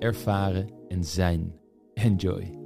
ervaren 0.00 0.70
en 0.88 1.04
zijn. 1.04 1.58
Enjoy. 1.94 2.58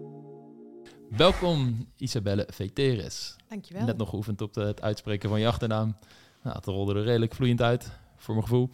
Welkom 1.11 1.89
Isabelle 1.97 2.47
Veteris. 2.51 3.37
Dankjewel. 3.49 3.85
Net 3.85 3.97
nog 3.97 4.09
geoefend 4.09 4.41
op 4.43 4.53
de- 4.53 4.61
het 4.61 4.83
uitspreken 4.83 5.29
van 5.29 5.41
je 5.41 5.47
achternaam. 5.47 5.97
Nou, 6.43 6.57
het 6.57 6.65
rolde 6.67 6.95
er 6.95 7.05
redelijk 7.05 7.35
vloeiend 7.35 7.63
uit, 7.63 7.91
voor 8.17 8.35
mijn 8.35 8.47
gevoel. 8.47 8.71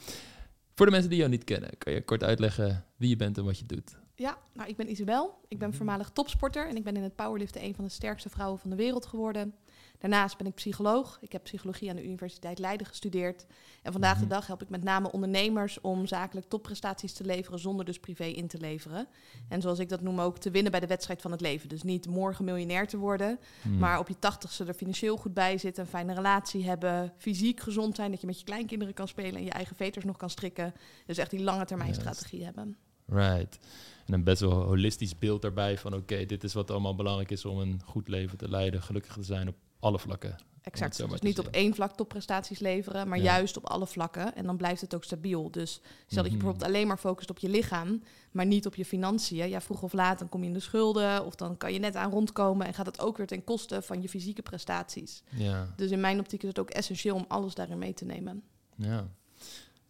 Voor 0.74 0.86
de 0.86 0.92
mensen 0.92 1.10
die 1.10 1.18
jou 1.18 1.30
niet 1.30 1.44
kennen, 1.44 1.70
kan 1.78 1.92
je 1.92 2.04
kort 2.04 2.22
uitleggen 2.24 2.84
wie 2.96 3.08
je 3.08 3.16
bent 3.16 3.38
en 3.38 3.44
wat 3.44 3.58
je 3.58 3.66
doet? 3.66 3.96
Ja, 4.14 4.38
nou, 4.54 4.68
ik 4.68 4.76
ben 4.76 4.90
Isabel. 4.90 5.38
Ik 5.48 5.58
ben 5.58 5.74
voormalig 5.74 6.10
topsporter 6.10 6.68
en 6.68 6.76
ik 6.76 6.84
ben 6.84 6.96
in 6.96 7.02
het 7.02 7.14
powerliften 7.16 7.64
een 7.64 7.74
van 7.74 7.84
de 7.84 7.90
sterkste 7.90 8.28
vrouwen 8.28 8.58
van 8.58 8.70
de 8.70 8.76
wereld 8.76 9.06
geworden. 9.06 9.54
Daarnaast 10.00 10.36
ben 10.36 10.46
ik 10.46 10.54
psycholoog. 10.54 11.18
Ik 11.20 11.32
heb 11.32 11.42
psychologie 11.44 11.90
aan 11.90 11.96
de 11.96 12.04
Universiteit 12.04 12.58
Leiden 12.58 12.86
gestudeerd. 12.86 13.46
En 13.82 13.92
vandaag 13.92 14.14
de 14.14 14.20
Mhm. 14.24 14.28
dag 14.32 14.46
help 14.46 14.62
ik 14.62 14.68
met 14.68 14.82
name 14.82 15.12
ondernemers 15.12 15.80
om 15.80 16.06
zakelijk 16.06 16.48
topprestaties 16.48 17.12
te 17.12 17.24
leveren 17.24 17.58
zonder 17.58 17.84
dus 17.84 17.98
privé 18.00 18.24
in 18.24 18.46
te 18.46 18.58
leveren. 18.58 19.06
En 19.48 19.60
zoals 19.60 19.78
ik 19.78 19.88
dat 19.88 20.00
noem 20.00 20.20
ook 20.20 20.38
te 20.38 20.50
winnen 20.50 20.70
bij 20.70 20.80
de 20.80 20.86
wedstrijd 20.86 21.20
van 21.22 21.30
het 21.30 21.40
leven. 21.40 21.68
Dus 21.68 21.82
niet 21.82 22.06
morgen 22.08 22.44
miljonair 22.44 22.86
te 22.88 22.96
worden, 22.96 23.38
Hmm. 23.62 23.78
maar 23.78 23.98
op 23.98 24.08
je 24.08 24.18
tachtigste 24.18 24.64
er 24.64 24.74
financieel 24.74 25.16
goed 25.16 25.34
bij 25.34 25.58
zitten, 25.58 25.82
een 25.82 25.88
fijne 25.90 26.14
relatie 26.14 26.64
hebben, 26.64 27.12
fysiek 27.18 27.60
gezond 27.60 27.96
zijn, 27.96 28.10
dat 28.10 28.20
je 28.20 28.26
met 28.26 28.38
je 28.38 28.44
kleinkinderen 28.44 28.94
kan 28.94 29.08
spelen 29.08 29.34
en 29.34 29.44
je 29.44 29.50
eigen 29.50 29.76
veters 29.76 30.04
nog 30.04 30.16
kan 30.16 30.30
strikken. 30.30 30.74
Dus 31.06 31.18
echt 31.18 31.30
die 31.30 31.42
lange 31.42 31.64
termijn 31.64 31.94
strategie 31.94 32.44
hebben. 32.44 32.76
Right. 33.06 33.58
En 34.06 34.14
een 34.14 34.24
best 34.24 34.40
wel 34.40 34.52
holistisch 34.62 35.18
beeld 35.18 35.42
daarbij 35.42 35.78
van 35.78 35.94
oké, 35.94 36.26
dit 36.26 36.44
is 36.44 36.52
wat 36.54 36.70
allemaal 36.70 36.94
belangrijk 36.94 37.30
is 37.30 37.44
om 37.44 37.58
een 37.58 37.80
goed 37.84 38.08
leven 38.08 38.38
te 38.38 38.48
leiden, 38.48 38.82
gelukkig 38.82 39.12
te 39.14 39.22
zijn 39.22 39.48
op 39.48 39.54
alle 39.80 39.98
vlakken. 39.98 40.36
Exact. 40.62 41.08
Dus 41.10 41.20
niet 41.20 41.38
op 41.38 41.46
één 41.46 41.74
vlak 41.74 41.96
topprestaties 41.96 42.58
leveren, 42.58 43.08
maar 43.08 43.18
Ja. 43.18 43.24
juist 43.24 43.56
op 43.56 43.66
alle 43.66 43.86
vlakken. 43.86 44.34
En 44.34 44.44
dan 44.46 44.56
blijft 44.56 44.80
het 44.80 44.94
ook 44.94 45.04
stabiel. 45.04 45.50
Dus 45.50 45.70
stel 45.72 45.82
dat 46.06 46.16
je 46.16 46.22
Mhm. 46.22 46.30
bijvoorbeeld 46.30 46.64
alleen 46.64 46.86
maar 46.86 46.96
focust 46.96 47.30
op 47.30 47.38
je 47.38 47.48
lichaam, 47.48 48.02
maar 48.30 48.46
niet 48.46 48.66
op 48.66 48.74
je 48.74 48.84
financiën. 48.84 49.48
Ja, 49.48 49.60
vroeg 49.60 49.82
of 49.82 49.92
laat 49.92 50.18
dan 50.18 50.28
kom 50.28 50.40
je 50.40 50.46
in 50.46 50.52
de 50.52 50.60
schulden 50.60 51.24
of 51.24 51.34
dan 51.34 51.56
kan 51.56 51.72
je 51.72 51.78
net 51.78 51.96
aan 51.96 52.10
rondkomen 52.10 52.66
en 52.66 52.74
gaat 52.74 52.86
het 52.86 53.00
ook 53.00 53.16
weer 53.16 53.26
ten 53.26 53.44
koste 53.44 53.82
van 53.82 54.02
je 54.02 54.08
fysieke 54.08 54.42
prestaties. 54.42 55.22
Ja, 55.28 55.72
Dus 55.76 55.90
in 55.90 56.00
mijn 56.00 56.18
optiek 56.20 56.42
is 56.42 56.48
het 56.48 56.58
ook 56.58 56.70
essentieel 56.70 57.14
om 57.14 57.24
alles 57.28 57.54
daarin 57.54 57.78
mee 57.78 57.94
te 57.94 58.04
nemen. 58.04 58.42
ja. 58.76 59.08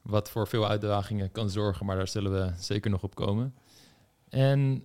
Wat 0.02 0.30
voor 0.30 0.48
veel 0.48 0.68
uitdagingen 0.68 1.32
kan 1.32 1.50
zorgen, 1.50 1.86
maar 1.86 1.96
daar 1.96 2.08
zullen 2.08 2.32
we 2.32 2.52
zeker 2.58 2.90
nog 2.90 3.02
op 3.02 3.14
komen. 3.14 3.54
En 4.28 4.84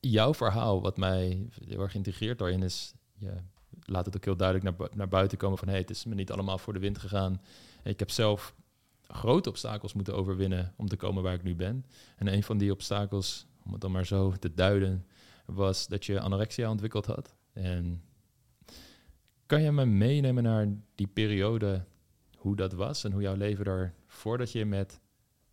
jouw 0.00 0.34
verhaal, 0.34 0.80
wat 0.82 0.96
mij 0.96 1.48
heel 1.64 1.80
erg 1.80 1.94
integreert 1.94 2.38
daarin, 2.38 2.62
is 2.62 2.92
je 3.18 3.32
laat 3.84 4.06
het 4.06 4.16
ook 4.16 4.24
heel 4.24 4.36
duidelijk 4.36 4.78
naar, 4.78 4.88
naar 4.94 5.08
buiten 5.08 5.38
komen 5.38 5.58
van 5.58 5.68
hey, 5.68 5.78
het 5.78 5.90
is 5.90 6.04
me 6.04 6.14
niet 6.14 6.30
allemaal 6.30 6.58
voor 6.58 6.72
de 6.72 6.78
wind 6.78 6.98
gegaan. 6.98 7.40
Ik 7.82 7.98
heb 7.98 8.10
zelf 8.10 8.54
grote 9.02 9.48
obstakels 9.48 9.92
moeten 9.92 10.14
overwinnen 10.14 10.74
om 10.76 10.88
te 10.88 10.96
komen 10.96 11.22
waar 11.22 11.34
ik 11.34 11.42
nu 11.42 11.54
ben. 11.54 11.84
En 12.16 12.32
een 12.32 12.42
van 12.42 12.58
die 12.58 12.72
obstakels, 12.72 13.46
om 13.64 13.72
het 13.72 13.80
dan 13.80 13.92
maar 13.92 14.06
zo 14.06 14.32
te 14.32 14.54
duiden, 14.54 15.06
was 15.44 15.86
dat 15.86 16.04
je 16.04 16.20
anorexia 16.20 16.70
ontwikkeld 16.70 17.06
had. 17.06 17.34
En 17.52 18.02
kan 19.46 19.62
je 19.62 19.72
me 19.72 19.86
meenemen 19.86 20.42
naar 20.42 20.68
die 20.94 21.06
periode, 21.06 21.84
hoe 22.36 22.56
dat 22.56 22.72
was 22.72 23.04
en 23.04 23.12
hoe 23.12 23.22
jouw 23.22 23.36
leven 23.36 23.64
er 23.64 23.94
voordat 24.06 24.52
je 24.52 24.64
met 24.64 25.00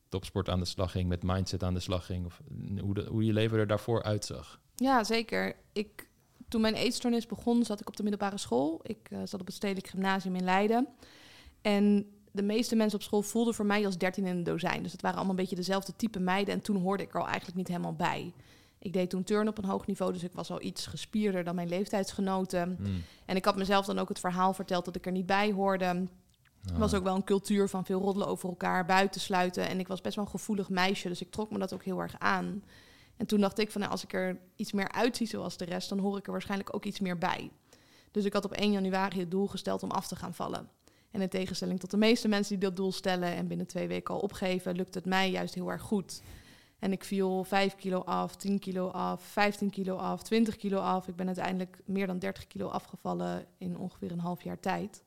topsport 0.09 0.49
aan 0.49 0.59
de 0.59 0.65
slag 0.65 0.91
ging, 0.91 1.07
met 1.07 1.23
mindset 1.23 1.63
aan 1.63 1.73
de 1.73 1.79
slag 1.79 2.05
ging, 2.05 2.25
of 2.25 2.41
hoe, 2.79 2.93
de, 2.93 3.05
hoe 3.05 3.25
je 3.25 3.33
leven 3.33 3.57
er 3.57 3.67
daarvoor 3.67 4.03
uitzag? 4.03 4.59
Ja, 4.75 5.03
zeker. 5.03 5.55
Ik, 5.71 6.06
toen 6.47 6.61
mijn 6.61 6.73
eetstoornis 6.73 7.25
begon, 7.25 7.65
zat 7.65 7.79
ik 7.79 7.87
op 7.87 7.95
de 7.95 8.03
middelbare 8.03 8.37
school. 8.37 8.79
Ik 8.83 8.97
eh, 9.09 9.19
zat 9.23 9.39
op 9.39 9.45
het 9.45 9.55
Stedelijk 9.55 9.87
Gymnasium 9.87 10.35
in 10.35 10.43
Leiden. 10.43 10.87
En 11.61 12.05
de 12.31 12.43
meeste 12.43 12.75
mensen 12.75 12.97
op 12.99 13.03
school 13.03 13.21
voelden 13.21 13.53
voor 13.53 13.65
mij 13.65 13.85
als 13.85 13.97
dertien 13.97 14.25
in 14.25 14.37
een 14.37 14.43
dozijn. 14.43 14.83
Dus 14.83 14.91
het 14.91 15.01
waren 15.01 15.17
allemaal 15.17 15.35
een 15.35 15.41
beetje 15.41 15.55
dezelfde 15.55 15.93
type 15.95 16.19
meiden. 16.19 16.53
En 16.53 16.61
toen 16.61 16.81
hoorde 16.81 17.03
ik 17.03 17.13
er 17.13 17.19
al 17.19 17.27
eigenlijk 17.27 17.57
niet 17.57 17.67
helemaal 17.67 17.93
bij. 17.93 18.33
Ik 18.79 18.93
deed 18.93 19.09
toen 19.09 19.23
turn 19.23 19.47
op 19.47 19.57
een 19.57 19.65
hoog 19.65 19.85
niveau, 19.87 20.13
dus 20.13 20.23
ik 20.23 20.33
was 20.33 20.51
al 20.51 20.61
iets 20.61 20.85
gespierder 20.85 21.43
dan 21.43 21.55
mijn 21.55 21.69
leeftijdsgenoten. 21.69 22.75
Hmm. 22.79 23.03
En 23.25 23.35
ik 23.35 23.45
had 23.45 23.55
mezelf 23.55 23.85
dan 23.85 23.99
ook 23.99 24.09
het 24.09 24.19
verhaal 24.19 24.53
verteld 24.53 24.85
dat 24.85 24.95
ik 24.95 25.05
er 25.05 25.11
niet 25.11 25.25
bij 25.25 25.51
hoorde. 25.51 25.85
Er 25.85 26.73
Ah. 26.73 26.79
was 26.79 26.93
ook 26.93 27.03
wel 27.03 27.15
een 27.15 27.23
cultuur 27.23 27.69
van 27.69 27.85
veel 27.85 27.99
roddelen 27.99 28.27
over 28.27 28.49
elkaar, 28.49 28.85
buitensluiten. 28.85 29.67
En 29.67 29.79
ik 29.79 29.87
was 29.87 30.01
best 30.01 30.15
wel 30.15 30.25
een 30.25 30.31
gevoelig 30.31 30.69
meisje, 30.69 31.07
dus 31.07 31.21
ik 31.21 31.31
trok 31.31 31.51
me 31.51 31.57
dat 31.59 31.73
ook 31.73 31.83
heel 31.83 31.99
erg 31.99 32.15
aan. 32.19 32.63
En 33.17 33.25
toen 33.25 33.39
dacht 33.39 33.59
ik 33.59 33.71
van, 33.71 33.81
nou, 33.81 33.93
als 33.93 34.03
ik 34.03 34.13
er 34.13 34.39
iets 34.55 34.71
meer 34.71 34.91
uitzie 34.91 35.27
zoals 35.27 35.57
de 35.57 35.65
rest, 35.65 35.89
dan 35.89 35.99
hoor 35.99 36.17
ik 36.17 36.25
er 36.25 36.31
waarschijnlijk 36.31 36.75
ook 36.75 36.85
iets 36.85 36.99
meer 36.99 37.17
bij. 37.17 37.51
Dus 38.11 38.25
ik 38.25 38.33
had 38.33 38.45
op 38.45 38.51
1 38.51 38.71
januari 38.71 39.19
het 39.19 39.31
doel 39.31 39.47
gesteld 39.47 39.83
om 39.83 39.91
af 39.91 40.07
te 40.07 40.15
gaan 40.15 40.33
vallen. 40.33 40.69
En 41.11 41.21
in 41.21 41.29
tegenstelling 41.29 41.79
tot 41.79 41.91
de 41.91 41.97
meeste 41.97 42.27
mensen 42.27 42.59
die 42.59 42.67
dat 42.67 42.77
doel 42.77 42.91
stellen 42.91 43.35
en 43.35 43.47
binnen 43.47 43.67
twee 43.67 43.87
weken 43.87 44.13
al 44.13 44.19
opgeven, 44.19 44.75
lukt 44.75 44.93
het 44.93 45.05
mij 45.05 45.31
juist 45.31 45.53
heel 45.53 45.71
erg 45.71 45.81
goed. 45.81 46.21
En 46.79 46.91
ik 46.91 47.03
viel 47.03 47.43
5 47.43 47.75
kilo 47.75 47.99
af, 47.99 48.35
10 48.35 48.59
kilo 48.59 48.87
af, 48.87 49.23
15 49.23 49.69
kilo 49.69 49.95
af, 49.95 50.23
20 50.23 50.55
kilo 50.55 50.79
af. 50.79 51.07
Ik 51.07 51.15
ben 51.15 51.25
uiteindelijk 51.25 51.79
meer 51.85 52.07
dan 52.07 52.19
30 52.19 52.47
kilo 52.47 52.67
afgevallen 52.67 53.45
in 53.57 53.77
ongeveer 53.77 54.11
een 54.11 54.19
half 54.19 54.43
jaar 54.43 54.59
tijd. 54.59 55.03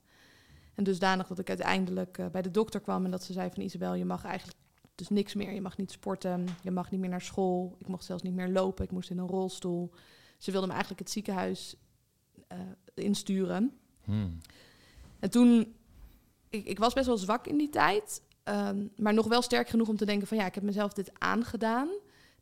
En 0.75 0.85
dusdanig 0.85 1.27
dat 1.27 1.39
ik 1.39 1.49
uiteindelijk 1.49 2.19
eh, 2.19 2.27
bij 2.27 2.43
de 2.43 2.51
dokter 2.51 2.81
kwam 2.81 3.05
en 3.05 3.11
dat 3.11 3.25
ze 3.25 3.33
zei 3.33 3.51
van 3.51 3.63
Isabel, 3.63 3.95
je 3.95 4.05
mag 4.05 4.25
eigenlijk 4.25 4.59
dus 5.01 5.09
niks 5.09 5.35
meer. 5.35 5.53
Je 5.53 5.61
mag 5.61 5.77
niet 5.77 5.91
sporten, 5.91 6.47
je 6.63 6.71
mag 6.71 6.91
niet 6.91 7.01
meer 7.01 7.11
naar 7.11 7.21
school. 7.21 7.77
Ik 7.79 7.89
mocht 7.89 8.05
zelfs 8.05 8.23
niet 8.23 8.35
meer 8.35 8.49
lopen, 8.49 8.85
ik 8.85 8.91
moest 8.91 9.11
in 9.11 9.19
een 9.19 9.27
rolstoel. 9.27 9.91
Ze 10.39 10.51
wilde 10.51 10.67
me 10.67 10.73
eigenlijk 10.73 11.01
het 11.01 11.11
ziekenhuis 11.11 11.77
eh, 12.49 12.59
insturen. 12.95 13.79
Hmm. 14.05 14.39
En 15.19 15.31
toen, 15.31 15.75
ik, 16.49 16.67
ik 16.67 16.79
was 16.79 16.93
best 16.93 17.07
wel 17.07 17.19
zwak 17.19 17.47
in 17.47 17.57
die 17.57 17.69
tijd, 17.69 18.23
ehm, 18.43 18.87
maar 18.97 19.15
nog 19.15 19.27
wel 19.27 19.43
sterk 19.43 19.69
genoeg 19.69 19.89
om 19.89 19.97
te 19.97 20.07
denken 20.07 20.27
van 20.29 20.37
ja, 20.37 20.47
ik 20.47 20.55
heb 20.55 20.65
mezelf 20.65 20.93
dit 20.93 21.11
aangedaan. 21.19 21.89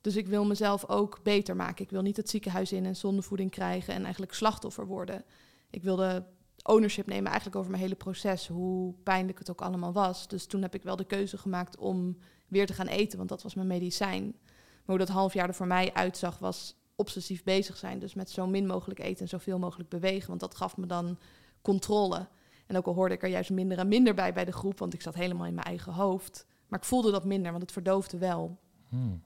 Dus 0.01 0.17
ik 0.17 0.27
wil 0.27 0.45
mezelf 0.45 0.89
ook 0.89 1.21
beter 1.23 1.57
maken. 1.57 1.85
Ik 1.85 1.91
wil 1.91 2.03
niet 2.03 2.17
het 2.17 2.31
ziekenhuis 2.31 2.73
in 2.73 2.87
en 2.87 2.97
zondevoeding 2.97 3.51
krijgen 3.51 3.95
en 3.95 4.03
eigenlijk 4.03 4.35
slachtoffer 4.35 4.87
worden. 4.87 5.25
Ik 5.71 5.83
wilde 5.83 6.27
ownership 6.63 7.07
nemen 7.07 7.27
eigenlijk 7.27 7.57
over 7.57 7.71
mijn 7.71 7.83
hele 7.83 7.95
proces, 7.95 8.47
hoe 8.47 8.95
pijnlijk 9.03 9.39
het 9.39 9.51
ook 9.51 9.61
allemaal 9.61 9.93
was. 9.93 10.29
Dus 10.29 10.47
toen 10.47 10.63
heb 10.63 10.75
ik 10.75 10.83
wel 10.83 10.97
de 10.97 11.05
keuze 11.05 11.39
gemaakt 11.39 11.77
om 11.77 12.19
weer 12.49 12.67
te 12.67 12.73
gaan 12.73 12.87
eten, 12.87 13.19
want 13.19 13.29
dat 13.29 13.43
was 13.43 13.55
mijn 13.55 13.67
medicijn. 13.67 14.23
Maar 14.23 14.97
hoe 14.97 14.99
dat 14.99 15.09
half 15.09 15.35
jaar 15.35 15.49
er 15.49 15.55
voor 15.55 15.67
mij 15.67 15.93
uitzag, 15.93 16.39
was 16.39 16.77
obsessief 16.97 17.43
bezig 17.43 17.77
zijn. 17.77 17.99
Dus 17.99 18.15
met 18.15 18.31
zo 18.31 18.47
min 18.47 18.67
mogelijk 18.67 19.01
eten 19.01 19.21
en 19.21 19.29
zoveel 19.29 19.59
mogelijk 19.59 19.89
bewegen, 19.89 20.29
want 20.29 20.41
dat 20.41 20.55
gaf 20.55 20.77
me 20.77 20.87
dan 20.87 21.19
controle. 21.63 22.29
En 22.67 22.77
ook 22.77 22.87
al 22.87 22.95
hoorde 22.95 23.15
ik 23.15 23.23
er 23.23 23.29
juist 23.29 23.51
minder 23.51 23.79
en 23.79 23.89
minder 23.89 24.15
bij 24.15 24.33
bij 24.33 24.45
de 24.45 24.53
groep, 24.53 24.79
want 24.79 24.95
ik 24.95 25.03
zat 25.03 25.15
helemaal 25.15 25.47
in 25.47 25.55
mijn 25.55 25.67
eigen 25.67 25.93
hoofd. 25.93 26.47
Maar 26.69 26.79
ik 26.79 26.85
voelde 26.85 27.11
dat 27.11 27.25
minder, 27.25 27.51
want 27.51 27.63
het 27.63 27.73
verdoofde 27.73 28.19
wel. 28.19 28.59
Hmm. 28.89 29.23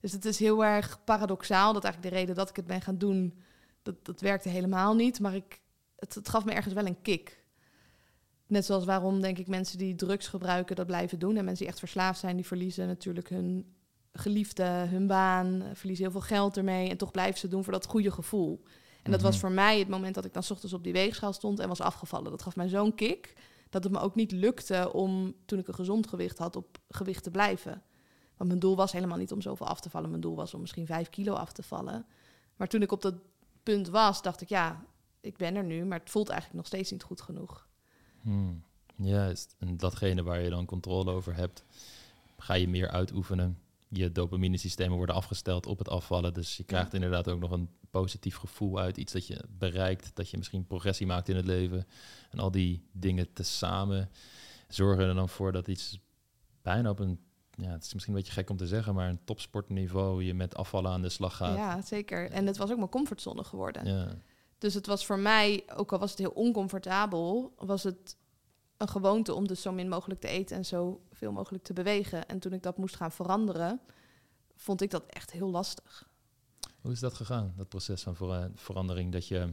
Dus 0.00 0.12
het 0.12 0.24
is 0.24 0.38
heel 0.38 0.64
erg 0.64 1.04
paradoxaal 1.04 1.72
dat 1.72 1.84
eigenlijk 1.84 2.14
de 2.14 2.20
reden 2.20 2.34
dat 2.34 2.48
ik 2.48 2.56
het 2.56 2.66
ben 2.66 2.80
gaan 2.80 2.98
doen, 2.98 3.38
dat, 3.82 4.04
dat 4.04 4.20
werkte 4.20 4.48
helemaal 4.48 4.94
niet. 4.94 5.20
Maar 5.20 5.34
ik, 5.34 5.60
het, 5.96 6.14
het 6.14 6.28
gaf 6.28 6.44
me 6.44 6.52
ergens 6.52 6.74
wel 6.74 6.86
een 6.86 7.02
kick. 7.02 7.39
Net 8.50 8.64
zoals 8.64 8.84
waarom, 8.84 9.20
denk 9.20 9.38
ik, 9.38 9.46
mensen 9.46 9.78
die 9.78 9.94
drugs 9.94 10.28
gebruiken 10.28 10.76
dat 10.76 10.86
blijven 10.86 11.18
doen. 11.18 11.36
En 11.36 11.44
mensen 11.44 11.58
die 11.58 11.66
echt 11.68 11.78
verslaafd 11.78 12.20
zijn, 12.20 12.36
die 12.36 12.46
verliezen 12.46 12.86
natuurlijk 12.86 13.28
hun 13.28 13.74
geliefde, 14.12 14.62
hun 14.64 15.06
baan, 15.06 15.62
verliezen 15.74 16.04
heel 16.04 16.12
veel 16.12 16.36
geld 16.36 16.56
ermee. 16.56 16.88
En 16.88 16.96
toch 16.96 17.10
blijven 17.10 17.38
ze 17.40 17.48
doen 17.48 17.64
voor 17.64 17.72
dat 17.72 17.86
goede 17.86 18.10
gevoel. 18.10 18.62
En 19.02 19.10
dat 19.10 19.20
was 19.20 19.30
Mhm. 19.36 19.40
voor 19.40 19.50
mij 19.52 19.78
het 19.78 19.88
moment 19.88 20.14
dat 20.14 20.24
ik 20.24 20.32
dan 20.32 20.42
's 20.42 20.50
ochtends 20.50 20.74
op 20.74 20.84
die 20.84 20.92
weegschaal 20.92 21.32
stond 21.32 21.58
en 21.58 21.68
was 21.68 21.80
afgevallen. 21.80 22.30
Dat 22.30 22.42
gaf 22.42 22.56
mij 22.56 22.68
zo'n 22.68 22.94
kick 22.94 23.34
dat 23.70 23.84
het 23.84 23.92
me 23.92 23.98
ook 24.00 24.14
niet 24.14 24.32
lukte 24.32 24.92
om, 24.92 25.34
toen 25.44 25.58
ik 25.58 25.68
een 25.68 25.74
gezond 25.74 26.06
gewicht 26.06 26.38
had, 26.38 26.56
op 26.56 26.78
gewicht 26.88 27.22
te 27.22 27.30
blijven. 27.30 27.82
Want 28.36 28.48
mijn 28.48 28.58
doel 28.60 28.76
was 28.76 28.92
helemaal 28.92 29.18
niet 29.18 29.32
om 29.32 29.40
zoveel 29.40 29.66
af 29.66 29.80
te 29.80 29.90
vallen. 29.90 30.08
Mijn 30.10 30.20
doel 30.22 30.36
was 30.36 30.54
om 30.54 30.60
misschien 30.60 30.86
vijf 30.86 31.08
kilo 31.08 31.34
af 31.34 31.52
te 31.52 31.62
vallen. 31.62 32.06
Maar 32.56 32.68
toen 32.68 32.82
ik 32.82 32.92
op 32.92 33.02
dat 33.02 33.14
punt 33.62 33.88
was, 33.88 34.22
dacht 34.22 34.40
ik, 34.40 34.48
ja, 34.48 34.84
ik 35.20 35.36
ben 35.36 35.54
er 35.56 35.64
nu, 35.64 35.84
maar 35.84 35.98
het 35.98 36.10
voelt 36.10 36.28
eigenlijk 36.28 36.58
nog 36.58 36.66
steeds 36.66 36.90
niet 36.90 37.02
goed 37.02 37.20
genoeg. 37.20 37.68
Hmm. 38.22 38.62
Juist. 38.96 39.54
En 39.58 39.76
datgene 39.76 40.22
waar 40.22 40.42
je 40.42 40.50
dan 40.50 40.66
controle 40.66 41.10
over 41.10 41.34
hebt, 41.34 41.64
ga 42.38 42.54
je 42.54 42.68
meer 42.68 42.88
uitoefenen. 42.88 43.58
Je 43.88 44.12
dopamine-systemen 44.12 44.96
worden 44.96 45.14
afgesteld 45.14 45.66
op 45.66 45.78
het 45.78 45.88
afvallen. 45.88 46.34
Dus 46.34 46.56
je 46.56 46.64
krijgt 46.64 46.94
inderdaad 46.94 47.28
ook 47.28 47.40
nog 47.40 47.50
een 47.50 47.68
positief 47.90 48.36
gevoel 48.36 48.78
uit. 48.78 48.96
Iets 48.96 49.12
dat 49.12 49.26
je 49.26 49.44
bereikt, 49.58 50.10
dat 50.14 50.30
je 50.30 50.36
misschien 50.36 50.66
progressie 50.66 51.06
maakt 51.06 51.28
in 51.28 51.36
het 51.36 51.46
leven. 51.46 51.86
En 52.30 52.38
al 52.38 52.50
die 52.50 52.82
dingen 52.92 53.32
tezamen 53.32 54.10
zorgen 54.68 55.04
er 55.04 55.14
dan 55.14 55.28
voor 55.28 55.52
dat 55.52 55.68
iets 55.68 55.98
bijna 56.62 56.90
op 56.90 56.98
een 56.98 57.18
ja, 57.60 57.70
het 57.70 57.84
is 57.84 57.92
misschien 57.92 58.14
een 58.14 58.20
beetje 58.20 58.34
gek 58.34 58.50
om 58.50 58.56
te 58.56 58.66
zeggen, 58.66 58.94
maar 58.94 59.08
een 59.08 59.24
topsportniveau 59.24 60.24
je 60.24 60.34
met 60.34 60.54
afvallen 60.54 60.90
aan 60.90 61.02
de 61.02 61.08
slag 61.08 61.36
gaat. 61.36 61.56
Ja, 61.56 61.82
zeker. 61.82 62.30
En 62.30 62.46
het 62.46 62.56
was 62.56 62.70
ook 62.70 62.76
mijn 62.76 62.88
comfortzone 62.88 63.44
geworden. 63.44 63.86
Ja. 63.86 64.14
Dus 64.60 64.74
het 64.74 64.86
was 64.86 65.06
voor 65.06 65.18
mij, 65.18 65.64
ook 65.76 65.92
al 65.92 65.98
was 65.98 66.10
het 66.10 66.18
heel 66.18 66.30
oncomfortabel, 66.30 67.52
was 67.56 67.82
het 67.82 68.16
een 68.76 68.88
gewoonte 68.88 69.34
om 69.34 69.46
dus 69.46 69.62
zo 69.62 69.72
min 69.72 69.88
mogelijk 69.88 70.20
te 70.20 70.28
eten 70.28 70.56
en 70.56 70.64
zo 70.64 71.00
veel 71.12 71.32
mogelijk 71.32 71.64
te 71.64 71.72
bewegen. 71.72 72.28
En 72.28 72.38
toen 72.38 72.52
ik 72.52 72.62
dat 72.62 72.76
moest 72.76 72.96
gaan 72.96 73.12
veranderen, 73.12 73.80
vond 74.56 74.80
ik 74.80 74.90
dat 74.90 75.04
echt 75.06 75.30
heel 75.30 75.50
lastig. 75.50 76.08
Hoe 76.80 76.92
is 76.92 77.00
dat 77.00 77.14
gegaan, 77.14 77.54
dat 77.56 77.68
proces 77.68 78.02
van 78.02 78.16
ver- 78.16 78.50
verandering? 78.54 79.12
Dat 79.12 79.28
je 79.28 79.52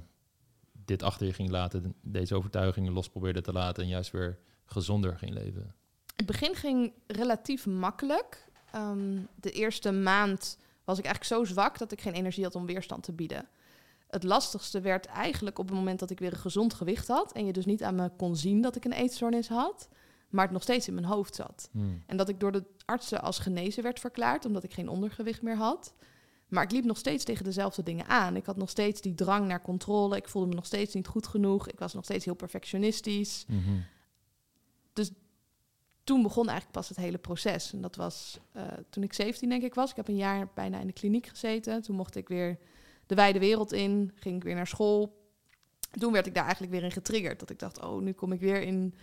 dit 0.71 1.03
achter 1.03 1.25
je 1.27 1.33
ging 1.33 1.49
laten, 1.49 1.95
deze 2.01 2.35
overtuigingen 2.35 2.93
los 2.93 3.09
probeerde 3.09 3.41
te 3.41 3.51
laten 3.51 3.83
en 3.83 3.89
juist 3.89 4.11
weer 4.11 4.39
gezonder 4.65 5.17
ging 5.17 5.33
leven? 5.33 5.75
Het 6.15 6.25
begin 6.25 6.55
ging 6.55 6.93
relatief 7.07 7.65
makkelijk. 7.65 8.45
Ehm, 8.71 9.19
de 9.35 9.51
eerste 9.51 9.91
maand 9.91 10.57
was 10.83 10.97
ik 10.97 11.05
eigenlijk 11.05 11.35
zo 11.35 11.53
zwak 11.53 11.77
dat 11.77 11.91
ik 11.91 12.01
geen 12.01 12.13
energie 12.13 12.43
had 12.43 12.55
om 12.55 12.65
weerstand 12.65 13.03
te 13.03 13.13
bieden. 13.13 13.47
Het 14.07 14.23
lastigste 14.23 14.81
werd 14.81 15.05
eigenlijk 15.05 15.59
op 15.59 15.67
het 15.67 15.75
moment 15.75 15.99
dat 15.99 16.09
ik 16.09 16.19
weer 16.19 16.31
een 16.31 16.37
gezond 16.37 16.73
gewicht 16.73 17.07
had. 17.07 17.31
En 17.31 17.45
je 17.45 17.53
dus 17.53 17.65
niet 17.65 17.83
aan 17.83 17.95
me 17.95 18.11
kon 18.17 18.35
zien 18.35 18.61
dat 18.61 18.75
ik 18.75 18.85
een 18.85 18.91
eetstoornis 18.91 19.47
had. 19.47 19.89
Maar 20.29 20.43
het 20.43 20.53
nog 20.53 20.61
steeds 20.61 20.87
in 20.87 20.93
mijn 20.93 21.05
hoofd 21.05 21.35
zat. 21.35 21.69
Hmm. 21.71 22.03
En 22.05 22.17
dat 22.17 22.29
ik 22.29 22.39
door 22.39 22.51
de 22.51 22.63
artsen 22.85 23.21
als 23.21 23.39
genezen 23.39 23.83
werd 23.83 23.99
verklaard, 23.99 24.45
omdat 24.45 24.63
ik 24.63 24.73
geen 24.73 24.89
ondergewicht 24.89 25.41
meer 25.41 25.55
had. 25.55 25.93
Maar 26.47 26.63
ik 26.63 26.71
liep 26.71 26.83
nog 26.83 26.97
steeds 26.97 27.23
tegen 27.23 27.43
dezelfde 27.43 27.83
dingen 27.83 28.07
aan. 28.07 28.35
Ik 28.35 28.45
had 28.45 28.57
nog 28.57 28.69
steeds 28.69 29.01
die 29.01 29.15
drang 29.15 29.47
naar 29.47 29.61
controle. 29.61 30.15
Ik 30.15 30.29
voelde 30.29 30.47
me 30.47 30.55
nog 30.55 30.65
steeds 30.65 30.93
niet 30.93 31.07
goed 31.07 31.27
genoeg. 31.27 31.67
Ik 31.67 31.79
was 31.79 31.93
nog 31.93 32.03
steeds 32.03 32.25
heel 32.25 32.33
perfectionistisch. 32.33 33.45
Mhm. 33.47 33.79
Toen 36.07 36.21
begon 36.21 36.47
eigenlijk 36.47 36.77
pas 36.77 36.89
het 36.89 36.97
hele 36.97 37.17
proces. 37.17 37.73
En 37.73 37.81
dat 37.81 37.95
was 37.95 38.39
eh, 38.51 38.63
toen 38.89 39.03
ik 39.03 39.13
17 39.13 39.49
denk 39.49 39.63
ik 39.63 39.73
was. 39.73 39.89
Ik 39.89 39.95
heb 39.95 40.07
een 40.07 40.15
jaar 40.15 40.49
bijna 40.53 40.79
in 40.79 40.87
de 40.87 40.93
kliniek 40.93 41.27
gezeten. 41.27 41.81
Toen 41.81 41.95
mocht 41.95 42.15
ik 42.15 42.27
weer 42.27 42.57
de 43.07 43.15
wijde 43.15 43.39
wereld 43.39 43.73
in. 43.73 44.11
Ging 44.15 44.35
ik 44.35 44.43
weer 44.43 44.55
naar 44.55 44.67
school. 44.67 45.25
Toen 45.91 46.13
werd 46.13 46.27
ik 46.27 46.33
daar 46.33 46.43
eigenlijk 46.43 46.73
weer 46.73 46.83
in 46.83 46.91
getriggerd. 46.91 47.39
Dat 47.39 47.49
ik 47.49 47.59
dacht, 47.59 47.81
oh, 47.81 48.01
nu 48.01 48.11
kom 48.11 48.31
ik 48.31 48.39
weer 48.39 48.61
in 48.61 48.95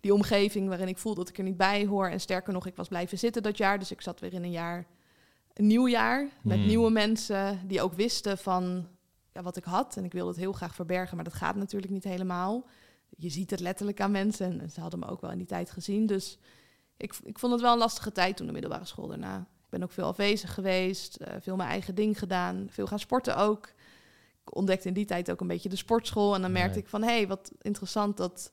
die 0.00 0.14
omgeving 0.14 0.68
waarin 0.68 0.88
ik 0.88 0.98
voel 0.98 1.14
dat 1.14 1.28
ik 1.28 1.38
er 1.38 1.44
niet 1.44 1.56
bij 1.56 1.86
hoor. 1.86 2.08
En 2.08 2.20
sterker 2.20 2.52
nog, 2.52 2.66
ik 2.66 2.76
was 2.76 2.88
blijven 2.88 3.18
zitten 3.18 3.42
dat 3.42 3.56
jaar. 3.56 3.78
Dus 3.78 3.90
ik 3.90 4.00
zat 4.00 4.20
weer 4.20 4.32
in 4.32 4.42
een 4.42 4.50
jaar, 4.50 4.86
een 5.52 5.66
nieuw 5.66 5.88
jaar. 5.88 6.28
Met 6.42 6.58
Hmm. 6.58 6.66
nieuwe 6.66 6.90
mensen 6.90 7.60
die 7.66 7.82
ook 7.82 7.94
wisten 7.94 8.38
van 8.38 8.88
ja, 9.32 9.42
wat 9.42 9.56
ik 9.56 9.64
had. 9.64 9.96
En 9.96 10.04
ik 10.04 10.12
wilde 10.12 10.30
het 10.30 10.38
heel 10.38 10.52
graag 10.52 10.74
verbergen, 10.74 11.16
maar 11.16 11.24
dat 11.24 11.34
gaat 11.34 11.56
natuurlijk 11.56 11.92
niet 11.92 12.04
helemaal. 12.04 12.66
Je 13.16 13.28
ziet 13.28 13.50
het 13.50 13.60
letterlijk 13.60 14.00
aan 14.00 14.10
mensen. 14.10 14.60
En 14.60 14.70
ze 14.70 14.80
hadden 14.80 14.98
me 14.98 15.06
ook 15.06 15.20
wel 15.20 15.30
in 15.30 15.38
die 15.38 15.46
tijd 15.46 15.70
gezien. 15.70 16.06
Dus 16.06 16.38
ik, 16.96 17.14
ik 17.24 17.38
vond 17.38 17.52
het 17.52 17.62
wel 17.62 17.72
een 17.72 17.78
lastige 17.78 18.12
tijd 18.12 18.36
toen 18.36 18.46
de 18.46 18.52
middelbare 18.52 18.84
school 18.84 19.06
daarna. 19.06 19.46
Ik 19.72 19.78
ben 19.78 19.86
ook 19.86 19.94
veel 19.94 20.06
afwezig 20.06 20.54
geweest, 20.54 21.16
eh, 21.16 21.34
veel 21.40 21.56
mijn 21.56 21.68
eigen 21.68 21.94
ding 21.94 22.18
gedaan, 22.18 22.66
veel 22.70 22.86
gaan 22.86 22.98
sporten 22.98 23.36
ook. 23.36 23.66
Ik 24.44 24.54
ontdekte 24.56 24.88
in 24.88 24.94
die 24.94 25.04
tijd 25.04 25.30
ook 25.30 25.40
een 25.40 25.46
beetje 25.46 25.68
de 25.68 25.76
sportschool. 25.76 26.34
En 26.34 26.42
dan 26.42 26.52
merkte 26.52 26.74
Nee. 26.74 26.82
ik 26.82 26.88
van, 26.88 27.02
hé, 27.02 27.08
hey, 27.16 27.26
wat 27.28 27.52
interessant 27.60 28.16
dat 28.16 28.52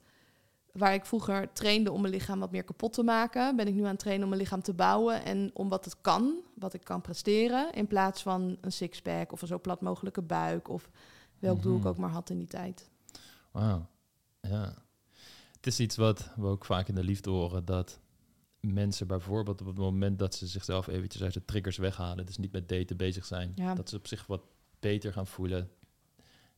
waar 0.71 0.93
ik 0.93 1.05
vroeger 1.05 1.53
trainde 1.53 1.91
om 1.91 2.01
mijn 2.01 2.13
lichaam 2.13 2.39
wat 2.39 2.51
meer 2.51 2.63
kapot 2.63 2.93
te 2.93 3.03
maken, 3.03 3.55
ben 3.55 3.67
ik 3.67 3.73
nu 3.73 3.83
aan 3.83 3.89
het 3.89 3.99
trainen 3.99 4.23
om 4.23 4.29
mijn 4.29 4.41
lichaam 4.41 4.61
te 4.61 4.73
bouwen 4.73 5.23
en 5.25 5.51
om 5.53 5.69
wat 5.69 5.85
het 5.85 6.01
kan, 6.01 6.35
wat 6.55 6.73
ik 6.73 6.83
kan 6.83 7.01
presteren, 7.01 7.71
in 7.73 7.87
plaats 7.87 8.21
van 8.21 8.57
een 8.61 8.71
sixpack 8.71 9.31
of 9.31 9.41
een 9.41 9.47
zo 9.47 9.59
plat 9.59 9.81
mogelijke 9.81 10.21
buik 10.21 10.67
of 10.69 10.89
welk 11.39 11.61
doel 11.61 11.73
ik 11.75 11.79
Mhm. 11.79 11.87
ook 11.89 11.97
maar 11.97 12.09
had 12.09 12.29
in 12.29 12.37
die 12.37 12.47
tijd. 12.47 12.89
Wauw. 13.51 13.85
Ja. 14.41 14.73
Het 15.55 15.67
is 15.67 15.79
iets 15.79 15.95
wat 15.95 16.29
we 16.35 16.45
ook 16.45 16.65
vaak 16.65 16.87
in 16.87 16.95
de 16.95 17.03
liefde 17.03 17.29
horen, 17.29 17.65
dat 17.65 17.99
mensen 18.59 19.07
bijvoorbeeld 19.07 19.61
op 19.61 19.67
het 19.67 19.77
moment 19.77 20.19
dat 20.19 20.35
ze 20.35 20.47
zichzelf 20.47 20.87
eventjes 20.87 21.23
uit 21.23 21.33
de 21.33 21.45
triggers 21.45 21.77
weghalen, 21.77 22.25
dus 22.25 22.37
niet 22.37 22.51
met 22.51 22.69
daten 22.69 22.97
bezig 22.97 23.25
zijn, 23.25 23.51
Ja. 23.55 23.73
dat 23.75 23.89
ze 23.89 23.95
op 23.95 24.07
zich 24.07 24.25
wat 24.25 24.41
beter 24.79 25.13
gaan 25.13 25.27
voelen. 25.27 25.69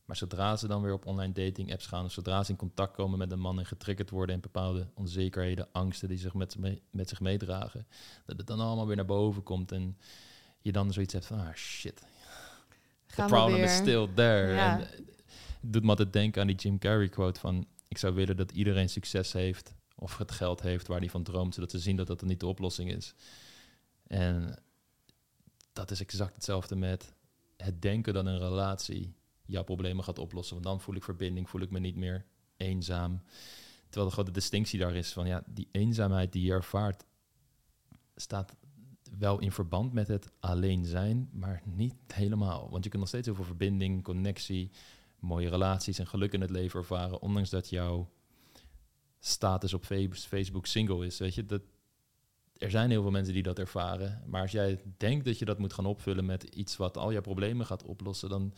Maar 0.04 0.16
zodra 0.16 0.56
ze 0.56 0.66
dan 0.66 0.82
weer 0.82 0.92
op 0.92 1.06
online 1.06 1.32
dating 1.32 1.72
apps 1.72 1.86
gaan, 1.86 2.04
of 2.04 2.12
zodra 2.12 2.42
ze 2.42 2.50
in 2.50 2.56
contact 2.56 2.94
komen 2.96 3.18
met 3.18 3.32
een 3.32 3.38
man 3.40 3.58
en 3.58 3.66
getriggerd 3.66 4.10
worden 4.10 4.34
in 4.34 4.40
bepaalde 4.40 4.88
onzekerheden, 4.94 5.68
angsten 5.72 6.08
die 6.08 6.18
zich 6.18 6.34
met, 6.34 6.56
met 6.90 7.08
zich 7.08 7.20
meedragen, 7.20 7.86
dat 8.26 8.36
het 8.38 8.46
dan 8.46 8.60
allemaal 8.60 8.86
weer 8.86 8.96
naar 8.96 9.04
boven 9.04 9.42
komt 9.42 9.72
en 9.72 9.96
je 10.60 10.72
dan 10.72 10.92
zoiets 10.92 11.12
hebt 11.12 11.26
van, 11.26 11.38
ah 11.38 11.54
shit, 11.54 12.02
the 13.06 13.24
problem 13.26 13.62
is 13.62 13.76
still 13.76 14.08
there. 14.14 14.52
Ja. 14.52 14.78
En 14.78 14.86
eh, 14.86 14.90
het 15.60 15.72
doet 15.72 15.82
me 15.82 15.88
altijd 15.88 16.12
denken 16.12 16.40
aan 16.40 16.46
die 16.46 16.56
Jim 16.56 16.78
Carrey 16.78 17.08
quote 17.08 17.40
van... 17.40 17.66
ik 17.88 17.98
zou 17.98 18.14
willen 18.14 18.36
dat 18.36 18.52
iedereen 18.52 18.88
succes 18.88 19.32
heeft 19.32 19.74
of 20.02 20.18
het 20.18 20.30
geld 20.30 20.60
heeft 20.60 20.86
waar 20.86 20.98
hij 20.98 21.10
van 21.10 21.22
droomt... 21.22 21.54
zodat 21.54 21.70
ze 21.70 21.78
zien 21.78 21.96
dat 21.96 22.06
dat 22.06 22.22
niet 22.22 22.40
de 22.40 22.46
oplossing 22.46 22.92
is. 22.92 23.14
En 24.06 24.62
dat 25.72 25.90
is 25.90 26.00
exact 26.00 26.34
hetzelfde 26.34 26.76
met 26.76 27.14
het 27.56 27.82
denken 27.82 28.14
dat 28.14 28.26
een 28.26 28.38
relatie 28.38 29.14
jouw 29.44 29.62
problemen 29.62 30.04
gaat 30.04 30.18
oplossen. 30.18 30.54
Want 30.54 30.66
dan 30.66 30.80
voel 30.80 30.94
ik 30.94 31.02
verbinding, 31.02 31.48
voel 31.48 31.60
ik 31.60 31.70
me 31.70 31.78
niet 31.78 31.96
meer 31.96 32.26
eenzaam. 32.56 33.22
Terwijl 33.84 34.06
de 34.06 34.12
grote 34.12 34.30
distinctie 34.30 34.78
daar 34.78 34.94
is 34.94 35.12
van 35.12 35.26
ja, 35.26 35.42
die 35.46 35.68
eenzaamheid 35.72 36.32
die 36.32 36.42
je 36.42 36.52
ervaart... 36.52 37.04
staat 38.16 38.56
wel 39.18 39.38
in 39.38 39.52
verband 39.52 39.92
met 39.92 40.08
het 40.08 40.30
alleen 40.40 40.84
zijn, 40.84 41.28
maar 41.32 41.62
niet 41.64 41.94
helemaal. 42.14 42.70
Want 42.70 42.84
je 42.84 42.90
kunt 42.90 43.02
nog 43.02 43.10
steeds 43.10 43.26
heel 43.26 43.34
veel 43.34 43.44
verbinding, 43.44 44.02
connectie, 44.02 44.70
mooie 45.18 45.48
relaties 45.48 45.98
en 45.98 46.06
geluk 46.06 46.32
in 46.32 46.40
het 46.40 46.50
leven 46.50 46.80
ervaren, 46.80 47.22
ondanks 47.22 47.50
dat 47.50 47.68
jouw 47.68 48.10
status 49.24 49.74
op 49.74 49.84
Facebook 49.84 50.66
single 50.66 51.06
is. 51.06 51.18
Weet 51.18 51.34
je, 51.34 51.46
dat, 51.46 51.62
er 52.56 52.70
zijn 52.70 52.90
heel 52.90 53.02
veel 53.02 53.10
mensen 53.10 53.34
die 53.34 53.42
dat 53.42 53.58
ervaren. 53.58 54.22
Maar 54.26 54.40
als 54.40 54.50
jij 54.50 54.80
denkt 54.96 55.24
dat 55.24 55.38
je 55.38 55.44
dat 55.44 55.58
moet 55.58 55.72
gaan 55.72 55.86
opvullen 55.86 56.24
met 56.24 56.42
iets 56.42 56.76
wat 56.76 56.96
al 56.96 57.12
jouw 57.12 57.20
problemen 57.20 57.66
gaat 57.66 57.82
oplossen, 57.82 58.28
dan 58.28 58.54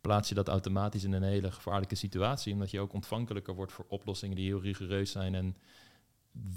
plaats 0.00 0.28
je 0.28 0.34
dat 0.34 0.48
automatisch 0.48 1.04
in 1.04 1.12
een 1.12 1.22
hele 1.22 1.52
gevaarlijke 1.52 1.94
situatie. 1.94 2.52
Omdat 2.52 2.70
je 2.70 2.80
ook 2.80 2.92
ontvankelijker 2.92 3.54
wordt 3.54 3.72
voor 3.72 3.84
oplossingen 3.88 4.36
die 4.36 4.46
heel 4.46 4.60
rigoureus 4.60 5.10
zijn 5.10 5.34
en 5.34 5.56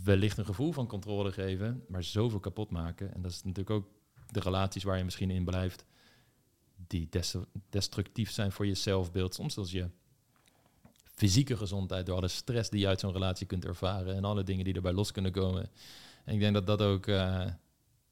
wellicht 0.04 0.38
een 0.38 0.46
gevoel 0.46 0.72
van 0.72 0.88
controle 0.88 1.31
geven, 1.31 1.84
maar 1.88 2.04
zoveel 2.04 2.40
kapot 2.40 2.72
maken. 2.72 3.13
En 3.13 3.22
dat 3.22 3.31
is 3.31 3.44
natuurlijk 3.44 3.69
ook 3.69 3.88
de 4.30 4.40
relaties 4.40 4.84
waar 4.84 4.98
je 4.98 5.04
misschien 5.04 5.30
in 5.30 5.46
blijft, 5.46 5.86
die 6.88 7.08
des- 7.10 7.36
destructief 7.69 8.31
zijn 8.31 8.52
voor 8.52 8.66
je 8.66 8.75
zelfbeeld. 8.75 9.34
Soms 9.34 9.58
als 9.58 9.72
je 9.72 9.90
fysieke 11.21 11.57
gezondheid, 11.57 12.06
door 12.06 12.15
alle 12.15 12.27
stress 12.27 12.69
die 12.69 12.79
je 12.79 12.88
uit 12.88 13.00
zo'n 13.00 13.12
relatie 13.12 13.47
kunt 13.47 13.65
ervaren 13.65 14.15
en 14.15 14.23
alle 14.23 14.44
dingen 14.44 14.65
die 14.65 14.73
erbij 14.73 14.94
los 14.94 15.12
kunnen 15.12 15.31
komen. 15.31 15.69
En 16.25 16.33
ik 16.33 16.39
denk 16.39 16.53
dat 16.53 16.65
dat 16.65 16.81
ook 16.81 17.07
eh, 17.07 17.45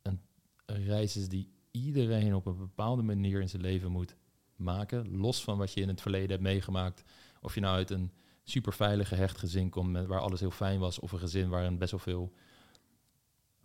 een, 0.02 0.22
reis 0.66 1.18
is 1.18 1.30
die 1.30 1.50
iedereen 1.72 2.36
op 2.36 2.46
een 2.46 2.58
bepaalde 2.58 3.02
manier 3.02 3.42
in 3.42 3.50
zijn 3.50 3.62
leven 3.62 3.92
moet 3.92 4.16
maken, 4.56 5.18
los 5.18 5.44
van 5.44 5.58
wat 5.58 5.74
je 5.74 5.82
in 5.82 5.88
het 5.88 6.02
verleden 6.02 6.30
hebt 6.30 6.42
meegemaakt. 6.42 7.04
Of 7.42 7.54
je 7.54 7.62
nou 7.62 7.76
uit 7.76 7.90
een 7.90 8.12
super 8.44 8.74
veilige 8.74 9.16
hecht 9.16 9.38
gezin 9.38 9.70
komt 9.70 10.06
waar 10.06 10.22
alles 10.22 10.40
heel 10.40 10.52
fijn 10.52 10.80
was, 10.80 11.00
of 11.00 11.12
een 11.12 11.20
gezin 11.20 11.50
waarin 11.50 11.78
best 11.78 11.92
wel 11.92 12.00
veel 12.00 12.34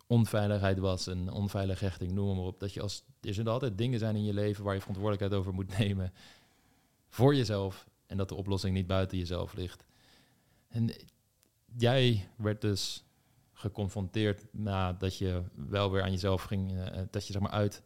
onveiligheid 0.07 0.78
was, 0.78 1.07
een 1.07 1.30
onveilige 1.30 1.85
hechting, 1.85 2.12
noem 2.12 2.37
maar 2.37 2.45
op. 2.45 2.61
Dat 2.61 2.73
je 2.73 2.83
als 2.83 3.04
er 3.21 3.35
zullen 3.35 3.52
altijd 3.52 3.78
dingen 3.78 3.99
zijn 3.99 4.16
in 4.16 4.25
je 4.25 4.35
leven 4.35 4.64
waar 4.64 4.75
je 4.75 4.80
verantwoordelijkheid 4.80 5.40
over 5.40 5.54
moet 5.54 5.78
nemen 5.78 6.12
voor 7.09 7.35
jezelf 7.35 7.87
en 8.14 8.21
dat 8.21 8.28
de 8.28 8.35
oplossing 8.35 8.75
niet 8.75 8.87
buiten 8.87 9.18
jezelf 9.18 9.54
ligt. 9.54 9.85
En 10.68 10.90
jij 11.76 12.28
werd 12.37 12.61
dus 12.61 13.04
geconfronteerd 13.52 14.47
nadat 14.50 15.18
je 15.18 15.42
wel 15.54 15.90
weer 15.90 16.02
aan 16.02 16.11
jezelf 16.11 16.42
ging, 16.42 16.78
eh, 16.78 17.02
dat 17.11 17.26
je 17.26 17.33
zeg 17.33 17.42
maar 17.42 17.50
uit 17.50 17.83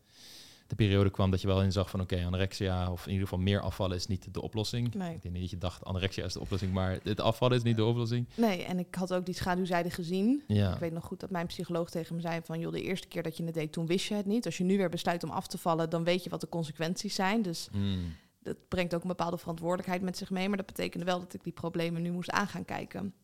de 0.66 0.74
periode 0.74 1.10
kwam 1.10 1.30
dat 1.30 1.40
je 1.40 1.46
wel 1.46 1.62
inzag 1.62 1.90
van 1.90 2.00
oké, 2.00 2.24
anorexia 2.24 2.92
of 2.92 3.06
in 3.06 3.12
ieder 3.12 3.28
geval 3.28 3.42
meer 3.42 3.60
afvallen 3.60 3.96
is 3.96 4.06
niet 4.06 4.34
de 4.34 4.42
oplossing. 4.42 4.94
Nee. 4.94 5.14
Ik 5.14 5.22
denk 5.22 5.34
niet 5.34 5.42
dat 5.42 5.50
je 5.50 5.58
dacht 5.58 5.84
anorexia 5.84 6.24
is 6.24 6.32
de 6.32 6.40
oplossing, 6.40 6.72
maar 6.72 6.98
het 7.02 7.20
afvallen 7.20 7.56
is 7.56 7.62
niet 7.62 7.76
de 7.76 7.84
oplossing. 7.84 8.28
Nee, 8.34 8.62
en 8.64 8.78
ik 8.78 8.94
had 8.94 9.14
ook 9.14 9.26
die 9.26 9.34
schaduwzijde 9.34 9.90
gezien. 9.90 10.42
Ja. 10.46 10.72
Ik 10.72 10.78
weet 10.78 10.92
nog 10.92 11.04
goed 11.04 11.20
dat 11.20 11.30
mijn 11.30 11.46
psycholoog 11.46 11.90
tegen 11.90 12.14
me 12.14 12.20
zei 12.20 12.40
van... 12.44 12.60
joh, 12.60 12.72
de 12.72 12.82
eerste 12.82 13.08
keer 13.08 13.22
dat 13.22 13.36
je 13.36 13.44
het 13.44 13.54
deed, 13.54 13.72
toen 13.72 13.86
wist 13.86 14.06
je 14.06 14.14
het 14.14 14.26
niet. 14.26 14.44
Als 14.46 14.56
je 14.58 14.64
nu 14.64 14.76
weer 14.76 14.88
besluit 14.88 15.24
om 15.24 15.30
af 15.30 15.46
te 15.46 15.58
vallen, 15.58 15.90
dan 15.90 16.04
weet 16.04 16.24
je 16.24 16.30
wat 16.30 16.40
de 16.40 16.48
consequenties 16.48 17.14
zijn. 17.14 17.42
Dus 17.42 17.68
Mm. 17.72 18.14
Dat 18.38 18.68
brengt 18.68 18.94
ook 18.94 19.02
een 19.02 19.08
bepaalde 19.08 19.38
verantwoordelijkheid 19.38 20.02
met 20.02 20.16
zich 20.16 20.30
mee. 20.30 20.48
Maar 20.48 20.56
dat 20.56 20.66
betekende 20.66 21.04
wel 21.04 21.18
dat 21.20 21.34
ik 21.34 21.44
die 21.44 21.52
problemen 21.52 22.02
nu 22.02 22.10
moest 22.10 22.30
aan 22.30 22.48
gaan 22.48 22.64
kijken. 22.64 23.14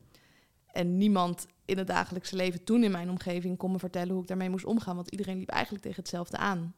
En 0.67 0.97
niemand 0.97 1.47
in 1.65 1.79
het 1.79 1.87
dagelijkse 1.87 2.37
leven 2.37 2.65
toen 2.65 2.85
in 2.85 2.91
mijn 2.91 3.11
omgeving 3.11 3.57
kon 3.59 3.73
me 3.73 3.79
vertellen 3.79 4.13
hoe 4.13 4.23
ik 4.23 4.29
daarmee 4.29 4.51
moest 4.51 4.65
omgaan. 4.65 4.97
Want 4.97 5.11
iedereen 5.11 5.39
liep 5.39 5.49
eigenlijk 5.49 5.85
tegen 5.85 6.01
hetzelfde 6.01 6.37
aan. 6.37 6.75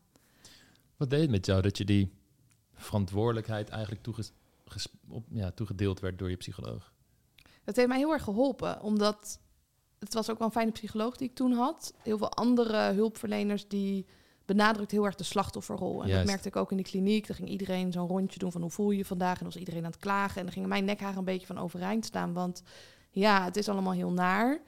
Wat 0.96 1.10
deed 1.10 1.20
het 1.20 1.30
met 1.30 1.46
jou 1.46 1.62
dat 1.62 1.78
je 1.78 1.84
die 1.84 2.12
verantwoordelijkheid 2.74 3.68
eigenlijk 3.68 4.02
toeges- 4.02 4.32
op, 5.08 5.24
ja, 5.30 5.50
toegedeeld 5.50 6.00
werd 6.00 6.18
door 6.18 6.30
je 6.30 6.36
psycholoog? 6.36 6.92
Dat 7.64 7.76
heeft 7.76 7.88
mij 7.88 7.98
heel 7.98 8.12
erg 8.12 8.22
geholpen, 8.22 8.80
omdat 8.80 9.40
het 9.98 10.14
was 10.14 10.30
ook 10.30 10.38
wel 10.38 10.46
een 10.46 10.52
fijne 10.52 10.70
psycholoog 10.70 11.16
die 11.16 11.28
ik 11.28 11.34
toen 11.34 11.52
had. 11.52 11.94
Heel 12.02 12.18
veel 12.18 12.32
andere 12.32 12.92
hulpverleners 12.92 13.68
die 13.68 14.06
benadrukt 14.46 14.90
heel 14.90 15.04
erg 15.04 15.14
de 15.14 15.24
slachtofferrol. 15.24 16.02
En 16.02 16.08
Juist. 16.08 16.16
dat 16.16 16.26
merkte 16.26 16.48
ik 16.48 16.56
ook 16.56 16.70
in 16.70 16.76
de 16.76 16.82
kliniek. 16.82 17.26
Daar 17.26 17.36
ging 17.36 17.48
iedereen 17.48 17.92
zo'n 17.92 18.08
rondje 18.08 18.38
doen 18.38 18.52
van 18.52 18.60
hoe 18.60 18.70
voel 18.70 18.90
je 18.90 18.98
je 18.98 19.04
vandaag. 19.04 19.32
En 19.32 19.38
dan 19.38 19.48
was 19.48 19.56
iedereen 19.56 19.84
aan 19.84 19.90
het 19.90 20.00
klagen. 20.00 20.36
En 20.36 20.42
dan 20.42 20.52
gingen 20.52 20.68
mijn 20.68 20.84
nekharen 20.84 21.18
een 21.18 21.24
beetje 21.24 21.46
van 21.46 21.58
overeind 21.58 22.04
staan. 22.04 22.32
Want 22.32 22.62
ja, 23.10 23.44
het 23.44 23.56
is 23.56 23.68
allemaal 23.68 23.92
heel 23.92 24.12
naar. 24.12 24.60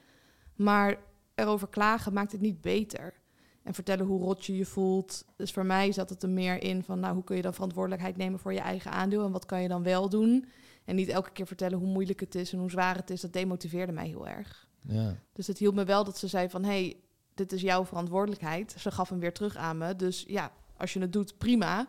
Maar 0.55 0.99
erover 1.35 1.69
klagen 1.69 2.13
maakt 2.13 2.33
het 2.33 2.41
niet 2.41 2.61
beter. 2.61 3.15
En 3.63 3.75
vertellen 3.75 4.07
hoe 4.07 4.21
rot 4.21 4.45
je 4.45 4.57
je 4.57 4.67
voelt. 4.67 5.25
Dus 5.37 5.53
voor 5.53 5.67
mij 5.67 5.93
zat 5.93 6.11
het 6.11 6.23
er 6.23 6.29
meer 6.29 6.63
in 6.63 6.83
van, 6.83 7.01
nou, 7.01 7.15
hoe 7.15 7.25
kun 7.25 7.37
je 7.37 7.43
dan 7.43 7.55
verantwoordelijkheid 7.55 8.17
nemen 8.17 8.39
voor 8.39 8.53
je 8.53 8.61
eigen 8.61 8.91
aandeel 8.91 9.25
en 9.25 9.33
wat 9.33 9.47
kan 9.47 9.63
je 9.63 9.69
dan 9.69 9.83
wel 9.83 10.09
doen? 10.09 10.45
En 10.85 10.97
niet 10.97 11.09
elke 11.09 11.31
keer 11.31 11.47
vertellen 11.47 11.79
hoe 11.79 11.89
moeilijk 11.89 12.21
het 12.21 12.35
is 12.35 12.53
en 12.53 12.59
hoe 12.59 12.71
zwaar 12.71 12.97
het 12.97 13.11
is. 13.11 13.21
Dat 13.21 13.33
demotiveerde 13.33 13.93
mij 13.93 14.07
heel 14.07 14.29
erg. 14.29 14.69
Ja. 14.83 15.17
Dus 15.33 15.47
het 15.47 15.59
hielp 15.59 15.75
me 15.75 15.85
wel 15.85 16.05
dat 16.05 16.19
ze 16.19 16.29
zei 16.29 16.49
van, 16.49 16.65
hey, 16.65 16.97
dit 17.39 17.53
is 17.53 17.61
jouw 17.61 17.85
verantwoordelijkheid. 17.85 18.75
Ze 18.79 18.91
gaf 18.91 19.09
hem 19.09 19.19
weer 19.19 19.33
terug 19.33 19.57
aan 19.57 19.79
me. 19.79 19.97
Dus 19.97 20.25
ja, 20.27 20.53
als 20.77 20.93
je 20.93 21.01
het 21.01 21.13
doet, 21.13 21.39
prima. 21.39 21.89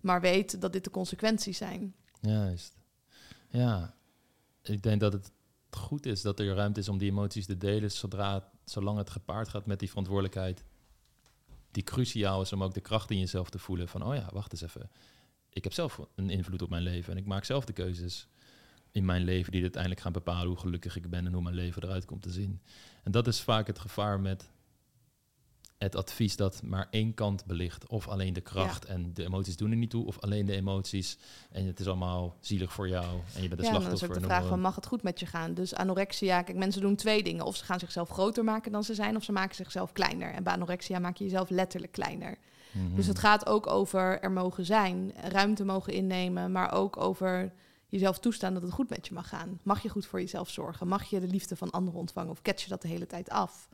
Maar 0.00 0.20
weet 0.20 0.60
dat 0.60 0.72
dit 0.72 0.84
de 0.84 0.90
consequenties 0.90 1.56
zijn. 1.56 1.94
Juist. 2.20 2.76
Ja, 3.48 3.94
ik 4.62 4.82
denk 4.82 5.00
dat 5.00 5.12
het 5.12 5.32
goed 5.70 6.06
is 6.06 6.22
dat 6.22 6.40
er 6.40 6.54
ruimte 6.54 6.80
is 6.80 6.88
om 6.88 6.98
die 6.98 7.10
emoties 7.10 7.46
te 7.46 7.56
delen, 7.56 7.90
zodra, 7.90 8.50
zolang 8.64 8.98
het 8.98 9.10
gepaard 9.10 9.48
gaat 9.48 9.66
met 9.66 9.78
die 9.78 9.88
verantwoordelijkheid, 9.88 10.64
die 11.70 11.82
cruciaal 11.82 12.40
is 12.40 12.52
om 12.52 12.62
ook 12.62 12.74
de 12.74 12.80
kracht 12.80 13.10
in 13.10 13.18
jezelf 13.18 13.50
te 13.50 13.58
voelen. 13.58 13.88
Van, 13.88 14.02
oh 14.02 14.14
ja, 14.14 14.28
wacht 14.32 14.52
eens 14.52 14.62
even. 14.62 14.90
Ik 15.50 15.64
heb 15.64 15.72
zelf 15.72 16.00
een 16.14 16.30
invloed 16.30 16.62
op 16.62 16.70
mijn 16.70 16.82
leven 16.82 17.12
en 17.12 17.18
ik 17.18 17.26
maak 17.26 17.44
zelf 17.44 17.64
de 17.64 17.72
keuzes 17.72 18.28
in 18.90 19.04
mijn 19.04 19.24
leven 19.24 19.52
die 19.52 19.62
uiteindelijk 19.62 20.02
gaan 20.02 20.12
bepalen 20.12 20.46
hoe 20.46 20.56
gelukkig 20.56 20.96
ik 20.96 21.10
ben 21.10 21.26
en 21.26 21.32
hoe 21.32 21.42
mijn 21.42 21.54
leven 21.54 21.82
eruit 21.82 22.04
komt 22.04 22.22
te 22.22 22.30
zien. 22.30 22.62
En 23.02 23.12
dat 23.12 23.26
is 23.26 23.40
vaak 23.40 23.66
het 23.66 23.78
gevaar 23.78 24.20
met 24.20 24.50
het 25.78 25.96
advies 25.96 26.36
dat 26.36 26.62
maar 26.62 26.86
één 26.90 27.14
kant 27.14 27.44
belicht. 27.44 27.86
Of 27.86 28.08
alleen 28.08 28.32
de 28.32 28.40
kracht 28.40 28.84
en 28.84 29.14
de 29.14 29.24
emoties 29.24 29.56
doen 29.56 29.70
er 29.70 29.76
niet 29.76 29.90
toe. 29.90 30.06
Of 30.06 30.18
alleen 30.20 30.46
de 30.46 30.54
emoties 30.54 31.18
en 31.50 31.66
het 31.66 31.80
is 31.80 31.86
allemaal 31.86 32.36
zielig 32.40 32.72
voor 32.72 32.88
jou. 32.88 33.04
En 33.34 33.42
je 33.42 33.48
bent 33.48 33.60
een 33.60 33.66
ja, 33.66 33.72
dan 33.72 33.80
slachtoffer. 33.80 34.08
is 34.10 34.14
ook 34.14 34.20
de 34.20 34.28
vraag 34.28 34.40
dan- 34.40 34.48
van, 34.48 34.60
mag 34.60 34.74
het 34.74 34.86
goed 34.86 35.02
met 35.02 35.20
je 35.20 35.26
gaan? 35.26 35.54
Dus 35.54 35.74
anorexia, 35.74 36.42
kijk, 36.42 36.58
mensen 36.58 36.80
doen 36.80 36.96
twee 36.96 37.22
dingen. 37.22 37.44
Of 37.44 37.56
ze 37.56 37.64
gaan 37.64 37.78
zichzelf 37.78 38.08
groter 38.08 38.44
maken 38.44 38.72
dan 38.72 38.84
ze 38.84 38.94
zijn, 38.94 39.16
of 39.16 39.24
ze 39.24 39.32
maken 39.32 39.54
zichzelf 39.54 39.92
kleiner. 39.92 40.32
En 40.32 40.42
bij 40.42 40.52
anorexia 40.52 40.98
maak 40.98 41.16
je 41.16 41.24
jezelf 41.24 41.50
letterlijk 41.50 41.92
kleiner. 41.92 42.38
Mhm. 42.72 42.94
Dus 42.94 43.06
het 43.06 43.18
gaat 43.18 43.46
ook 43.46 43.66
over 43.66 44.20
er 44.20 44.32
mogen 44.32 44.64
zijn, 44.64 45.12
ruimte 45.22 45.64
mogen 45.64 45.92
innemen, 45.92 46.52
maar 46.52 46.72
ook 46.72 46.96
over 46.96 47.52
jezelf 47.88 48.18
toestaan 48.18 48.54
dat 48.54 48.62
het 48.62 48.72
goed 48.72 48.90
met 48.90 49.06
je 49.06 49.14
mag 49.14 49.28
gaan. 49.28 49.60
Mag 49.62 49.82
je 49.82 49.88
goed 49.88 50.06
voor 50.06 50.20
jezelf 50.20 50.50
zorgen? 50.50 50.88
Mag 50.88 51.04
je 51.04 51.20
de 51.20 51.26
liefde 51.26 51.56
van 51.56 51.70
anderen 51.70 52.00
ontvangen? 52.00 52.30
Of 52.30 52.42
catch 52.42 52.62
je 52.62 52.68
dat 52.68 52.82
de 52.82 52.88
hele 52.88 53.06
tijd 53.06 53.30
af? 53.30 53.68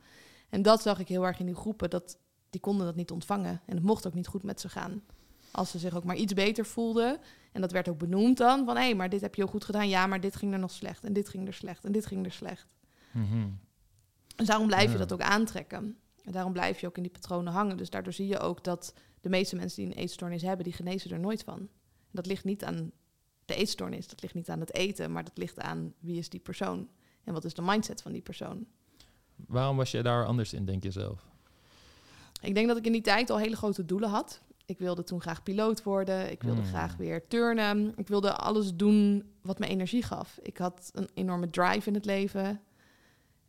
En 0.49 0.61
dat 0.61 0.81
zag 0.81 0.99
ik 0.99 1.07
heel 1.07 1.25
erg 1.25 1.39
in 1.39 1.45
die 1.45 1.55
groepen, 1.55 1.89
dat 1.89 2.17
die 2.49 2.61
konden 2.61 2.85
dat 2.85 2.95
niet 2.95 3.11
ontvangen. 3.11 3.61
En 3.65 3.75
het 3.75 3.85
mocht 3.85 4.07
ook 4.07 4.13
niet 4.13 4.27
goed 4.27 4.43
met 4.43 4.61
ze 4.61 4.69
gaan. 4.69 5.03
Als 5.51 5.71
ze 5.71 5.79
zich 5.79 5.95
ook 5.95 6.03
maar 6.03 6.15
iets 6.15 6.33
beter 6.33 6.65
voelden. 6.65 7.19
En 7.51 7.61
dat 7.61 7.71
werd 7.71 7.89
ook 7.89 7.97
benoemd 7.97 8.37
dan, 8.37 8.65
van 8.65 8.77
hé, 8.77 8.93
maar 8.93 9.09
dit 9.09 9.21
heb 9.21 9.35
je 9.35 9.41
heel 9.41 9.51
goed 9.51 9.65
gedaan. 9.65 9.89
Ja, 9.89 10.07
maar 10.07 10.21
dit 10.21 10.35
ging 10.35 10.53
er 10.53 10.59
nog 10.59 10.71
slecht. 10.71 11.03
En 11.03 11.13
dit 11.13 11.29
ging 11.29 11.47
er 11.47 11.53
slecht. 11.53 11.85
En 11.85 11.91
dit 11.91 12.05
ging 12.05 12.25
er 12.25 12.31
slecht. 12.31 12.67
Mhm. 13.11 13.47
Dus 14.35 14.47
daarom 14.47 14.67
blijf 14.67 14.91
je 14.91 14.97
dat 14.97 15.13
ook 15.13 15.21
aantrekken. 15.21 15.97
En 16.23 16.31
daarom 16.31 16.53
blijf 16.53 16.79
je 16.79 16.87
ook 16.87 16.97
in 16.97 17.03
die 17.03 17.11
patronen 17.11 17.53
hangen. 17.53 17.77
Dus 17.77 17.89
daardoor 17.89 18.13
zie 18.13 18.27
je 18.27 18.39
ook 18.39 18.63
dat 18.63 18.93
de 19.21 19.29
meeste 19.29 19.55
mensen 19.55 19.83
die 19.83 19.91
een 19.91 20.01
eetstoornis 20.01 20.41
hebben, 20.41 20.63
die 20.63 20.73
genezen 20.73 21.11
er 21.11 21.19
nooit 21.19 21.43
van. 21.43 21.59
En 21.59 22.11
dat 22.11 22.25
ligt 22.25 22.43
niet 22.43 22.63
aan 22.63 22.91
de 23.45 23.55
eetstoornis, 23.55 24.07
dat 24.07 24.21
ligt 24.21 24.33
niet 24.33 24.49
aan 24.49 24.59
het 24.59 24.73
eten, 24.73 25.11
maar 25.11 25.23
dat 25.23 25.37
ligt 25.37 25.59
aan 25.59 25.93
wie 25.99 26.17
is 26.17 26.29
die 26.29 26.39
persoon 26.39 26.89
en 27.23 27.33
wat 27.33 27.45
is 27.45 27.53
de 27.53 27.61
mindset 27.61 28.01
van 28.01 28.11
die 28.11 28.21
persoon. 28.21 28.67
Waarom 29.35 29.77
was 29.77 29.91
je 29.91 30.03
daar 30.03 30.25
anders 30.25 30.53
in, 30.53 30.65
denk 30.65 30.83
je 30.83 30.91
zelf? 30.91 31.25
Ik 32.41 32.55
denk 32.55 32.67
dat 32.67 32.77
ik 32.77 32.85
in 32.85 32.91
die 32.91 33.01
tijd 33.01 33.29
al 33.29 33.37
hele 33.37 33.55
grote 33.55 33.85
doelen 33.85 34.09
had. 34.09 34.41
Ik 34.65 34.77
wilde 34.79 35.03
toen 35.03 35.21
graag 35.21 35.43
piloot 35.43 35.83
worden. 35.83 36.31
Ik 36.31 36.43
wilde 36.43 36.61
Hmm. 36.61 36.69
graag 36.69 36.95
weer 36.95 37.27
turnen. 37.27 37.93
Ik 37.97 38.07
wilde 38.07 38.33
alles 38.35 38.75
doen 38.75 39.23
wat 39.41 39.59
me 39.59 39.67
energie 39.67 40.03
gaf. 40.03 40.39
Ik 40.41 40.57
had 40.57 40.89
een 40.93 41.09
enorme 41.13 41.49
drive 41.49 41.87
in 41.87 41.93
het 41.93 42.05
leven. 42.05 42.61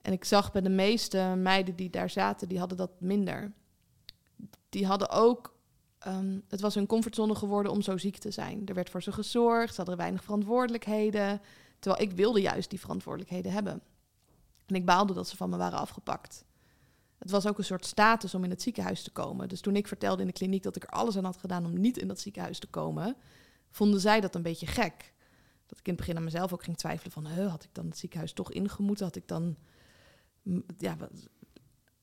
En 0.02 0.12
ik 0.12 0.24
zag 0.24 0.52
bij 0.52 0.62
de 0.62 0.68
meeste 0.68 1.18
meiden 1.36 1.76
die 1.76 1.90
daar 1.90 2.10
zaten, 2.10 2.48
die 2.48 2.58
hadden 2.58 2.76
dat 2.78 2.90
minder. 3.00 3.52
Die 4.68 4.86
hadden 4.86 5.10
ook... 5.10 5.54
ehm, 5.98 6.38
het 6.48 6.60
was 6.60 6.74
hun 6.74 6.86
comfortzone 6.86 7.34
geworden 7.34 7.72
om 7.72 7.82
zo 7.82 7.96
ziek 7.96 8.16
te 8.18 8.30
zijn. 8.30 8.62
Er 8.66 8.74
werd 8.74 8.90
voor 8.90 9.02
ze 9.02 9.12
gezorgd, 9.12 9.70
ze 9.70 9.76
hadden 9.76 9.96
weinig 9.96 10.24
verantwoordelijkheden. 10.24 11.40
Terwijl 11.78 12.02
ik 12.02 12.12
wilde 12.12 12.40
juist 12.40 12.70
die 12.70 12.80
verantwoordelijkheden 12.80 13.52
hebben. 13.52 13.80
En 14.66 14.74
ik 14.74 14.84
baalde 14.84 15.12
dat 15.14 15.28
ze 15.28 15.36
van 15.36 15.50
me 15.50 15.56
waren 15.56 15.78
afgepakt. 15.78 16.44
Het 17.18 17.30
was 17.30 17.46
ook 17.46 17.58
een 17.58 17.64
soort 17.64 17.84
status 17.86 18.34
om 18.34 18.44
in 18.44 18.50
het 18.50 18.62
ziekenhuis 18.62 19.02
te 19.02 19.10
komen. 19.10 19.48
Dus 19.48 19.60
toen 19.60 19.76
ik 19.76 19.86
vertelde 19.88 20.20
in 20.20 20.26
de 20.28 20.32
kliniek 20.34 20.62
dat 20.62 20.76
ik 20.76 20.82
er 20.82 20.88
alles 20.88 21.16
aan 21.16 21.24
had 21.24 21.36
gedaan 21.36 21.64
om 21.64 21.80
niet 21.80 21.98
in 21.98 22.08
dat 22.08 22.20
ziekenhuis 22.20 22.58
te 22.58 22.66
komen, 22.66 23.16
vonden 23.70 24.00
zij 24.00 24.20
dat 24.20 24.34
een 24.34 24.42
beetje 24.42 24.66
gek. 24.66 25.14
Dat 25.66 25.78
ik 25.78 25.86
in 25.86 25.92
het 25.92 26.00
begin 26.00 26.16
aan 26.16 26.24
mezelf 26.24 26.52
ook 26.52 26.62
ging 26.64 26.76
twijfelen 26.76 27.12
van, 27.12 27.26
"Huh, 27.26 27.50
had 27.50 27.64
ik 27.64 27.70
dan 27.74 27.86
het 27.86 27.98
ziekenhuis 27.98 28.32
toch 28.32 28.52
ingemoeten? 28.52 29.04
Had 29.06 29.16
ik 29.16 29.28
dan, 29.28 29.56
ja, 30.78 30.96
wa- 30.96 31.08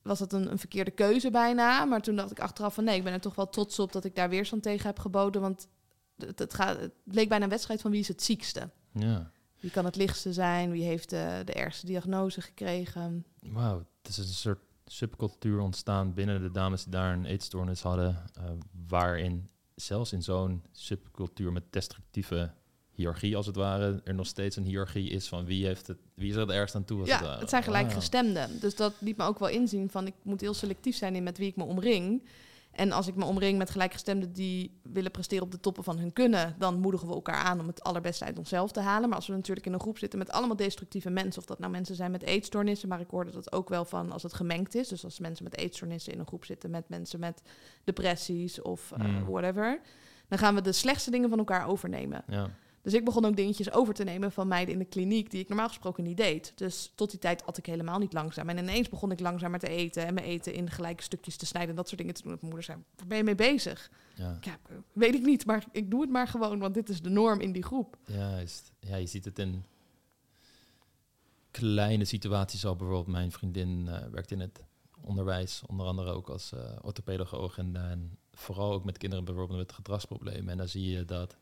was 0.02 0.18
dat 0.18 0.32
een, 0.32 0.50
een 0.50 0.58
verkeerde 0.58 0.90
keuze 0.90 1.30
bijna? 1.30 1.84
Maar 1.84 2.00
toen 2.02 2.16
dacht 2.16 2.30
ik 2.30 2.40
achteraf 2.40 2.74
van, 2.74 2.84
nee, 2.84 2.96
ik 2.96 3.04
ben 3.04 3.12
er 3.12 3.20
toch 3.20 3.34
wel 3.34 3.48
trots 3.48 3.78
op 3.78 3.92
dat 3.92 4.04
ik 4.04 4.14
daar 4.14 4.28
weerstand 4.28 4.62
tegen 4.62 4.86
heb 4.86 4.98
geboden, 4.98 5.40
want 5.40 5.68
het, 6.16 6.38
het, 6.38 6.54
gaat, 6.54 6.80
het 6.80 6.92
leek 7.04 7.28
bijna 7.28 7.44
een 7.44 7.50
wedstrijd 7.50 7.80
van 7.80 7.90
wie 7.90 8.00
is 8.00 8.08
het 8.08 8.22
ziekste. 8.22 8.70
Ja. 8.92 9.30
Wie 9.64 9.72
kan 9.72 9.84
het 9.84 9.96
lichtste 9.96 10.32
zijn? 10.32 10.70
Wie 10.70 10.82
heeft 10.82 11.10
de, 11.10 11.42
de 11.44 11.52
ergste 11.52 11.86
diagnose 11.86 12.40
gekregen? 12.40 13.24
Wauw, 13.40 13.78
het 14.02 14.08
is 14.08 14.18
een 14.18 14.24
soort 14.24 14.58
subcultuur 14.86 15.60
ontstaan 15.60 16.14
binnen 16.14 16.42
de 16.42 16.50
dames 16.50 16.82
die 16.82 16.92
daar 16.92 17.12
een 17.12 17.24
eetstoornis 17.24 17.82
hadden, 17.82 18.22
eh, 18.34 18.44
waarin 18.88 19.48
zelfs 19.74 20.12
in 20.12 20.22
zo'n 20.22 20.62
subcultuur 20.72 21.52
met 21.52 21.62
destructieve 21.70 22.52
hiërarchie 22.90 23.36
als 23.36 23.46
het 23.46 23.56
ware, 23.56 24.00
er 24.04 24.14
nog 24.14 24.26
steeds 24.26 24.56
een 24.56 24.64
hiërarchie 24.64 25.10
is 25.10 25.28
van 25.28 25.44
wie, 25.44 25.66
heeft 25.66 25.86
het, 25.86 25.98
wie 26.14 26.28
is 26.28 26.34
er 26.34 26.40
het 26.40 26.50
ergst 26.50 26.74
aan 26.74 26.84
toe 26.84 27.00
als 27.00 27.08
Ja, 27.08 27.38
het 27.38 27.48
zijn 27.48 27.62
Wauw. 27.64 27.74
gelijkgestemden. 27.74 28.60
Dus 28.60 28.76
dat 28.76 28.92
liet 28.98 29.16
me 29.16 29.24
ook 29.24 29.38
wel 29.38 29.48
inzien 29.48 29.90
van 29.90 30.06
ik 30.06 30.14
moet 30.22 30.40
heel 30.40 30.54
selectief 30.54 30.96
zijn 30.96 31.14
in 31.14 31.22
met 31.22 31.38
wie 31.38 31.48
ik 31.48 31.56
me 31.56 31.64
omring. 31.64 32.22
En 32.74 32.92
als 32.92 33.06
ik 33.06 33.14
me 33.14 33.24
omring 33.24 33.58
met 33.58 33.70
gelijkgestemden 33.70 34.32
die 34.32 34.80
willen 34.82 35.10
presteren 35.10 35.44
op 35.44 35.50
de 35.50 35.60
toppen 35.60 35.84
van 35.84 35.98
hun 35.98 36.12
kunnen, 36.12 36.54
dan 36.58 36.80
moedigen 36.80 37.08
we 37.08 37.14
elkaar 37.14 37.44
aan 37.44 37.60
om 37.60 37.66
het 37.66 37.82
allerbeste 37.82 38.24
uit 38.24 38.38
onszelf 38.38 38.72
te 38.72 38.80
halen. 38.80 39.08
Maar 39.08 39.18
als 39.18 39.26
we 39.26 39.32
natuurlijk 39.34 39.66
in 39.66 39.72
een 39.72 39.80
groep 39.80 39.98
zitten 39.98 40.18
met 40.18 40.30
allemaal 40.30 40.56
destructieve 40.56 41.10
mensen, 41.10 41.40
of 41.40 41.46
dat 41.46 41.58
nou 41.58 41.72
mensen 41.72 41.94
zijn 41.94 42.10
met 42.10 42.22
eetstoornissen, 42.22 42.88
maar 42.88 43.00
ik 43.00 43.10
hoorde 43.10 43.30
dat 43.30 43.52
ook 43.52 43.68
wel 43.68 43.84
van 43.84 44.12
als 44.12 44.22
het 44.22 44.34
gemengd 44.34 44.74
is. 44.74 44.88
Dus 44.88 45.04
als 45.04 45.18
mensen 45.18 45.44
met 45.44 45.56
eetstoornissen 45.56 46.12
in 46.12 46.18
een 46.18 46.26
groep 46.26 46.44
zitten 46.44 46.70
met 46.70 46.88
mensen 46.88 47.20
met 47.20 47.42
depressies 47.84 48.62
of 48.62 48.92
eh, 48.92 49.04
Hmm. 49.04 49.24
whatever, 49.24 49.80
dan 50.28 50.38
gaan 50.38 50.54
we 50.54 50.60
de 50.60 50.72
slechtste 50.72 51.10
dingen 51.10 51.28
van 51.28 51.38
elkaar 51.38 51.66
overnemen. 51.66 52.24
Ja, 52.26 52.50
Dus 52.84 52.92
ik 52.92 53.04
begon 53.04 53.24
ook 53.24 53.36
dingetjes 53.36 53.72
over 53.72 53.94
te 53.94 54.04
nemen 54.04 54.32
van 54.32 54.48
meiden 54.48 54.72
in 54.72 54.78
de 54.78 54.84
kliniek 54.84 55.30
die 55.30 55.40
ik 55.40 55.48
normaal 55.48 55.68
gesproken 55.68 56.04
niet 56.04 56.16
deed. 56.16 56.52
Dus 56.54 56.92
tot 56.94 57.10
die 57.10 57.18
tijd 57.18 57.46
at 57.46 57.58
ik 57.58 57.66
helemaal 57.66 57.98
niet 57.98 58.12
langzaam. 58.12 58.48
En 58.48 58.58
ineens 58.58 58.88
begon 58.88 59.10
ik 59.10 59.20
langzamer 59.20 59.58
te 59.58 59.68
eten 59.68 60.06
en 60.06 60.14
mijn 60.14 60.26
eten 60.26 60.54
in 60.54 60.70
gelijke 60.70 61.02
stukjes 61.02 61.36
te 61.36 61.46
snijden 61.46 61.70
en 61.70 61.76
dat 61.76 61.86
soort 61.88 62.00
dingen 62.00 62.14
te 62.14 62.22
doen. 62.22 62.30
Dat 62.30 62.40
mijn 62.40 62.52
moeder 62.54 62.72
zei, 62.72 62.84
waar 62.96 63.06
ben 63.06 63.16
je 63.16 63.24
mee 63.24 63.34
bezig? 63.34 63.90
ja. 64.14 64.38
Ja, 64.40 64.58
weet 64.92 65.14
ik 65.14 65.22
niet, 65.22 65.46
maar 65.46 65.64
ik 65.72 65.90
doe 65.90 66.00
het 66.00 66.10
maar 66.10 66.28
gewoon, 66.28 66.58
want 66.58 66.74
dit 66.74 66.88
is 66.88 67.02
de 67.02 67.10
norm 67.10 67.40
in 67.40 67.52
die 67.52 67.62
groep. 67.62 67.96
Juist. 68.06 68.72
Ja, 68.80 68.96
je 68.96 69.06
ziet 69.06 69.24
het 69.24 69.38
in 69.38 69.64
kleine 71.50 72.04
situaties 72.04 72.64
al. 72.64 72.76
Bijvoorbeeld 72.76 73.06
mijn 73.06 73.32
vriendin 73.32 73.88
eh, 73.88 74.06
werkt 74.10 74.30
in 74.30 74.40
het 74.40 74.64
onderwijs, 75.00 75.62
onder 75.66 75.86
andere 75.86 76.12
ook 76.12 76.28
als 76.28 76.52
eh 76.52 76.76
orthopedagoog. 76.82 77.58
En, 77.58 77.76
en 77.76 78.18
vooral 78.32 78.72
ook 78.72 78.84
met 78.84 78.98
kinderen 78.98 79.24
bijvoorbeeld 79.24 79.58
met 79.58 79.72
gedragsproblemen. 79.72 80.48
En 80.48 80.56
dan 80.56 80.68
zie 80.68 80.90
je 80.90 81.04
dat 81.04 81.36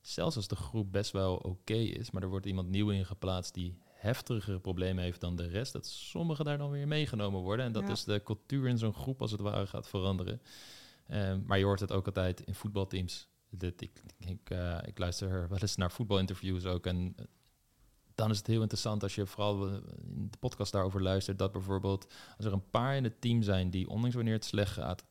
zelfs 0.00 0.36
als 0.36 0.48
de 0.48 0.56
groep 0.56 0.92
best 0.92 1.10
wel 1.10 1.36
oké 1.36 1.74
is, 1.74 2.10
maar 2.10 2.22
er 2.22 2.28
wordt 2.28 2.46
iemand 2.46 2.68
nieuw 2.68 2.90
in 2.90 3.06
geplaatst 3.06 3.54
die 3.54 3.78
heftigere 3.84 4.60
problemen 4.60 5.02
heeft 5.04 5.20
dan 5.20 5.36
de 5.36 5.46
rest, 5.48 5.72
dat 5.72 5.86
sommigen 5.86 6.44
daar 6.44 6.58
dan 6.58 6.70
weer 6.70 6.88
meegenomen 6.88 7.40
worden. 7.40 7.66
En 7.66 7.72
dat 7.72 7.82
Ja. 7.82 7.90
is 7.90 8.04
de 8.04 8.22
cultuur 8.22 8.68
in 8.68 8.78
zo'n 8.78 8.94
groep 8.94 9.20
als 9.20 9.30
het 9.30 9.40
ware 9.40 9.66
gaat 9.66 9.88
veranderen. 9.88 10.40
Ehm, 11.06 11.40
maar 11.46 11.58
je 11.58 11.64
hoort 11.64 11.80
het 11.80 11.92
ook 11.92 12.06
altijd 12.06 12.40
in 12.40 12.54
voetbalteams. 12.54 13.28
Dit, 13.50 13.80
ik, 13.82 14.02
ik, 14.18 14.50
eh, 14.50 14.78
ik 14.84 14.98
luister 14.98 15.48
wel 15.48 15.58
eens 15.58 15.76
naar 15.76 15.90
voetbalinterviews 15.92 16.64
ook. 16.64 16.86
En 16.86 17.12
eh, 17.16 17.24
dan 18.14 18.30
is 18.30 18.38
het 18.38 18.46
heel 18.46 18.60
interessant 18.60 19.02
als 19.02 19.14
je 19.14 19.26
vooral 19.26 19.66
eh, 19.66 19.72
in 20.14 20.28
de 20.30 20.38
podcast 20.38 20.72
daarover 20.72 21.02
luistert. 21.02 21.38
Dat 21.38 21.52
bijvoorbeeld 21.52 22.06
als 22.36 22.46
er 22.46 22.52
een 22.52 22.70
paar 22.70 22.96
in 22.96 23.04
het 23.04 23.20
team 23.20 23.42
zijn 23.42 23.70
die, 23.70 23.88
ondanks 23.88 24.14
wanneer 24.16 24.34
het 24.34 24.44
slecht 24.44 24.72
gaat, 24.72 25.04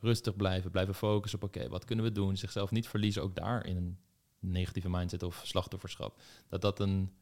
rustig 0.00 0.36
blijven, 0.36 0.70
blijven 0.70 0.94
focussen 0.94 1.42
op 1.42 1.48
oké, 1.48 1.68
wat 1.68 1.84
kunnen 1.84 2.04
we 2.04 2.12
doen? 2.12 2.36
Zichzelf 2.36 2.70
niet 2.70 2.88
verliezen, 2.88 3.22
ook 3.22 3.34
daar 3.34 3.66
in 3.66 3.76
een 3.76 3.98
negatieve 4.40 4.90
mindset 4.90 5.22
of 5.22 5.40
slachtofferschap. 5.44 6.20
Dat 6.48 6.60
dat 6.60 6.80
een 6.80 7.12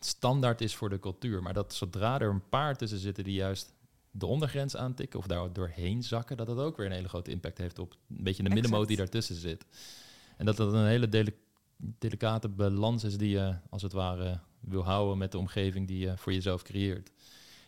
standaard 0.00 0.60
is 0.60 0.74
voor 0.74 0.88
de 0.88 0.98
cultuur. 0.98 1.42
Maar 1.42 1.52
dat 1.54 1.74
zodra 1.74 2.20
er 2.20 2.30
een 2.30 2.48
paar 2.48 2.76
tussen 2.76 2.98
zitten 2.98 3.24
die 3.24 3.34
juist 3.34 3.74
de 4.10 4.26
ondergrens 4.26 4.76
aantikken 4.76 5.18
of 5.18 5.26
daar 5.26 5.52
doorheen 5.52 6.02
zakken, 6.02 6.36
dat 6.36 6.46
dat 6.46 6.58
ook 6.58 6.76
weer 6.76 6.86
een 6.86 6.92
hele 6.92 7.08
grote 7.08 7.30
impact 7.30 7.58
heeft 7.58 7.78
op 7.78 7.92
een 8.08 8.22
beetje 8.24 8.42
de 8.42 8.48
middenmoot 8.50 8.88
die 8.88 8.96
daartussen 8.96 9.34
zit. 9.36 9.66
En 10.36 10.46
dat 10.46 10.56
dat 10.56 10.72
een 10.72 10.86
hele 10.86 11.08
deli- 11.08 11.36
delicate 11.76 12.48
balans 12.48 13.04
is 13.04 13.16
die 13.18 13.30
je 13.30 13.56
als 13.70 13.82
het 13.82 13.92
ware 13.92 14.40
wil 14.60 14.84
houden 14.84 15.18
met 15.18 15.32
de 15.32 15.38
omgeving 15.38 15.86
die 15.86 15.98
je 15.98 16.16
voor 16.16 16.32
jezelf 16.32 16.62
creëert. 16.62 17.10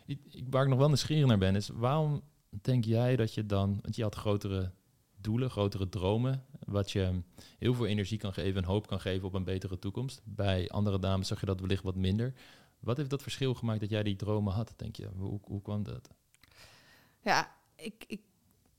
Ik, 0.05 0.19
ik- 0.31 0.45
waar 0.49 0.63
ik 0.63 0.69
nog 0.69 0.77
wel 0.79 0.87
nieuwsgierig 0.87 1.25
naar 1.27 1.37
ben, 1.37 1.55
is 1.55 1.67
waarom 1.73 2.21
denk 2.61 2.85
jij 2.85 3.15
dat 3.15 3.33
je 3.33 3.45
dan, 3.45 3.79
want 3.81 3.95
je 3.95 4.03
had 4.03 4.15
grotere 4.15 4.71
doelen, 5.15 5.49
grotere 5.49 5.89
dromen, 5.89 6.45
wat 6.65 6.91
je 6.91 7.21
heel 7.57 7.73
veel 7.73 7.85
energie 7.85 8.17
kan 8.17 8.33
geven 8.33 8.61
en 8.61 8.67
hoop 8.67 8.87
kan 8.87 8.99
geven 8.99 9.27
op 9.27 9.33
een 9.33 9.43
betere 9.43 9.79
toekomst. 9.79 10.21
Bij 10.23 10.69
andere 10.69 10.99
dames 10.99 11.27
zag 11.27 11.39
je 11.39 11.45
dat 11.45 11.59
wellicht 11.59 11.83
wat 11.83 11.95
minder. 11.95 12.33
Wat 12.79 12.97
heeft 12.97 13.09
dat 13.09 13.21
verschil 13.21 13.53
gemaakt 13.53 13.79
dat 13.79 13.89
jij 13.89 14.03
die 14.03 14.15
dromen 14.15 14.53
had, 14.53 14.73
denk 14.75 14.95
je? 14.95 15.09
Hoe, 15.17 15.39
hoe 15.43 15.61
kwam 15.61 15.83
dat? 15.83 16.09
Ja, 17.19 17.55
ik, 17.75 18.03
ik, 18.07 18.21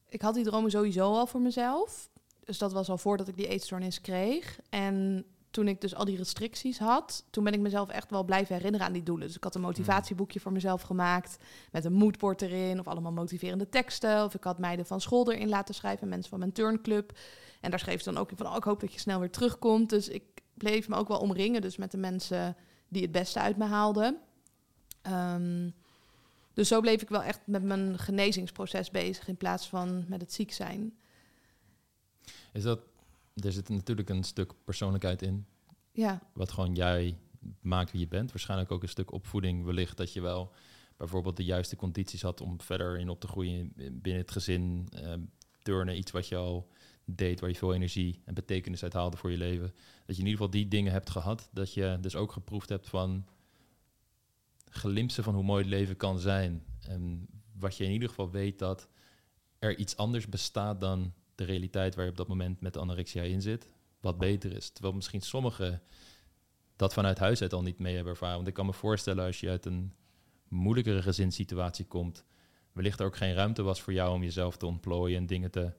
ik 0.08 0.22
had 0.22 0.34
die 0.34 0.44
dromen 0.44 0.70
sowieso 0.70 1.12
al 1.12 1.26
voor 1.26 1.40
mezelf. 1.40 2.10
Dus 2.44 2.58
dat 2.58 2.72
was 2.72 2.88
al 2.88 2.98
voordat 2.98 3.28
ik 3.28 3.36
die 3.36 3.48
eetstoornis 3.48 4.00
kreeg. 4.00 4.60
En 4.68 5.24
toen 5.54 5.68
ik 5.68 5.80
dus 5.80 5.94
al 5.94 6.04
die 6.04 6.16
restricties 6.16 6.78
had, 6.78 7.24
toen 7.30 7.44
ben 7.44 7.52
ik 7.52 7.60
mezelf 7.60 7.88
echt 7.88 8.10
wel 8.10 8.24
blijven 8.24 8.54
herinneren 8.54 8.86
aan 8.86 8.92
die 8.92 9.02
doelen. 9.02 9.26
Dus 9.26 9.36
ik 9.36 9.44
had 9.44 9.54
een 9.54 9.60
motivatieboekje 9.60 10.40
voor 10.40 10.52
mezelf 10.52 10.82
gemaakt 10.82 11.36
met 11.70 11.84
een 11.84 11.92
moodboard 11.92 12.42
erin 12.42 12.78
of 12.78 12.88
allemaal 12.88 13.12
motiverende 13.12 13.68
teksten. 13.68 14.24
Of 14.24 14.34
ik 14.34 14.44
had 14.44 14.58
meiden 14.58 14.86
van 14.86 15.00
school 15.00 15.32
erin 15.32 15.48
laten 15.48 15.74
schrijven, 15.74 16.08
mensen 16.08 16.30
van 16.30 16.38
mijn 16.38 16.52
turnclub. 16.52 17.18
En 17.60 17.70
daar 17.70 17.78
schreef 17.78 18.02
ze 18.02 18.12
dan 18.12 18.20
ook 18.20 18.30
in 18.30 18.36
van, 18.36 18.46
oh, 18.46 18.56
ik 18.56 18.64
hoop 18.64 18.80
dat 18.80 18.92
je 18.92 18.98
snel 18.98 19.18
weer 19.20 19.30
terugkomt. 19.30 19.90
Dus 19.90 20.08
ik 20.08 20.22
bleef 20.54 20.88
me 20.88 20.96
ook 20.96 21.08
wel 21.08 21.18
omringen, 21.18 21.60
dus 21.60 21.76
met 21.76 21.90
de 21.90 21.96
mensen 21.96 22.56
die 22.88 23.02
het 23.02 23.12
beste 23.12 23.40
uit 23.40 23.56
me 23.56 23.64
haalden. 23.64 24.18
Ehm, 25.02 25.70
dus 26.52 26.68
zo 26.68 26.80
bleef 26.80 27.02
ik 27.02 27.08
wel 27.08 27.22
echt 27.22 27.40
met 27.44 27.62
mijn 27.62 27.98
genezingsproces 27.98 28.90
bezig 28.90 29.28
in 29.28 29.36
plaats 29.36 29.68
van 29.68 30.04
met 30.08 30.20
het 30.20 30.32
ziek 30.32 30.52
zijn. 30.52 30.94
Is 32.52 32.62
dat, 32.62 32.80
er 33.34 33.52
zit 33.52 33.68
natuurlijk 33.68 34.08
een 34.08 34.24
stuk 34.24 34.52
persoonlijkheid 34.64 35.22
in, 35.22 35.46
Ja, 35.92 36.22
wat 36.32 36.52
gewoon 36.52 36.74
jij 36.74 37.18
maakt 37.60 37.90
wie 37.90 38.00
je 38.00 38.08
bent. 38.08 38.30
Waarschijnlijk 38.30 38.70
ook 38.70 38.82
een 38.82 38.88
stuk 38.88 39.12
opvoeding, 39.12 39.64
wellicht 39.64 39.96
dat 39.96 40.12
je 40.12 40.20
wel 40.20 40.52
bijvoorbeeld 40.96 41.36
de 41.36 41.44
juiste 41.44 41.76
condities 41.76 42.22
had 42.22 42.40
om 42.40 42.60
verder 42.60 42.98
in 42.98 43.08
op 43.08 43.20
te 43.20 43.28
groeien 43.28 43.72
binnen 43.74 44.22
het 44.22 44.30
gezin. 44.30 44.88
eh, 44.92 45.12
turnen, 45.62 45.98
iets 45.98 46.10
wat 46.10 46.28
je 46.28 46.36
al 46.36 46.68
deed, 47.04 47.40
waar 47.40 47.50
je 47.50 47.56
veel 47.56 47.74
energie 47.74 48.20
en 48.24 48.34
betekenis 48.34 48.82
uit 48.82 48.92
haalde 48.92 49.16
voor 49.16 49.30
je 49.30 49.36
leven. 49.36 49.74
Dat 50.06 50.16
je 50.16 50.22
in 50.22 50.28
ieder 50.28 50.30
geval 50.30 50.50
die 50.50 50.68
dingen 50.68 50.92
hebt 50.92 51.10
gehad. 51.10 51.48
Dat 51.52 51.74
je 51.74 51.98
dus 52.00 52.16
ook 52.16 52.32
geproefd 52.32 52.68
hebt 52.68 52.88
van 52.88 53.26
glimpsen 54.70 55.24
van 55.24 55.34
hoe 55.34 55.44
mooi 55.44 55.62
het 55.62 55.70
leven 55.70 55.96
kan 55.96 56.18
zijn. 56.18 56.64
En 56.80 57.26
wat 57.52 57.76
je 57.76 57.84
in 57.84 57.90
ieder 57.90 58.08
geval 58.08 58.30
weet 58.30 58.58
dat 58.58 58.88
er 59.58 59.78
iets 59.78 59.96
anders 59.96 60.28
bestaat 60.28 60.80
dan 60.80 61.12
de 61.34 61.44
realiteit 61.44 61.94
waar 61.94 62.04
je 62.04 62.10
op 62.10 62.16
dat 62.16 62.28
moment 62.28 62.60
met 62.60 62.76
anorexia 62.76 63.22
in 63.22 63.42
zit. 63.42 63.68
Wat 64.00 64.18
beter 64.18 64.52
is. 64.52 64.70
Terwijl 64.70 64.94
misschien 64.94 65.20
sommigen 65.20 65.82
dat 66.76 66.92
vanuit 66.92 67.18
huis 67.18 67.42
uit 67.42 67.52
al 67.52 67.62
niet 67.62 67.78
mee 67.78 67.94
hebben 67.94 68.12
ervaren. 68.12 68.36
Want 68.36 68.48
ik 68.48 68.54
kan 68.54 68.66
me 68.66 68.72
voorstellen 68.72 69.24
als 69.24 69.40
je 69.40 69.48
uit 69.48 69.66
een 69.66 69.92
moeilijkere 70.48 71.02
gezinssituatie 71.02 71.84
komt, 71.84 72.24
wellicht 72.72 73.00
er 73.00 73.06
ook 73.06 73.16
geen 73.16 73.34
ruimte 73.34 73.62
was 73.62 73.80
voor 73.80 73.92
jou 73.92 74.14
om 74.14 74.22
jezelf 74.22 74.56
te 74.56 74.66
ontplooien 74.66 75.16
en 75.16 75.26
dingen 75.26 75.50
te 75.50 75.72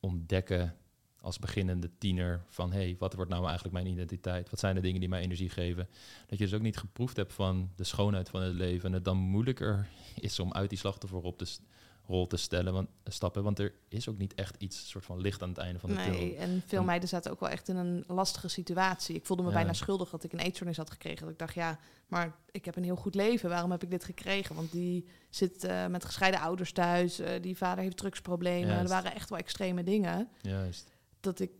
ontdekken 0.00 0.76
als 1.22 1.38
beginnende 1.38 1.90
tiener 1.98 2.44
van 2.48 2.72
hey, 2.72 2.96
wat 2.98 3.14
wordt 3.14 3.30
nou 3.30 3.44
eigenlijk 3.44 3.74
mijn 3.74 3.86
identiteit? 3.86 4.50
Wat 4.50 4.58
zijn 4.58 4.74
de 4.74 4.80
dingen 4.80 5.00
die 5.00 5.08
mij 5.08 5.22
energie 5.22 5.50
geven? 5.50 5.88
Dat 6.26 6.38
je 6.38 6.44
dus 6.44 6.54
ook 6.54 6.62
niet 6.62 6.76
geproefd 6.76 7.16
hebt 7.16 7.32
van 7.32 7.70
de 7.76 7.84
schoonheid 7.84 8.28
van 8.28 8.42
het 8.42 8.54
leven 8.54 8.88
en 8.88 8.92
het 8.92 9.04
dan 9.04 9.16
moeilijker 9.16 9.88
is 10.20 10.38
om 10.38 10.52
uit 10.52 10.68
die 10.68 10.78
slachtofferrol 10.78 11.30
op 11.30 11.38
te 11.38 11.58
rol 12.06 12.26
te 12.26 12.36
stellen, 12.36 12.72
want, 12.72 12.88
stappen, 13.04 13.42
want 13.42 13.58
er 13.58 13.74
is 13.88 14.08
ook 14.08 14.18
niet 14.18 14.34
echt 14.34 14.54
iets 14.58 14.88
soort 14.88 15.04
van 15.04 15.20
licht 15.20 15.42
aan 15.42 15.48
het 15.48 15.58
einde 15.58 15.78
van 15.78 15.90
de 15.90 15.96
tunnel. 15.96 16.12
nee. 16.12 16.36
En 16.36 16.62
veel 16.66 16.78
En- 16.78 16.84
meiden 16.84 17.08
zaten 17.08 17.30
ook 17.30 17.40
wel 17.40 17.48
echt 17.48 17.68
in 17.68 17.76
een 17.76 18.04
lastige 18.06 18.48
situatie. 18.48 19.14
Ik 19.14 19.26
voelde 19.26 19.42
me 19.42 19.48
Ja. 19.48 19.54
bijna 19.54 19.72
schuldig 19.72 20.10
dat 20.10 20.24
ik 20.24 20.32
een 20.32 20.38
eetstoornis 20.38 20.76
had 20.76 20.90
gekregen. 20.90 21.20
Dat 21.20 21.30
ik 21.30 21.38
dacht, 21.38 21.54
ja, 21.54 21.78
maar 22.06 22.34
ik 22.50 22.64
heb 22.64 22.76
een 22.76 22.84
heel 22.84 22.96
goed 22.96 23.14
leven. 23.14 23.48
Waarom 23.48 23.70
heb 23.70 23.82
ik 23.82 23.90
dit 23.90 24.04
gekregen? 24.04 24.54
Want 24.54 24.72
die 24.72 25.06
zit 25.30 25.64
eh, 25.64 25.86
met 25.86 26.04
gescheiden 26.04 26.40
ouders 26.40 26.72
thuis. 26.72 27.18
eh, 27.18 27.42
die 27.42 27.56
vader 27.56 27.84
heeft 27.84 27.96
drugsproblemen. 27.96 28.68
Juist. 28.68 28.82
Er 28.82 28.88
waren 28.88 29.14
echt 29.14 29.28
wel 29.30 29.38
extreme 29.38 29.82
dingen. 29.82 30.28
Juist. 30.40 30.90
dat 31.20 31.40
ik 31.40 31.50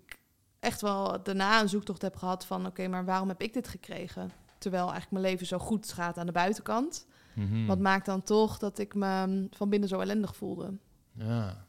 echt 0.61 0.81
wel 0.81 1.23
daarna 1.23 1.61
een 1.61 1.69
zoektocht 1.69 2.03
heb 2.03 2.17
gehad 2.17 2.47
van... 2.47 2.67
oké, 2.67 2.89
maar 2.89 3.05
waarom 3.05 3.29
heb 3.29 3.43
ik 3.43 3.53
dit 3.53 3.69
gekregen? 3.69 4.33
Terwijl 4.59 4.83
eigenlijk 4.83 5.13
mijn 5.13 5.25
leven 5.25 5.47
zo 5.47 5.59
goed 5.59 5.93
gaat 5.93 6.19
aan 6.19 6.27
de 6.27 6.33
buitenkant. 6.33 7.07
Mhm. 7.35 7.67
Wat 7.67 7.79
maakt 7.79 8.07
dan 8.07 8.23
toch 8.23 8.59
dat 8.59 8.79
ik 8.79 8.95
me 8.95 9.27
mm, 9.27 9.49
van 9.51 9.69
binnen 9.69 9.89
zo 9.89 10.01
ellendig 10.01 10.37
voelde? 10.37 10.77
Ja, 11.13 11.67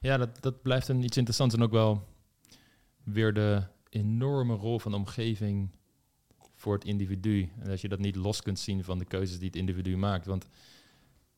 ja 0.00 0.16
dat, 0.16 0.42
dat 0.42 0.62
blijft 0.62 0.88
een 0.88 1.02
iets 1.02 1.16
interessants 1.16 1.54
en 1.54 1.62
ook 1.62 1.70
wel 1.70 2.08
weer 3.04 3.34
de 3.34 3.62
enorme 3.88 4.54
rol 4.54 4.78
van 4.78 4.90
de 4.90 4.96
omgeving 4.96 5.70
voor 6.54 6.74
het 6.74 6.84
individu. 6.84 7.50
En 7.58 7.68
dat 7.68 7.80
je 7.80 7.88
dat 7.88 7.98
niet 7.98 8.16
los 8.16 8.42
kunt 8.42 8.58
zien 8.58 8.84
van 8.84 8.98
de 8.98 9.04
keuzes 9.04 9.38
die 9.38 9.46
het 9.46 9.56
individu 9.56 9.96
maakt. 9.96 10.26
Want 10.26 10.46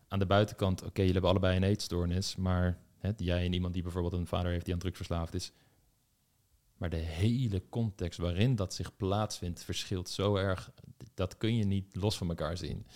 aan 0.09 0.19
de 0.19 0.27
buitenkant, 0.27 0.83
oké, 0.83 0.91
jullie 0.95 1.13
hebben 1.13 1.31
allebei 1.31 1.57
een 1.57 1.63
eetstoornis, 1.63 2.37
maar 2.37 2.79
hè, 2.99 3.11
jij 3.17 3.45
en 3.45 3.53
iemand 3.53 3.75
die 3.75 3.83
bijvoorbeeld 3.83 4.13
een 4.13 4.27
vader 4.27 4.51
heeft 4.51 4.65
die 4.65 4.75
aan 4.75 4.81
drugs 4.81 4.97
verslaafd 4.97 5.35
is. 5.35 5.53
Maar 6.77 6.91
de 6.91 6.97
hele 6.97 7.63
context 7.69 8.19
waarin 8.19 8.57
dat 8.57 8.75
zich 8.75 8.97
plaatsvindt 8.97 9.65
verschilt 9.65 10.09
zo 10.09 10.37
erg. 10.37 10.73
Dat 11.15 11.37
kun 11.37 11.57
je 11.57 11.65
niet 11.65 11.95
los 11.95 12.17
van 12.17 12.29
elkaar 12.29 12.57
zien. 12.57 12.87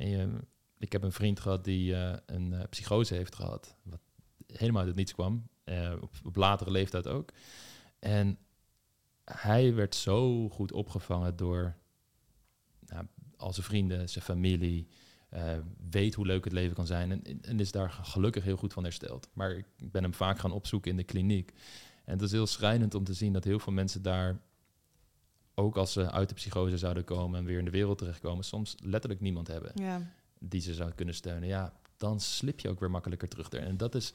En 0.00 0.48
ik 0.78 0.92
heb 0.92 1.02
een 1.02 1.12
vriend 1.12 1.40
gehad 1.40 1.64
die 1.64 1.94
eh, 1.94 2.16
een 2.26 2.52
eh, 2.52 2.60
psychose 2.70 3.14
heeft 3.14 3.34
gehad. 3.34 3.76
Wat 3.82 4.00
helemaal 4.46 4.78
uit 4.78 4.88
het 4.88 4.96
niets 4.96 5.14
kwam. 5.14 5.48
eh, 5.64 5.92
op, 6.00 6.10
op 6.24 6.36
latere 6.36 6.70
leeftijd 6.70 7.06
ook. 7.06 7.32
En 7.98 8.38
hij 9.24 9.74
werd 9.74 9.94
zo 9.94 10.48
goed 10.48 10.72
opgevangen 10.72 11.36
door 11.36 11.76
nou, 12.86 13.06
al 13.36 13.52
zijn 13.52 13.66
vrienden, 13.66 14.08
zijn 14.08 14.24
familie. 14.24 14.88
weet 15.90 16.14
hoe 16.14 16.26
leuk 16.26 16.44
het 16.44 16.52
leven 16.52 16.74
kan 16.74 16.86
zijn. 16.86 17.10
En, 17.10 17.40
en 17.42 17.60
is 17.60 17.72
daar 17.72 17.90
gelukkig 17.90 18.44
heel 18.44 18.56
goed 18.56 18.72
van 18.72 18.82
hersteld. 18.82 19.28
Maar 19.32 19.50
ik 19.50 19.92
ben 19.92 20.02
hem 20.02 20.14
vaak 20.14 20.38
gaan 20.38 20.52
opzoeken 20.52 20.90
in 20.90 20.96
de 20.96 21.04
kliniek. 21.04 21.52
En 22.04 22.12
het 22.12 22.22
is 22.22 22.32
heel 22.32 22.46
schrijnend 22.46 22.94
om 22.94 23.04
te 23.04 23.14
zien 23.14 23.32
dat 23.32 23.44
heel 23.44 23.58
veel 23.58 23.72
mensen 23.72 24.02
daar, 24.02 24.40
ook 25.60 25.76
als 25.76 25.92
ze 25.92 26.10
uit 26.10 26.28
de 26.28 26.34
psychose 26.34 26.78
zouden 26.78 27.04
komen 27.04 27.38
en 27.38 27.44
weer 27.44 27.58
in 27.58 27.64
de 27.64 27.70
wereld 27.70 27.98
terechtkomen, 27.98 28.44
soms 28.44 28.74
letterlijk 28.82 29.20
niemand 29.20 29.46
hebben 29.46 29.72
Ja, 29.74 30.02
die 30.38 30.60
ze 30.60 30.74
zou 30.74 30.92
kunnen 30.92 31.14
steunen. 31.14 31.48
Ja, 31.48 31.72
dan 31.96 32.20
slip 32.20 32.60
je 32.60 32.68
ook 32.68 32.80
weer 32.80 32.90
makkelijker 32.90 33.28
terug 33.28 33.50
erin. 33.50 33.66
En 33.66 33.76
dat 33.76 33.94
is, 33.94 34.12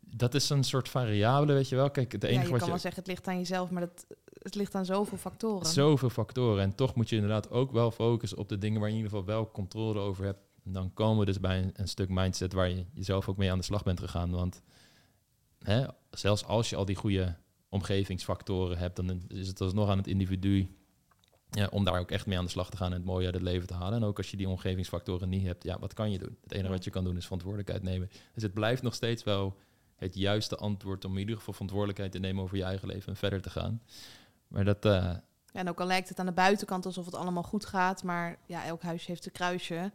dat 0.00 0.34
is 0.34 0.50
een 0.50 0.64
soort 0.64 0.88
variabele, 0.88 1.52
weet 1.52 1.68
je 1.68 1.76
wel. 1.76 1.90
Kijk, 1.90 2.12
het 2.12 2.22
ja 2.22 2.28
enige 2.28 2.44
je 2.44 2.50
wat 2.50 2.58
kan 2.58 2.66
je... 2.66 2.72
wel 2.72 2.82
zeggen, 2.82 3.00
het 3.00 3.10
ligt 3.10 3.28
aan 3.28 3.38
jezelf... 3.38 3.70
maar 3.70 3.80
dat, 3.80 4.06
het 4.42 4.54
ligt 4.54 4.74
aan 4.74 4.84
zoveel 4.84 5.18
factoren. 5.18 5.66
Zoveel 5.66 6.10
factoren. 6.10 6.62
En 6.62 6.74
toch 6.74 6.94
moet 6.94 7.08
je 7.08 7.14
inderdaad 7.14 7.50
ook 7.50 7.72
wel 7.72 7.90
focussen 7.90 8.38
op 8.38 8.48
de 8.48 8.58
dingen 8.58 8.80
waar 8.80 8.88
je 8.88 8.94
in 8.94 9.02
ieder 9.02 9.18
geval 9.18 9.34
wel 9.34 9.50
controle 9.50 10.00
over 10.00 10.24
hebt. 10.24 10.40
En 10.64 10.72
dan 10.72 10.94
komen 10.94 11.18
we 11.18 11.24
dus 11.24 11.40
bij 11.40 11.58
een, 11.58 11.70
een 11.74 11.88
stuk 11.88 12.08
mindset 12.08 12.52
waar 12.52 12.68
je 12.68 12.84
jezelf 12.94 13.28
ook 13.28 13.36
mee 13.36 13.50
aan 13.50 13.58
de 13.58 13.64
slag 13.64 13.82
bent 13.82 14.00
gegaan. 14.00 14.30
Want 14.30 14.62
hè, 15.58 15.86
zelfs 16.10 16.44
als 16.44 16.70
je 16.70 16.76
al 16.76 16.84
die 16.84 16.96
goede 16.96 17.36
omgevingsfactoren 17.74 18.78
hebt, 18.78 18.96
dan 18.96 19.22
is 19.28 19.48
het 19.48 19.60
alsnog 19.60 19.88
aan 19.88 19.98
het 19.98 20.06
individu 20.06 20.68
ja, 21.50 21.66
om 21.70 21.84
daar 21.84 21.98
ook 21.98 22.10
echt 22.10 22.26
mee 22.26 22.38
aan 22.38 22.44
de 22.44 22.50
slag 22.50 22.70
te 22.70 22.76
gaan 22.76 22.90
en 22.90 22.96
het 22.96 23.04
mooie 23.04 23.24
uit 23.24 23.34
het 23.34 23.42
leven 23.42 23.66
te 23.66 23.74
halen. 23.74 23.94
En 23.98 24.04
ook 24.04 24.16
als 24.18 24.30
je 24.30 24.36
die 24.36 24.48
omgevingsfactoren 24.48 25.28
niet 25.28 25.46
hebt, 25.46 25.64
ja, 25.64 25.78
wat 25.78 25.94
kan 25.94 26.10
je 26.10 26.18
doen? 26.18 26.36
Het 26.42 26.52
enige 26.52 26.70
wat 26.72 26.84
je 26.84 26.90
kan 26.90 27.04
doen 27.04 27.16
is 27.16 27.24
verantwoordelijkheid 27.24 27.82
nemen. 27.82 28.10
Dus 28.34 28.42
het 28.42 28.54
blijft 28.54 28.82
nog 28.82 28.94
steeds 28.94 29.24
wel 29.24 29.56
het 29.96 30.14
juiste 30.14 30.56
antwoord 30.56 31.04
om 31.04 31.12
in 31.12 31.18
ieder 31.18 31.36
geval 31.36 31.52
verantwoordelijkheid 31.52 32.12
te 32.12 32.18
nemen 32.18 32.42
over 32.42 32.56
je 32.56 32.62
eigen 32.64 32.88
leven 32.88 33.08
en 33.08 33.16
verder 33.16 33.40
te 33.42 33.50
gaan. 33.50 33.82
Maar 34.48 34.64
dat, 34.64 34.84
eh, 34.84 34.92
Ja, 34.92 35.20
en 35.60 35.68
ook 35.68 35.80
al 35.80 35.86
lijkt 35.86 36.08
het 36.08 36.18
aan 36.18 36.26
de 36.26 36.32
buitenkant 36.32 36.86
alsof 36.86 37.04
het 37.04 37.14
allemaal 37.14 37.42
goed 37.42 37.66
gaat... 37.66 38.02
maar 38.02 38.38
ja, 38.46 38.64
elk 38.64 38.82
huisje 38.82 39.10
heeft 39.10 39.26
een 39.26 39.32
kruisje. 39.32 39.92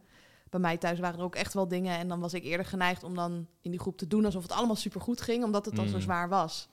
Bij 0.50 0.60
mij 0.60 0.78
thuis 0.78 0.98
waren 0.98 1.18
er 1.18 1.24
ook 1.24 1.34
echt 1.34 1.54
wel 1.54 1.68
dingen... 1.68 1.98
en 1.98 2.08
dan 2.08 2.20
was 2.20 2.34
ik 2.34 2.44
eerder 2.44 2.66
geneigd 2.66 3.04
om 3.04 3.14
dan 3.14 3.46
in 3.60 3.70
die 3.70 3.80
groep 3.80 3.96
te 3.98 4.06
doen... 4.06 4.24
alsof 4.24 4.42
het 4.42 4.52
allemaal 4.52 4.76
supergoed 4.76 5.20
ging, 5.20 5.44
omdat 5.44 5.64
het 5.64 5.76
dan 5.76 5.88
zo 5.88 5.96
Mm. 5.96 6.02
zwaar 6.02 6.28
was. 6.28 6.68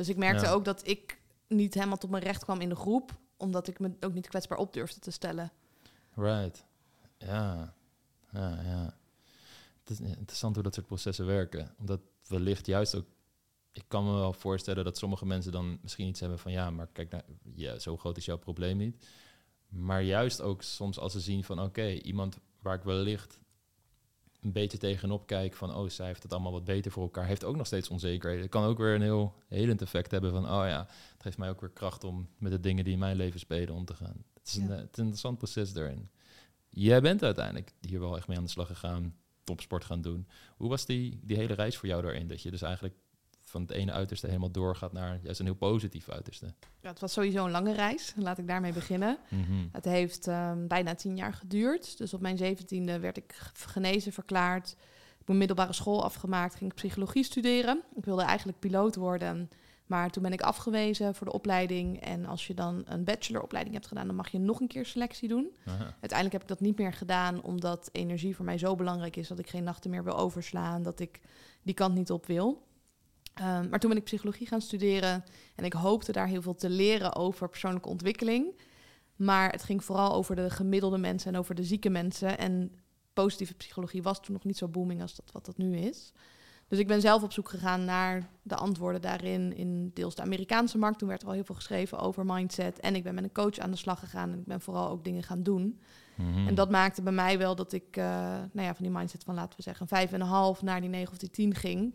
Dus 0.00 0.08
ik 0.08 0.16
merkte 0.16 0.44
Ja. 0.44 0.52
ook 0.52 0.64
dat 0.64 0.86
ik 0.88 1.20
niet 1.48 1.74
helemaal 1.74 1.96
tot 1.96 2.10
mijn 2.10 2.22
recht 2.22 2.44
kwam 2.44 2.60
in 2.60 2.68
de 2.68 2.74
groep... 2.76 3.18
omdat 3.36 3.68
ik 3.68 3.78
me 3.78 3.92
ook 4.00 4.14
niet 4.14 4.28
kwetsbaar 4.28 4.58
op 4.58 4.72
durfde 4.72 5.00
te 5.00 5.10
stellen. 5.10 5.52
Right. 6.14 6.64
Ja. 7.18 7.74
Ja, 8.32 8.60
ja. 8.62 8.96
Het 9.80 9.90
is 9.90 10.00
interessant 10.00 10.54
hoe 10.54 10.64
dat 10.64 10.74
soort 10.74 10.86
processen 10.86 11.26
werken. 11.26 11.74
Omdat 11.78 12.00
wellicht 12.26 12.66
juist 12.66 12.94
ook... 12.94 13.06
Ik 13.72 13.84
kan 13.88 14.04
me 14.04 14.12
wel 14.12 14.32
voorstellen 14.32 14.84
dat 14.84 14.98
sommige 14.98 15.26
mensen 15.26 15.52
dan 15.52 15.78
misschien 15.82 16.08
iets 16.08 16.20
hebben 16.20 16.38
van... 16.38 16.52
Ja, 16.52 16.70
maar 16.70 16.86
kijk, 16.86 17.10
nou, 17.10 17.22
ja, 17.54 17.78
zo 17.78 17.96
groot 17.96 18.16
is 18.16 18.24
jouw 18.24 18.38
probleem 18.38 18.76
niet. 18.76 19.06
Maar 19.68 20.02
juist 20.02 20.40
ook 20.40 20.62
soms 20.62 20.98
als 20.98 21.12
ze 21.12 21.20
zien 21.20 21.44
van... 21.44 21.60
Oké, 21.60 21.90
iemand 21.90 22.38
waar 22.60 22.74
ik 22.74 22.82
wellicht 22.82 23.40
een 24.42 24.52
beetje 24.52 24.78
tegenop 24.78 25.26
kijk 25.26 25.54
van... 25.54 25.74
Oh, 25.74 25.88
zij 25.88 26.06
heeft 26.06 26.22
het 26.22 26.32
allemaal 26.32 26.52
wat 26.52 26.64
beter 26.64 26.90
voor 26.90 27.02
elkaar. 27.02 27.26
Heeft 27.26 27.44
ook 27.44 27.56
nog 27.56 27.66
steeds 27.66 27.88
onzekerheden. 27.88 28.42
Het 28.42 28.50
kan 28.50 28.64
ook 28.64 28.78
weer 28.78 28.94
een 28.94 29.02
heel 29.02 29.34
helend 29.48 29.82
effect 29.82 30.10
hebben 30.10 30.30
van... 30.30 30.44
Oh 30.44 30.66
ja, 30.66 30.86
het 31.12 31.22
geeft 31.22 31.38
mij 31.38 31.48
ook 31.48 31.60
weer 31.60 31.70
kracht 31.70 32.04
om 32.04 32.28
met 32.38 32.52
de 32.52 32.60
dingen 32.60 32.84
die 32.84 32.92
in 32.92 32.98
mijn 32.98 33.16
leven 33.16 33.40
spelen 33.40 33.74
om 33.74 33.84
te 33.84 33.94
gaan. 33.94 34.24
Het 34.34 34.46
is, 34.48 34.56
een, 34.56 34.68
Ja. 34.68 34.74
eh, 34.74 34.76
het 34.76 34.88
is 34.90 34.96
een 34.96 35.02
interessant 35.02 35.38
proces 35.38 35.72
daarin. 35.72 36.10
Jij 36.68 37.00
bent 37.00 37.22
uiteindelijk 37.22 37.72
hier 37.80 38.00
wel 38.00 38.16
echt 38.16 38.28
mee 38.28 38.36
aan 38.36 38.44
de 38.44 38.50
slag 38.50 38.66
gegaan, 38.66 39.14
topsport 39.44 39.84
gaan 39.84 40.00
doen. 40.00 40.26
Hoe 40.56 40.68
was 40.68 40.86
die, 40.86 41.18
die 41.22 41.36
hele 41.36 41.54
reis 41.54 41.76
voor 41.76 41.88
jou 41.88 42.02
daarin? 42.02 42.28
Dat 42.28 42.42
je 42.42 42.50
dus 42.50 42.62
eigenlijk 42.62 42.94
van 43.50 43.62
het 43.62 43.70
ene 43.70 43.92
uiterste 43.92 44.26
helemaal 44.26 44.50
doorgaat 44.50 44.92
naar 44.92 45.18
juist 45.22 45.40
een 45.40 45.46
heel 45.46 45.54
positief 45.54 46.08
uiterste. 46.08 46.46
Ja, 46.80 46.88
het 46.88 47.00
was 47.00 47.12
sowieso 47.12 47.44
een 47.44 47.50
lange 47.50 47.72
reis. 47.72 48.14
Laat 48.16 48.38
ik 48.38 48.46
daarmee 48.46 48.72
beginnen. 48.72 49.18
Mhm. 49.28 49.66
Het 49.72 49.84
heeft 49.84 50.26
ehm, 50.26 50.66
bijna 50.66 50.94
tien 50.94 51.16
jaar 51.16 51.32
geduurd. 51.32 51.98
Dus 51.98 52.14
op 52.14 52.20
mijn 52.20 52.36
zeventiende 52.36 52.98
werd 52.98 53.16
ik 53.16 53.34
genezen 53.52 54.12
verklaard. 54.12 54.70
Ik 54.70 55.16
heb 55.18 55.26
mijn 55.26 55.38
middelbare 55.38 55.72
school 55.72 56.04
afgemaakt, 56.04 56.54
ging 56.54 56.70
ik 56.70 56.76
psychologie 56.76 57.24
studeren. 57.24 57.82
Ik 57.94 58.04
wilde 58.04 58.22
eigenlijk 58.22 58.58
piloot 58.58 58.96
worden. 58.96 59.50
Maar 59.86 60.10
toen 60.10 60.22
ben 60.22 60.32
ik 60.32 60.40
afgewezen 60.40 61.14
voor 61.14 61.26
de 61.26 61.32
opleiding. 61.32 62.00
En 62.00 62.26
als 62.26 62.46
je 62.46 62.54
dan 62.54 62.82
een 62.84 63.04
bacheloropleiding 63.04 63.74
hebt 63.74 63.88
gedaan, 63.88 64.06
dan 64.06 64.16
mag 64.16 64.28
je 64.28 64.38
nog 64.38 64.60
een 64.60 64.68
keer 64.68 64.86
selectie 64.86 65.28
doen. 65.28 65.50
Aha. 65.66 65.82
Uiteindelijk 65.84 66.32
heb 66.32 66.42
ik 66.42 66.48
dat 66.48 66.60
niet 66.60 66.78
meer 66.78 66.92
gedaan, 66.92 67.42
omdat 67.42 67.88
energie 67.92 68.36
voor 68.36 68.44
mij 68.44 68.58
zo 68.58 68.74
belangrijk 68.74 69.16
is 69.16 69.28
dat 69.28 69.38
ik 69.38 69.48
geen 69.48 69.64
nachten 69.64 69.90
meer 69.90 70.04
wil 70.04 70.16
overslaan, 70.16 70.82
dat 70.82 71.00
ik 71.00 71.20
die 71.62 71.74
kant 71.74 71.94
niet 71.94 72.10
op 72.10 72.26
wil. 72.26 72.62
Ehm, 73.34 73.68
maar 73.68 73.78
toen 73.78 73.90
ben 73.90 73.98
ik 73.98 74.04
psychologie 74.04 74.46
gaan 74.46 74.60
studeren 74.60 75.24
en 75.54 75.64
ik 75.64 75.72
hoopte 75.72 76.12
daar 76.12 76.26
heel 76.26 76.42
veel 76.42 76.54
te 76.54 76.70
leren 76.70 77.14
over 77.14 77.48
persoonlijke 77.48 77.88
ontwikkeling. 77.88 78.60
Maar 79.16 79.50
het 79.50 79.62
ging 79.62 79.84
vooral 79.84 80.12
over 80.12 80.36
de 80.36 80.50
gemiddelde 80.50 80.98
mensen 80.98 81.32
en 81.32 81.38
over 81.38 81.54
de 81.54 81.64
zieke 81.64 81.90
mensen. 81.90 82.38
En 82.38 82.72
positieve 83.12 83.54
psychologie 83.54 84.02
was 84.02 84.20
toen 84.20 84.34
nog 84.34 84.44
niet 84.44 84.58
zo 84.58 84.68
booming 84.68 85.02
als 85.02 85.14
dat 85.14 85.30
wat 85.32 85.44
dat 85.44 85.56
nu 85.56 85.76
is. 85.76 86.12
Dus 86.70 86.78
ik 86.78 86.86
ben 86.86 87.00
zelf 87.00 87.22
op 87.22 87.32
zoek 87.32 87.48
gegaan 87.48 87.84
naar 87.84 88.28
de 88.42 88.54
antwoorden 88.54 89.00
daarin 89.00 89.56
in 89.56 89.90
deels 89.94 90.14
de 90.14 90.22
Amerikaanse 90.22 90.78
markt. 90.78 90.98
Toen 90.98 91.08
werd 91.08 91.22
er 91.22 91.28
al 91.28 91.34
heel 91.34 91.44
veel 91.44 91.54
geschreven 91.54 91.98
over 91.98 92.24
mindset. 92.26 92.80
En 92.80 92.94
ik 92.94 93.02
ben 93.02 93.14
met 93.14 93.24
een 93.24 93.32
coach 93.32 93.58
aan 93.58 93.70
de 93.70 93.76
slag 93.76 93.98
gegaan 93.98 94.32
en 94.32 94.38
ik 94.38 94.46
ben 94.46 94.60
vooral 94.60 94.88
ook 94.88 95.04
dingen 95.04 95.22
gaan 95.22 95.42
doen. 95.42 95.80
Mhm. 96.16 96.46
En 96.46 96.54
dat 96.54 96.70
maakte 96.70 97.02
bij 97.02 97.12
mij 97.12 97.38
wel 97.38 97.54
dat 97.54 97.72
ik 97.72 97.96
uh, 97.96 98.04
nou 98.52 98.66
ja, 98.66 98.74
van 98.74 98.84
die 98.84 98.94
mindset 98.94 99.24
van 99.24 99.34
laten 99.34 99.56
we 99.56 99.62
zeggen 99.62 99.88
vijf 99.88 100.12
en 100.12 100.20
een 100.20 100.26
half 100.26 100.62
naar 100.62 100.80
die 100.80 100.90
negen 100.90 101.12
of 101.12 101.18
die 101.18 101.30
tien 101.30 101.54
ging. 101.54 101.94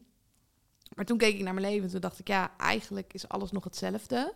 Maar 0.93 1.05
toen 1.05 1.17
keek 1.17 1.35
ik 1.35 1.43
naar 1.43 1.53
mijn 1.53 1.65
leven 1.65 1.83
en 1.83 1.89
toen 1.89 2.01
dacht 2.01 2.19
ik, 2.19 2.27
ja, 2.27 2.57
eigenlijk 2.57 3.13
is 3.13 3.27
alles 3.27 3.51
nog 3.51 3.63
hetzelfde. 3.63 4.33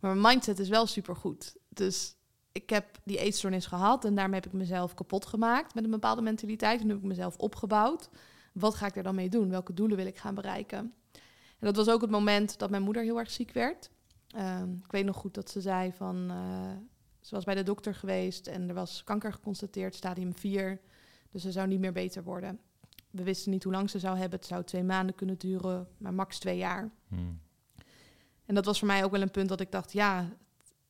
Maar 0.00 0.16
mijn 0.16 0.32
mindset 0.32 0.58
is 0.58 0.68
wel 0.68 0.86
supergoed. 0.86 1.56
Dus 1.68 2.16
ik 2.52 2.70
heb 2.70 2.98
die 3.04 3.18
eetstoornis 3.18 3.66
gehad 3.66 4.04
en 4.04 4.14
daarmee 4.14 4.40
heb 4.40 4.46
ik 4.46 4.58
mezelf 4.58 4.94
kapot 4.94 5.26
gemaakt 5.26 5.74
met 5.74 5.84
een 5.84 5.90
bepaalde 5.90 6.22
mentaliteit. 6.22 6.80
En 6.80 6.86
nu 6.86 6.92
heb 6.92 7.02
ik 7.02 7.08
mezelf 7.08 7.36
opgebouwd. 7.36 8.08
Wat 8.52 8.74
ga 8.74 8.86
ik 8.86 8.96
er 8.96 9.02
dan 9.02 9.14
mee 9.14 9.28
doen? 9.28 9.50
Welke 9.50 9.74
doelen 9.74 9.96
wil 9.96 10.06
ik 10.06 10.18
gaan 10.18 10.34
bereiken? 10.34 10.78
En 11.58 11.68
dat 11.68 11.76
was 11.76 11.88
ook 11.88 12.00
het 12.00 12.10
moment 12.10 12.58
dat 12.58 12.70
mijn 12.70 12.82
moeder 12.82 13.02
heel 13.02 13.18
erg 13.18 13.30
ziek 13.30 13.52
werd. 13.52 13.90
Uh, 14.36 14.62
ik 14.84 14.92
weet 14.92 15.04
nog 15.04 15.16
goed 15.16 15.34
dat 15.34 15.50
ze 15.50 15.60
zei 15.60 15.92
van... 15.92 16.30
Uh, 16.30 16.70
ze 17.20 17.34
was 17.34 17.44
bij 17.44 17.54
de 17.54 17.62
dokter 17.62 17.94
geweest 17.94 18.46
en 18.46 18.68
er 18.68 18.74
was 18.74 19.04
kanker 19.04 19.32
geconstateerd, 19.32 19.94
stadium 19.94 20.34
4. 20.34 20.80
Dus 21.30 21.42
ze 21.42 21.52
zou 21.52 21.68
niet 21.68 21.80
meer 21.80 21.92
beter 21.92 22.22
worden. 22.22 22.60
We 23.12 23.22
wisten 23.22 23.50
niet 23.50 23.64
hoe 23.64 23.72
lang 23.72 23.90
ze 23.90 23.98
zou 23.98 24.18
hebben. 24.18 24.38
Het 24.38 24.48
zou 24.48 24.64
twee 24.64 24.82
maanden 24.82 25.14
kunnen 25.14 25.38
duren, 25.38 25.88
maar 25.98 26.14
max 26.14 26.38
twee 26.38 26.56
jaar. 26.56 26.90
Hmm. 27.08 27.40
En 28.44 28.54
dat 28.54 28.64
was 28.64 28.78
voor 28.78 28.88
mij 28.88 29.04
ook 29.04 29.10
wel 29.10 29.22
een 29.22 29.30
punt 29.30 29.48
dat 29.48 29.60
ik 29.60 29.72
dacht, 29.72 29.92
ja, 29.92 30.28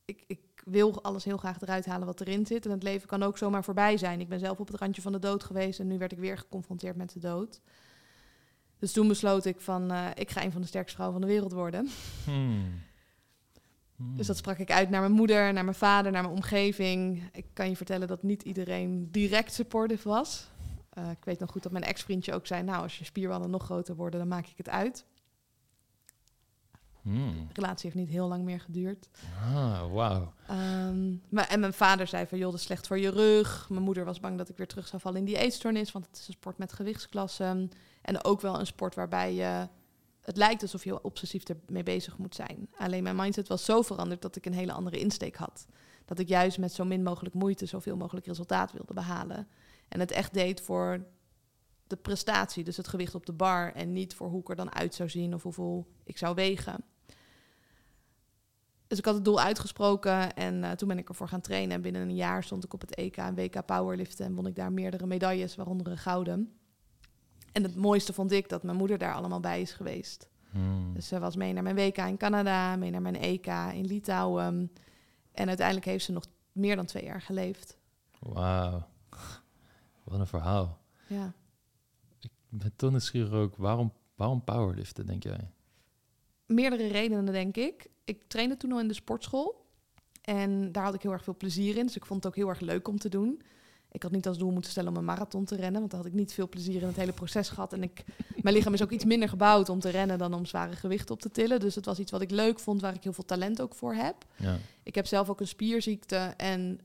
ik, 0.04 0.24
ik 0.26 0.40
wil 0.64 1.02
alles 1.02 1.24
heel 1.24 1.36
graag 1.36 1.60
eruit 1.60 1.86
halen 1.86 2.06
wat 2.06 2.20
erin 2.20 2.46
zit. 2.46 2.64
En 2.64 2.70
het 2.70 2.82
leven 2.82 3.08
kan 3.08 3.22
ook 3.22 3.38
zomaar 3.38 3.64
voorbij 3.64 3.96
zijn. 3.96 4.20
Ik 4.20 4.28
ben 4.28 4.38
zelf 4.38 4.60
op 4.60 4.66
het 4.66 4.76
randje 4.76 5.02
van 5.02 5.12
de 5.12 5.18
dood 5.18 5.44
geweest 5.44 5.80
en 5.80 5.86
nu 5.86 5.98
werd 5.98 6.12
ik 6.12 6.18
weer 6.18 6.38
geconfronteerd 6.38 6.96
met 6.96 7.12
de 7.12 7.20
dood. 7.20 7.60
Dus 8.78 8.92
toen 8.92 9.08
besloot 9.08 9.44
ik 9.44 9.60
van, 9.60 9.92
uh, 9.92 10.06
ik 10.14 10.30
ga 10.30 10.44
een 10.44 10.52
van 10.52 10.60
de 10.60 10.66
sterkste 10.66 10.94
vrouwen 10.94 11.20
van 11.20 11.28
de 11.28 11.34
wereld 11.34 11.52
worden. 11.52 11.88
Hmm. 12.24 12.80
Hmm. 13.96 14.16
Dus 14.16 14.26
dat 14.26 14.36
sprak 14.36 14.58
ik 14.58 14.70
uit 14.70 14.90
naar 14.90 15.00
mijn 15.00 15.12
moeder, 15.12 15.52
naar 15.52 15.64
mijn 15.64 15.76
vader, 15.76 16.12
naar 16.12 16.22
mijn 16.22 16.34
omgeving. 16.34 17.22
Ik 17.32 17.46
kan 17.52 17.68
je 17.68 17.76
vertellen 17.76 18.08
dat 18.08 18.22
niet 18.22 18.42
iedereen 18.42 19.08
direct 19.10 19.52
supportive 19.52 20.08
was. 20.08 20.48
Uh, 20.98 21.10
ik 21.10 21.24
weet 21.24 21.38
nog 21.38 21.50
goed 21.50 21.62
dat 21.62 21.72
mijn 21.72 21.84
ex-vriendje 21.84 22.34
ook 22.34 22.46
zei... 22.46 22.62
nou, 22.62 22.82
als 22.82 22.98
je 22.98 23.04
spierballen 23.04 23.50
nog 23.50 23.64
groter 23.64 23.96
worden, 23.96 24.20
dan 24.20 24.28
maak 24.28 24.46
ik 24.46 24.56
het 24.56 24.68
uit. 24.68 25.04
Hmm. 27.02 27.46
De 27.48 27.54
relatie 27.54 27.90
heeft 27.90 28.04
niet 28.04 28.14
heel 28.14 28.28
lang 28.28 28.44
meer 28.44 28.60
geduurd. 28.60 29.08
Ah, 29.54 29.92
wauw. 29.92 30.32
Um, 30.50 31.22
maar, 31.28 31.48
en 31.48 31.60
mijn 31.60 31.72
vader 31.72 32.06
zei 32.06 32.26
van, 32.26 32.38
joh, 32.38 32.50
dat 32.50 32.58
is 32.58 32.66
slecht 32.66 32.86
voor 32.86 32.98
je 32.98 33.10
rug. 33.10 33.68
Mijn 33.68 33.82
moeder 33.82 34.04
was 34.04 34.20
bang 34.20 34.38
dat 34.38 34.48
ik 34.48 34.56
weer 34.56 34.66
terug 34.66 34.86
zou 34.88 35.02
vallen 35.02 35.18
in 35.18 35.24
die 35.24 35.38
eetstoornis... 35.38 35.92
want 35.92 36.06
het 36.06 36.16
is 36.16 36.28
een 36.28 36.34
sport 36.34 36.58
met 36.58 36.72
gewichtsklassen. 36.72 37.70
En 38.02 38.24
ook 38.24 38.40
wel 38.40 38.58
een 38.58 38.66
sport 38.66 38.94
waarbij 38.94 39.34
je... 39.34 39.68
Het 40.20 40.36
lijkt 40.36 40.62
alsof 40.62 40.84
je 40.84 41.02
obsessief 41.02 41.44
ermee 41.44 41.82
bezig 41.82 42.18
moet 42.18 42.34
zijn. 42.34 42.68
Alleen 42.76 43.02
mijn 43.02 43.16
mindset 43.16 43.48
was 43.48 43.64
zo 43.64 43.82
veranderd 43.82 44.22
dat 44.22 44.36
ik 44.36 44.46
een 44.46 44.54
hele 44.54 44.72
andere 44.72 44.98
insteek 44.98 45.36
had. 45.36 45.66
Dat 46.04 46.18
ik 46.18 46.28
juist 46.28 46.58
met 46.58 46.72
zo 46.72 46.84
min 46.84 47.02
mogelijk 47.02 47.34
moeite 47.34 47.66
zoveel 47.66 47.96
mogelijk 47.96 48.26
resultaat 48.26 48.72
wilde 48.72 48.94
behalen. 48.94 49.48
En 49.92 50.00
het 50.00 50.10
echt 50.10 50.34
deed 50.34 50.60
voor 50.60 51.04
de 51.86 51.96
prestatie, 51.96 52.64
dus 52.64 52.76
het 52.76 52.88
gewicht 52.88 53.14
op 53.14 53.26
de 53.26 53.32
bar. 53.32 53.72
En 53.72 53.92
niet 53.92 54.14
voor 54.14 54.28
hoe 54.28 54.40
ik 54.40 54.48
er 54.48 54.56
dan 54.56 54.74
uit 54.74 54.94
zou 54.94 55.08
zien 55.08 55.34
of 55.34 55.42
hoeveel 55.42 55.86
ik 56.04 56.18
zou 56.18 56.34
wegen. 56.34 56.84
Dus 58.86 58.98
ik 58.98 59.04
had 59.04 59.14
het 59.14 59.24
doel 59.24 59.40
uitgesproken 59.40 60.34
en 60.34 60.62
uh, 60.62 60.70
toen 60.70 60.88
ben 60.88 60.98
ik 60.98 61.08
ervoor 61.08 61.28
gaan 61.28 61.40
trainen. 61.40 61.76
En 61.76 61.82
binnen 61.82 62.02
een 62.02 62.14
jaar 62.14 62.44
stond 62.44 62.64
ik 62.64 62.74
op 62.74 62.80
het 62.80 62.94
EK 62.94 63.16
en 63.16 63.34
WK 63.34 63.66
powerliften 63.66 64.26
en 64.26 64.34
won 64.34 64.46
ik 64.46 64.56
daar 64.56 64.72
meerdere 64.72 65.06
medailles, 65.06 65.54
waaronder 65.54 65.86
een 65.86 65.98
gouden. 65.98 66.52
En 67.52 67.62
het 67.62 67.76
mooiste 67.76 68.12
vond 68.12 68.32
ik 68.32 68.48
dat 68.48 68.62
mijn 68.62 68.76
moeder 68.76 68.98
daar 68.98 69.14
allemaal 69.14 69.40
bij 69.40 69.60
is 69.60 69.72
geweest. 69.72 70.28
Hmm. 70.50 70.94
Dus 70.94 71.08
ze 71.08 71.18
was 71.18 71.36
mee 71.36 71.52
naar 71.52 71.62
mijn 71.62 71.76
WK 71.76 71.96
in 71.96 72.16
Canada, 72.16 72.76
mee 72.76 72.90
naar 72.90 73.02
mijn 73.02 73.16
EK 73.16 73.46
in 73.72 73.86
Litouwen. 73.86 74.72
En 75.32 75.48
uiteindelijk 75.48 75.86
heeft 75.86 76.04
ze 76.04 76.12
nog 76.12 76.24
meer 76.52 76.76
dan 76.76 76.86
twee 76.86 77.04
jaar 77.04 77.22
geleefd. 77.22 77.76
Wauw. 78.18 78.90
Wat 80.12 80.20
een 80.20 80.26
verhaal. 80.26 80.78
Ja. 81.06 81.32
Ik 82.20 82.30
ben 82.48 82.72
toch 82.76 82.90
nieuwsgierig 82.90 83.32
ook. 83.32 83.56
Waarom, 83.56 83.92
waarom 84.14 84.44
powerliften, 84.44 85.06
denk 85.06 85.22
jij? 85.22 85.50
Meerdere 86.46 86.86
redenen, 86.86 87.32
denk 87.32 87.56
ik. 87.56 87.86
Ik 88.04 88.22
trainde 88.28 88.56
toen 88.56 88.72
al 88.72 88.80
in 88.80 88.88
de 88.88 88.94
sportschool. 88.94 89.66
En 90.22 90.72
daar 90.72 90.84
had 90.84 90.94
ik 90.94 91.02
heel 91.02 91.12
erg 91.12 91.24
veel 91.24 91.36
plezier 91.36 91.76
in. 91.76 91.86
Dus 91.86 91.96
ik 91.96 92.06
vond 92.06 92.24
het 92.24 92.32
ook 92.32 92.38
heel 92.38 92.48
erg 92.48 92.60
leuk 92.60 92.88
om 92.88 92.98
te 92.98 93.08
doen. 93.08 93.42
Ik 93.90 94.02
had 94.02 94.12
niet 94.12 94.26
als 94.26 94.38
doel 94.38 94.50
moeten 94.50 94.70
stellen 94.70 94.90
om 94.90 94.96
een 94.96 95.04
marathon 95.04 95.44
te 95.44 95.56
rennen. 95.56 95.80
Want 95.80 95.90
daar 95.90 96.00
had 96.00 96.08
ik 96.08 96.14
niet 96.16 96.32
veel 96.32 96.48
plezier 96.48 96.80
in 96.80 96.86
het 96.86 96.96
hele 96.96 97.12
proces 97.12 97.48
gehad. 97.48 97.72
En 97.72 97.82
ik, 97.82 98.04
mijn 98.42 98.54
lichaam 98.54 98.74
is 98.74 98.82
ook 98.82 98.90
iets 98.90 99.04
minder 99.04 99.28
gebouwd 99.28 99.68
om 99.68 99.80
te 99.80 99.90
rennen 99.90 100.18
dan 100.18 100.34
om 100.34 100.46
zware 100.46 100.76
gewichten 100.76 101.14
op 101.14 101.20
te 101.20 101.30
tillen. 101.30 101.60
Dus 101.60 101.74
het 101.74 101.84
was 101.84 101.98
iets 101.98 102.10
wat 102.10 102.20
ik 102.20 102.30
leuk 102.30 102.60
vond, 102.60 102.80
waar 102.80 102.94
ik 102.94 103.02
heel 103.02 103.12
veel 103.12 103.24
talent 103.24 103.60
ook 103.60 103.74
voor 103.74 103.94
heb. 103.94 104.16
Ja. 104.36 104.58
Ik 104.82 104.94
heb 104.94 105.06
zelf 105.06 105.30
ook 105.30 105.40
een 105.40 105.48
spierziekte. 105.48 106.16
En 106.36 106.80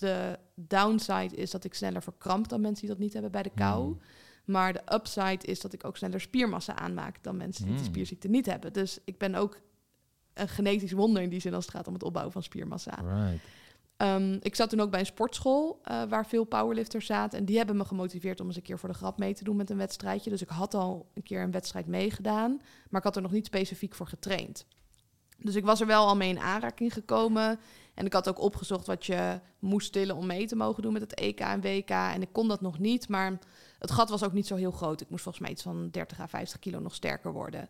de 0.00 0.38
downside 0.54 1.36
is 1.36 1.50
dat 1.50 1.64
ik 1.64 1.74
sneller 1.74 2.02
verkramp 2.02 2.48
dan 2.48 2.60
mensen 2.60 2.80
die 2.86 2.94
dat 2.94 3.04
niet 3.04 3.12
hebben 3.12 3.30
bij 3.30 3.42
de 3.42 3.52
kou. 3.54 3.84
Hmm. 3.84 4.00
Maar 4.44 4.72
de 4.72 4.82
upside 4.94 5.46
is 5.46 5.60
dat 5.60 5.72
ik 5.72 5.84
ook 5.84 5.96
sneller 5.96 6.20
spiermassa 6.20 6.76
aanmaak 6.76 7.22
dan 7.22 7.36
mensen 7.36 7.64
die 7.64 7.74
Hmm. 7.74 7.84
spierziekte 7.84 8.28
niet 8.28 8.46
hebben. 8.46 8.72
Dus 8.72 8.98
ik 9.04 9.18
ben 9.18 9.34
ook 9.34 9.60
een 10.34 10.48
genetisch 10.48 10.92
wonder 10.92 11.22
in 11.22 11.28
die 11.28 11.40
zin 11.40 11.54
als 11.54 11.64
het 11.64 11.74
gaat 11.74 11.86
om 11.86 11.94
het 11.94 12.02
opbouwen 12.02 12.32
van 12.32 12.42
spiermassa. 12.42 12.94
Right. 12.94 13.42
Um, 13.96 14.38
ik 14.42 14.54
zat 14.54 14.70
toen 14.70 14.80
ook 14.80 14.90
bij 14.90 15.00
een 15.00 15.06
sportschool 15.06 15.80
uh, 15.90 16.02
waar 16.08 16.26
veel 16.26 16.44
powerlifters 16.44 17.06
zaten. 17.06 17.38
En 17.38 17.44
die 17.44 17.56
hebben 17.56 17.76
me 17.76 17.84
gemotiveerd 17.84 18.40
om 18.40 18.46
eens 18.46 18.56
een 18.56 18.62
keer 18.62 18.78
voor 18.78 18.88
de 18.88 18.94
grap 18.94 19.18
mee 19.18 19.34
te 19.34 19.44
doen 19.44 19.56
met 19.56 19.70
een 19.70 19.76
wedstrijdje. 19.76 20.30
Dus 20.30 20.42
ik 20.42 20.48
had 20.48 20.74
al 20.74 21.10
een 21.14 21.22
keer 21.22 21.42
een 21.42 21.50
wedstrijd 21.50 21.86
meegedaan, 21.86 22.60
maar 22.88 23.00
ik 23.00 23.06
had 23.06 23.16
er 23.16 23.22
nog 23.22 23.32
niet 23.32 23.46
specifiek 23.46 23.94
voor 23.94 24.06
getraind. 24.06 24.66
Dus 25.38 25.54
ik 25.54 25.64
was 25.64 25.80
er 25.80 25.86
wel 25.86 26.06
al 26.06 26.16
mee 26.16 26.28
in 26.28 26.38
aanraking 26.38 26.92
gekomen. 26.92 27.58
En 27.94 28.06
ik 28.06 28.12
had 28.12 28.28
ook 28.28 28.40
opgezocht 28.40 28.86
wat 28.86 29.06
je 29.06 29.40
moest 29.58 29.92
tillen 29.92 30.16
om 30.16 30.26
mee 30.26 30.46
te 30.46 30.56
mogen 30.56 30.82
doen 30.82 30.92
met 30.92 31.02
het 31.02 31.14
EK 31.14 31.40
en 31.40 31.60
WK. 31.60 31.90
En 31.90 32.22
ik 32.22 32.32
kon 32.32 32.48
dat 32.48 32.60
nog 32.60 32.78
niet, 32.78 33.08
maar 33.08 33.38
het 33.78 33.90
gat 33.90 34.10
was 34.10 34.24
ook 34.24 34.32
niet 34.32 34.46
zo 34.46 34.56
heel 34.56 34.70
groot. 34.70 35.00
Ik 35.00 35.10
moest 35.10 35.22
volgens 35.22 35.44
mij 35.44 35.52
iets 35.52 35.62
van 35.62 35.88
30 35.90 36.20
à 36.20 36.26
50 36.26 36.58
kilo 36.58 36.78
nog 36.80 36.94
sterker 36.94 37.32
worden. 37.32 37.68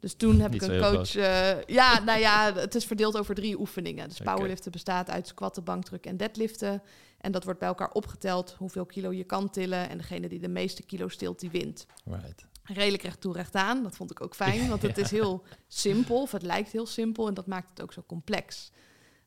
Dus 0.00 0.14
toen 0.14 0.40
heb 0.40 0.50
Niet 0.50 0.62
ik 0.62 0.70
een 0.70 0.80
coach. 0.80 1.16
Uh, 1.16 1.62
ja, 1.62 2.00
nou 2.00 2.18
ja, 2.18 2.54
het 2.54 2.74
is 2.74 2.84
verdeeld 2.84 3.18
over 3.18 3.34
drie 3.34 3.58
oefeningen. 3.58 4.08
Dus 4.08 4.18
powerliften 4.18 4.72
bestaat 4.72 5.10
uit 5.10 5.26
squatten, 5.26 5.64
bankdruk 5.64 6.06
en 6.06 6.16
deadliften. 6.16 6.82
En 7.20 7.32
dat 7.32 7.44
wordt 7.44 7.58
bij 7.58 7.68
elkaar 7.68 7.90
opgeteld 7.92 8.54
hoeveel 8.58 8.86
kilo 8.86 9.12
je 9.12 9.24
kan 9.24 9.50
tillen. 9.50 9.88
En 9.88 9.98
degene 9.98 10.28
die 10.28 10.38
de 10.38 10.48
meeste 10.48 10.82
kilo 10.82 11.08
stilt, 11.08 11.40
die 11.40 11.50
wint. 11.50 11.86
Right. 12.04 12.46
Redelijk 12.62 13.02
recht 13.02 13.20
toe, 13.20 13.32
recht 13.32 13.54
aan. 13.54 13.82
Dat 13.82 13.96
vond 13.96 14.10
ik 14.10 14.20
ook 14.20 14.34
fijn, 14.34 14.68
want 14.68 14.82
het 14.82 14.98
is 14.98 15.10
heel 15.10 15.42
simpel. 15.68 16.20
Of 16.20 16.32
het 16.32 16.42
lijkt 16.42 16.72
heel 16.72 16.86
simpel 16.86 17.28
en 17.28 17.34
dat 17.34 17.46
maakt 17.46 17.70
het 17.70 17.82
ook 17.82 17.92
zo 17.92 18.02
complex. 18.06 18.70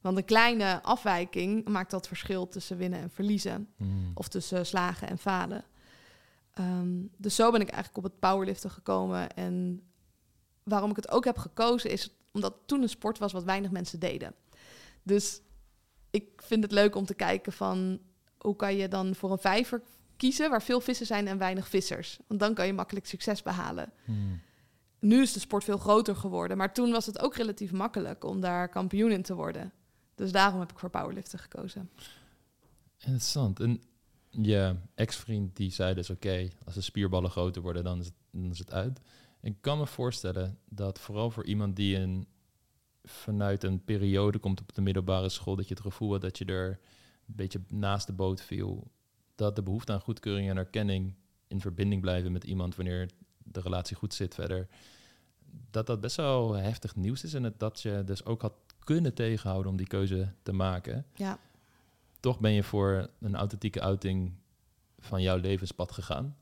Want 0.02 0.18
een 0.18 0.26
kleine 0.26 0.84
afwijking 0.84 1.68
maakt 1.68 1.92
dat 1.92 2.08
verschil 2.08 2.48
tussen 2.48 2.78
winnen 2.78 3.00
en 3.00 3.10
verliezen. 3.10 3.70
Hmm. 3.78 4.12
Of 4.14 4.28
tussen 4.28 4.66
slagen 4.66 5.08
en 5.08 5.18
falen. 5.18 5.64
Um, 6.60 7.10
dus 7.18 7.36
zo 7.36 7.52
ben 7.52 7.62
ik 7.62 7.70
eigenlijk 7.70 7.98
op 7.98 8.12
het 8.12 8.20
powerliften 8.20 8.70
gekomen. 8.70 9.34
En 9.34 9.84
waarom 10.64 10.90
ik 10.90 10.96
het 10.96 11.12
ook 11.12 11.26
heb 11.26 11.38
gekozen 11.38 11.90
is 11.90 12.14
omdat 12.32 12.54
het 12.54 12.68
toen 12.68 12.82
een 12.82 12.90
sport 12.90 13.18
was 13.18 13.32
wat 13.32 13.44
weinig 13.44 13.72
mensen 13.72 14.00
deden. 14.00 14.36
Dus 15.04 15.42
ik 16.10 16.42
vind 16.44 16.64
het 16.64 16.72
leuk 16.72 16.96
om 16.96 17.06
te 17.06 17.14
kijken 17.14 17.54
van 17.54 18.00
hoe 18.38 18.56
kan 18.56 18.76
je 18.76 18.88
dan 18.88 19.16
voor 19.16 19.32
een 19.32 19.40
vijver 19.40 19.82
kiezen 20.18 20.50
waar 20.50 20.62
veel 20.62 20.82
vissen 20.82 21.06
zijn 21.06 21.28
en 21.28 21.38
weinig 21.38 21.68
vissers. 21.68 22.20
Want 22.28 22.40
dan 22.40 22.54
kan 22.54 22.66
je 22.66 22.74
makkelijk 22.74 23.06
succes 23.06 23.42
behalen. 23.42 23.92
Hmm. 24.06 24.42
Nu 25.00 25.22
is 25.22 25.34
de 25.34 25.40
sport 25.40 25.64
veel 25.64 25.78
groter 25.78 26.16
geworden, 26.16 26.58
maar 26.58 26.74
toen 26.74 26.92
was 26.92 27.06
het 27.06 27.20
ook 27.20 27.36
relatief 27.36 27.72
makkelijk 27.72 28.24
om 28.24 28.40
daar 28.40 28.70
kampioen 28.70 29.12
in 29.12 29.22
te 29.22 29.36
worden. 29.36 29.72
Dus 30.20 30.32
daarom 30.32 30.60
heb 30.60 30.72
ik 30.72 30.80
voor 30.80 30.90
powerliften 30.90 31.40
gekozen. 31.40 31.90
Interessant. 32.98 33.60
En 33.60 33.84
je 34.30 34.76
ex-vriend 34.96 35.56
die 35.56 35.72
zei 35.72 35.94
dus, 35.94 36.10
oké, 36.10 36.50
als 36.66 36.74
de 36.74 36.82
spierballen 36.82 37.32
groter 37.32 37.62
worden, 37.62 37.84
dan 37.84 38.00
is, 38.00 38.06
het, 38.06 38.16
dan 38.32 38.52
is 38.52 38.60
het 38.60 38.72
uit. 38.72 39.02
Ik 39.42 39.56
kan 39.62 39.78
me 39.78 39.88
voorstellen 39.88 40.58
dat 40.70 41.00
vooral 41.00 41.32
voor 41.32 41.46
iemand 41.46 41.76
die 41.76 41.98
een, 41.98 42.28
vanuit 43.04 43.64
een 43.64 43.84
periode 43.86 44.38
komt 44.38 44.62
op 44.62 44.74
de 44.74 44.82
middelbare 44.82 45.30
school, 45.30 45.56
dat 45.56 45.68
je 45.68 45.74
het 45.74 45.84
gevoel 45.84 46.12
had 46.12 46.22
dat 46.22 46.38
je 46.38 46.46
er 46.46 46.70
een 47.28 47.36
beetje 47.36 47.62
naast 47.68 48.08
de 48.08 48.14
boot 48.14 48.42
viel, 48.42 48.92
dat 49.36 49.56
de 49.56 49.64
behoefte 49.64 49.92
aan 49.92 50.02
goedkeuring 50.02 50.50
en 50.50 50.58
erkenning 50.58 51.16
in 51.48 51.62
verbinding 51.62 52.02
blijven 52.02 52.32
met 52.32 52.44
iemand 52.44 52.76
wanneer 52.76 53.10
de 53.38 53.62
relatie 53.62 53.96
goed 53.96 54.14
zit 54.14 54.36
verder, 54.36 54.68
dat 55.70 55.88
dat 55.88 56.02
best 56.02 56.16
wel 56.16 56.54
heftig 56.54 56.96
nieuws 56.96 57.24
is 57.24 57.34
en 57.34 57.54
dat 57.58 57.82
je 57.82 58.04
dus 58.06 58.26
ook 58.26 58.42
had 58.42 58.54
kunnen 58.94 59.14
tegenhouden 59.14 59.72
om 59.72 59.78
die 59.78 59.88
keuze 59.88 60.34
te 60.44 60.52
maken. 60.54 61.06
Ja. 61.14 61.38
Toch 62.20 62.40
ben 62.40 62.52
je 62.52 62.64
voor 62.64 63.10
een 63.20 63.36
authentieke 63.36 63.82
uiting 63.82 64.34
van 65.00 65.22
jouw 65.22 65.38
levenspad 65.38 65.92
gegaan. 65.92 66.38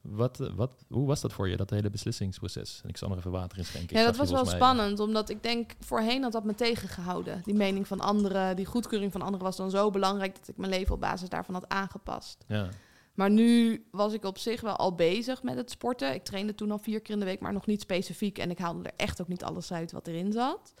Wat, 0.00 0.50
wat, 0.54 0.84
hoe 0.88 1.06
was 1.06 1.20
dat 1.20 1.32
voor 1.32 1.48
je, 1.48 1.56
dat 1.56 1.70
hele 1.70 1.90
beslissingsproces? 1.90 2.80
En 2.82 2.88
ik 2.88 2.96
zal 2.96 3.08
nog 3.08 3.18
even 3.18 3.30
water 3.30 3.58
inschenken. 3.58 3.90
Ik 3.90 3.96
Ja, 3.96 4.04
dat 4.06 4.16
was 4.16 4.30
wel 4.30 4.44
mij- 4.44 4.54
spannend, 4.54 5.00
omdat 5.00 5.28
ik 5.28 5.42
denk, 5.42 5.72
voorheen 5.80 6.22
had 6.22 6.32
dat 6.32 6.44
me 6.44 6.54
tegengehouden. 6.54 7.40
Die 7.44 7.54
mening 7.54 7.86
van 7.86 8.00
anderen, 8.00 8.56
die 8.56 8.66
goedkeuring 8.66 9.12
van 9.12 9.22
anderen 9.22 9.44
was 9.44 9.56
dan 9.56 9.70
zo 9.70 9.90
belangrijk 9.90 10.34
dat 10.36 10.48
ik 10.48 10.56
mijn 10.56 10.70
leven 10.70 10.94
op 10.94 11.00
basis 11.00 11.28
daarvan 11.28 11.54
had 11.54 11.68
aangepast. 11.68 12.44
Ja, 12.48 12.68
Maar 13.14 13.30
nu 13.30 13.84
was 13.90 14.12
ik 14.12 14.24
op 14.24 14.38
zich 14.38 14.60
wel 14.60 14.76
al 14.76 14.94
bezig 14.94 15.42
met 15.42 15.56
het 15.56 15.70
sporten. 15.70 16.14
Ik 16.14 16.24
trainde 16.24 16.54
toen 16.54 16.70
al 16.70 16.78
vier 16.78 17.00
keer 17.00 17.14
in 17.14 17.20
de 17.20 17.26
week, 17.26 17.40
maar 17.40 17.52
nog 17.52 17.66
niet 17.66 17.80
specifiek. 17.80 18.38
En 18.38 18.50
ik 18.50 18.58
haalde 18.58 18.82
er 18.82 18.94
echt 18.96 19.20
ook 19.20 19.28
niet 19.28 19.44
alles 19.44 19.72
uit 19.72 19.92
wat 19.92 20.06
erin 20.06 20.32
zat. 20.32 20.74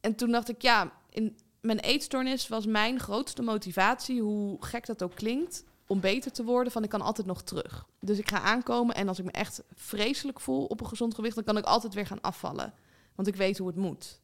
En 0.00 0.14
toen 0.14 0.30
dacht 0.30 0.48
ik, 0.48 0.62
ja, 0.62 0.92
in 1.10 1.36
mijn 1.60 1.78
eetstoornis 1.78 2.48
was 2.48 2.66
mijn 2.66 2.98
grootste 2.98 3.42
motivatie, 3.42 4.20
hoe 4.22 4.56
gek 4.60 4.86
dat 4.86 5.02
ook 5.02 5.14
klinkt, 5.14 5.64
om 5.86 6.00
beter 6.00 6.32
te 6.32 6.44
worden, 6.44 6.72
van 6.72 6.82
ik 6.82 6.88
kan 6.88 7.00
altijd 7.00 7.26
nog 7.26 7.42
terug. 7.42 7.86
Dus 8.00 8.18
ik 8.18 8.28
ga 8.28 8.40
aankomen 8.40 8.94
en 8.94 9.08
als 9.08 9.18
ik 9.18 9.24
me 9.24 9.30
echt 9.30 9.62
vreselijk 9.74 10.40
voel 10.40 10.64
op 10.64 10.80
een 10.80 10.86
gezond 10.86 11.14
gewicht, 11.14 11.34
dan 11.34 11.44
kan 11.44 11.56
ik 11.56 11.64
altijd 11.64 11.94
weer 11.94 12.06
gaan 12.06 12.20
afvallen. 12.20 12.72
Want 13.14 13.28
ik 13.28 13.36
weet 13.36 13.58
hoe 13.58 13.66
het 13.66 13.76
moet. 13.76 14.20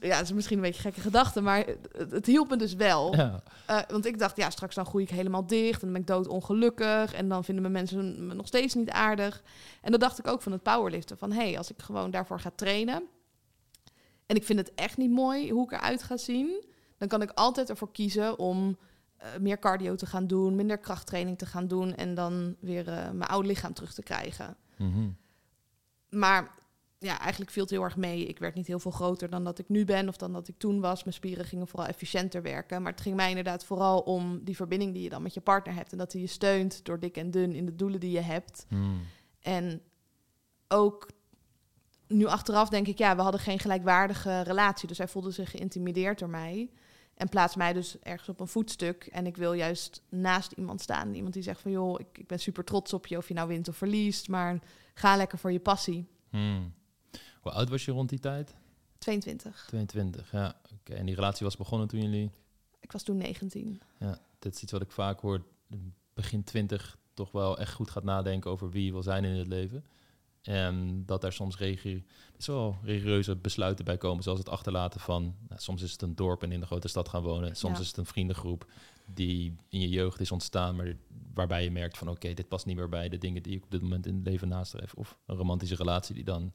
Ja, 0.00 0.16
het 0.16 0.24
is 0.24 0.32
misschien 0.32 0.56
een 0.56 0.62
beetje 0.62 0.80
gekke 0.80 1.00
gedachte, 1.00 1.40
maar 1.40 1.66
het, 1.92 2.10
het 2.10 2.26
hielp 2.26 2.48
me 2.48 2.56
dus 2.56 2.74
wel. 2.74 3.14
ja. 3.16 3.42
Eh, 3.66 3.78
want 3.88 4.06
ik 4.06 4.18
dacht, 4.18 4.36
ja, 4.36 4.50
straks 4.50 4.74
dan 4.74 4.86
groei 4.86 5.04
ik 5.04 5.10
helemaal 5.10 5.46
dicht 5.46 5.82
en 5.82 5.92
dan 5.92 5.92
ben 5.92 6.00
ik 6.00 6.06
doodongelukkig 6.06 7.12
en 7.12 7.28
dan 7.28 7.44
vinden 7.44 7.62
mijn 7.62 7.74
mensen 7.74 8.26
me 8.26 8.34
nog 8.34 8.46
steeds 8.46 8.74
niet 8.74 8.90
aardig. 8.90 9.42
En 9.80 9.90
dat 9.90 10.00
dacht 10.00 10.18
ik 10.18 10.26
ook 10.26 10.42
van 10.42 10.52
het 10.52 10.62
powerliften. 10.62 11.18
Van 11.18 11.32
hé, 11.32 11.48
hey, 11.48 11.58
als 11.58 11.70
ik 11.70 11.82
gewoon 11.82 12.10
daarvoor 12.10 12.40
ga 12.40 12.50
trainen 12.54 13.02
en 14.26 14.36
ik 14.36 14.44
vind 14.44 14.58
het 14.58 14.74
echt 14.74 14.96
niet 14.96 15.10
mooi 15.10 15.50
hoe 15.50 15.64
ik 15.64 15.72
eruit 15.72 16.02
ga 16.02 16.16
zien, 16.16 16.64
dan 16.96 17.08
kan 17.08 17.22
ik 17.22 17.30
altijd 17.30 17.70
ervoor 17.70 17.92
kiezen 17.92 18.38
om 18.38 18.78
eh, 19.16 19.28
meer 19.40 19.58
cardio 19.58 19.94
te 19.94 20.06
gaan 20.06 20.26
doen, 20.26 20.54
minder 20.54 20.78
krachttraining 20.78 21.38
te 21.38 21.46
gaan 21.46 21.68
doen 21.68 21.94
en 21.94 22.14
dan 22.14 22.56
weer 22.60 22.88
eh, 22.88 23.10
mijn 23.10 23.30
oude 23.30 23.48
lichaam 23.48 23.72
terug 23.72 23.94
te 23.94 24.02
krijgen. 24.02 24.56
Mhm. 24.76 25.08
Maar 26.08 26.54
ja, 26.98 27.18
eigenlijk 27.18 27.50
viel 27.50 27.62
het 27.62 27.70
heel 27.70 27.82
erg 27.82 27.96
mee. 27.96 28.26
Ik 28.26 28.38
werd 28.38 28.54
niet 28.54 28.66
heel 28.66 28.78
veel 28.78 28.90
groter 28.90 29.30
dan 29.30 29.44
dat 29.44 29.58
ik 29.58 29.68
nu 29.68 29.84
ben 29.84 30.08
of 30.08 30.16
dan 30.16 30.32
dat 30.32 30.48
ik 30.48 30.58
toen 30.58 30.80
was. 30.80 31.04
Mijn 31.04 31.16
spieren 31.16 31.44
gingen 31.44 31.66
vooral 31.66 31.88
efficiënter 31.88 32.42
werken. 32.42 32.82
Maar 32.82 32.92
het 32.92 33.00
ging 33.00 33.16
mij 33.16 33.28
inderdaad 33.28 33.64
vooral 33.64 34.00
om 34.00 34.44
die 34.44 34.56
verbinding 34.56 34.92
die 34.92 35.02
je 35.02 35.08
dan 35.08 35.22
met 35.22 35.34
je 35.34 35.40
partner 35.40 35.74
hebt. 35.74 35.92
En 35.92 35.98
dat 35.98 36.12
hij 36.12 36.20
je 36.20 36.26
steunt 36.26 36.84
door 36.84 37.00
dik 37.00 37.16
en 37.16 37.30
dun 37.30 37.52
in 37.52 37.66
de 37.66 37.74
doelen 37.74 38.00
die 38.00 38.10
je 38.10 38.20
hebt. 38.20 38.66
Hmm. 38.68 39.00
En 39.40 39.82
ook 40.68 41.08
nu 42.08 42.26
achteraf 42.26 42.68
denk 42.68 42.86
ik, 42.86 42.98
ja, 42.98 43.16
we 43.16 43.22
hadden 43.22 43.40
geen 43.40 43.58
gelijkwaardige 43.58 44.40
relatie. 44.40 44.88
Dus 44.88 44.98
hij 44.98 45.08
voelde 45.08 45.30
zich 45.30 45.50
geïntimideerd 45.50 46.18
door 46.18 46.28
mij. 46.28 46.70
En 47.14 47.28
plaatst 47.28 47.56
mij 47.56 47.72
dus 47.72 47.98
ergens 47.98 48.28
op 48.28 48.40
een 48.40 48.48
voetstuk. 48.48 49.06
En 49.06 49.26
ik 49.26 49.36
wil 49.36 49.52
juist 49.52 50.02
naast 50.08 50.52
iemand 50.52 50.80
staan. 50.80 51.14
Iemand 51.14 51.34
die 51.34 51.42
zegt 51.42 51.60
van, 51.60 51.70
joh, 51.70 52.00
ik, 52.00 52.18
ik 52.18 52.26
ben 52.26 52.38
super 52.38 52.64
trots 52.64 52.92
op 52.92 53.06
je. 53.06 53.16
Of 53.16 53.28
je 53.28 53.34
nou 53.34 53.48
wint 53.48 53.68
of 53.68 53.76
verliest. 53.76 54.28
Maar 54.28 54.58
ga 54.94 55.16
lekker 55.16 55.38
voor 55.38 55.52
je 55.52 55.60
passie. 55.60 56.08
Hmm. 56.28 56.72
Hoe 57.40 57.52
oud 57.52 57.68
was 57.68 57.84
je 57.84 57.92
rond 57.92 58.08
die 58.08 58.18
tijd? 58.18 58.54
22. 58.98 59.64
22, 59.66 60.32
ja. 60.32 60.56
Oké, 60.80 60.94
En 60.94 61.06
die 61.06 61.14
relatie 61.14 61.46
was 61.46 61.56
begonnen 61.56 61.88
toen 61.88 62.00
jullie... 62.00 62.30
Ik 62.80 62.92
was 62.92 63.02
toen 63.02 63.16
19. 63.16 63.80
Ja, 63.98 64.18
dit 64.38 64.54
is 64.54 64.62
iets 64.62 64.72
wat 64.72 64.82
ik 64.82 64.90
vaak 64.90 65.20
hoor. 65.20 65.44
Begin 66.14 66.44
20 66.44 66.98
toch 67.14 67.32
wel 67.32 67.58
echt 67.58 67.72
goed 67.72 67.90
gaat 67.90 68.04
nadenken 68.04 68.50
over 68.50 68.70
wie 68.70 68.84
je 68.84 68.92
wil 68.92 69.02
zijn 69.02 69.24
in 69.24 69.38
het 69.38 69.46
leven. 69.46 69.84
En 70.46 71.02
dat 71.06 71.20
daar 71.20 71.32
soms 71.32 71.58
regi- 71.58 72.04
best 72.34 72.46
wel 72.46 72.76
rigoureuze 72.82 73.36
besluiten 73.36 73.84
bij 73.84 73.96
komen. 73.96 74.22
Zoals 74.22 74.38
het 74.38 74.48
achterlaten 74.48 75.00
van... 75.00 75.34
Nou, 75.48 75.60
soms 75.60 75.82
is 75.82 75.92
het 75.92 76.02
een 76.02 76.14
dorp 76.14 76.42
en 76.42 76.52
in 76.52 76.60
de 76.60 76.66
grote 76.66 76.88
stad 76.88 77.08
gaan 77.08 77.22
wonen. 77.22 77.56
Soms 77.56 77.74
Ja. 77.76 77.80
is 77.82 77.86
het 77.86 77.96
een 77.96 78.06
vriendengroep 78.06 78.66
die 79.14 79.56
in 79.68 79.80
je 79.80 79.88
jeugd 79.88 80.20
is 80.20 80.30
ontstaan... 80.30 80.76
maar 80.76 80.96
waarbij 81.34 81.64
je 81.64 81.70
merkt 81.70 81.98
van... 81.98 82.08
oké, 82.08 82.34
dit 82.34 82.48
past 82.48 82.66
niet 82.66 82.76
meer 82.76 82.88
bij 82.88 83.08
de 83.08 83.18
dingen 83.18 83.42
die 83.42 83.56
ik 83.56 83.64
op 83.64 83.70
dit 83.70 83.82
moment 83.82 84.06
in 84.06 84.14
het 84.14 84.26
leven 84.26 84.48
nastreef. 84.48 84.94
Of 84.94 85.18
een 85.26 85.36
romantische 85.36 85.76
relatie 85.76 86.14
die 86.14 86.24
dan... 86.24 86.52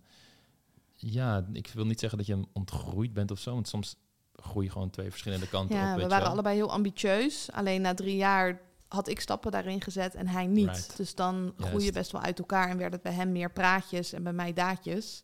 Ja, 0.95 1.45
ik 1.53 1.67
wil 1.73 1.85
niet 1.85 1.99
zeggen 1.99 2.17
dat 2.17 2.27
je 2.27 2.45
ontgroeid 2.53 3.13
bent 3.13 3.31
of 3.31 3.39
zo. 3.39 3.53
Want 3.53 3.67
soms 3.67 3.95
groei 4.35 4.65
je 4.65 4.71
gewoon 4.71 4.89
twee 4.89 5.09
verschillende 5.09 5.47
kanten 5.47 5.75
op. 5.75 5.81
Ja, 5.81 5.93
weet 5.95 6.03
we 6.03 6.09
waren 6.09 6.27
allebei 6.27 6.55
heel 6.55 6.71
ambitieus. 6.71 7.51
Alleen 7.51 7.81
na 7.81 7.93
drie 7.93 8.15
jaar 8.15 8.61
had 8.93 9.07
ik 9.07 9.19
stappen 9.19 9.51
daarin 9.51 9.81
gezet 9.81 10.15
en 10.15 10.27
hij 10.27 10.47
niet. 10.47 10.65
Right. 10.65 10.97
Dus 10.97 11.15
dan 11.15 11.53
groei 11.57 11.71
je 11.73 11.79
Juist. 11.79 11.93
best 11.93 12.11
wel 12.11 12.21
uit 12.21 12.39
elkaar 12.39 12.69
en 12.69 12.77
werd 12.77 12.93
het 12.93 13.01
bij 13.01 13.13
hem 13.13 13.31
meer 13.31 13.51
praatjes 13.51 14.13
en 14.13 14.23
bij 14.23 14.33
mij 14.33 14.53
daadjes. 14.53 15.23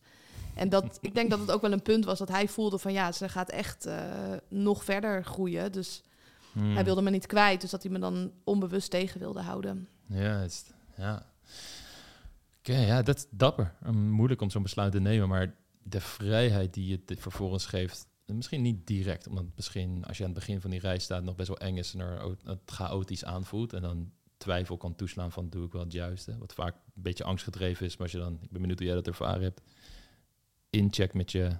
En 0.56 0.69
dat, 0.69 0.97
ik 1.01 1.15
denk 1.15 1.30
dat 1.30 1.39
het 1.39 1.51
ook 1.51 1.62
wel 1.62 1.71
een 1.71 1.82
punt 1.82 2.06
was 2.06 2.19
dat 2.19 2.30
hij 2.30 2.47
voelde 2.47 2.77
van 2.77 2.93
ja, 2.93 3.12
ze 3.12 3.30
gaat 3.30 3.49
echt 3.49 3.86
eh, 3.86 3.97
nog 4.49 4.84
verder 4.84 5.25
groeien. 5.25 5.71
Dus 5.71 6.01
Hmm. 6.51 6.73
hij 6.73 6.84
wilde 6.84 7.01
me 7.01 7.10
niet 7.10 7.25
kwijt, 7.25 7.62
dus 7.62 7.69
dat 7.69 7.84
hij 7.84 7.91
me 7.91 7.99
dan 7.99 8.32
onbewust 8.43 8.89
tegen 8.89 9.19
wilde 9.19 9.41
houden. 9.41 9.88
Juist, 10.06 10.73
ja. 10.95 11.25
Oké, 12.60 12.77
ja, 12.77 13.01
dat 13.01 13.17
is 13.17 13.25
dapper. 13.30 13.73
Moeilijk 13.91 14.41
om 14.41 14.49
zo'n 14.49 14.63
besluit 14.63 14.91
te 14.91 14.99
nemen, 14.99 15.27
maar 15.27 15.56
de 15.84 16.01
vrijheid 16.01 16.73
die 16.73 16.88
je 16.88 17.01
dit 17.06 17.19
vervolgens 17.19 17.65
geeft, 17.65 18.07
misschien 18.36 18.62
niet 18.62 18.88
direct, 18.88 19.28
omdat 19.28 19.46
misschien 19.56 20.06
als 20.06 20.18
je 20.18 20.24
aan 20.24 20.30
het 20.30 20.40
begin 20.40 20.62
van 20.62 20.70
die 20.70 20.80
reis 20.80 21.04
staat 21.04 21.24
nog 21.24 21.36
best 21.36 21.48
wel 21.48 21.58
eng 21.58 21.78
is 21.78 21.94
en 21.94 22.00
er 22.00 22.38
het 22.44 22.60
chaotisch 22.66 23.26
aanvoelt 23.26 23.74
en 23.74 23.82
dan 23.82 24.12
twijfel 24.38 24.78
kan 24.78 24.96
toeslaan 24.96 25.32
van 25.32 25.50
doe 25.50 25.66
ik 25.66 25.72
wel 25.72 25.82
het 25.82 25.92
juiste, 25.92 26.38
wat 26.38 26.54
vaak 26.54 26.76
een 26.76 27.02
beetje 27.02 27.24
angstgedreven 27.24 27.86
is, 27.86 27.92
maar 27.92 28.02
als 28.02 28.12
je 28.12 28.18
dan, 28.18 28.34
ik 28.34 28.52
ben 28.52 28.62
benieuwd 28.62 28.78
hoe 28.78 28.88
jij 28.88 28.96
dat 28.96 29.08
ervaren 29.08 29.42
hebt, 29.42 29.62
incheck 30.70 31.13
met 31.13 31.32
je 31.32 31.58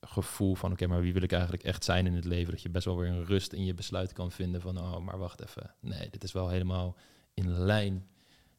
gevoel 0.00 0.54
van 0.54 0.72
oké, 0.72 0.86
maar 0.86 1.00
wie 1.00 1.12
wil 1.12 1.22
ik 1.22 1.32
eigenlijk 1.32 1.62
echt 1.62 1.84
zijn 1.84 2.06
in 2.06 2.14
het 2.14 2.24
leven, 2.24 2.52
dat 2.52 2.62
je 2.62 2.68
best 2.68 2.84
wel 2.84 2.96
weer 2.96 3.08
een 3.08 3.24
rust 3.24 3.52
in 3.52 3.64
je 3.64 3.74
besluit 3.74 4.12
kan 4.12 4.30
vinden 4.30 4.60
van 4.60 4.78
oh, 4.78 4.98
maar 4.98 5.18
wacht 5.18 5.42
even, 5.42 5.74
nee, 5.80 6.10
dit 6.10 6.24
is 6.24 6.32
wel 6.32 6.48
helemaal 6.48 6.96
in 7.34 7.50
lijn 7.50 8.08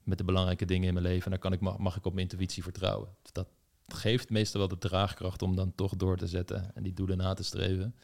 met 0.03 0.17
de 0.17 0.23
belangrijke 0.23 0.65
dingen 0.65 0.87
in 0.87 0.93
mijn 0.93 1.05
leven. 1.05 1.23
En 1.23 1.31
daar 1.31 1.39
kan 1.39 1.53
ik, 1.53 1.59
mag, 1.59 1.77
mag 1.77 1.95
ik 1.95 2.05
op 2.05 2.13
mijn 2.13 2.29
intuïtie 2.29 2.63
vertrouwen. 2.63 3.09
Dat 3.31 3.47
geeft 3.93 4.29
meestal 4.29 4.59
wel 4.59 4.69
de 4.69 4.77
draagkracht 4.77 5.41
om 5.41 5.55
dan 5.55 5.75
toch 5.75 5.95
door 5.95 6.17
te 6.17 6.27
zetten 6.27 6.71
en 6.75 6.83
die 6.83 6.93
doelen 6.93 7.17
na 7.17 7.33
te 7.33 7.43
streven. 7.43 7.95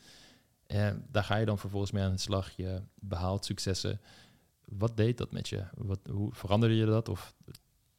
En 0.67 1.05
daar 1.11 1.23
ga 1.23 1.35
je 1.35 1.45
dan 1.45 1.59
vervolgens 1.59 1.91
mee 1.91 2.03
aan 2.03 2.11
de 2.11 2.17
slag. 2.17 2.51
Je 2.55 2.81
behaalt 2.95 3.45
successen. 3.45 4.01
Wat 4.65 4.97
deed 4.97 5.17
dat 5.17 5.31
met 5.31 5.49
je? 5.49 5.63
Wat, 5.75 5.99
hoe 6.09 6.33
veranderde 6.33 6.75
je 6.75 6.85
dat? 6.85 7.09
Of 7.09 7.35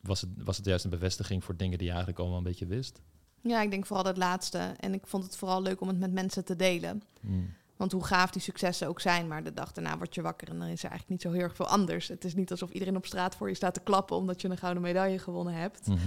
was 0.01 0.20
het, 0.20 0.31
was 0.44 0.57
het 0.57 0.66
juist 0.66 0.85
een 0.85 0.90
bevestiging 0.90 1.44
voor 1.44 1.57
dingen 1.57 1.79
die 1.79 1.87
je 1.87 1.92
eigenlijk 1.92 2.22
al 2.22 2.29
wel 2.29 2.38
een 2.38 2.42
beetje 2.42 2.66
wist? 2.66 3.01
Ja, 3.40 3.62
ik 3.62 3.70
denk 3.70 3.87
vooral 3.87 4.05
dat 4.05 4.16
laatste. 4.16 4.59
En 4.59 4.94
ik 4.94 5.07
vond 5.07 5.25
het 5.25 5.37
vooral 5.37 5.62
leuk 5.62 5.81
om 5.81 5.88
het 5.88 5.99
met 5.99 6.12
mensen 6.12 6.44
te 6.44 6.57
delen. 6.57 7.03
Hmm. 7.20 7.55
Want 7.77 7.92
hoe 7.92 8.05
gaaf 8.05 8.31
die 8.31 8.42
successen 8.42 8.88
ook 8.88 9.01
zijn, 9.01 9.29
maar 9.29 9.44
de 9.44 9.53
dag 9.53 9.72
daarna 9.72 9.96
word 9.96 10.14
je 10.14 10.22
wakker 10.22 10.49
en 10.49 10.59
dan 10.59 10.68
is 10.68 10.83
er 10.83 10.90
eigenlijk 10.90 11.09
niet 11.09 11.22
zo 11.22 11.33
heel 11.33 11.46
erg 11.49 11.57
veel 11.57 11.66
anders. 11.66 12.09
Het 12.09 12.25
is 12.25 12.35
niet 12.35 12.51
alsof 12.51 12.70
iedereen 12.70 12.96
op 12.96 13.07
straat 13.07 13.35
voor 13.35 13.49
je 13.49 13.55
staat 13.55 13.75
te 13.75 13.81
klappen 13.81 14.16
omdat 14.16 14.40
je 14.40 14.49
een 14.49 14.57
gouden 14.57 14.83
medaille 14.83 15.18
gewonnen 15.18 15.55
hebt. 15.55 15.87
Mhm. 15.87 15.99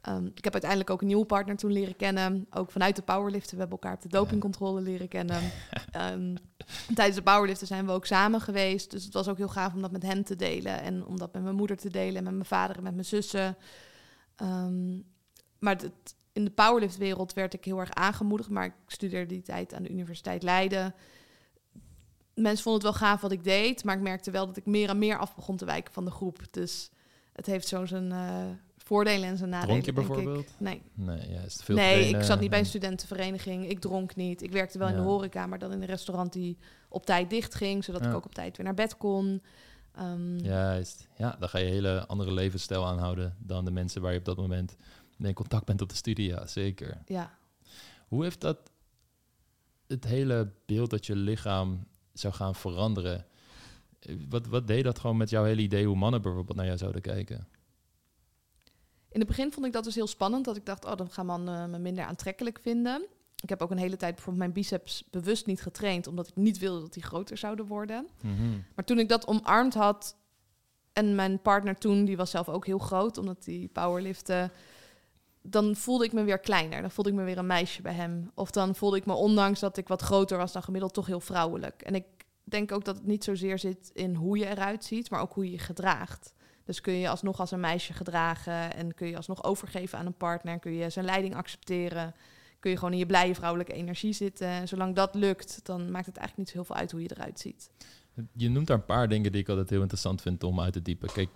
Ehm, 0.00 0.26
ik 0.34 0.44
heb 0.44 0.52
uiteindelijk 0.52 0.90
ook 0.90 1.00
een 1.00 1.06
nieuwe 1.06 1.24
partner 1.26 1.56
toen 1.56 1.72
leren 1.72 1.96
kennen. 1.96 2.46
Ook 2.50 2.70
vanuit 2.70 2.96
de 2.96 3.02
powerliften. 3.02 3.52
We 3.54 3.60
hebben 3.60 3.78
elkaar 3.78 3.94
op 3.96 4.02
de 4.02 4.08
dopingcontrole 4.08 4.80
leren 4.80 5.08
kennen. 5.08 5.40
Ehm, 5.90 6.34
tijdens 6.94 7.16
de 7.16 7.22
powerliften 7.22 7.66
zijn 7.66 7.86
we 7.86 7.92
ook 7.92 8.06
samen 8.06 8.40
geweest. 8.40 8.90
Dus 8.90 9.04
het 9.04 9.12
was 9.14 9.28
ook 9.28 9.36
heel 9.36 9.48
gaaf 9.48 9.74
om 9.74 9.82
dat 9.82 9.92
met 9.92 10.02
hem 10.02 10.24
te 10.24 10.36
delen. 10.36 10.80
En 10.80 11.06
om 11.06 11.18
dat 11.18 11.32
met 11.32 11.42
mijn 11.42 11.54
moeder 11.54 11.76
te 11.76 11.90
delen. 11.90 12.16
En 12.16 12.24
met 12.24 12.32
mijn 12.32 12.44
vader 12.44 12.76
en 12.76 12.82
met 12.82 12.92
mijn 12.94 13.04
zussen. 13.06 13.56
Ehm, 14.36 14.98
maar 15.58 15.76
het- 15.76 16.14
in 16.32 16.44
de 16.44 16.50
powerliftwereld 16.50 17.32
werd 17.32 17.54
ik 17.54 17.64
heel 17.64 17.78
erg 17.80 17.92
aangemoedigd. 17.94 18.48
Maar 18.50 18.64
ik 18.64 18.74
studeerde 18.86 19.26
die 19.34 19.42
tijd 19.42 19.74
aan 19.74 19.82
de 19.82 19.90
Universiteit 19.90 20.42
Leiden. 20.42 20.94
Mensen 22.34 22.62
vonden 22.64 22.82
het 22.86 22.98
wel 22.98 23.08
gaaf 23.08 23.20
wat 23.20 23.32
ik 23.32 23.44
deed. 23.44 23.84
Maar 23.84 23.96
ik 23.96 24.02
merkte 24.02 24.30
wel 24.30 24.46
dat 24.46 24.56
ik 24.56 24.66
meer 24.66 24.88
en 24.88 24.98
meer 24.98 25.18
af 25.18 25.34
begon 25.34 25.56
te 25.56 25.64
wijken 25.64 25.92
van 25.92 26.04
de 26.04 26.10
groep. 26.10 26.38
Dus 26.50 26.90
het 27.32 27.46
heeft 27.46 27.68
zo 27.68 27.86
zijn 27.86 28.12
eh, 28.12 28.44
voordelen 28.90 29.28
en 29.28 29.36
zijn 29.36 29.50
nadelen. 29.50 29.80
Dronk 29.82 29.84
je 29.96 30.00
ik. 30.02 30.06
bijvoorbeeld? 30.08 30.54
Nee. 30.58 30.82
Nee, 30.94 31.28
juist. 31.30 31.62
Veel 31.62 31.76
nee, 31.76 32.08
ik 32.08 32.22
zat 32.22 32.40
niet 32.40 32.48
bij 32.50 32.58
een 32.58 32.64
en- 32.64 32.70
studentenvereniging. 32.70 33.68
Ik 33.68 33.80
dronk 33.80 34.16
niet. 34.16 34.42
Ik 34.42 34.52
werkte 34.52 34.78
wel 34.78 34.88
in 34.88 34.94
de 34.94 35.00
horeca, 35.00 35.46
maar 35.46 35.58
dan 35.58 35.72
in 35.72 35.80
een 35.80 35.86
restaurant 35.88 36.32
die 36.32 36.56
op 36.88 37.06
tijd 37.06 37.30
dicht 37.30 37.54
ging, 37.54 37.84
zodat 37.84 38.04
ik 38.04 38.14
ook 38.14 38.24
op 38.24 38.34
tijd 38.34 38.56
weer 38.56 38.66
naar 38.66 38.74
bed 38.74 38.96
kon. 38.96 39.42
Ehm, 39.94 40.36
Juist. 40.38 41.08
Ja, 41.16 41.36
dan 41.38 41.48
ga 41.48 41.58
je 41.58 41.64
een 41.66 41.72
hele 41.72 42.06
andere 42.06 42.32
levensstijl 42.32 42.86
aanhouden 42.86 43.36
dan 43.38 43.64
de 43.64 43.70
mensen 43.70 44.02
waar 44.02 44.12
je 44.12 44.18
op 44.18 44.24
dat 44.24 44.36
moment 44.36 44.76
mee 45.16 45.28
in 45.28 45.34
contact 45.34 45.64
bent 45.64 45.82
op 45.82 45.88
de 45.88 45.94
studie. 45.94 46.28
Ja, 46.28 46.46
zeker. 46.46 47.02
ja. 47.06 47.38
Hoe 48.08 48.22
heeft 48.22 48.40
dat 48.40 48.58
het 49.86 50.04
hele 50.04 50.52
beeld 50.66 50.90
dat 50.90 51.06
je 51.06 51.16
lichaam 51.16 51.86
zou 52.12 52.34
gaan 52.34 52.54
veranderen? 52.54 53.26
eh, 54.00 54.14
Wat, 54.28 54.46
wat 54.46 54.66
deed 54.66 54.84
dat 54.84 54.98
gewoon 54.98 55.16
met 55.16 55.30
jouw 55.30 55.44
hele 55.44 55.62
idee 55.62 55.86
hoe 55.86 55.96
mannen 55.96 56.22
bijvoorbeeld 56.22 56.56
naar 56.56 56.66
jou 56.66 56.78
zouden 56.78 57.00
kijken? 57.02 57.46
In 59.10 59.20
het 59.20 59.28
begin 59.28 59.52
vond 59.52 59.66
ik 59.66 59.72
dat 59.72 59.84
dus 59.84 59.94
heel 59.94 60.06
spannend, 60.06 60.44
dat 60.44 60.56
ik 60.56 60.66
dacht, 60.66 60.84
oh, 60.84 60.96
dan 60.96 61.10
gaan 61.10 61.26
mannen 61.26 61.70
me 61.70 61.78
minder 61.78 62.04
aantrekkelijk 62.04 62.58
vinden. 62.62 63.06
Ik 63.42 63.48
heb 63.48 63.62
ook 63.62 63.70
een 63.70 63.78
hele 63.78 63.96
tijd 63.96 64.14
bijvoorbeeld 64.14 64.44
mijn 64.44 64.52
biceps 64.52 65.04
bewust 65.10 65.46
niet 65.46 65.62
getraind, 65.62 66.06
omdat 66.06 66.28
ik 66.28 66.36
niet 66.36 66.58
wilde 66.58 66.80
dat 66.80 66.92
die 66.92 67.02
groter 67.02 67.36
zouden 67.36 67.66
worden. 67.66 68.08
Maar 68.74 68.84
toen 68.84 68.98
ik 68.98 69.08
dat 69.08 69.26
omarmd 69.26 69.74
had 69.74 70.16
en 70.92 71.14
mijn 71.14 71.42
partner 71.42 71.76
toen, 71.76 72.04
die 72.04 72.16
was 72.16 72.30
zelf 72.30 72.48
ook 72.48 72.66
heel 72.66 72.78
groot, 72.78 73.18
omdat 73.18 73.44
die 73.44 73.68
powerliften, 73.68 74.52
dan 75.42 75.76
voelde 75.76 76.04
ik 76.04 76.12
me 76.12 76.24
weer 76.24 76.38
kleiner. 76.38 76.80
Dan 76.80 76.90
voelde 76.90 77.10
ik 77.10 77.16
me 77.16 77.24
weer 77.24 77.38
een 77.38 77.46
meisje 77.46 77.82
bij 77.82 77.94
hem. 77.94 78.30
Of 78.34 78.50
dan 78.50 78.74
voelde 78.74 78.96
ik 78.96 79.06
me, 79.06 79.12
ondanks 79.12 79.60
dat 79.60 79.76
ik 79.76 79.88
wat 79.88 80.02
groter 80.02 80.38
was 80.38 80.52
dan 80.52 80.62
gemiddeld, 80.62 80.94
toch 80.94 81.06
heel 81.06 81.20
vrouwelijk. 81.20 81.82
En 81.82 81.94
ik 81.94 82.04
denk 82.44 82.72
ook 82.72 82.84
dat 82.84 82.96
het 82.96 83.06
niet 83.06 83.24
zozeer 83.24 83.58
zit 83.58 83.90
in 83.92 84.14
hoe 84.14 84.38
je 84.38 84.46
eruit 84.46 84.84
ziet, 84.84 85.10
maar 85.10 85.20
ook 85.20 85.32
hoe 85.32 85.44
je 85.44 85.50
je 85.50 85.58
gedraagt. 85.58 86.32
Dus 86.70 86.80
kun 86.80 86.92
je 86.92 87.08
alsnog 87.08 87.40
als 87.40 87.50
een 87.50 87.60
meisje 87.60 87.92
gedragen 87.92 88.74
en 88.74 88.94
kun 88.94 89.06
je 89.06 89.16
alsnog 89.16 89.44
overgeven 89.44 89.98
aan 89.98 90.06
een 90.06 90.16
partner, 90.16 90.58
kun 90.58 90.72
je 90.72 90.90
zijn 90.90 91.04
leiding 91.04 91.34
accepteren, 91.34 92.14
kun 92.60 92.70
je 92.70 92.76
gewoon 92.76 92.92
in 92.92 92.98
je 92.98 93.06
blije 93.06 93.34
vrouwelijke 93.34 93.72
energie 93.72 94.12
zitten. 94.12 94.46
En 94.46 94.68
zolang 94.68 94.94
dat 94.94 95.14
lukt, 95.14 95.60
dan 95.62 95.90
maakt 95.90 96.06
het 96.06 96.16
eigenlijk 96.16 96.36
niet 96.36 96.48
zo 96.48 96.54
heel 96.54 96.64
veel 96.64 96.76
uit 96.76 96.90
hoe 96.90 97.02
je 97.02 97.10
eruit 97.14 97.40
ziet. 97.40 97.70
Je 98.32 98.48
noemt 98.48 98.66
daar 98.66 98.76
een 98.76 98.84
paar 98.84 99.08
dingen 99.08 99.32
die 99.32 99.40
ik 99.40 99.48
altijd 99.48 99.70
heel 99.70 99.80
interessant 99.80 100.22
vind 100.22 100.42
om 100.42 100.60
uit 100.60 100.72
te 100.72 100.82
diepen. 100.82 101.12
Kijk, 101.12 101.28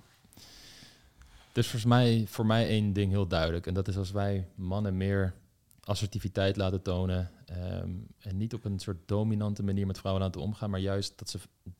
dus 1.52 1.66
volgens 1.68 1.84
mij, 1.84 2.24
voor 2.28 2.46
mij 2.46 2.68
één 2.68 2.92
ding 2.92 3.10
heel 3.10 3.26
duidelijk. 3.26 3.66
En 3.66 3.74
dat 3.74 3.88
is 3.88 3.96
als 3.96 4.10
wij 4.10 4.48
mannen 4.54 4.96
meer 4.96 5.34
assertiviteit 5.80 6.56
laten 6.56 6.82
tonen. 6.82 7.30
Ehm, 7.46 7.90
en 8.18 8.36
niet 8.36 8.54
op 8.54 8.64
een 8.64 8.78
soort 8.78 9.08
dominante 9.08 9.62
manier 9.62 9.86
met 9.86 9.98
vrouwen 9.98 10.22
laten 10.22 10.40
omgaan, 10.40 10.70
maar 10.70 10.80
juist 10.80 11.18
dat 11.18 11.30
ze 11.30 11.38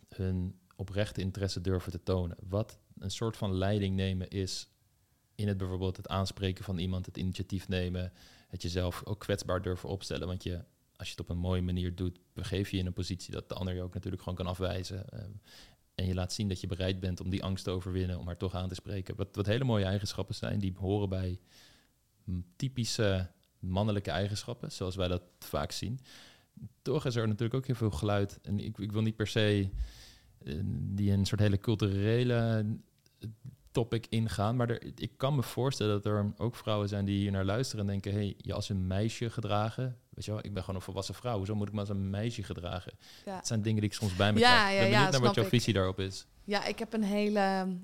hun 0.08 0.54
oprechte 0.76 1.20
interesse 1.20 1.60
durven 1.60 1.92
te 1.92 2.02
tonen. 2.02 2.37
Wat 2.48 2.78
een 2.98 3.10
soort 3.10 3.37
van 3.37 3.54
leiding 3.54 3.96
nemen 3.96 4.28
is 4.28 4.68
in 5.34 5.48
het 5.48 5.56
bijvoorbeeld 5.56 5.96
het 5.96 6.08
aanspreken 6.08 6.64
van 6.64 6.78
iemand, 6.78 7.06
het 7.06 7.16
initiatief 7.16 7.68
nemen, 7.68 8.12
het 8.48 8.62
jezelf 8.62 9.02
ook 9.04 9.20
kwetsbaar 9.20 9.62
durven 9.62 9.88
opstellen. 9.88 10.26
Want 10.26 10.42
je, 10.42 10.64
als 10.96 11.08
je 11.08 11.14
het 11.14 11.20
op 11.20 11.28
een 11.28 11.38
mooie 11.38 11.62
manier 11.62 11.94
doet, 11.94 12.18
begeef 12.32 12.70
je 12.70 12.78
in 12.78 12.87
een 12.87 12.92
positie 12.92 13.32
dat 13.32 13.48
de 13.48 13.54
ander 13.54 13.74
je 13.74 13.82
ook 13.82 13.94
natuurlijk 13.94 14.22
gewoon 14.22 14.38
kan 14.38 14.46
afwijzen. 14.46 15.08
Ehm, 15.08 15.30
en 15.94 16.06
je 16.06 16.14
laat 16.14 16.32
zien 16.32 16.48
dat 16.48 16.60
je 16.60 16.66
bereid 16.66 17.00
bent 17.00 17.20
om 17.20 17.30
die 17.30 17.42
angst 17.42 17.64
te 17.64 17.70
overwinnen, 17.70 18.18
om 18.18 18.26
haar 18.26 18.37
toch 18.37 18.54
aan 18.54 18.68
te 18.68 18.74
spreken. 18.74 19.16
Wat, 19.16 19.28
wat 19.32 19.46
hele 19.46 19.64
mooie 19.64 19.84
eigenschappen 19.84 20.34
zijn, 20.34 20.58
die 20.58 20.74
horen 20.76 21.08
bij 21.08 21.40
typische 22.56 23.30
mannelijke 23.58 24.10
eigenschappen, 24.10 24.72
zoals 24.72 24.96
wij 24.96 25.08
dat 25.08 25.22
vaak 25.38 25.72
zien. 25.72 26.00
Toch 26.82 27.06
is 27.06 27.16
er 27.16 27.26
natuurlijk 27.26 27.54
ook 27.54 27.66
heel 27.66 27.74
veel 27.74 27.90
geluid. 27.90 28.38
En 28.42 28.60
ik, 28.60 28.78
ik 28.78 28.92
wil 28.92 29.02
niet 29.02 29.16
per 29.16 29.26
se 29.26 29.70
die 30.94 31.12
een 31.12 31.24
soort 31.24 31.40
hele 31.40 31.59
culturele 31.59 32.66
topic 33.74 34.07
ingaan. 34.09 34.57
Maar 34.57 34.70
er, 34.70 34.83
ik 34.96 35.11
kan 35.16 35.35
me 35.35 35.42
voorstellen 35.42 35.92
dat 35.92 36.07
er 36.07 36.33
ook 36.37 36.57
vrouwen 36.57 36.88
zijn 36.88 37.04
die 37.04 37.18
hier 37.18 37.30
naar 37.30 37.44
luisteren 37.44 37.85
en 37.85 37.90
denken: 37.90 38.12
hé, 38.12 38.18
hey, 38.18 38.35
je 38.37 38.52
als 38.52 38.68
een 38.68 38.87
meisje 38.87 39.30
gedragen. 39.30 39.98
Weet 40.11 40.24
je 40.24 40.30
wel, 40.30 40.44
ik 40.44 40.52
ben 40.52 40.62
gewoon 40.62 40.76
een 40.76 40.87
volwassen 40.87 41.14
vrouw. 41.14 41.37
Hoezo 41.37 41.54
moet 41.54 41.68
ik 41.68 41.74
me 41.74 41.80
als 41.80 41.88
een 41.88 42.11
meisje 42.11 42.42
gedragen? 42.42 42.92
Ja. 43.24 43.37
Het 43.37 43.46
zijn 43.46 43.62
dingen 43.62 43.80
die 43.80 43.90
ik 43.90 43.96
soms 43.96 44.16
bij 44.16 44.33
me 44.33 44.38
ja, 44.38 44.48
krijg. 44.48 44.72
Ik 44.72 44.80
ben 44.80 44.90
benieuwd 44.90 45.12
naar 45.12 45.20
wat 45.20 45.35
jouw 45.35 45.44
visie 45.44 45.72
daarop 45.72 46.00
is. 46.00 46.26
Ja, 46.44 46.64
ik 46.64 46.78
heb 46.78 46.92
een 46.92 47.02
hele 47.02 47.76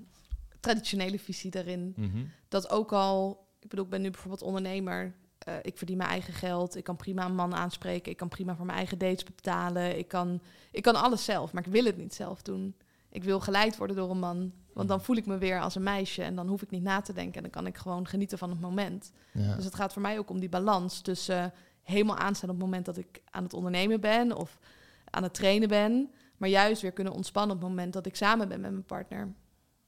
traditionele 0.60 1.18
visie 1.18 1.50
daarin. 1.50 1.92
Mm 1.96 2.10
-hmm. 2.10 2.30
Dat 2.48 2.70
ook 2.70 2.92
al, 2.92 3.46
ik 3.60 3.68
bedoel, 3.68 3.84
ik 3.84 3.90
ben 3.90 4.02
nu 4.02 4.10
bijvoorbeeld 4.10 4.42
ondernemer. 4.42 5.14
Uh, 5.48 5.54
ik 5.62 5.78
verdien 5.78 5.96
mijn 5.96 6.10
eigen 6.10 6.32
geld. 6.32 6.76
Ik 6.76 6.84
kan 6.84 6.96
prima 6.96 7.24
een 7.24 7.34
man 7.34 7.54
aanspreken. 7.54 8.10
Ik 8.10 8.16
kan 8.16 8.28
prima 8.28 8.56
voor 8.56 8.66
mijn 8.66 8.78
eigen 8.78 8.98
dates 8.98 9.24
betalen. 9.24 9.98
Ik 9.98 10.08
kan, 10.08 10.40
ik 10.70 10.82
kan 10.82 10.94
alles 10.94 11.24
zelf, 11.24 11.52
maar 11.52 11.66
ik 11.66 11.72
wil 11.72 11.84
het 11.84 11.96
niet 11.96 12.14
zelf 12.14 12.42
doen. 12.42 12.74
Ik 13.08 13.24
wil 13.24 13.40
geleid 13.40 13.76
worden 13.76 13.96
door 13.96 14.10
een 14.10 14.18
man. 14.18 14.52
Want 14.72 14.88
dan 14.88 15.02
voel 15.02 15.16
ik 15.16 15.26
me 15.26 15.38
weer 15.38 15.60
als 15.60 15.74
een 15.74 15.82
meisje 15.82 16.22
en 16.22 16.34
dan 16.34 16.48
hoef 16.48 16.62
ik 16.62 16.70
niet 16.70 16.82
na 16.82 17.00
te 17.00 17.12
denken. 17.12 17.34
En 17.34 17.42
dan 17.42 17.50
kan 17.50 17.66
ik 17.66 17.76
gewoon 17.76 18.06
genieten 18.06 18.38
van 18.38 18.50
het 18.50 18.60
moment. 18.60 19.12
Ja. 19.32 19.54
Dus 19.54 19.64
het 19.64 19.74
gaat 19.74 19.92
voor 19.92 20.02
mij 20.02 20.18
ook 20.18 20.30
om 20.30 20.40
die 20.40 20.48
balans 20.48 21.00
tussen 21.00 21.44
uh, 21.44 21.50
helemaal 21.82 22.16
aanstaan 22.16 22.50
op 22.50 22.56
het 22.56 22.64
moment 22.64 22.84
dat 22.84 22.96
ik 22.96 23.20
aan 23.30 23.42
het 23.42 23.54
ondernemen 23.54 24.00
ben 24.00 24.36
of 24.36 24.58
aan 25.04 25.22
het 25.22 25.34
trainen 25.34 25.68
ben. 25.68 26.10
Maar 26.36 26.48
juist 26.48 26.82
weer 26.82 26.92
kunnen 26.92 27.12
ontspannen 27.12 27.56
op 27.56 27.62
het 27.62 27.70
moment 27.70 27.92
dat 27.92 28.06
ik 28.06 28.16
samen 28.16 28.48
ben 28.48 28.60
met 28.60 28.70
mijn 28.70 28.84
partner. 28.84 29.32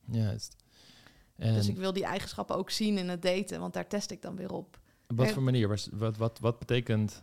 Juist. 0.05 0.57
En 1.37 1.55
dus 1.55 1.69
ik 1.69 1.77
wil 1.77 1.93
die 1.93 2.05
eigenschappen 2.05 2.57
ook 2.57 2.71
zien 2.71 2.99
in 2.99 3.09
het 3.09 3.23
daten, 3.23 3.61
want 3.61 3.73
daar 3.73 3.89
test 3.89 4.11
ik 4.11 4.23
dan 4.23 4.37
weer 4.37 4.53
op. 4.53 4.81
Op 5.13 5.19
wat 5.19 5.31
voor 5.31 5.43
manier? 5.43 5.79
Wat, 5.93 6.17
wat, 6.17 6.39
wat 6.39 6.59
betekent 6.59 7.23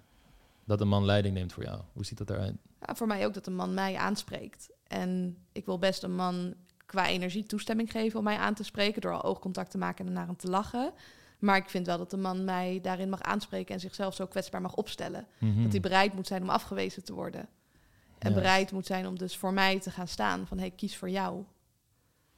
dat 0.63 0.81
een 0.81 0.87
man 0.87 1.05
leiding 1.05 1.33
neemt 1.33 1.53
voor 1.53 1.63
jou? 1.63 1.81
Hoe 1.93 2.05
ziet 2.05 2.17
dat 2.17 2.29
eruit? 2.29 2.55
Ja, 2.85 2.95
voor 2.95 3.07
mij 3.07 3.25
ook 3.25 3.33
dat 3.33 3.47
een 3.47 3.55
man 3.55 3.73
mij 3.73 3.95
aanspreekt. 3.95 4.69
En 4.87 5.37
ik 5.51 5.65
wil 5.65 5.79
best 5.79 6.03
een 6.03 6.15
man 6.15 6.53
qua 6.85 7.07
energie 7.07 7.43
toestemming 7.43 7.91
geven 7.91 8.19
om 8.19 8.23
mij 8.23 8.37
aan 8.37 8.53
te 8.53 8.63
spreken 8.63 9.01
door 9.01 9.13
al 9.13 9.23
oogcontact 9.23 9.71
te 9.71 9.77
maken 9.77 10.07
en 10.07 10.13
naar 10.13 10.25
hem 10.25 10.35
te 10.35 10.49
lachen. 10.49 10.93
Maar 11.39 11.57
ik 11.57 11.69
vind 11.69 11.85
wel 11.85 11.97
dat 11.97 12.09
de 12.09 12.17
man 12.17 12.43
mij 12.43 12.79
daarin 12.81 13.09
mag 13.09 13.21
aanspreken 13.21 13.73
en 13.73 13.79
zichzelf 13.79 14.15
zo 14.15 14.25
kwetsbaar 14.25 14.61
mag 14.61 14.75
opstellen. 14.75 15.27
Mm 15.37 15.53
-hmm. 15.53 15.63
Dat 15.63 15.71
hij 15.71 15.81
bereid 15.81 16.13
moet 16.13 16.27
zijn 16.27 16.41
om 16.41 16.49
afgewezen 16.49 17.03
te 17.03 17.13
worden. 17.13 17.41
En 18.17 18.29
Juist. 18.31 18.35
bereid 18.35 18.71
moet 18.71 18.85
zijn 18.85 19.07
om 19.07 19.17
dus 19.17 19.37
voor 19.37 19.53
mij 19.53 19.79
te 19.79 19.91
gaan 19.91 20.07
staan. 20.07 20.47
Van 20.47 20.59
hey, 20.59 20.71
kies 20.71 20.97
voor 20.97 21.09
jou. 21.09 21.43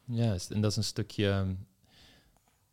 Juist, 0.05 0.51
en 0.51 0.61
dat 0.61 0.71
is 0.71 0.77
een 0.77 0.83
stukje 0.83 1.27
um, 1.27 1.65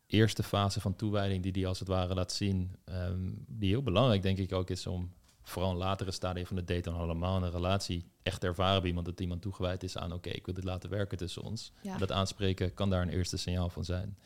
eerste 0.08 0.42
fase 0.42 0.80
van 0.80 0.96
toewijding 0.96 1.42
die 1.42 1.52
die 1.52 1.66
als 1.66 1.78
het 1.78 1.88
ware 1.88 2.14
laat 2.14 2.32
zien. 2.32 2.76
Um, 2.84 3.44
die 3.48 3.68
heel 3.68 3.82
belangrijk 3.82 4.22
denk 4.22 4.38
ik 4.38 4.52
ook 4.52 4.70
is 4.70 4.86
om 4.86 5.12
vooral 5.42 5.70
een 5.70 5.76
latere 5.76 6.10
stadium 6.10 6.46
van 6.46 6.56
de 6.56 6.64
date 6.64 6.90
dan 6.90 6.94
allemaal 6.94 7.42
een 7.42 7.50
relatie 7.50 8.04
echt 8.22 8.44
ervaren 8.44 8.80
bij 8.80 8.88
iemand 8.88 9.06
dat 9.06 9.20
iemand 9.20 9.42
toegewijd 9.42 9.82
is 9.82 9.96
aan 9.96 10.12
oké, 10.12 10.28
ik 10.28 10.44
wil 10.44 10.54
dit 10.54 10.64
laten 10.64 10.90
werken 10.90 11.18
tussen 11.18 11.42
ons. 11.42 11.72
Ja. 11.82 11.92
En 11.92 11.98
dat 11.98 12.12
aanspreken 12.12 12.74
kan 12.74 12.90
daar 12.90 13.02
een 13.02 13.08
eerste 13.08 13.36
signaal 13.36 13.68
van 13.68 13.84
zijn. 13.84 14.18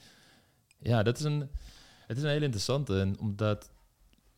Ja, 0.78 1.02
dat 1.02 1.18
is 1.18 1.24
een, 1.24 1.50
het 2.06 2.16
is 2.16 2.22
een 2.22 2.28
hele 2.28 2.44
interessante, 2.44 3.00
en 3.00 3.18
omdat 3.18 3.70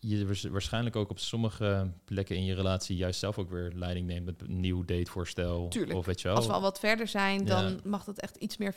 je 0.09 0.51
waarschijnlijk 0.51 0.97
ook 0.97 1.11
op 1.11 1.19
sommige 1.19 1.91
plekken 2.05 2.37
in 2.37 2.45
je 2.45 2.55
relatie 2.55 2.97
juist 2.97 3.21
zelf 3.21 3.39
ook 3.39 3.51
weer 3.51 3.73
leiding 3.75 4.07
neemt 4.07 4.25
met 4.25 4.43
een 4.43 4.61
nieuw 4.61 4.85
datevoorstel. 4.85 5.69
Tuurlijk. 5.69 5.99
Of 5.99 6.07
weet 6.07 6.21
je 6.21 6.29
wel. 6.29 6.37
Als 6.37 6.47
we 6.47 6.53
al 6.53 6.61
wat 6.61 6.79
verder 6.79 7.09
zijn, 7.09 7.45
dan 7.45 7.65
ja. 7.65 7.77
mag 7.85 8.05
dat 8.05 8.19
echt 8.19 8.37
iets 8.37 8.57
meer 8.57 8.75
50-50 8.75 8.77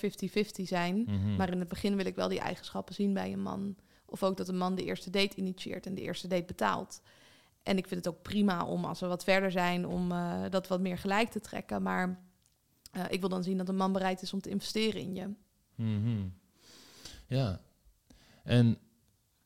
zijn. 0.64 0.96
Mm 0.96 1.06
-hmm. 1.06 1.36
Maar 1.36 1.52
in 1.52 1.60
het 1.60 1.68
begin 1.68 1.96
wil 1.96 2.06
ik 2.06 2.16
wel 2.16 2.30
die 2.30 2.40
eigenschappen 2.40 2.96
zien 2.96 3.14
bij 3.14 3.34
een 3.34 3.42
man. 3.42 3.76
Of 4.06 4.24
ook 4.24 4.38
dat 4.38 4.48
een 4.48 4.58
man 4.58 4.76
de 4.76 4.84
eerste 4.84 5.10
date 5.10 5.36
initieert 5.36 5.86
en 5.86 5.96
de 5.96 6.02
eerste 6.02 6.28
date 6.28 6.46
betaalt. 6.46 7.02
En 7.64 7.78
ik 7.78 7.88
vind 7.88 8.06
het 8.06 8.14
ook 8.14 8.22
prima 8.22 8.66
om, 8.66 8.86
als 8.86 9.00
we 9.00 9.08
wat 9.08 9.24
verder 9.24 9.52
zijn, 9.52 9.88
om 9.88 10.12
uh, 10.12 10.44
dat 10.50 10.68
wat 10.68 10.80
meer 10.80 10.98
gelijk 10.98 11.30
te 11.30 11.40
trekken. 11.40 11.82
Maar 11.82 12.20
uh, 12.98 13.04
ik 13.10 13.20
wil 13.20 13.30
dan 13.30 13.44
zien 13.44 13.58
dat 13.58 13.70
een 13.70 13.76
man 13.76 13.92
bereid 13.92 14.22
is 14.22 14.34
om 14.34 14.42
te 14.42 14.50
investeren 14.50 15.02
in 15.02 15.16
je. 15.16 15.28
Mm 15.76 16.04
-hmm. 16.04 16.34
Ja. 17.28 17.62
En 18.44 18.78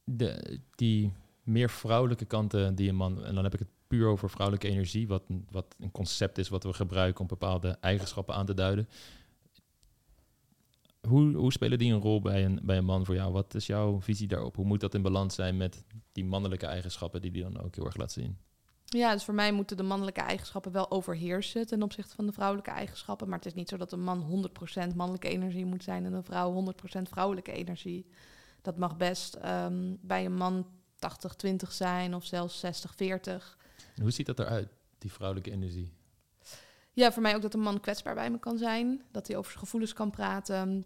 de, 0.04 0.60
die 0.76 1.12
meer 1.44 1.70
vrouwelijke 1.70 2.26
kanten 2.26 2.76
die 2.76 2.90
een 2.90 2.96
man... 2.96 3.24
En 3.24 3.36
dan 3.36 3.44
heb 3.44 3.54
ik 3.54 3.60
het 3.60 3.70
puur 3.88 4.08
over 4.08 4.30
vrouwelijke 4.30 4.68
energie, 4.68 5.08
wat, 5.08 5.24
wat 5.50 5.76
een 5.80 5.92
concept 5.92 6.38
is 6.38 6.50
wat 6.50 6.64
we 6.64 6.74
gebruiken 6.74 7.22
om 7.22 7.28
bepaalde 7.28 7.78
eigenschappen 7.82 8.36
aan 8.36 8.46
te 8.46 8.54
duiden. 8.54 8.90
Hoe, 11.08 11.36
hoe 11.36 11.52
spelen 11.52 11.78
die 11.78 11.94
een 11.94 12.02
rol 12.02 12.22
bij 12.22 12.46
een, 12.46 12.60
bij 12.64 12.78
een 12.78 12.86
man 12.86 13.06
voor 13.06 13.16
jou? 13.16 13.32
Wat 13.32 13.56
is 13.56 13.68
jouw 13.68 14.02
visie 14.02 14.28
daarop? 14.28 14.56
Hoe 14.56 14.66
moet 14.66 14.80
dat 14.80 14.94
in 14.94 15.02
balans 15.02 15.36
zijn 15.36 15.58
met 15.58 15.84
die 16.12 16.26
mannelijke 16.26 16.66
eigenschappen 16.66 17.22
die 17.22 17.32
die 17.32 17.44
dan 17.44 17.62
ook 17.62 17.76
heel 17.76 17.86
erg 17.86 17.96
laat 17.96 18.12
zien? 18.12 18.38
Ja, 18.86 19.14
dus 19.14 19.24
voor 19.24 19.34
mij 19.34 19.52
moeten 19.52 19.78
de 19.78 19.84
mannelijke 19.84 20.22
eigenschappen 20.22 20.72
wel 20.72 20.92
overheersen 20.92 21.68
ten 21.68 21.84
opzichte 21.84 22.16
van 22.16 22.26
de 22.26 22.32
vrouwelijke 22.32 22.72
eigenschappen. 22.72 23.28
Maar 23.30 23.38
het 23.38 23.48
is 23.48 23.54
niet 23.54 23.70
zo 23.70 23.78
dat 23.78 23.92
een 23.92 24.04
man 24.04 24.50
100% 24.92 24.96
mannelijke 24.96 25.30
energie 25.30 25.66
moet 25.66 25.84
zijn 25.84 26.06
en 26.06 26.14
een 26.14 26.24
vrouw 26.24 26.74
100% 26.98 27.02
vrouwelijke 27.02 27.52
energie. 27.52 28.06
Dat 28.62 28.78
mag 28.78 28.98
best 28.98 29.38
um, 29.46 29.98
bij 30.02 30.26
een 30.26 30.36
man 30.36 30.66
80-20 31.48 31.70
zijn 31.70 32.16
of 32.16 32.26
zelfs 32.26 32.64
60-40. 32.66 32.70
Hoe 34.02 34.12
ziet 34.12 34.26
dat 34.26 34.40
eruit, 34.40 34.70
die 34.98 35.12
vrouwelijke 35.12 35.52
energie? 35.52 35.94
Ja, 36.94 37.12
voor 37.12 37.22
mij 37.22 37.36
ook 37.36 37.42
dat 37.42 37.54
een 37.54 37.60
man 37.60 37.80
kwetsbaar 37.80 38.16
bij 38.16 38.32
me 38.32 38.40
kan 38.40 38.58
zijn. 38.58 39.02
Dat 39.12 39.28
hij 39.28 39.38
over 39.38 39.52
zijn 39.52 39.64
gevoelens 39.64 39.94
kan 39.94 40.12
praten. 40.12 40.86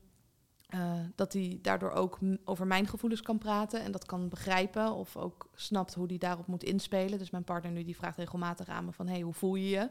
Uh, 0.70 1.00
dat 1.16 1.34
hij 1.34 1.60
daardoor 1.62 1.92
ook 1.92 2.20
over 2.44 2.68
mijn 2.68 2.88
gevoelens 2.88 3.22
kan 3.22 3.38
praten 3.38 3.82
en 3.82 3.92
dat 3.92 4.06
kan 4.06 4.30
begrijpen 4.30 4.94
of 4.94 5.18
ook 5.18 5.50
snapt 5.56 5.94
hoe 5.94 6.08
hij 6.08 6.18
daarop 6.18 6.48
moet 6.48 6.64
inspelen. 6.64 7.20
Dus 7.20 7.30
mijn 7.30 7.44
partner 7.44 7.72
nu 7.72 7.84
die 7.84 7.96
vraagt 7.96 8.18
regelmatig 8.18 8.68
aan 8.68 8.86
me 8.86 8.92
van, 8.92 9.08
hey, 9.08 9.22
hoe 9.22 9.34
voel 9.34 9.56
je 9.56 9.70
je? 9.70 9.90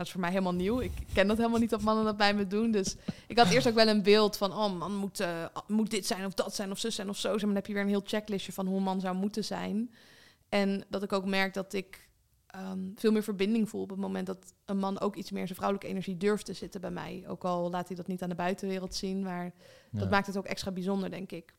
Dat 0.00 0.08
is 0.08 0.14
voor 0.14 0.24
mij 0.24 0.34
helemaal 0.34 0.54
nieuw. 0.54 0.80
Ik 0.80 0.92
ken 1.12 1.26
dat 1.26 1.36
helemaal 1.36 1.58
niet 1.58 1.70
dat 1.70 1.82
mannen 1.82 2.04
dat 2.04 2.16
bij 2.16 2.34
me 2.34 2.46
doen. 2.46 2.70
Dus 2.70 2.96
ik 3.26 3.38
had 3.38 3.50
eerst 3.50 3.68
ook 3.68 3.74
wel 3.74 3.88
een 3.88 4.02
beeld 4.02 4.36
van, 4.36 4.52
oh 4.52 4.78
man, 4.78 4.96
moet, 4.96 5.20
uh, 5.20 5.44
moet 5.66 5.90
dit 5.90 6.06
zijn 6.06 6.24
of 6.26 6.34
dat 6.34 6.54
zijn 6.54 6.70
of 6.70 6.78
zus 6.78 6.94
zijn 6.94 7.08
of 7.08 7.16
zo. 7.16 7.30
Maar 7.30 7.38
dan 7.38 7.54
heb 7.54 7.66
je 7.66 7.72
weer 7.72 7.82
een 7.82 7.88
heel 7.88 8.02
checklistje 8.04 8.52
van 8.52 8.66
hoe 8.66 8.76
een 8.76 8.82
man 8.82 9.00
zou 9.00 9.16
moeten 9.16 9.44
zijn. 9.44 9.94
En 10.48 10.84
dat 10.88 11.02
ik 11.02 11.12
ook 11.12 11.24
merk 11.24 11.54
dat 11.54 11.72
ik 11.72 12.08
um, 12.56 12.92
veel 12.96 13.12
meer 13.12 13.22
verbinding 13.22 13.68
voel 13.68 13.82
op 13.82 13.90
het 13.90 13.98
moment 13.98 14.26
dat 14.26 14.54
een 14.64 14.78
man 14.78 15.00
ook 15.00 15.16
iets 15.16 15.30
meer 15.30 15.44
zijn 15.44 15.58
vrouwelijke 15.58 15.92
energie 15.92 16.16
durft 16.16 16.44
te 16.44 16.52
zitten 16.52 16.80
bij 16.80 16.90
mij. 16.90 17.24
Ook 17.26 17.44
al 17.44 17.70
laat 17.70 17.86
hij 17.86 17.96
dat 17.96 18.06
niet 18.06 18.22
aan 18.22 18.28
de 18.28 18.34
buitenwereld 18.34 18.94
zien, 18.94 19.22
maar 19.22 19.44
ja. 19.90 19.98
dat 19.98 20.10
maakt 20.10 20.26
het 20.26 20.36
ook 20.36 20.46
extra 20.46 20.70
bijzonder, 20.70 21.10
denk 21.10 21.32
ik. 21.32 21.54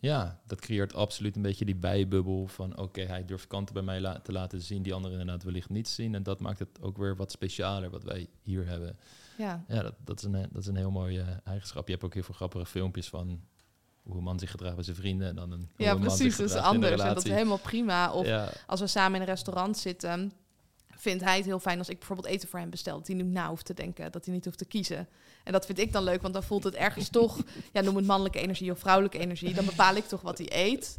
Ja, 0.00 0.40
dat 0.46 0.60
creëert 0.60 0.94
absoluut 0.94 1.36
een 1.36 1.42
beetje 1.42 1.64
die 1.64 1.74
bijbubbel 1.74 2.46
van 2.46 2.70
oké, 2.72 2.82
okay, 2.82 3.04
hij 3.04 3.24
durft 3.24 3.46
kanten 3.46 3.74
bij 3.74 3.82
mij 3.82 4.00
la 4.00 4.20
te 4.20 4.32
laten 4.32 4.60
zien 4.60 4.82
die 4.82 4.94
anderen 4.94 5.18
inderdaad 5.18 5.44
wellicht 5.44 5.68
niet 5.68 5.88
zien. 5.88 6.14
En 6.14 6.22
dat 6.22 6.40
maakt 6.40 6.58
het 6.58 6.68
ook 6.80 6.96
weer 6.96 7.16
wat 7.16 7.30
specialer 7.30 7.90
wat 7.90 8.04
wij 8.04 8.26
hier 8.42 8.66
hebben. 8.66 8.98
Ja, 9.38 9.64
ja 9.68 9.82
dat, 9.82 9.94
dat, 10.04 10.18
is 10.18 10.24
een, 10.24 10.32
dat 10.32 10.62
is 10.62 10.66
een 10.66 10.76
heel 10.76 10.90
mooie 10.90 11.24
eigenschap. 11.44 11.86
Je 11.86 11.92
hebt 11.92 12.04
ook 12.04 12.14
heel 12.14 12.22
veel 12.22 12.34
grappige 12.34 12.66
filmpjes 12.66 13.08
van 13.08 13.40
hoe 14.02 14.16
een 14.16 14.22
man 14.22 14.38
zich 14.38 14.50
gedraagt 14.50 14.74
bij 14.74 14.84
zijn 14.84 14.96
vrienden 14.96 15.28
en 15.28 15.34
dan 15.34 15.52
een 15.52 15.70
Ja, 15.76 15.94
precies, 15.94 16.36
dat 16.36 16.50
is 16.50 16.56
anders. 16.56 17.00
En 17.00 17.14
dat 17.14 17.24
is 17.24 17.32
helemaal 17.32 17.58
prima. 17.58 18.12
Of 18.12 18.26
ja. 18.26 18.48
als 18.66 18.80
we 18.80 18.86
samen 18.86 19.14
in 19.14 19.20
een 19.20 19.26
restaurant 19.26 19.78
zitten, 19.78 20.32
vindt 21.00 21.24
hij 21.24 21.36
het 21.36 21.44
heel 21.44 21.58
fijn 21.58 21.78
als 21.78 21.88
ik 21.88 21.98
bijvoorbeeld 21.98 22.28
eten 22.28 22.48
voor 22.48 22.58
hem 22.58 22.70
bestel. 22.70 22.98
Dat 22.98 23.06
hij 23.06 23.16
nu 23.16 23.22
na 23.22 23.48
hoeft 23.48 23.64
te 23.64 23.74
denken, 23.74 24.12
dat 24.12 24.24
hij 24.24 24.34
niet 24.34 24.44
hoeft 24.44 24.58
te 24.58 24.64
kiezen. 24.64 25.08
En 25.44 25.52
dat 25.52 25.66
vind 25.66 25.78
ik 25.78 25.92
dan 25.92 26.04
leuk, 26.04 26.22
want 26.22 26.34
dan 26.34 26.42
voelt 26.42 26.64
het 26.64 26.74
ergens 26.74 27.08
toch, 27.18 27.38
ja, 27.72 27.80
noem 27.80 27.96
het 27.96 28.06
mannelijke 28.06 28.40
energie 28.40 28.70
of 28.70 28.78
vrouwelijke 28.78 29.18
energie. 29.18 29.54
Dan 29.54 29.64
bepaal 29.64 29.94
ik 29.94 30.04
toch 30.04 30.20
wat 30.20 30.38
hij 30.38 30.48
eet. 30.52 30.98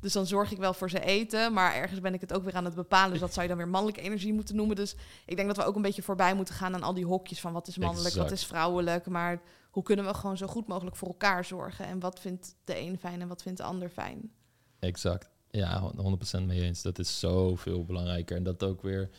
Dus 0.00 0.12
dan 0.12 0.26
zorg 0.26 0.52
ik 0.52 0.58
wel 0.58 0.74
voor 0.74 0.90
ze 0.90 1.00
eten, 1.00 1.52
maar 1.52 1.74
ergens 1.74 2.00
ben 2.00 2.14
ik 2.14 2.20
het 2.20 2.32
ook 2.32 2.44
weer 2.44 2.54
aan 2.54 2.64
het 2.64 2.74
bepalen. 2.74 3.10
Dus 3.10 3.20
dat 3.20 3.32
zou 3.32 3.42
je 3.42 3.48
dan 3.48 3.56
weer 3.56 3.68
mannelijke 3.68 4.00
energie 4.00 4.32
moeten 4.32 4.56
noemen. 4.56 4.76
Dus 4.76 4.94
ik 5.26 5.36
denk 5.36 5.48
dat 5.48 5.56
we 5.56 5.64
ook 5.64 5.76
een 5.76 5.82
beetje 5.82 6.02
voorbij 6.02 6.34
moeten 6.34 6.54
gaan 6.54 6.74
aan 6.74 6.82
al 6.82 6.94
die 6.94 7.06
hokjes 7.06 7.40
van 7.40 7.52
wat 7.52 7.68
is 7.68 7.78
mannelijk, 7.78 8.14
wat 8.14 8.30
is 8.30 8.44
vrouwelijk. 8.44 9.06
Maar 9.06 9.40
hoe 9.70 9.82
kunnen 9.82 10.04
we 10.04 10.14
gewoon 10.14 10.36
zo 10.36 10.46
goed 10.46 10.66
mogelijk 10.66 10.96
voor 10.96 11.08
elkaar 11.08 11.44
zorgen? 11.44 11.86
En 11.86 12.00
wat 12.00 12.20
vindt 12.20 12.54
de 12.64 12.78
een 12.78 12.98
fijn 12.98 13.20
en 13.20 13.28
wat 13.28 13.42
vindt 13.42 13.58
de 13.58 13.64
ander 13.64 13.88
fijn? 13.88 14.30
Exact. 14.78 15.30
Ja, 15.50 15.92
100% 16.40 16.42
mee 16.42 16.62
eens. 16.62 16.82
Dat 16.82 16.98
is 16.98 17.18
zoveel 17.18 17.84
belangrijker. 17.84 18.36
En 18.36 18.42
dat 18.42 18.62
ook 18.62 18.82
weer 18.82 19.10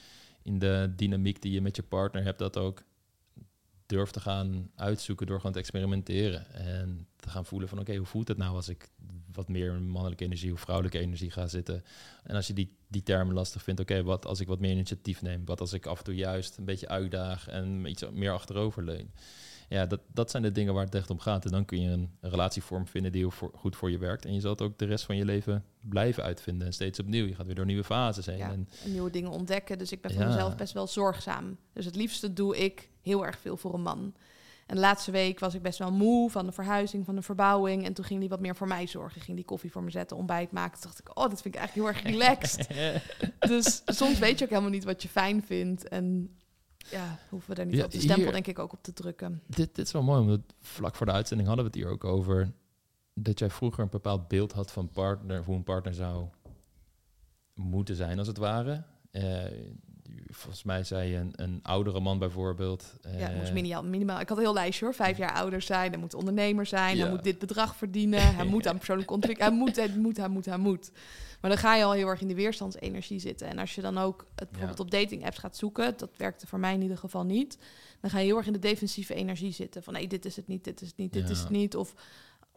in 0.44 0.60
de 0.60 0.94
dynamiek 0.96 1.42
die 1.42 1.52
je 1.52 1.62
met 1.62 1.76
je 1.76 1.84
partner 1.84 2.24
hebt, 2.24 2.40
dat 2.40 2.58
ook 2.58 2.84
durft 3.86 4.14
te 4.14 4.20
gaan 4.20 4.70
uitzoeken 4.76 5.28
door 5.28 5.38
gewoon 5.38 5.52
te 5.52 5.60
experimenteren. 5.60 6.54
En 6.54 7.08
te 7.16 7.30
gaan 7.30 7.46
voelen 7.46 7.70
van 7.70 7.80
oké, 7.80 7.96
hoe 7.96 8.06
voelt 8.06 8.28
het 8.28 8.38
nou 8.38 8.56
als 8.56 8.70
ik 8.70 8.90
wat 9.32 9.48
meer 9.48 9.82
mannelijke 9.82 10.24
energie 10.24 10.54
of 10.54 10.60
vrouwelijke 10.60 11.00
energie 11.00 11.32
ga 11.32 11.48
zitten. 11.48 11.84
En 12.24 12.36
als 12.36 12.48
je 12.48 12.54
die, 12.54 12.76
die 12.88 13.04
termen 13.04 13.34
lastig 13.34 13.64
vindt, 13.64 13.80
oké, 13.80 14.04
wat 14.04 14.26
als 14.26 14.40
ik 14.40 14.48
wat 14.48 14.60
meer 14.60 14.72
initiatief 14.72 15.22
neem? 15.22 15.46
Wat 15.46 15.60
als 15.60 15.74
ik 15.74 15.86
af 15.86 15.98
en 15.98 16.04
toe 16.04 16.16
juist 16.16 16.58
een 16.58 16.66
beetje 16.66 16.88
uitdaag 16.88 17.48
en 17.48 17.86
iets 17.86 18.04
meer 18.12 18.32
achterover 18.32 18.84
leun? 18.84 19.12
Ja, 19.74 19.86
dat, 19.86 20.00
dat 20.08 20.32
zijn 20.32 20.44
de 20.44 20.52
dingen 20.52 20.74
waar 20.74 20.86
het 20.86 20.96
echt 20.96 21.10
om 21.10 21.20
gaat. 21.20 21.46
En 21.46 21.52
dan 21.52 21.66
kun 21.66 21.82
je 21.82 21.90
een, 21.90 22.10
een 22.20 22.30
relatievorm 22.30 22.88
vinden 22.88 23.12
die 23.12 23.22
heel 23.22 23.32
voor, 23.32 23.52
goed 23.56 23.76
voor 23.76 23.92
je 23.92 23.98
werkt. 23.98 24.26
En 24.26 24.34
je 24.34 24.40
zal 24.40 24.52
het 24.52 24.62
ook 24.62 24.78
de 24.78 24.86
rest 24.86 25.06
van 25.06 25.16
je 25.16 25.26
leven 25.26 25.66
blijven 25.82 26.24
uitvinden. 26.24 26.68
En 26.68 26.74
steeds 26.74 27.00
opnieuw. 27.00 27.26
Je 27.26 27.36
gaat 27.36 27.46
weer 27.46 27.56
door 27.56 27.66
nieuwe 27.66 27.84
fases 27.84 28.26
heen. 28.26 28.38
Ja, 28.38 28.52
En 28.52 28.70
nieuwe 28.86 29.10
dingen 29.10 29.32
ontdekken. 29.32 29.78
Dus 29.78 29.92
ik 29.92 30.02
ben 30.02 30.14
voor 30.14 30.26
mezelf 30.26 30.56
best 30.56 30.74
wel 30.74 30.88
zorgzaam. 30.88 31.58
Dus 31.74 31.86
het 31.86 31.96
liefste 31.96 32.34
doe 32.34 32.58
ik 32.58 32.90
heel 33.02 33.26
erg 33.26 33.40
veel 33.40 33.58
voor 33.58 33.74
een 33.74 33.82
man. 33.82 34.14
En 34.66 34.76
de 34.76 34.82
laatste 34.82 35.12
week 35.12 35.40
was 35.40 35.54
ik 35.54 35.62
best 35.62 35.80
wel 35.80 35.92
moe 35.92 36.30
van 36.30 36.46
de 36.46 36.52
verhuizing, 36.52 37.06
van 37.06 37.16
de 37.16 37.22
verbouwing. 37.22 37.86
En 37.86 37.94
toen 37.94 38.06
ging 38.06 38.20
die 38.20 38.30
wat 38.30 38.40
meer 38.40 38.56
voor 38.56 38.68
mij 38.68 38.88
zorgen. 38.88 39.22
Ging 39.22 39.38
die 39.38 39.46
koffie 39.46 39.72
voor 39.72 39.84
me 39.84 39.92
zetten, 39.92 40.18
ontbijt 40.18 40.52
maken. 40.52 40.80
Toen 40.80 40.90
dacht 40.90 41.00
ik, 41.00 41.18
oh, 41.18 41.30
dat 41.30 41.42
vind 41.42 41.56
ik 41.56 41.62
eigenlijk 41.62 41.74
heel 41.74 42.02
erg 42.02 42.14
relaxed. 42.14 42.68
dus 43.54 43.82
soms 43.86 44.20
weet 44.20 44.38
je 44.38 44.44
ook 44.44 44.52
helemaal 44.52 44.72
niet 44.72 44.84
wat 44.84 45.02
je 45.02 45.10
fijn 45.10 45.44
vindt. 45.44 45.88
En 45.88 46.36
ja, 46.92 47.20
hoeven 47.30 47.50
we 47.50 47.56
daar 47.56 47.66
niet 47.66 47.76
Ja, 47.76 47.86
op 47.86 47.92
de 47.92 47.98
stempel 48.00 48.24
hier- 48.24 48.32
denk 48.32 48.48
ik 48.48 48.60
ook 48.60 48.74
op 48.74 48.84
te 48.84 48.94
drukken. 48.94 49.42
dit, 49.48 49.76
dit 49.76 49.86
is 49.86 49.92
wel 49.92 50.04
mooi, 50.04 50.22
omdat 50.22 50.42
vlak 50.62 50.96
voor 50.96 51.06
de 51.06 51.12
uitzending 51.12 51.48
hadden 51.48 51.66
we 51.66 51.72
het 51.72 51.82
hier 51.82 51.92
ook 51.94 52.04
over 52.04 52.52
dat 53.14 53.40
jij 53.40 53.50
vroeger 53.50 53.84
een 53.84 53.90
bepaald 53.90 54.28
beeld 54.28 54.52
had 54.52 54.72
van 54.72 54.90
partner, 54.90 55.44
hoe 55.44 55.56
een 55.56 55.64
partner 55.64 55.94
zou 55.94 56.28
moeten 57.54 57.96
zijn, 57.96 58.18
als 58.20 58.28
het 58.28 58.38
ware. 58.38 58.84
Eh, 59.12 59.46
volgens 60.30 60.64
mij 60.64 60.84
zei 60.84 61.10
je 61.10 61.18
een, 61.18 61.34
een 61.36 61.60
oudere 61.64 62.00
man 62.00 62.20
bijvoorbeeld. 62.20 62.94
Ja, 63.02 63.10
het 63.10 63.32
eh, 63.32 63.38
moest 63.38 63.54
minimaal, 63.54 63.84
minimaal. 63.84 64.20
Ik 64.20 64.30
had 64.30 64.38
een 64.38 64.44
heel 64.44 64.54
lijstje 64.54 64.86
hoor. 64.86 64.94
Vijf 64.94 65.18
jaar 65.18 65.34
ouder 65.34 65.62
zijn, 65.62 65.92
hij 65.92 66.00
moet 66.00 66.14
ondernemer 66.14 66.66
zijn, 66.66 66.96
Ja. 66.96 67.02
hij 67.02 67.12
moet 67.12 67.24
dit 67.24 67.40
bedrag 67.40 67.76
verdienen, 67.76 68.36
hij 68.36 68.46
moet 68.46 68.68
aan 68.68 68.78
persoonlijke 68.78 69.14
ontwikkeling, 69.14 69.56
hij 69.56 69.66
moet, 69.66 69.76
hij 69.76 69.98
moet, 69.98 70.18
hij 70.18 70.28
moet, 70.28 70.46
hij 70.46 70.58
moet. 70.58 70.92
Maar 71.42 71.52
dan 71.52 71.60
ga 71.60 71.76
je 71.76 71.84
al 71.84 71.92
heel 71.92 72.08
erg 72.08 72.22
in 72.22 72.28
de 72.28 72.36
weerstandsenergie 72.36 73.20
zitten. 73.20 73.48
En 73.48 73.58
als 73.60 73.76
je 73.76 73.82
dan 73.82 73.98
ook 73.98 74.26
het 74.36 74.50
bijvoorbeeld 74.50 74.80
op 74.80 74.92
dating 74.92 75.26
apps 75.26 75.38
gaat 75.38 75.58
zoeken, 75.58 75.94
dat 75.98 76.10
werkte 76.18 76.48
voor 76.48 76.60
mij 76.60 76.74
in 76.74 76.82
ieder 76.82 76.98
geval 76.98 77.24
niet, 77.24 77.58
dan 78.02 78.10
ga 78.10 78.20
je 78.20 78.26
heel 78.26 78.38
erg 78.38 78.48
in 78.48 78.54
de 78.54 78.60
defensieve 78.60 79.14
energie 79.14 79.52
zitten. 79.52 79.84
Van 79.84 79.94
nee, 79.94 80.08
dit 80.08 80.26
is 80.26 80.36
het 80.36 80.48
niet, 80.48 80.64
dit 80.64 80.82
is 80.82 80.88
het 80.88 80.98
niet, 80.98 81.14
dit 81.14 81.30
is 81.30 81.40
het 81.40 81.50
niet. 81.50 81.76
Of 81.76 81.94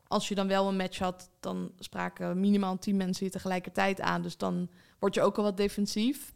als 0.09 0.29
je 0.29 0.35
dan 0.35 0.49
wel 0.49 0.69
een 0.69 0.77
match 0.77 0.99
had, 0.99 1.31
dan 1.41 1.73
spraken 1.79 2.41
minimaal 2.41 2.79
tien 2.79 2.97
mensen 2.97 3.27
je 3.27 3.33
tegelijkertijd 3.33 4.01
aan. 4.01 4.23
Dus 4.23 4.37
dan 4.37 4.69
word 4.99 5.15
je 5.15 5.23
ook 5.23 5.37
al 5.37 5.43
wat 5.43 5.57
defensief. 5.57 6.35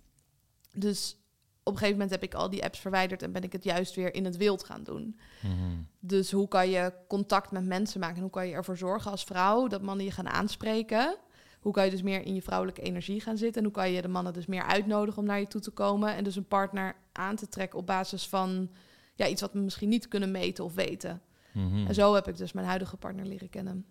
Dus 0.73 1.17
op 1.63 1.73
een 1.73 1.79
gegeven 1.79 1.93
moment 1.93 2.11
heb 2.11 2.23
ik 2.23 2.35
al 2.35 2.51
die 2.51 2.65
apps 2.65 2.79
verwijderd 2.79 3.23
en 3.23 3.33
ben 3.33 3.43
ik 3.43 3.53
het 3.53 3.65
juist 3.65 3.95
weer 3.95 4.15
in 4.15 4.25
het 4.25 4.37
wild 4.37 4.65
gaan 4.65 4.83
doen. 4.83 5.19
mhm. 5.43 5.55
Dus 6.01 6.31
hoe 6.31 6.49
kan 6.49 6.71
je 6.71 6.93
contact 7.09 7.51
met 7.51 7.65
mensen 7.65 8.01
maken? 8.01 8.17
En 8.17 8.23
hoe 8.23 8.31
kan 8.31 8.47
je 8.47 8.55
ervoor 8.55 8.77
zorgen 8.77 9.11
als 9.11 9.25
vrouw 9.25 9.67
dat 9.67 9.83
mannen 9.83 10.05
je 10.05 10.11
gaan 10.11 10.29
aanspreken? 10.29 11.17
Hoe 11.61 11.73
kan 11.73 11.85
je 11.85 11.91
dus 11.91 12.03
meer 12.03 12.23
in 12.23 12.35
je 12.35 12.43
vrouwelijke 12.43 12.83
energie 12.83 13.21
gaan 13.21 13.37
zitten? 13.37 13.63
En 13.63 13.65
hoe 13.69 13.77
kan 13.77 13.91
je 13.91 14.03
de 14.03 14.09
mannen 14.09 14.33
dus 14.33 14.47
meer 14.47 14.63
uitnodigen 14.63 15.21
om 15.21 15.27
naar 15.27 15.41
je 15.41 15.47
toe 15.47 15.61
te 15.61 15.71
komen? 15.71 16.15
En 16.15 16.25
dus 16.25 16.37
een 16.37 16.49
partner 16.49 16.97
aan 17.13 17.37
te 17.37 17.49
trekken 17.49 17.79
op 17.79 17.87
basis 17.87 18.27
van 18.29 18.71
ja, 19.15 19.27
iets 19.27 19.41
wat 19.41 19.53
we 19.53 19.59
misschien 19.59 19.89
niet 19.89 20.09
kunnen 20.09 20.31
meten 20.31 20.65
of 20.65 20.75
weten. 20.75 21.23
Mhm. 21.53 21.87
En 21.87 21.95
zo 21.95 22.15
heb 22.15 22.29
ik 22.29 22.37
dus 22.37 22.53
mijn 22.53 22.67
huidige 22.67 22.97
partner 22.97 23.27
leren 23.27 23.51
kennen. 23.51 23.87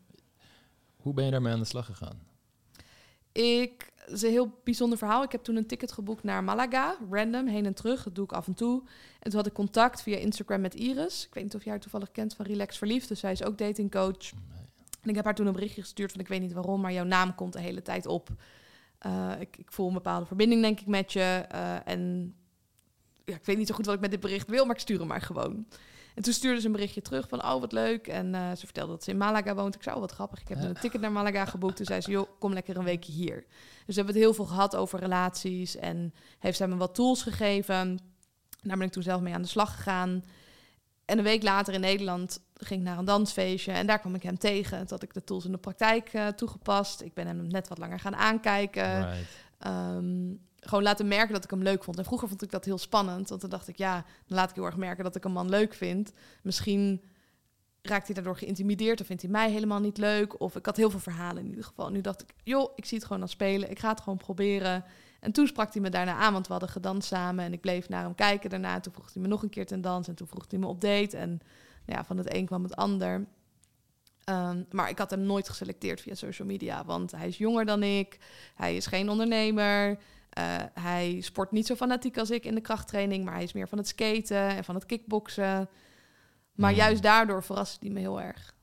Hoe 0.96 1.14
ben 1.14 1.26
je 1.26 1.32
daarmee 1.32 1.54
aan 1.54 1.60
de 1.60 1.66
slag 1.66 1.86
gegaan? 1.86 2.20
Ik, 3.32 3.92
het 3.96 4.14
is 4.14 4.22
een 4.22 4.30
heel 4.30 4.60
bijzonder 4.64 4.98
verhaal. 4.98 5.24
Ik 5.24 5.32
heb 5.32 5.44
toen 5.44 5.56
een 5.56 5.68
ticket 5.68 5.92
geboekt 5.92 6.24
naar 6.24 6.44
Malaga, 6.44 6.98
random, 7.10 7.48
heen 7.48 7.66
en 7.66 7.74
terug. 7.74 8.04
Dat 8.04 8.16
doe 8.16 8.24
ik 8.24 8.32
af 8.32 8.48
en 8.48 8.54
toe. 8.54 8.82
En 9.20 9.30
toen 9.30 9.40
had 9.40 9.48
ik 9.48 9.54
contact 9.54 10.02
via 10.02 10.18
Instagram 10.18 10.62
met 10.62 10.76
Iris. 10.76 11.26
Ik 11.26 11.34
weet 11.34 11.44
niet 11.44 11.56
of 11.56 11.64
jij 11.64 11.72
haar 11.72 11.82
toevallig 11.82 12.12
kent 12.12 12.36
van 12.36 12.46
Relax 12.46 12.78
Verliefd. 12.78 13.08
Dus 13.08 13.20
zij 13.20 13.32
is 13.32 13.44
ook 13.44 13.58
datingcoach. 13.58 14.32
En 15.02 15.10
ik 15.10 15.16
heb 15.16 15.26
haar 15.26 15.36
toen 15.36 15.48
een 15.48 15.54
berichtje 15.54 15.82
gestuurd 15.82 16.12
van 16.12 16.22
ik 16.22 16.28
weet 16.28 16.42
niet 16.42 16.54
waarom, 16.54 16.82
maar 16.82 16.94
jouw 16.94 17.04
naam 17.04 17.36
komt 17.36 17.54
de 17.54 17.62
hele 17.62 17.82
tijd 17.82 18.06
op. 18.06 18.30
Eh, 18.98 19.32
ik, 19.40 19.58
ik 19.58 19.72
voel 19.72 19.88
een 19.88 19.94
bepaalde 19.94 20.26
verbinding, 20.26 20.62
denk 20.62 20.80
ik, 20.80 20.88
met 20.88 21.14
je. 21.14 21.46
Eh, 21.50 21.88
en 21.88 22.34
ja, 23.26 23.36
ik 23.36 23.46
weet 23.46 23.58
niet 23.58 23.68
zo 23.68 23.76
goed 23.76 23.86
wat 23.86 23.96
ik 23.96 24.02
met 24.02 24.12
dit 24.12 24.20
bericht 24.20 24.50
wil, 24.50 24.66
maar 24.66 24.76
ik 24.76 24.82
stuur 24.82 25.00
hem 25.00 25.08
maar 25.08 25.22
gewoon. 25.22 25.66
En 26.20 26.26
toen 26.26 26.34
stuurde 26.34 26.60
ze 26.60 26.66
een 26.66 26.72
berichtje 26.72 27.02
terug 27.02 27.28
van, 27.30 27.44
oh, 27.44 27.60
wat 27.60 27.72
leuk. 27.72 28.08
En 28.08 28.36
eh, 28.36 28.50
ze 28.52 28.66
vertelde 28.66 28.92
dat 28.92 29.04
ze 29.04 29.12
in 29.12 29.18
Malaga 29.18 29.56
woont. 29.56 29.76
Ik 29.76 29.84
zei, 29.84 29.96
oh, 29.96 30.02
wat 30.02 30.12
grappig. 30.12 30.42
Ik 30.42 30.48
heb 30.48 30.58
Ja. 30.58 30.64
een 30.68 30.74
ticket 30.74 31.02
naar 31.02 31.12
Malaga 31.12 31.46
geboekt. 31.46 31.76
Toen 31.76 31.86
zei 31.86 32.02
ze, 32.02 32.12
joh, 32.12 32.28
kom 32.40 32.54
lekker 32.54 32.78
een 32.78 32.84
weekje 32.84 33.12
hier. 33.12 33.36
Dus 33.36 33.86
we 33.86 33.94
hebben 33.94 34.14
het 34.14 34.24
heel 34.24 34.34
veel 34.34 34.46
gehad 34.46 34.76
over 34.76 35.00
relaties. 35.00 35.76
En 35.76 36.14
heeft 36.40 36.58
zij 36.58 36.68
me 36.68 36.76
wat 36.76 36.96
tools 36.96 37.24
gegeven. 37.24 38.00
Daar 38.62 38.78
ben 38.78 38.86
ik 38.88 38.92
toen 38.92 39.04
zelf 39.04 39.22
mee 39.22 39.34
aan 39.34 39.42
de 39.42 39.48
slag 39.48 39.76
gegaan. 39.76 40.24
En 41.06 41.18
een 41.18 41.24
week 41.24 41.44
later 41.44 41.74
in 41.74 41.80
Nederland 41.80 42.42
ging 42.54 42.80
ik 42.80 42.86
naar 42.86 42.98
een 42.98 43.06
dansfeestje. 43.06 43.72
En 43.72 43.88
daar 43.88 44.00
kwam 44.00 44.16
ik 44.16 44.24
hem 44.24 44.38
tegen. 44.38 44.78
Toen 44.78 44.88
had 44.90 45.04
ik 45.04 45.14
de 45.14 45.24
tools 45.24 45.46
in 45.46 45.52
de 45.52 45.58
praktijk 45.58 46.10
eh, 46.14 46.28
toegepast. 46.28 47.02
Ik 47.02 47.14
ben 47.14 47.28
hem 47.28 47.48
net 47.48 47.68
wat 47.68 47.78
langer 47.78 48.00
gaan 48.00 48.16
aankijken. 48.16 48.98
Right. 49.10 49.28
Ehm, 49.60 50.32
gewoon 50.70 50.84
laten 50.84 51.08
merken 51.08 51.34
dat 51.34 51.44
ik 51.44 51.50
hem 51.50 51.64
leuk 51.64 51.84
vond. 51.84 51.98
En 51.98 52.06
vroeger 52.06 52.28
vond 52.28 52.42
ik 52.42 52.52
dat 52.52 52.66
heel 52.66 52.78
spannend. 52.78 53.30
Want 53.30 53.42
dan 53.42 53.50
dacht 53.50 53.68
ik, 53.68 53.78
ja, 53.78 53.94
dan 54.28 54.38
laat 54.38 54.50
ik 54.50 54.56
heel 54.56 54.66
erg 54.66 54.78
merken 54.78 55.04
dat 55.04 55.16
ik 55.16 55.24
een 55.24 55.32
man 55.32 55.50
leuk 55.50 55.74
vind. 55.74 56.12
Misschien 56.44 57.02
raakt 57.82 58.06
hij 58.06 58.16
daardoor 58.16 58.38
geïntimideerd 58.38 59.02
of 59.02 59.08
vindt 59.08 59.22
hij 59.22 59.32
mij 59.32 59.52
helemaal 59.52 59.80
niet 59.80 59.98
leuk. 59.98 60.40
Of 60.42 60.56
ik 60.56 60.66
had 60.66 60.78
heel 60.78 60.90
veel 60.90 61.00
verhalen 61.00 61.44
in 61.44 61.50
ieder 61.50 61.64
geval. 61.64 61.90
Nu 61.90 62.02
dacht 62.02 62.22
ik, 62.22 62.34
joh, 62.44 62.72
ik 62.76 62.86
zie 62.86 62.98
het 62.98 63.08
gewoon 63.08 63.22
als 63.22 63.32
spelen. 63.32 63.70
Ik 63.70 63.80
ga 63.80 63.90
het 63.90 64.02
gewoon 64.02 64.18
proberen. 64.18 64.86
En 65.20 65.32
toen 65.32 65.48
sprak 65.48 65.74
hij 65.74 65.82
me 65.82 65.90
daarna 65.90 66.16
aan, 66.16 66.34
want 66.34 66.46
we 66.46 66.52
hadden 66.52 66.72
gedanst 66.72 67.08
samen. 67.08 67.46
En 67.46 67.54
ik 67.54 67.62
bleef 67.62 67.90
naar 67.90 68.04
hem 68.04 68.16
kijken 68.16 68.50
daarna. 68.50 68.74
En 68.74 68.82
toen 68.82 68.94
vroeg 68.94 69.14
hij 69.14 69.22
me 69.22 69.28
nog 69.28 69.44
een 69.44 69.50
keer 69.50 69.66
ten 69.66 69.82
dans. 69.82 70.08
En 70.08 70.16
toen 70.16 70.28
vroeg 70.28 70.46
hij 70.50 70.60
me 70.60 70.68
op 70.68 70.82
date. 70.82 71.18
En 71.18 71.30
nou 71.86 72.00
ja, 72.00 72.04
van 72.04 72.18
het 72.18 72.34
een 72.34 72.46
kwam 72.46 72.64
het 72.64 72.76
ander. 72.76 73.28
Ehm, 74.24 74.64
maar 74.72 74.90
ik 74.90 74.98
had 74.98 75.10
hem 75.10 75.22
nooit 75.22 75.50
geselecteerd 75.50 76.02
via 76.02 76.16
social 76.16 76.48
media. 76.48 76.86
Want 76.86 77.12
hij 77.12 77.28
is 77.28 77.38
jonger 77.38 77.66
dan 77.66 77.84
ik. 77.84 78.18
Hij 78.56 78.76
is 78.76 78.86
geen 78.86 79.10
ondernemer. 79.10 79.98
Eh, 80.30 80.58
hij 80.74 81.22
sport 81.22 81.52
niet 81.52 81.66
zo 81.66 81.76
fanatiek 81.76 82.18
als 82.18 82.30
ik 82.32 82.46
in 82.46 82.56
de 82.56 82.62
krachttraining. 82.62 83.26
Maar 83.26 83.34
hij 83.34 83.44
is 83.44 83.54
meer 83.54 83.68
van 83.68 83.78
het 83.78 83.88
skaten 83.88 84.48
en 84.56 84.64
van 84.64 84.76
het 84.76 84.86
kickboksen. 84.86 85.70
Maar 86.54 86.70
Hmm. 86.70 86.80
juist 86.80 87.02
daardoor 87.02 87.44
verraste 87.44 87.78
hij 87.86 87.90
me 87.94 88.00
heel 88.00 88.22
erg. 88.22 88.54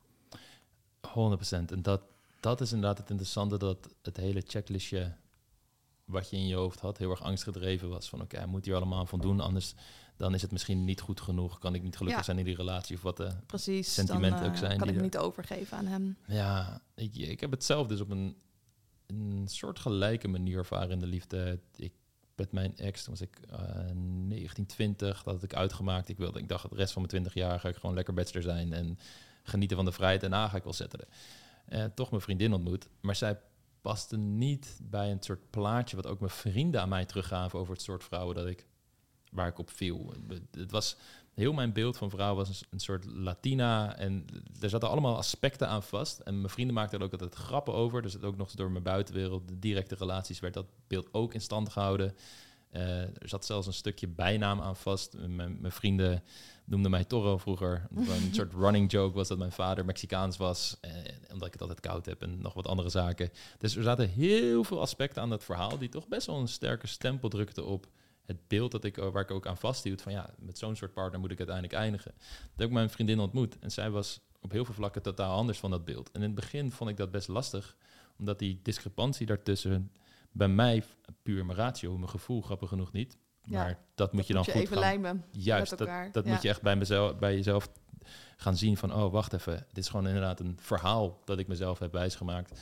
100%. 1.01 1.73
En 1.73 1.83
dat, 1.83 2.01
dat 2.41 2.61
is 2.61 2.73
inderdaad 2.73 2.99
het 2.99 3.11
interessante, 3.11 3.59
dat 3.59 3.89
het 4.03 4.17
hele 4.17 4.43
checklistje 4.47 5.12
wat 6.05 6.31
je 6.31 6.37
in 6.37 6.47
je 6.47 6.55
hoofd 6.55 6.81
had, 6.81 6.99
heel 6.99 7.11
erg 7.11 7.23
angstgedreven 7.23 7.89
was. 7.89 8.09
Van 8.09 8.21
oké, 8.21 8.37
hij 8.37 8.47
moet 8.47 8.64
hier 8.64 8.75
allemaal 8.75 8.99
aan 8.99 9.09
voldoen, 9.09 9.41
anders 9.41 9.75
dan 10.17 10.35
is 10.35 10.43
het 10.43 10.51
misschien 10.53 10.85
niet 10.85 11.01
goed 11.01 11.21
genoeg. 11.21 11.59
Kan 11.59 11.75
ik 11.75 11.83
niet 11.83 11.97
gelukkig 11.97 12.19
Ja. 12.21 12.25
zijn 12.27 12.39
in 12.39 12.45
die 12.45 12.57
relatie 12.57 12.97
of 12.97 13.03
wat 13.03 13.17
de... 13.17 13.31
Precies. 13.47 13.95
Sentimenten 13.95 14.41
dan, 14.41 14.49
ook 14.49 14.55
eh, 14.55 14.59
zijn 14.61 14.77
kan 14.79 14.81
die 14.87 14.91
ik 14.91 14.97
er- 14.97 15.03
niet 15.05 15.17
overgeven 15.19 15.77
aan 15.77 15.87
hem. 15.87 16.17
Ja, 16.27 16.81
ik, 16.95 17.14
ik 17.14 17.41
heb 17.41 17.51
het 17.51 17.64
zelf 17.64 17.87
dus 17.87 18.01
op 18.01 18.11
een, 18.11 18.37
een 19.07 19.48
soort 19.48 19.78
gelijke 19.78 20.28
manier 20.28 20.59
ervaren 20.59 20.90
in 20.90 20.98
de 20.98 21.07
liefde. 21.07 21.61
Ik 21.76 21.92
met 22.36 22.52
mijn 22.52 22.76
ex, 22.76 23.04
toen 23.04 23.12
was 23.18 23.28
ik 23.28 23.38
eh 23.50 23.90
19, 23.92 24.66
20, 24.66 25.22
dat 25.22 25.42
ik 25.42 25.54
uitgemaakt. 25.54 26.09
Ik 26.09 26.16
wilde, 26.16 26.38
ik 26.38 26.48
dacht, 26.48 26.70
de 26.70 26.76
rest 26.76 26.92
van 26.92 27.02
mijn 27.02 27.12
20 27.12 27.34
jaar 27.34 27.61
ga 27.61 27.68
ik 27.68 27.76
gewoon 27.76 27.94
lekker 27.94 28.14
bachelor 28.14 28.42
zijn 28.42 28.72
en 28.72 28.98
genieten 29.42 29.76
van 29.76 29.86
de 29.86 29.92
vrijheid. 29.92 30.22
En 30.22 30.30
daarna 30.30 30.48
ga 30.48 30.57
ik 30.57 30.64
wel 30.64 30.72
zetten. 30.72 31.00
Eh 31.66 31.84
toch 31.84 32.11
mijn 32.11 32.22
vriendin 32.22 32.52
ontmoet, 32.52 32.88
maar 33.00 33.16
zij 33.16 33.38
paste 33.80 34.16
niet 34.16 34.78
bij 34.82 35.11
een 35.11 35.22
soort 35.22 35.50
plaatje 35.50 35.96
wat 35.96 36.07
ook 36.07 36.20
mijn 36.20 36.32
vrienden 36.32 36.80
aan 36.80 36.88
mij 36.88 37.04
teruggaven 37.04 37.59
over 37.59 37.72
het 37.72 37.82
soort 37.82 38.04
vrouwen 38.04 38.34
dat 38.34 38.46
ik 38.46 38.66
waar 39.30 39.48
ik 39.48 39.59
op 39.59 39.70
viel. 39.70 40.14
Het 40.50 40.70
was 40.70 40.96
heel 41.37 41.53
mijn 41.53 41.72
beeld 41.72 41.97
van 41.97 42.11
vrouw 42.11 42.34
was 42.34 42.49
een, 42.49 42.66
een 42.70 42.80
soort 42.80 43.05
Latina 43.05 43.97
en 43.97 44.26
er 44.61 44.70
zaten 44.70 44.89
allemaal 44.89 45.16
aspecten 45.16 45.68
aan 45.68 45.82
vast. 45.82 46.18
En 46.18 46.37
mijn 46.37 46.53
vrienden 46.53 46.74
maakten 46.74 46.99
er 46.99 47.05
ook 47.05 47.12
altijd 47.12 47.34
grappen 47.34 47.74
over. 47.74 48.03
Dus 48.03 48.12
het 48.12 48.24
ook 48.24 48.37
nog 48.37 48.51
door 48.51 48.70
mijn 48.70 48.82
buitenwereld, 48.82 49.49
de 49.49 49.59
directe 49.59 49.95
relaties, 49.95 50.41
werd 50.41 50.55
dat 50.55 50.66
beeld 50.87 51.09
ook 51.12 51.34
in 51.34 51.41
stand 51.41 51.68
gehouden. 51.68 52.14
Eh, 52.70 53.01
er 53.01 53.28
zat 53.28 53.45
zelfs 53.45 53.66
een 53.66 53.72
stukje 53.72 54.09
bijnaam 54.09 54.61
aan 54.61 54.76
vast. 54.76 55.16
Mijn, 55.28 55.61
mijn 55.61 55.72
vrienden 55.72 56.22
noemden 56.64 56.91
mij 56.91 57.05
Toro 57.05 57.39
vroeger. 57.39 57.87
een 57.95 58.34
soort 58.34 58.53
running 58.53 58.91
joke 58.91 59.16
was 59.16 59.28
dat 59.28 59.39
mijn 59.39 59.53
vader 59.53 59.84
Mexicaans 59.84 60.37
was. 60.37 60.76
Eh, 60.80 60.91
omdat 61.32 61.47
ik 61.47 61.53
het 61.53 61.62
altijd 61.62 61.80
koud 61.80 62.07
heb 62.07 62.22
en 62.22 62.39
nog 62.41 62.55
wat 62.55 62.66
andere 62.66 62.89
zaken. 62.89 63.30
Dus 63.59 63.76
er 63.76 63.82
zaten 63.82 64.09
heel 64.09 64.64
veel 64.64 64.80
aspecten 64.80 65.22
aan 65.22 65.30
dat 65.30 65.45
verhaal 65.45 65.78
die 65.78 65.89
toch 65.89 66.09
best 66.09 66.26
wel 66.26 66.37
een 66.37 66.49
sterke 66.49 66.87
stempel 66.87 67.28
drukten 67.28 67.66
op 67.66 67.87
het 68.27 68.49
beeld 68.49 68.70
dat 68.70 68.85
ik, 68.85 68.97
waar 68.97 69.22
ik 69.22 69.31
ook 69.31 69.47
aan 69.47 69.57
vasthield. 69.57 70.03
Van 70.03 70.12
ja, 70.12 70.31
met 70.39 70.59
zo'n 70.59 70.77
soort 70.77 70.93
partner 70.93 71.20
moet 71.20 71.31
ik 71.31 71.39
uiteindelijk 71.39 71.77
eindigen. 71.77 72.12
Dat 72.16 72.57
heb 72.57 72.68
ik 72.68 72.74
mijn 72.74 72.91
vriendin 72.91 73.18
ontmoet. 73.18 73.59
En 73.59 73.70
zij 73.70 73.91
was 73.91 74.20
op 74.41 74.51
heel 74.51 74.64
veel 74.64 74.74
vlakken 74.74 75.03
totaal 75.03 75.37
anders 75.37 75.59
van 75.59 75.70
dat 75.70 75.85
beeld. 75.85 76.11
En 76.11 76.20
in 76.20 76.27
het 76.27 76.35
begin 76.35 76.72
vond 76.72 76.91
ik 76.91 76.97
dat 76.97 77.11
best 77.11 77.29
lastig 77.29 77.77
Omdat 78.18 78.39
die 78.39 78.61
discrepantie 78.62 79.27
daartussen 79.27 79.93
bij 80.33 80.49
mij, 80.49 80.83
puur 81.22 81.47
mijn 81.47 81.59
ratio, 81.59 81.97
mijn 81.97 82.11
gevoel, 82.11 82.43
grappig 82.43 82.68
genoeg 82.68 82.93
niet. 82.93 83.16
Ja, 83.43 83.62
Maar 83.62 83.79
dat 83.95 84.12
moet 84.12 84.27
je 84.27 84.33
dan 84.33 84.43
moet 84.43 84.53
goed 84.53 84.62
even 84.62 84.77
gaan 84.77 84.85
lijmen. 84.85 85.24
Juist, 85.31 85.70
dat, 85.70 85.81
elkaar. 85.81 86.12
dat 86.12 86.24
Ja. 86.24 86.33
moet 86.33 86.43
je 86.43 86.49
echt 86.49 86.62
bij, 86.62 86.77
mezelf, 86.77 87.18
bij 87.18 87.35
jezelf 87.35 87.68
gaan 88.37 88.57
zien 88.57 88.77
van, 88.77 88.95
oh, 88.95 89.12
wacht 89.12 89.33
even, 89.33 89.66
dit 89.72 89.85
is 89.85 89.89
gewoon 89.89 90.07
inderdaad 90.07 90.41
een 90.41 90.59
verhaal 90.61 91.20
dat 91.24 91.39
ik 91.39 91.49
mezelf 91.49 91.79
heb 91.79 91.93
wijsgemaakt, 91.93 92.61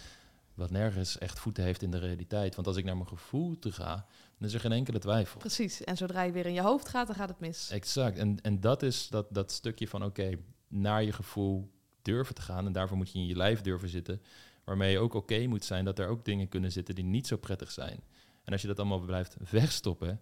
wat 0.55 0.71
nergens 0.71 1.19
echt 1.19 1.39
voeten 1.39 1.65
heeft 1.65 1.83
in 1.83 1.91
de 1.91 1.99
realiteit. 1.99 2.55
Want 2.55 2.67
als 2.67 2.77
ik 2.77 2.85
naar 2.85 2.97
mijn 2.97 3.09
gevoel 3.09 3.59
toe 3.59 3.73
ga, 3.73 4.07
dan 4.39 4.49
is 4.49 4.55
er 4.55 4.61
geen 4.61 4.73
enkele 4.73 4.99
twijfel. 4.99 5.39
Precies. 5.39 5.85
En 5.85 5.97
zodra 5.97 6.23
je 6.23 6.33
weer 6.33 6.47
in 6.47 6.53
je 6.53 6.61
hoofd 6.61 6.89
gaat, 6.89 7.07
dan 7.07 7.17
gaat 7.17 7.29
het 7.29 7.41
mis. 7.41 7.71
Exact. 7.71 8.19
En, 8.19 8.41
en 8.43 8.61
dat 8.61 8.83
is 8.83 9.09
dat, 9.09 9.27
dat 9.31 9.53
stukje 9.53 9.89
van, 9.89 10.05
oké, 10.05 10.39
naar 10.69 11.03
je 11.03 11.13
gevoel 11.13 11.73
durven 12.03 12.35
te 12.35 12.43
gaan 12.43 12.67
en 12.67 12.73
daarvoor 12.73 12.97
moet 12.97 13.13
je 13.13 13.19
in 13.19 13.27
je 13.27 13.37
lijf 13.37 13.61
durven 13.61 13.89
zitten, 13.89 14.23
waarmee 14.65 14.91
je 14.91 14.99
ook 14.99 15.15
oké 15.15 15.47
moet 15.47 15.65
zijn 15.65 15.85
dat 15.85 15.99
er 15.99 16.09
ook 16.09 16.25
dingen 16.25 16.49
kunnen 16.49 16.73
zitten 16.73 16.95
die 16.95 17.05
niet 17.05 17.27
zo 17.27 17.37
prettig 17.37 17.71
zijn. 17.71 18.03
En 18.45 18.53
als 18.53 18.63
je 18.63 18.69
dat 18.69 18.79
allemaal 18.79 19.01
blijft 19.01 19.37
wegstoppen, 19.51 20.21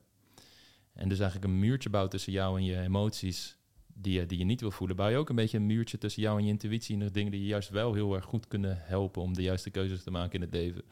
en 0.92 1.08
dus 1.08 1.18
eigenlijk 1.18 1.50
een 1.50 1.58
muurtje 1.58 1.90
bouwt 1.90 2.10
tussen 2.10 2.32
jou 2.32 2.58
en 2.58 2.64
je 2.64 2.80
emoties 2.80 3.56
die 3.86 4.20
je, 4.20 4.26
die 4.26 4.38
je 4.38 4.44
niet 4.44 4.60
wil 4.60 4.70
voelen, 4.70 4.96
bouw 4.96 5.08
je 5.08 5.16
ook 5.16 5.28
een 5.28 5.36
beetje 5.36 5.56
een 5.56 5.66
muurtje 5.66 5.98
tussen 5.98 6.22
jou 6.22 6.38
en 6.38 6.44
je 6.44 6.50
intuïtie 6.50 6.94
en 6.94 7.00
de 7.00 7.10
dingen 7.10 7.30
die 7.30 7.40
je 7.40 7.46
juist 7.46 7.68
wel 7.68 7.94
heel 7.94 8.14
erg 8.14 8.24
goed 8.24 8.48
kunnen 8.48 8.78
helpen 8.80 9.22
om 9.22 9.34
de 9.34 9.42
juiste 9.42 9.70
keuzes 9.70 10.02
te 10.02 10.10
maken 10.10 10.34
in 10.34 10.40
het 10.40 10.52
leven. 10.52 10.82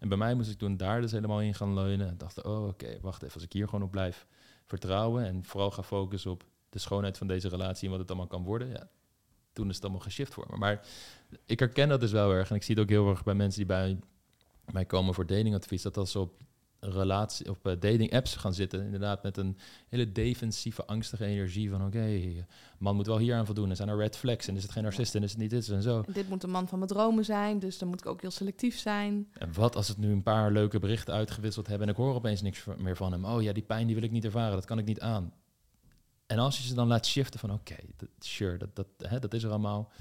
En 0.00 0.08
bij 0.08 0.18
mij 0.18 0.34
moest 0.34 0.50
ik 0.50 0.58
toen 0.58 0.76
daar 0.76 1.00
dus 1.00 1.12
helemaal 1.12 1.40
in 1.40 1.54
gaan 1.54 1.74
leunen. 1.74 2.08
En 2.08 2.18
dacht, 2.18 2.42
oh 2.42 2.66
oké, 2.66 2.98
wacht 3.00 3.22
even, 3.22 3.34
als 3.34 3.44
ik 3.44 3.52
hier 3.52 3.68
gewoon 3.68 3.84
op 3.84 3.90
blijf 3.90 4.26
vertrouwen 4.64 5.24
en 5.24 5.44
vooral 5.44 5.70
ga 5.70 5.82
focussen 5.82 6.30
op 6.30 6.44
de 6.70 6.78
schoonheid 6.78 7.18
van 7.18 7.26
deze 7.26 7.48
relatie 7.48 7.84
en 7.84 7.90
wat 7.90 8.00
het 8.00 8.08
allemaal 8.08 8.26
kan 8.26 8.44
worden, 8.44 8.68
ja, 8.68 8.88
toen 9.52 9.68
is 9.68 9.74
het 9.74 9.84
allemaal 9.84 10.02
geshift 10.02 10.34
voor 10.34 10.46
me. 10.50 10.56
Maar 10.56 10.86
ik 11.46 11.58
herken 11.58 11.88
dat 11.88 12.00
dus 12.00 12.12
wel 12.12 12.32
erg 12.32 12.50
en 12.50 12.56
ik 12.56 12.62
zie 12.62 12.74
het 12.74 12.84
ook 12.84 12.90
heel 12.90 13.08
erg 13.08 13.24
bij 13.24 13.34
mensen 13.34 13.58
die 13.58 13.68
bij 13.68 13.98
mij 14.72 14.84
komen 14.84 15.14
voor 15.14 15.26
datingadvies, 15.26 15.82
dat 15.82 15.96
als 15.96 16.10
ze 16.10 16.18
op 16.18 16.40
relatie 16.92 17.50
op 17.50 17.66
eh, 17.66 17.72
dating 17.72 18.12
apps 18.12 18.36
gaan 18.36 18.54
zitten, 18.54 18.84
inderdaad 18.84 19.22
met 19.22 19.36
een 19.36 19.56
hele 19.88 20.12
defensieve, 20.12 20.84
angstige 20.86 21.24
energie 21.24 21.70
van 21.70 21.86
oké, 21.86 22.20
man 22.78 22.96
moet 22.96 23.06
wel 23.06 23.18
hier 23.18 23.34
aan 23.34 23.46
voldoen. 23.46 23.70
En 23.70 23.76
zijn 23.76 23.88
er 23.88 23.96
red 23.96 24.16
flags 24.16 24.48
en 24.48 24.56
is 24.56 24.62
het 24.62 24.72
geen 24.72 24.82
narcist 24.82 25.14
en 25.14 25.22
is 25.22 25.30
het 25.30 25.40
niet 25.40 25.50
dit 25.50 25.68
en 25.68 25.82
zo. 25.82 26.04
Dit 26.12 26.28
moet 26.28 26.40
de 26.40 26.46
man 26.46 26.68
van 26.68 26.78
mijn 26.78 26.90
dromen 26.90 27.24
zijn, 27.24 27.58
dus 27.58 27.78
dan 27.78 27.88
moet 27.88 28.00
ik 28.00 28.06
ook 28.06 28.20
heel 28.20 28.30
selectief 28.30 28.78
zijn. 28.78 29.28
En 29.32 29.52
wat 29.52 29.76
als 29.76 29.88
het 29.88 29.98
nu 29.98 30.12
een 30.12 30.22
paar 30.22 30.52
leuke 30.52 30.78
berichten 30.78 31.14
uitgewisseld 31.14 31.66
hebben 31.66 31.86
en 31.86 31.92
ik 31.92 31.98
hoor 32.00 32.14
opeens 32.14 32.42
niks 32.42 32.64
meer 32.78 32.96
van 32.96 33.12
hem. 33.12 33.24
Oh 33.24 33.42
ja, 33.42 33.52
die 33.52 33.62
pijn 33.62 33.86
die 33.86 33.94
wil 33.94 34.04
ik 34.04 34.10
niet 34.10 34.24
ervaren, 34.24 34.54
dat 34.54 34.64
kan 34.64 34.78
ik 34.78 34.84
niet 34.84 35.00
aan. 35.00 35.32
En 36.26 36.38
als 36.38 36.56
je 36.58 36.62
ze 36.66 36.74
dan 36.74 36.86
laat 36.88 37.06
shiften 37.06 37.40
van 37.40 37.52
oké, 37.52 37.76
dat- 37.96 38.08
sure, 38.18 38.56
dat, 38.56 38.76
dat, 38.76 38.86
hè, 38.98 39.18
dat 39.18 39.34
is 39.34 39.42
er 39.42 39.50
allemaal. 39.50 39.92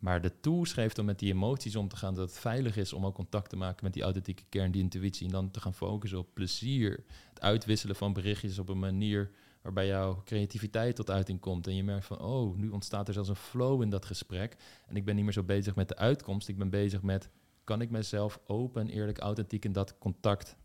Maar 0.00 0.20
de 0.20 0.40
tools 0.40 0.72
geeft 0.72 0.98
om 0.98 1.04
met 1.04 1.18
die 1.18 1.32
emoties 1.32 1.76
om 1.76 1.88
te 1.88 1.96
gaan, 1.96 2.14
dat 2.14 2.28
het 2.28 2.38
veilig 2.38 2.76
is 2.76 2.92
om 2.92 3.06
ook 3.06 3.14
contact 3.14 3.50
te 3.50 3.56
maken 3.56 3.84
met 3.84 3.92
die 3.92 4.02
authentieke 4.02 4.42
kern, 4.48 4.70
die 4.70 4.82
intuïtie. 4.82 5.26
En 5.26 5.32
dan 5.32 5.50
te 5.50 5.60
gaan 5.60 5.74
focussen 5.74 6.18
op 6.18 6.34
plezier. 6.34 7.04
Het 7.28 7.40
uitwisselen 7.40 7.96
van 7.96 8.12
berichtjes 8.12 8.58
op 8.58 8.68
een 8.68 8.78
manier 8.78 9.30
waarbij 9.62 9.86
jouw 9.86 10.22
creativiteit 10.24 10.96
tot 10.96 11.10
uiting 11.10 11.40
komt. 11.40 11.66
En 11.66 11.76
je 11.76 11.84
merkt 11.84 12.06
van, 12.06 12.20
oh, 12.20 12.56
nu 12.56 12.68
ontstaat 12.68 13.08
er 13.08 13.14
zelfs 13.14 13.28
een 13.28 13.36
flow 13.36 13.82
in 13.82 13.90
dat 13.90 14.04
gesprek. 14.04 14.56
En 14.86 14.96
ik 14.96 15.04
ben 15.04 15.14
niet 15.14 15.24
meer 15.24 15.32
zo 15.32 15.42
bezig 15.42 15.74
met 15.74 15.88
de 15.88 15.96
uitkomst. 15.96 16.48
Ik 16.48 16.58
ben 16.58 16.70
bezig 16.70 17.02
met, 17.02 17.30
kan 17.64 17.80
ik 17.80 17.90
mezelf 17.90 18.40
open 18.46 18.82
en 18.82 18.88
eerlijk, 18.88 19.18
authentiek 19.18 19.64
in 19.64 19.72
dat 19.72 19.98
contact 19.98 20.56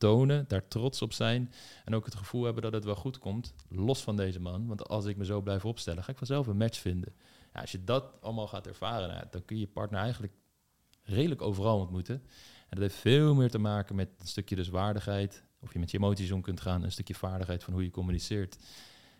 tonen, 0.00 0.44
daar 0.48 0.68
trots 0.68 1.02
op 1.02 1.12
zijn 1.12 1.52
en 1.84 1.94
ook 1.94 2.04
het 2.04 2.14
gevoel 2.14 2.44
hebben 2.44 2.62
dat 2.62 2.72
het 2.72 2.84
wel 2.84 2.94
goed 2.94 3.18
komt, 3.18 3.54
los 3.68 4.02
van 4.02 4.16
deze 4.16 4.40
man. 4.40 4.66
Want 4.66 4.88
als 4.88 5.04
ik 5.04 5.16
me 5.16 5.24
zo 5.24 5.40
blijf 5.40 5.64
opstellen, 5.64 6.04
ga 6.04 6.12
ik 6.12 6.18
vanzelf 6.18 6.46
een 6.46 6.56
match 6.56 6.78
vinden. 6.78 7.14
Ja, 7.52 7.60
als 7.60 7.72
je 7.72 7.84
dat 7.84 8.12
allemaal 8.20 8.46
gaat 8.46 8.66
ervaren, 8.66 9.08
nou, 9.08 9.24
dan 9.30 9.44
kun 9.44 9.56
je 9.56 9.62
je 9.62 9.68
partner 9.68 10.00
eigenlijk 10.00 10.32
redelijk 11.02 11.42
overal 11.42 11.78
ontmoeten. 11.78 12.14
En 12.68 12.76
dat 12.76 12.78
heeft 12.78 12.94
veel 12.94 13.34
meer 13.34 13.50
te 13.50 13.58
maken 13.58 13.94
met 13.94 14.08
een 14.18 14.26
stukje 14.26 14.56
dus 14.56 14.68
waardigheid, 14.68 15.44
of 15.60 15.72
je 15.72 15.78
met 15.78 15.90
je 15.90 15.98
emoties 15.98 16.32
om 16.32 16.40
kunt 16.40 16.60
gaan, 16.60 16.82
een 16.82 16.92
stukje 16.92 17.14
vaardigheid 17.14 17.64
van 17.64 17.72
hoe 17.72 17.82
je 17.82 17.90
communiceert. 17.90 18.58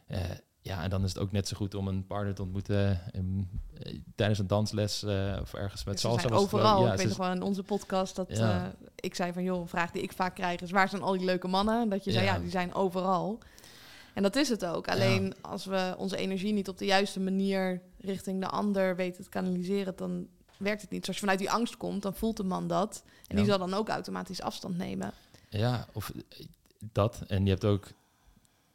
Eh, 0.06 0.30
ja, 0.62 0.82
en 0.82 0.90
dan 0.90 1.04
is 1.04 1.08
het 1.12 1.22
ook 1.22 1.32
net 1.32 1.48
zo 1.48 1.56
goed 1.56 1.74
om 1.74 1.88
een 1.88 2.06
partner 2.06 2.34
te 2.34 2.42
ontmoeten 2.42 3.12
em, 3.12 3.48
eh, 3.82 3.94
tijdens 4.14 4.38
een 4.38 4.46
dansles 4.46 5.02
eh, 5.02 5.38
of 5.40 5.54
ergens 5.54 5.84
met 5.84 5.92
Dus 5.94 6.02
salsa. 6.02 6.22
was 6.22 6.30
wel. 6.30 6.40
overal. 6.40 6.84
Ja, 6.86 6.92
ik 6.92 6.98
weet 6.98 7.08
nog 7.08 7.16
wel 7.16 7.32
in 7.32 7.42
onze 7.42 7.62
podcast 7.62 8.16
dat 8.16 8.36
Ja. 8.36 8.64
eh, 8.64 8.68
ik 8.96 9.14
zei 9.14 9.32
van... 9.32 9.42
joh, 9.42 9.60
een 9.60 9.68
vraag 9.68 9.90
die 9.90 10.02
ik 10.02 10.12
vaak 10.12 10.34
krijg 10.34 10.60
is... 10.60 10.70
waar 10.70 10.88
zijn 10.88 11.02
al 11.02 11.12
die 11.12 11.24
leuke 11.24 11.48
mannen? 11.48 11.80
En 11.82 11.88
dat 11.88 12.04
je 12.04 12.12
zei, 12.12 12.24
Ja. 12.24 12.38
die 12.38 12.50
zijn 12.50 12.74
overal. 12.74 13.38
En 14.14 14.22
dat 14.22 14.36
is 14.36 14.48
het 14.48 14.64
ook. 14.64 14.88
Alleen 14.88 15.34
als 15.40 15.64
we 15.64 15.94
onze 15.98 16.16
energie 16.16 16.52
niet 16.52 16.68
op 16.68 16.78
de 16.78 16.84
juiste 16.84 17.20
manier... 17.20 17.80
richting 18.00 18.40
de 18.40 18.48
ander 18.48 18.96
weten 18.96 19.22
te 19.24 19.28
kanaliseren... 19.30 19.96
dan 19.96 20.26
werkt 20.56 20.80
het 20.82 20.90
niet. 20.90 20.98
Dus 21.00 21.08
als 21.08 21.16
je 21.16 21.22
vanuit 21.22 21.38
die 21.38 21.50
angst 21.50 21.76
komt, 21.76 22.02
dan 22.02 22.14
voelt 22.14 22.36
de 22.36 22.44
man 22.44 22.66
dat. 22.68 23.02
En 23.26 23.36
die 23.36 23.44
zal 23.44 23.58
dan 23.58 23.74
ook 23.74 23.88
automatisch 23.88 24.40
afstand 24.42 24.76
nemen. 24.76 25.12
Ja, 25.48 25.86
of 25.92 26.10
eh, 26.10 26.46
dat. 26.92 27.22
En 27.26 27.44
je 27.44 27.50
hebt 27.50 27.64
ook 27.64 27.86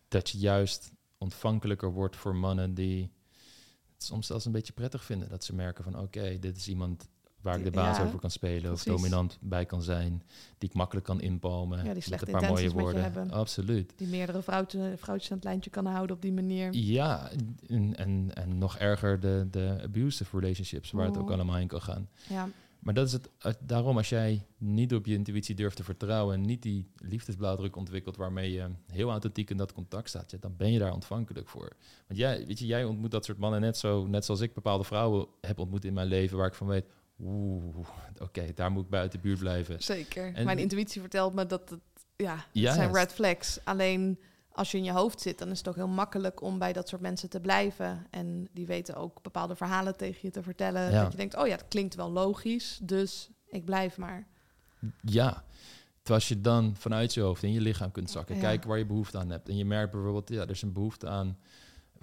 dat 0.08 0.30
je 0.30 0.38
juist 0.38 0.92
ontvankelijker 1.18 1.92
wordt 1.92 2.16
voor 2.16 2.36
mannen 2.36 2.74
die 2.74 3.12
het 3.94 4.04
soms 4.04 4.28
zelfs 4.28 4.46
een 4.46 4.52
beetje 4.52 4.74
prettig 4.74 5.04
vinden. 5.04 5.30
Dat 5.30 5.44
ze 5.44 5.56
merken 5.56 5.84
van 5.84 6.00
oké, 6.00 6.40
dit 6.40 6.58
is 6.58 6.68
iemand 6.68 7.08
waar 7.46 7.58
ik 7.58 7.64
de 7.64 7.72
baas 7.72 7.98
Ja, 7.98 8.04
over 8.04 8.20
kan 8.20 8.32
spelen 8.32 8.72
of 8.72 8.84
dominant 8.84 9.38
bij 9.42 9.66
kan 9.66 9.82
zijn, 9.82 10.24
die 10.58 10.70
ik 10.70 10.76
makkelijk 10.76 11.06
kan 11.06 11.22
inpalmen. 11.22 11.78
Ja, 11.78 11.84
die 11.84 11.94
met 11.94 12.04
slechte 12.04 12.26
een 12.26 12.40
paar 12.40 12.50
mooie 12.50 12.64
met 12.64 12.74
woorden. 12.74 13.02
hebben. 13.02 13.32
Absoluut. 13.32 13.94
Die 13.96 14.08
meerdere 14.08 14.42
vrouwtjes, 14.42 15.00
vrouwtjes 15.00 15.32
aan 15.32 15.38
het 15.38 15.46
lijntje 15.46 15.70
kan 15.70 15.86
houden 15.86 16.16
op 16.16 16.22
die 16.22 16.34
manier. 16.34 16.74
Ja, 16.74 17.30
en, 17.68 17.96
en, 17.96 18.34
en 18.34 18.58
nog 18.58 18.78
erger 18.78 19.20
de, 19.20 19.48
de 19.52 19.80
abusive 19.84 20.40
relationships, 20.40 20.92
waar 20.92 21.06
het 21.06 21.18
ook 21.18 21.32
allemaal 21.32 21.58
in 21.58 21.68
kan 21.68 21.82
gaan. 21.82 22.10
Ja, 22.30 22.50
Maar 22.86 22.94
dat 22.94 23.08
is 23.08 23.12
het. 23.14 23.30
Daarom, 23.60 23.98
als 23.98 24.10
jij 24.10 24.46
niet 24.58 24.94
op 24.94 25.06
je 25.06 25.14
intuïtie 25.14 25.56
durft 25.56 25.76
te 25.76 25.84
vertrouwen 25.84 26.36
en 26.36 26.42
niet 26.42 26.62
die 26.62 26.92
liefdesblauwdruk 26.96 27.76
ontwikkelt 27.76 28.16
waarmee 28.18 28.52
je 28.52 28.68
heel 28.92 29.10
authentiek 29.10 29.50
in 29.50 29.58
dat 29.58 29.74
contact 29.74 30.10
staat, 30.10 30.32
ja, 30.32 30.38
dan 30.42 30.56
ben 30.58 30.72
je 30.72 30.80
daar 30.80 30.94
ontvankelijk 30.94 31.48
voor. 31.50 31.72
Want 32.08 32.20
jij, 32.20 32.46
weet 32.48 32.60
je, 32.60 32.66
jij 32.66 32.84
ontmoet 32.84 33.12
dat 33.12 33.26
soort 33.26 33.38
mannen 33.38 33.62
net 33.62 33.78
zo, 33.78 34.08
net 34.08 34.26
zoals 34.26 34.42
ik 34.42 34.54
bepaalde 34.54 34.84
vrouwen 34.84 35.28
heb 35.42 35.60
ontmoet 35.60 35.86
in 35.86 35.94
mijn 35.94 36.08
leven, 36.08 36.38
waar 36.38 36.48
ik 36.48 36.54
van 36.54 36.68
weet, 36.68 36.86
oeh, 37.20 37.88
oké, 38.22 38.46
daar 38.56 38.72
moet 38.72 38.84
ik 38.84 38.90
buiten 38.90 39.20
de 39.22 39.28
buurt 39.28 39.40
blijven. 39.40 39.84
zeker. 39.84 40.34
En- 40.34 40.46
Mijn 40.46 40.60
intuïtie 40.60 41.02
vertelt 41.02 41.34
me 41.34 41.46
dat 41.46 41.70
het, 41.70 41.80
ja, 42.16 42.36
het 42.36 42.74
zijn 42.74 42.94
red 42.94 43.14
flags. 43.14 43.60
Alleen 43.64 44.20
als 44.56 44.72
je 44.72 44.78
in 44.78 44.84
je 44.84 44.92
hoofd 44.92 45.22
zit, 45.22 45.38
dan 45.38 45.50
is 45.50 45.58
het 45.58 45.68
ook 45.68 45.76
heel 45.76 45.88
makkelijk 45.88 46.42
om 46.42 46.60
bij 46.60 46.74
dat 46.74 46.88
soort 46.88 47.02
mensen 47.02 47.30
te 47.30 47.40
blijven. 47.40 48.06
En 48.10 48.48
die 48.54 48.66
weten 48.66 48.96
ook 48.96 49.22
bepaalde 49.22 49.56
verhalen 49.56 49.98
tegen 49.98 50.20
je 50.22 50.32
te 50.32 50.44
vertellen. 50.44 50.92
Ja. 50.92 51.02
Dat 51.04 51.12
je 51.12 51.18
denkt, 51.18 51.38
oh 51.38 51.48
ja, 51.48 51.56
dat 51.58 51.68
klinkt 51.68 51.96
wel 51.96 52.12
logisch, 52.12 52.80
dus 52.82 53.30
ik 53.50 53.66
blijf 53.66 53.98
maar. 53.98 54.28
Ja, 55.02 55.30
terwijl 55.96 56.20
als 56.20 56.28
je 56.28 56.42
dan 56.42 56.76
vanuit 56.78 57.14
je 57.14 57.22
hoofd 57.22 57.44
in 57.44 57.52
je 57.52 57.62
lichaam 57.62 57.92
kunt 57.92 58.10
zakken, 58.10 58.36
Ja. 58.36 58.42
kijken 58.42 58.70
waar 58.70 58.78
je 58.78 58.86
behoefte 58.86 59.18
aan 59.18 59.30
hebt. 59.30 59.50
En 59.50 59.58
je 59.58 59.66
merkt 59.66 59.92
bijvoorbeeld, 59.92 60.30
ja, 60.30 60.42
er 60.42 60.50
is 60.50 60.62
een 60.62 60.74
behoefte 60.74 61.08
aan 61.08 61.38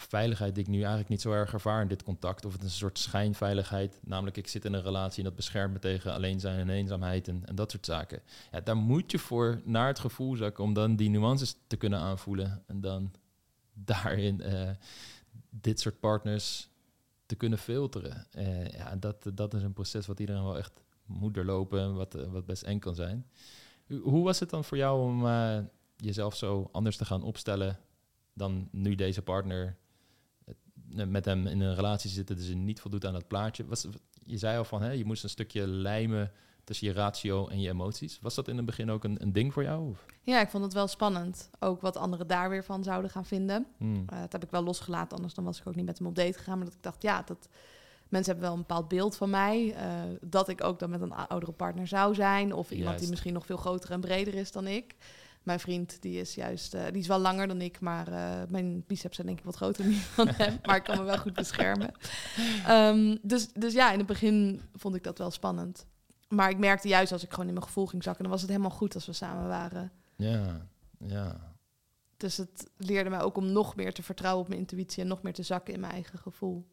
veiligheid 0.09 0.55
die 0.55 0.65
ik 0.65 0.71
nu 0.71 0.79
eigenlijk 0.79 1.09
niet 1.09 1.21
zo 1.21 1.33
erg 1.33 1.53
ervaar 1.53 1.83
in 1.83 1.89
dit 1.89 2.03
contact. 2.03 2.45
Of 2.45 2.53
het 2.53 2.63
is 2.63 2.69
een 2.71 2.77
soort 2.77 2.99
schijnveiligheid. 2.99 4.01
Namelijk, 4.05 4.37
ik 4.37 4.47
zit 4.49 4.65
in 4.65 4.73
een 4.73 4.83
relatie 4.83 5.19
en 5.19 5.25
dat 5.25 5.35
beschermt 5.37 5.73
me 5.73 5.79
tegen 5.79 6.13
alleen 6.13 6.41
zijn 6.41 6.59
en 6.59 6.71
eenzaamheid 6.71 7.29
en, 7.29 7.43
en 7.47 7.55
dat 7.55 7.71
soort 7.71 7.87
zaken. 7.87 8.23
Ja, 8.53 8.61
daar 8.61 8.77
moet 8.77 9.11
je 9.11 9.19
voor 9.19 9.61
naar 9.65 9.87
het 9.87 9.99
gevoel 9.99 10.37
zakken 10.37 10.65
om 10.65 10.73
dan 10.75 10.97
die 10.97 11.11
nuances 11.11 11.57
te 11.67 11.77
kunnen 11.77 11.99
aanvoelen. 11.99 12.63
En 12.67 12.81
dan 12.81 13.13
daarin 13.73 14.41
eh, 14.41 14.71
dit 15.51 15.81
soort 15.81 16.01
partners 16.01 16.69
te 17.27 17.35
kunnen 17.35 17.59
filteren. 17.59 18.27
Eh, 18.31 18.67
ja, 18.69 18.97
dat, 18.97 19.31
dat 19.35 19.55
is 19.55 19.63
een 19.63 19.73
proces 19.73 20.07
wat 20.07 20.21
iedereen 20.21 20.45
wel 20.45 20.59
echt 20.59 20.73
moet 21.07 21.35
doorlopen, 21.35 21.95
wat, 21.95 22.15
eh, 22.15 22.27
wat 22.27 22.47
best 22.47 22.63
eng 22.63 22.79
kan 22.79 22.95
zijn. 22.95 23.27
Hoe- 24.03 24.25
was 24.25 24.41
het 24.41 24.51
dan 24.51 24.65
voor 24.65 24.77
jou 24.77 25.03
om 25.03 25.27
jezelf 25.97 26.37
zo 26.37 26.69
anders 26.73 26.97
te 26.97 27.05
gaan 27.05 27.23
opstellen 27.23 27.79
dan 28.35 28.69
nu 28.71 28.95
deze 28.95 29.23
partner 29.23 29.77
met 30.95 31.25
hem 31.25 31.47
in 31.47 31.61
een 31.61 31.75
relatie 31.75 32.11
zitten, 32.11 32.37
dus 32.37 32.55
niet 32.55 32.81
voldoet 32.81 33.07
aan 33.07 33.13
dat 33.13 33.29
plaatje? 33.29 33.67
Was, 33.67 33.87
je 34.27 34.39
zei 34.39 34.59
al 34.59 34.65
van, 34.65 34.83
hè, 34.83 34.91
je 34.91 35.05
moest 35.05 35.23
een 35.23 35.29
stukje 35.29 35.67
lijmen 35.67 36.33
tussen 36.65 36.87
je 36.87 36.93
ratio 36.93 37.49
en 37.49 37.61
je 37.61 37.69
emoties. 37.69 38.19
Was 38.21 38.35
dat 38.35 38.49
in 38.49 38.57
het 38.57 38.65
begin 38.67 38.91
ook 38.91 39.05
een, 39.05 39.23
een 39.23 39.33
ding 39.33 39.53
voor 39.53 39.63
jou? 39.63 39.91
Of? 39.91 40.07
Ja, 40.23 40.41
ik 40.41 40.51
vond 40.51 40.65
het 40.65 40.73
wel 40.73 40.87
spannend. 40.87 41.51
Ook 41.59 41.81
wat 41.81 41.97
anderen 41.97 42.27
daar 42.27 42.51
weer 42.51 42.65
van 42.65 42.85
zouden 42.85 43.11
gaan 43.11 43.25
vinden. 43.25 43.67
Hmm. 43.77 44.05
Eh, 44.07 44.21
dat 44.21 44.33
heb 44.33 44.45
ik 44.45 44.51
wel 44.51 44.63
losgelaten, 44.63 45.17
anders 45.17 45.35
dan 45.35 45.45
was 45.45 45.61
ik 45.61 45.67
ook 45.67 45.75
niet 45.75 45.87
met 45.87 45.99
hem 45.99 46.07
op 46.07 46.15
date 46.15 46.39
gegaan. 46.39 46.57
Maar 46.57 46.67
dat 46.67 46.75
ik 46.75 46.83
dacht, 46.83 47.03
ja, 47.03 47.23
dat 47.27 47.49
mensen 48.09 48.33
hebben 48.33 48.51
wel 48.51 48.59
een 48.59 48.67
bepaald 48.67 48.89
beeld 48.89 49.17
van 49.17 49.31
mij. 49.31 49.75
eh, 49.75 49.93
dat 50.21 50.49
ik 50.49 50.65
ook 50.65 50.79
dan 50.79 50.91
met 50.91 51.01
een 51.01 51.13
oudere 51.13 51.53
partner 51.53 51.87
zou 51.87 52.15
zijn. 52.15 52.53
Of 52.53 52.71
iemand 52.71 52.87
Juist. 52.87 53.01
die 53.01 53.11
misschien 53.11 53.33
nog 53.33 53.47
veel 53.47 53.57
groter 53.57 53.91
en 53.91 54.01
breder 54.01 54.35
is 54.35 54.53
dan 54.53 54.67
ik. 54.67 54.95
Mijn 55.43 55.61
vriend, 55.61 56.03
die 56.03 56.21
is 56.21 56.35
juist, 56.35 56.75
eh, 56.75 56.85
die 56.85 57.01
is 57.01 57.07
wel 57.07 57.19
langer 57.19 57.49
dan 57.49 57.61
ik, 57.61 57.81
maar 57.81 58.09
eh, 58.09 58.49
mijn 58.49 58.85
biceps 58.87 59.15
zijn 59.15 59.27
denk 59.27 59.39
ik 59.39 59.45
wat 59.45 59.57
groter 59.57 59.83
dan 59.83 59.93
die 59.93 60.01
van 60.01 60.29
hem. 60.37 60.59
Maar 60.63 60.77
ik 60.77 60.83
kan 60.83 60.99
me 60.99 61.05
wel 61.05 61.19
goed 61.19 61.33
beschermen. 61.35 61.93
Ehm, 62.67 63.17
dus, 63.23 63.49
dus 63.53 63.73
ja, 63.73 63.93
in 63.93 63.99
het 63.99 64.07
begin 64.07 64.61
vond 64.75 64.95
ik 64.95 65.03
dat 65.03 65.19
wel 65.19 65.31
spannend. 65.31 65.87
Maar 66.29 66.51
ik 66.51 66.59
merkte 66.59 66.89
juist 66.89 67.13
als 67.13 67.25
ik 67.25 67.31
gewoon 67.31 67.47
in 67.47 67.55
mijn 67.55 67.67
gevoel 67.67 67.87
ging 67.87 68.03
zakken, 68.03 68.23
dan 68.23 68.33
was 68.33 68.41
het 68.41 68.51
helemaal 68.51 68.71
goed 68.71 68.95
als 68.95 69.07
we 69.07 69.13
samen 69.13 69.49
waren. 69.49 69.93
Ja, 70.17 70.67
ja. 71.07 71.55
Dus 72.17 72.37
het 72.37 72.71
leerde 72.77 73.11
mij 73.11 73.21
ook 73.21 73.37
om 73.37 73.53
nog 73.53 73.77
meer 73.77 73.93
te 73.93 74.03
vertrouwen 74.03 74.43
op 74.43 74.49
mijn 74.49 74.61
intuïtie 74.61 75.03
en 75.03 75.09
nog 75.09 75.23
meer 75.23 75.33
te 75.33 75.43
zakken 75.43 75.75
in 75.75 75.81
mijn 75.81 75.93
eigen 75.93 76.19
gevoel. 76.19 76.67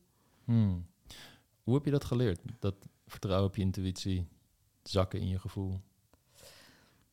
Hmm. 0.44 0.88
Hoe 1.64 1.74
heb 1.74 1.86
je 1.86 1.92
dat 1.92 2.04
geleerd? 2.04 2.40
Dat 2.60 2.76
vertrouwen 3.08 3.48
op 3.48 3.56
je 3.56 3.62
intuïtie, 3.62 4.28
zakken 4.84 5.20
in 5.20 5.28
je 5.28 5.40
gevoel? 5.40 5.80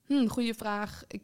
Hm, 0.07 0.26
goede 0.26 0.54
vraag. 0.54 1.04
Ik 1.07 1.22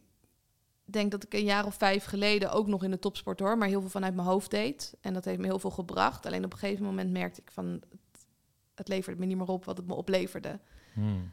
denk 0.93 1.11
dat 1.11 1.25
ik 1.25 1.35
een 1.35 1.45
jaar 1.45 1.67
of 1.67 1.75
vijf 1.75 2.05
geleden 2.05 2.53
ook 2.53 2.67
nog 2.67 2.85
in 2.85 2.91
de 2.91 2.99
topsport 2.99 3.41
hoor, 3.41 3.59
maar 3.59 3.69
heel 3.69 3.81
veel 3.81 3.91
vanuit 3.91 4.15
mijn 4.15 4.27
hoofd 4.27 4.51
deed. 4.51 4.95
En 5.01 5.15
dat 5.15 5.25
heeft 5.25 5.39
me 5.39 5.47
heel 5.47 5.59
veel 5.59 5.71
gebracht. 5.71 6.27
Alleen 6.27 6.45
op 6.45 6.53
een 6.53 6.59
gegeven 6.59 6.85
moment 6.85 7.11
merkte 7.11 7.41
ik 7.41 7.51
van 7.51 7.67
het, 7.67 8.27
het 8.75 8.89
leverde 8.89 9.21
me 9.21 9.27
niet 9.27 9.37
meer 9.37 9.49
op 9.49 9.65
wat 9.65 9.77
het 9.77 9.87
me 9.87 9.95
opleverde. 9.95 10.59
Hmm. 10.93 11.33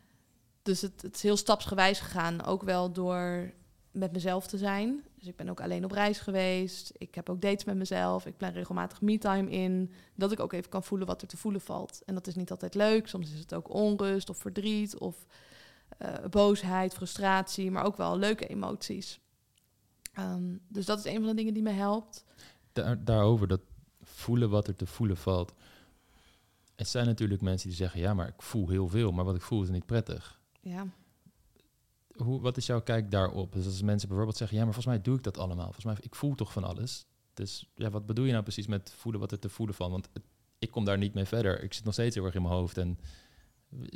Dus 0.62 0.82
het, 0.82 1.02
het 1.02 1.16
is 1.16 1.24
heel 1.24 1.38
stapsgewijs 1.38 2.00
gegaan. 2.00 2.44
Ook 2.44 2.64
wel 2.64 2.92
door 2.92 3.54
met 3.92 4.12
mezelf 4.12 4.48
te 4.48 4.58
zijn. 4.58 5.04
Dus 5.16 5.28
ik 5.28 5.36
ben 5.36 5.50
ook 5.50 5.62
alleen 5.62 5.84
op 5.84 5.92
reis 5.92 6.20
geweest. 6.20 6.92
Ik 6.98 7.16
heb 7.16 7.30
ook 7.30 7.42
dates 7.42 7.64
met 7.64 7.76
mezelf. 7.76 8.26
Ik 8.26 8.38
plan 8.38 8.52
regelmatig 8.52 9.02
me-time 9.02 9.50
in. 9.50 9.94
Dat 10.16 10.32
ik 10.32 10.40
ook 10.40 10.54
even 10.54 10.70
kan 10.70 10.84
voelen 10.84 11.08
wat 11.08 11.22
er 11.22 11.28
te 11.28 11.38
voelen 11.38 11.62
valt. 11.62 12.02
En 12.06 12.14
dat 12.14 12.28
is 12.28 12.36
niet 12.36 12.52
altijd 12.52 12.76
leuk. 12.76 13.08
Soms 13.08 13.34
is 13.34 13.40
het 13.40 13.54
ook 13.54 13.74
onrust 13.74 14.30
of 14.30 14.38
verdriet 14.38 14.98
of 14.98 15.26
eh, 15.98 16.14
boosheid, 16.30 16.94
frustratie. 16.94 17.72
Maar 17.72 17.86
ook 17.86 17.98
wel 17.98 18.18
leuke 18.18 18.48
emoties. 18.48 19.20
Ehm, 20.14 20.56
dus 20.68 20.86
dat 20.86 20.98
is 21.00 21.06
een 21.06 21.18
van 21.20 21.26
de 21.28 21.34
dingen 21.34 21.54
die 21.54 21.64
me 21.64 21.72
helpt. 21.72 22.26
Daar, 22.74 23.04
daarover, 23.04 23.48
dat 23.48 23.62
voelen 24.02 24.50
wat 24.50 24.68
er 24.68 24.76
te 24.76 24.86
voelen 24.86 25.18
valt. 25.18 25.54
Het 26.76 26.88
zijn 26.88 27.06
natuurlijk 27.06 27.42
mensen 27.42 27.68
die 27.68 27.78
zeggen, 27.78 28.00
ja, 28.00 28.14
maar 28.14 28.28
ik 28.28 28.42
voel 28.42 28.70
heel 28.70 28.88
veel, 28.88 29.12
maar 29.12 29.26
wat 29.26 29.36
ik 29.36 29.42
voel 29.42 29.64
is 29.64 29.70
niet 29.70 29.86
prettig. 29.86 30.40
Ja. 30.62 30.88
Hoe, 32.16 32.42
wat 32.42 32.58
is 32.58 32.66
jouw 32.66 32.82
kijk 32.82 33.12
daarop? 33.12 33.54
Dus 33.54 33.66
als 33.66 33.82
mensen 33.82 34.08
bijvoorbeeld 34.08 34.38
zeggen, 34.38 34.58
ja, 34.58 34.64
maar 34.64 34.74
volgens 34.74 34.94
mij 34.96 35.04
doe 35.04 35.18
ik 35.18 35.24
dat 35.24 35.38
allemaal. 35.38 35.64
Volgens 35.66 35.86
mij, 35.86 35.96
ik 36.00 36.16
voel 36.16 36.36
toch 36.36 36.52
van 36.52 36.64
alles. 36.64 37.06
Dus 37.34 37.70
ja, 37.76 37.90
wat 37.90 38.06
bedoel 38.06 38.26
je 38.26 38.32
nou 38.32 38.44
precies 38.44 38.68
met 38.68 38.94
voelen 38.98 39.22
wat 39.22 39.32
er 39.32 39.40
te 39.40 39.50
voelen 39.50 39.76
van? 39.76 39.92
Want 39.92 40.10
het- 40.14 40.24
ik 40.60 40.72
kom 40.72 40.86
daar 40.86 40.98
niet 40.98 41.14
mee 41.14 41.26
verder. 41.26 41.64
Ik 41.64 41.74
zit 41.74 41.84
nog 41.84 41.94
steeds 41.94 42.16
heel 42.16 42.26
erg 42.26 42.36
in 42.36 42.42
mijn 42.42 42.54
hoofd. 42.54 42.78
En 42.78 43.00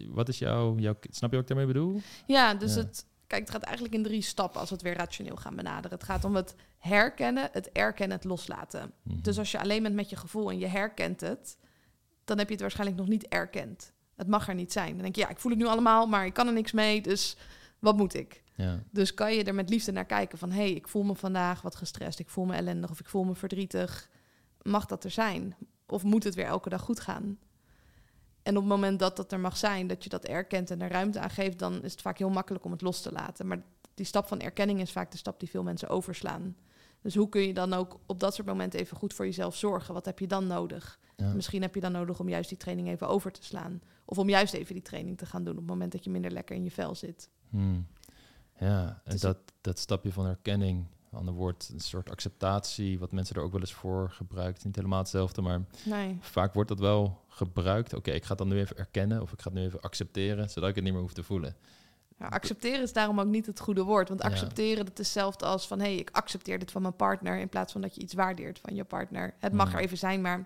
wat 0.08 0.30
is 0.30 0.40
jouw, 0.40 0.78
jouw 0.78 0.96
snap 1.02 1.30
je 1.30 1.36
wat 1.36 1.50
ik 1.50 1.56
daarmee 1.56 1.74
bedoel? 1.74 2.02
Ja, 2.28 2.54
dus 2.54 2.74
Ja. 2.76 2.80
het, 2.82 3.06
kijk, 3.28 3.42
het 3.42 3.52
gaat 3.52 3.64
eigenlijk 3.64 3.96
in 3.96 4.04
drie 4.04 4.22
stappen 4.22 4.60
als 4.60 4.70
we 4.70 4.76
het 4.76 4.84
weer 4.84 4.96
rationeel 4.96 5.36
gaan 5.36 5.56
benaderen. 5.56 5.98
Het 5.98 6.08
gaat 6.08 6.26
om 6.26 6.36
het 6.36 6.56
herkennen, 6.78 7.50
het 7.52 7.72
erkennen, 7.72 8.18
het 8.18 8.26
loslaten. 8.26 8.94
Mhm. 9.04 9.22
Dus 9.22 9.38
als 9.38 9.52
je 9.52 9.60
alleen 9.60 9.84
bent 9.84 9.96
met 9.96 10.10
je 10.10 10.16
gevoel 10.16 10.50
en 10.50 10.60
je 10.60 10.68
herkent 10.68 11.22
het, 11.22 11.58
dan 12.26 12.38
heb 12.38 12.48
je 12.48 12.54
het 12.54 12.62
waarschijnlijk 12.62 13.00
nog 13.00 13.08
niet 13.08 13.28
erkend. 13.28 13.94
Het 14.16 14.28
mag 14.28 14.48
er 14.48 14.56
niet 14.56 14.72
zijn. 14.72 14.94
Dan 14.94 15.02
denk 15.02 15.16
je, 15.16 15.22
ja, 15.22 15.30
ik 15.30 15.40
voel 15.40 15.52
het 15.52 15.62
nu 15.62 15.68
allemaal, 15.68 16.08
maar 16.08 16.26
ik 16.26 16.34
kan 16.34 16.48
er 16.48 16.54
niks 16.54 16.72
mee, 16.72 17.02
dus 17.02 17.38
wat 17.80 17.98
moet 17.98 18.14
ik? 18.14 18.44
ja. 18.56 18.84
Dus 18.92 19.14
kan 19.14 19.34
je 19.34 19.44
er 19.44 19.56
met 19.56 19.70
liefde 19.70 19.92
naar 19.92 20.06
kijken 20.06 20.38
van... 20.38 20.52
hé, 20.52 20.58
hey, 20.58 20.72
ik 20.72 20.88
voel 20.88 21.04
me 21.04 21.16
vandaag 21.16 21.62
wat 21.62 21.76
gestrest, 21.76 22.20
ik 22.20 22.30
voel 22.30 22.46
me 22.46 22.56
ellendig 22.56 22.90
of 22.90 23.00
ik 23.00 23.08
voel 23.08 23.24
me 23.24 23.36
verdrietig. 23.36 24.10
Mag 24.62 24.86
dat 24.86 25.04
er 25.04 25.12
zijn? 25.12 25.56
Of 25.88 26.04
moet 26.04 26.24
het 26.24 26.36
weer 26.36 26.46
elke 26.46 26.70
dag 26.70 26.82
goed 26.82 27.00
gaan? 27.00 27.38
En 28.44 28.56
op 28.56 28.64
het 28.64 28.72
moment 28.72 29.00
dat 29.00 29.16
dat 29.16 29.32
er 29.32 29.40
mag 29.40 29.58
zijn, 29.58 29.88
dat 29.88 30.04
je 30.04 30.10
dat 30.10 30.26
erkent 30.26 30.72
en 30.72 30.82
er 30.82 30.92
ruimte 30.92 31.20
aan 31.20 31.30
geeft... 31.30 31.60
dan 31.60 31.84
is 31.84 31.92
het 31.92 32.02
vaak 32.02 32.18
heel 32.18 32.30
makkelijk 32.30 32.66
om 32.66 32.72
het 32.72 32.82
los 32.82 33.02
te 33.02 33.12
laten. 33.12 33.48
Maar 33.48 33.64
die 33.94 34.06
stap 34.06 34.28
van 34.28 34.40
erkenning 34.40 34.82
is 34.82 34.92
vaak 34.92 35.12
de 35.12 35.18
stap 35.18 35.40
die 35.40 35.50
veel 35.50 35.64
mensen 35.64 35.90
overslaan. 35.90 36.56
Dus 37.02 37.16
hoe 37.16 37.30
kun 37.30 37.42
je 37.42 37.54
dan 37.54 37.74
ook 37.74 38.00
op 38.06 38.20
dat 38.20 38.36
soort 38.36 38.48
momenten 38.48 38.80
even 38.80 38.98
goed 38.98 39.14
voor 39.14 39.26
jezelf 39.26 39.56
zorgen? 39.56 39.94
Wat 39.94 40.06
heb 40.06 40.20
je 40.20 40.28
dan 40.28 40.48
nodig? 40.48 41.00
ja. 41.16 41.34
Misschien 41.34 41.62
heb 41.62 41.76
je 41.76 41.82
dan 41.82 41.92
nodig 41.92 42.20
om 42.20 42.30
juist 42.30 42.50
die 42.50 42.58
training 42.58 42.88
even 42.88 43.08
over 43.08 43.32
te 43.32 43.44
slaan. 43.44 43.82
Of 44.06 44.18
om 44.18 44.30
juist 44.30 44.54
even 44.54 44.74
die 44.74 44.84
training 44.84 45.18
te 45.18 45.26
gaan 45.26 45.44
doen 45.44 45.54
op 45.54 45.60
het 45.60 45.70
moment 45.70 45.92
dat 45.92 46.04
je 46.04 46.10
minder 46.10 46.32
lekker 46.32 46.56
in 46.56 46.64
je 46.64 46.72
vel 46.72 46.96
zit. 46.96 47.30
Hmm. 47.50 47.88
Ja, 48.60 49.02
en 49.04 49.12
Dus 49.12 49.22
dat, 49.22 49.38
dat 49.62 49.80
stapje 49.80 50.12
van 50.12 50.26
erkenning, 50.26 50.86
ander 51.16 51.34
woord, 51.34 51.70
een 51.74 51.80
soort 51.80 52.10
acceptatie, 52.12 53.00
wat 53.00 53.12
mensen 53.12 53.36
er 53.36 53.42
ook 53.42 53.52
wel 53.52 53.62
eens 53.62 53.74
voor 53.74 54.10
gebruikt. 54.12 54.66
Niet 54.66 54.76
helemaal 54.76 55.00
hetzelfde, 55.00 55.42
maar 55.42 55.62
Nee. 55.86 56.18
vaak 56.20 56.54
wordt 56.54 56.70
dat 56.70 56.80
wel 56.80 57.22
gebruikt. 57.28 57.94
Oké, 57.94 58.12
ik 58.12 58.24
ga 58.24 58.30
het 58.30 58.38
dan 58.38 58.48
nu 58.48 58.58
even 58.60 58.78
erkennen 58.78 59.22
of 59.22 59.32
ik 59.32 59.42
ga 59.42 59.50
het 59.50 59.60
nu 59.60 59.66
even 59.66 59.82
accepteren, 59.82 60.50
zodat 60.50 60.70
ik 60.70 60.76
het 60.76 60.84
niet 60.84 60.94
meer 60.94 61.02
hoef 61.02 61.14
te 61.14 61.24
voelen. 61.24 61.56
Ja, 62.20 62.26
accepteren 62.28 62.82
is 62.82 62.94
daarom 62.94 63.20
ook 63.20 63.28
niet 63.28 63.46
het 63.46 63.60
goede 63.60 63.84
woord. 63.84 64.10
Want 64.10 64.22
Ja. 64.24 64.28
accepteren, 64.30 64.86
dat 64.86 65.00
is 65.00 65.06
hetzelfde 65.06 65.46
als 65.46 65.68
van... 65.68 65.80
hé, 65.80 65.86
hey, 65.86 65.96
ik 65.96 66.10
accepteer 66.12 66.60
dit 66.60 66.72
van 66.72 66.82
mijn 66.82 66.96
partner... 66.96 67.40
in 67.40 67.50
plaats 67.50 67.72
van 67.72 67.82
dat 67.82 67.96
je 67.96 68.02
iets 68.02 68.14
waardeert 68.14 68.60
van 68.60 68.76
je 68.76 68.84
partner. 68.84 69.34
Het 69.40 69.54
mag 69.54 69.74
er 69.74 69.80
even 69.80 69.98
zijn, 69.98 70.22
maar... 70.22 70.46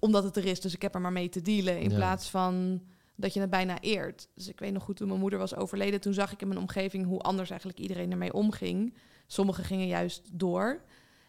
omdat 0.00 0.24
het 0.24 0.36
er 0.36 0.44
is, 0.44 0.60
dus 0.60 0.74
ik 0.74 0.82
heb 0.82 0.94
er 0.94 1.00
maar 1.00 1.12
mee 1.12 1.28
te 1.28 1.42
dealen... 1.42 1.80
in 1.80 1.90
Ja. 1.90 1.96
plaats 1.96 2.30
van 2.30 2.82
dat 3.14 3.34
je 3.34 3.40
het 3.40 3.50
bijna 3.50 3.80
eert. 3.80 4.28
Dus 4.34 4.48
ik 4.48 4.58
weet 4.58 4.72
nog 4.72 4.82
goed, 4.82 4.96
toen 4.96 5.08
mijn 5.08 5.20
moeder 5.20 5.38
was 5.38 5.54
overleden... 5.54 6.00
toen 6.00 6.14
zag 6.14 6.32
ik 6.32 6.40
in 6.40 6.48
mijn 6.48 6.60
omgeving 6.60 7.06
hoe 7.06 7.20
anders 7.20 7.50
eigenlijk 7.50 7.80
iedereen 7.80 8.10
ermee 8.10 8.32
omging. 8.32 8.94
Sommigen 9.26 9.64
gingen 9.64 9.86
juist 9.86 10.28
door... 10.32 10.80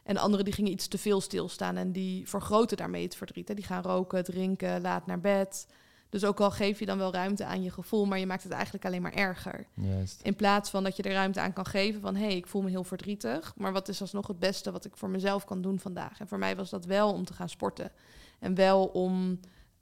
En 0.08 0.18
anderen 0.18 0.46
die 0.46 0.54
gingen 0.54 0.72
iets 0.72 0.88
te 0.88 0.98
veel 0.98 1.22
stilstaan 1.22 1.78
en 1.78 1.92
die 1.92 2.28
vergroten 2.28 2.78
daarmee 2.78 3.04
het 3.04 3.16
verdriet. 3.16 3.48
Hè. 3.48 3.54
Die 3.54 3.64
gaan 3.64 3.84
roken, 3.84 4.24
drinken, 4.24 4.82
laat 4.82 5.06
naar 5.06 5.20
bed. 5.20 5.68
Dus 6.10 6.26
ook 6.26 6.40
al 6.40 6.52
geef 6.52 6.80
je 6.80 6.86
dan 6.86 6.98
wel 6.98 7.14
ruimte 7.14 7.46
aan 7.46 7.64
je 7.64 7.72
gevoel, 7.72 8.06
maar 8.06 8.20
je 8.20 8.26
maakt 8.26 8.44
het 8.44 8.52
eigenlijk 8.52 8.86
alleen 8.86 9.02
maar 9.02 9.14
erger. 9.14 9.68
Juist. 9.74 10.22
In 10.22 10.36
plaats 10.36 10.70
van 10.70 10.84
dat 10.84 10.96
je 10.96 11.04
er 11.04 11.12
ruimte 11.12 11.40
aan 11.40 11.54
kan 11.54 11.66
geven 11.66 12.02
van 12.02 12.16
hé, 12.16 12.26
hey, 12.26 12.36
ik 12.36 12.48
voel 12.48 12.62
me 12.62 12.70
heel 12.70 12.84
verdrietig, 12.84 13.54
maar 13.56 13.74
wat 13.74 13.88
is 13.88 14.02
alsnog 14.02 14.28
het 14.28 14.40
beste 14.40 14.72
wat 14.72 14.86
ik 14.86 14.98
voor 14.98 15.10
mezelf 15.10 15.46
kan 15.46 15.62
doen 15.62 15.80
vandaag? 15.80 16.20
En 16.20 16.28
voor 16.28 16.38
mij 16.38 16.56
was 16.56 16.70
dat 16.70 16.86
wel 16.86 17.14
om 17.14 17.26
te 17.26 17.34
gaan 17.34 17.50
sporten 17.50 17.92
en 18.40 18.56
wel 18.56 18.86
om 18.86 19.40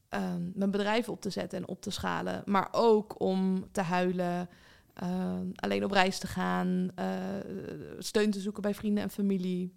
ehm, 0.10 0.42
mijn 0.54 0.72
bedrijf 0.72 1.10
op 1.10 1.22
te 1.22 1.30
zetten 1.30 1.58
en 1.58 1.68
op 1.68 1.82
te 1.82 1.92
schalen, 1.92 2.42
maar 2.46 2.68
ook 2.72 3.20
om 3.20 3.68
te 3.72 3.82
huilen, 3.82 4.50
ehm, 4.96 5.48
alleen 5.56 5.84
op 5.84 5.92
reis 5.92 6.20
te 6.20 6.28
gaan, 6.28 6.90
eh, 6.96 7.18
steun 8.00 8.32
te 8.32 8.40
zoeken 8.40 8.62
bij 8.62 8.74
vrienden 8.76 9.04
en 9.04 9.10
familie. 9.10 9.74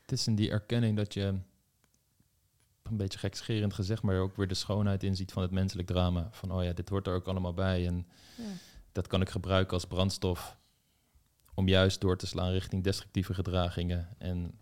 Het 0.00 0.12
is 0.12 0.26
in 0.26 0.34
die 0.34 0.50
erkenning 0.50 0.96
dat 0.96 1.14
je, 1.14 1.34
een 2.82 2.96
beetje 2.96 3.18
gekscherend 3.18 3.74
gezegd, 3.74 4.02
maar 4.02 4.20
ook 4.20 4.36
weer 4.36 4.48
de 4.48 4.54
schoonheid 4.54 5.02
inziet 5.02 5.32
van 5.32 5.42
het 5.42 5.50
menselijk 5.50 5.88
drama. 5.88 6.28
Van, 6.32 6.50
oh 6.52 6.64
ja, 6.64 6.72
dit 6.72 6.88
hoort 6.88 7.06
er 7.06 7.14
ook 7.14 7.26
allemaal 7.28 7.54
bij 7.54 7.86
en 7.86 8.06
Ja. 8.36 8.44
dat 8.92 9.06
kan 9.06 9.20
ik 9.20 9.28
gebruiken 9.28 9.72
als 9.74 9.84
brandstof 9.86 10.58
om 11.54 11.68
juist 11.68 12.00
door 12.00 12.16
te 12.16 12.26
slaan 12.26 12.50
richting 12.50 12.84
destructieve 12.84 13.34
gedragingen 13.34 14.08
en 14.18 14.58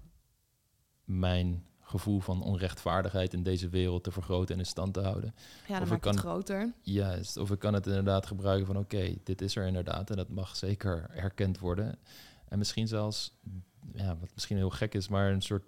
mijn 1.05 1.67
gevoel 1.99 2.21
van 2.21 2.43
onrechtvaardigheid 2.43 3.33
in 3.33 3.43
deze 3.43 3.69
wereld 3.69 4.05
te 4.05 4.11
vergroten 4.11 4.55
en 4.55 4.61
in 4.61 4.67
stand 4.67 4.95
te 4.95 5.01
houden. 5.01 5.35
Ja, 5.69 5.73
dan 5.79 5.83
Of 5.83 5.83
ik 5.85 5.91
maakt 5.91 6.05
het 6.05 6.15
kan- 6.15 6.19
groter. 6.33 6.73
Juist, 6.83 7.37
of 7.37 7.51
ik 7.51 7.59
kan 7.59 7.75
het 7.75 7.87
inderdaad 7.87 8.27
gebruiken 8.27 8.67
van 8.67 8.77
oké, 8.79 9.15
dit 9.25 9.41
is 9.43 9.57
er 9.57 9.67
inderdaad 9.67 10.11
en 10.11 10.17
dat 10.17 10.29
mag 10.29 10.57
zeker 10.57 11.11
erkend 11.11 11.59
worden. 11.59 11.99
En 12.49 12.59
misschien 12.59 12.89
zelfs, 12.89 13.35
ja, 13.95 14.17
wat 14.17 14.31
misschien 14.35 14.57
heel 14.57 14.71
gek 14.71 14.95
is, 14.95 15.09
maar 15.09 15.33
een 15.33 15.43
soort 15.43 15.65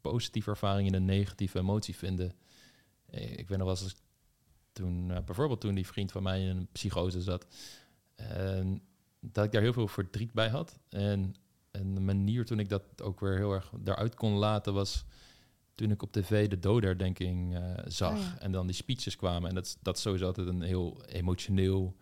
positieve 0.00 0.50
ervaring 0.50 0.88
in 0.88 0.94
een 0.94 1.04
negatieve 1.04 1.58
emotie 1.58 1.96
vinden. 1.96 2.32
Eh, 3.10 3.38
Ik 3.38 3.48
weet 3.48 3.58
nog 3.58 3.66
wel 3.66 3.76
eens, 3.82 3.94
toen, 4.72 5.10
eh, 5.10 5.22
bijvoorbeeld 5.24 5.60
toen 5.60 5.74
die 5.74 5.86
vriend 5.86 6.12
van 6.12 6.22
mij 6.22 6.42
in 6.42 6.56
een 6.56 6.68
psychose 6.72 7.20
zat, 7.22 7.46
en 8.16 8.82
dat 9.20 9.44
ik 9.44 9.52
daar 9.52 9.62
heel 9.62 9.72
veel 9.72 9.88
verdriet 9.88 10.32
bij 10.32 10.48
had. 10.48 10.78
En, 10.88 11.34
en 11.70 11.94
de 11.94 12.00
manier 12.00 12.44
toen 12.44 12.58
ik 12.58 12.68
dat 12.68 12.82
ook 13.02 13.20
weer 13.20 13.36
heel 13.36 13.52
erg 13.52 13.70
daaruit 13.80 14.14
kon 14.14 14.32
laten 14.32 14.74
was 14.74 15.04
toen 15.80 15.90
ik 15.90 16.02
op 16.02 16.12
tv 16.12 16.48
de 16.48 16.58
dodenherdenking 16.58 17.54
eh 17.56 17.62
zag 17.86 18.12
Oh 18.12 18.18
ja. 18.18 18.36
en 18.38 18.52
dan 18.52 18.66
die 18.66 18.74
speeches 18.76 19.16
kwamen. 19.16 19.48
En 19.48 19.54
dat, 19.54 19.64
is- 19.66 19.76
dat 19.82 19.96
is 19.96 20.02
sowieso 20.02 20.26
altijd 20.26 20.46
een 20.46 20.62
heel 20.62 21.02
emotioneel 21.06 21.96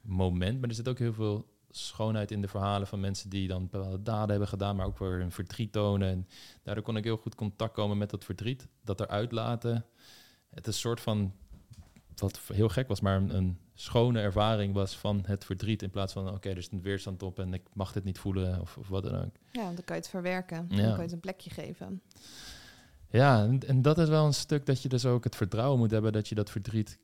moment. 0.00 0.60
Maar 0.60 0.68
er 0.68 0.74
zit 0.74 0.88
ook 0.88 0.98
heel 0.98 1.12
veel 1.12 1.50
schoonheid 1.70 2.30
in 2.30 2.40
de 2.40 2.48
verhalen 2.48 2.86
van 2.86 3.00
mensen 3.00 3.30
die 3.30 3.48
dan 3.48 3.68
bepaalde 3.70 4.02
daden 4.02 4.30
hebben 4.30 4.48
gedaan, 4.48 4.76
maar 4.76 4.86
ook 4.86 4.98
weer 4.98 5.18
hun 5.18 5.32
verdriet 5.32 5.72
tonen. 5.72 6.08
En 6.08 6.26
daardoor 6.62 6.84
kon 6.84 6.96
ik 6.96 7.04
heel 7.04 7.16
goed 7.16 7.34
contact 7.34 7.72
komen 7.74 7.98
met 7.98 8.10
dat 8.10 8.24
verdriet, 8.24 8.66
dat 8.84 9.00
eruit 9.00 9.32
laten. 9.32 9.84
Het 10.50 10.66
is 10.66 10.74
een 10.74 10.80
soort 10.80 11.00
van, 11.00 11.32
wat 12.16 12.40
heel 12.52 12.68
gek 12.68 12.88
was, 12.88 13.00
maar 13.00 13.16
een, 13.16 13.36
een 13.36 13.58
schone 13.74 14.20
ervaring 14.20 14.74
was 14.74 14.96
van 14.96 15.22
het 15.26 15.44
verdriet. 15.44 15.82
In 15.82 15.90
plaats 15.90 16.12
van, 16.12 16.28
oké, 16.34 16.48
er 16.48 16.56
is 16.56 16.68
een 16.70 16.82
weerstand 16.82 17.22
op 17.22 17.38
en 17.38 17.54
ik 17.54 17.62
mag 17.72 17.92
dit 17.92 18.04
niet 18.04 18.18
voelen 18.18 18.60
of, 18.60 18.76
of 18.76 18.88
wat 18.88 19.02
dan 19.02 19.14
ook. 19.24 19.34
Ja, 19.52 19.62
dan 19.64 19.74
kan 19.84 19.96
je 19.96 20.02
het 20.02 20.08
verwerken. 20.08 20.66
Ja. 20.68 20.76
Dan 20.76 20.84
kan 20.86 20.96
je 20.96 21.02
het 21.02 21.12
een 21.12 21.20
plekje 21.20 21.50
geven. 21.50 22.02
Ja, 23.12 23.42
en, 23.42 23.60
en 23.66 23.82
dat 23.82 23.98
is 23.98 24.08
wel 24.08 24.26
een 24.26 24.34
stuk 24.34 24.66
dat 24.66 24.82
je 24.82 24.88
dus 24.88 25.06
ook 25.06 25.24
het 25.24 25.36
vertrouwen 25.36 25.78
moet 25.78 25.90
hebben 25.90 26.12
dat 26.12 26.28
je 26.28 26.34
dat 26.34 26.50
verdriet 26.50 26.98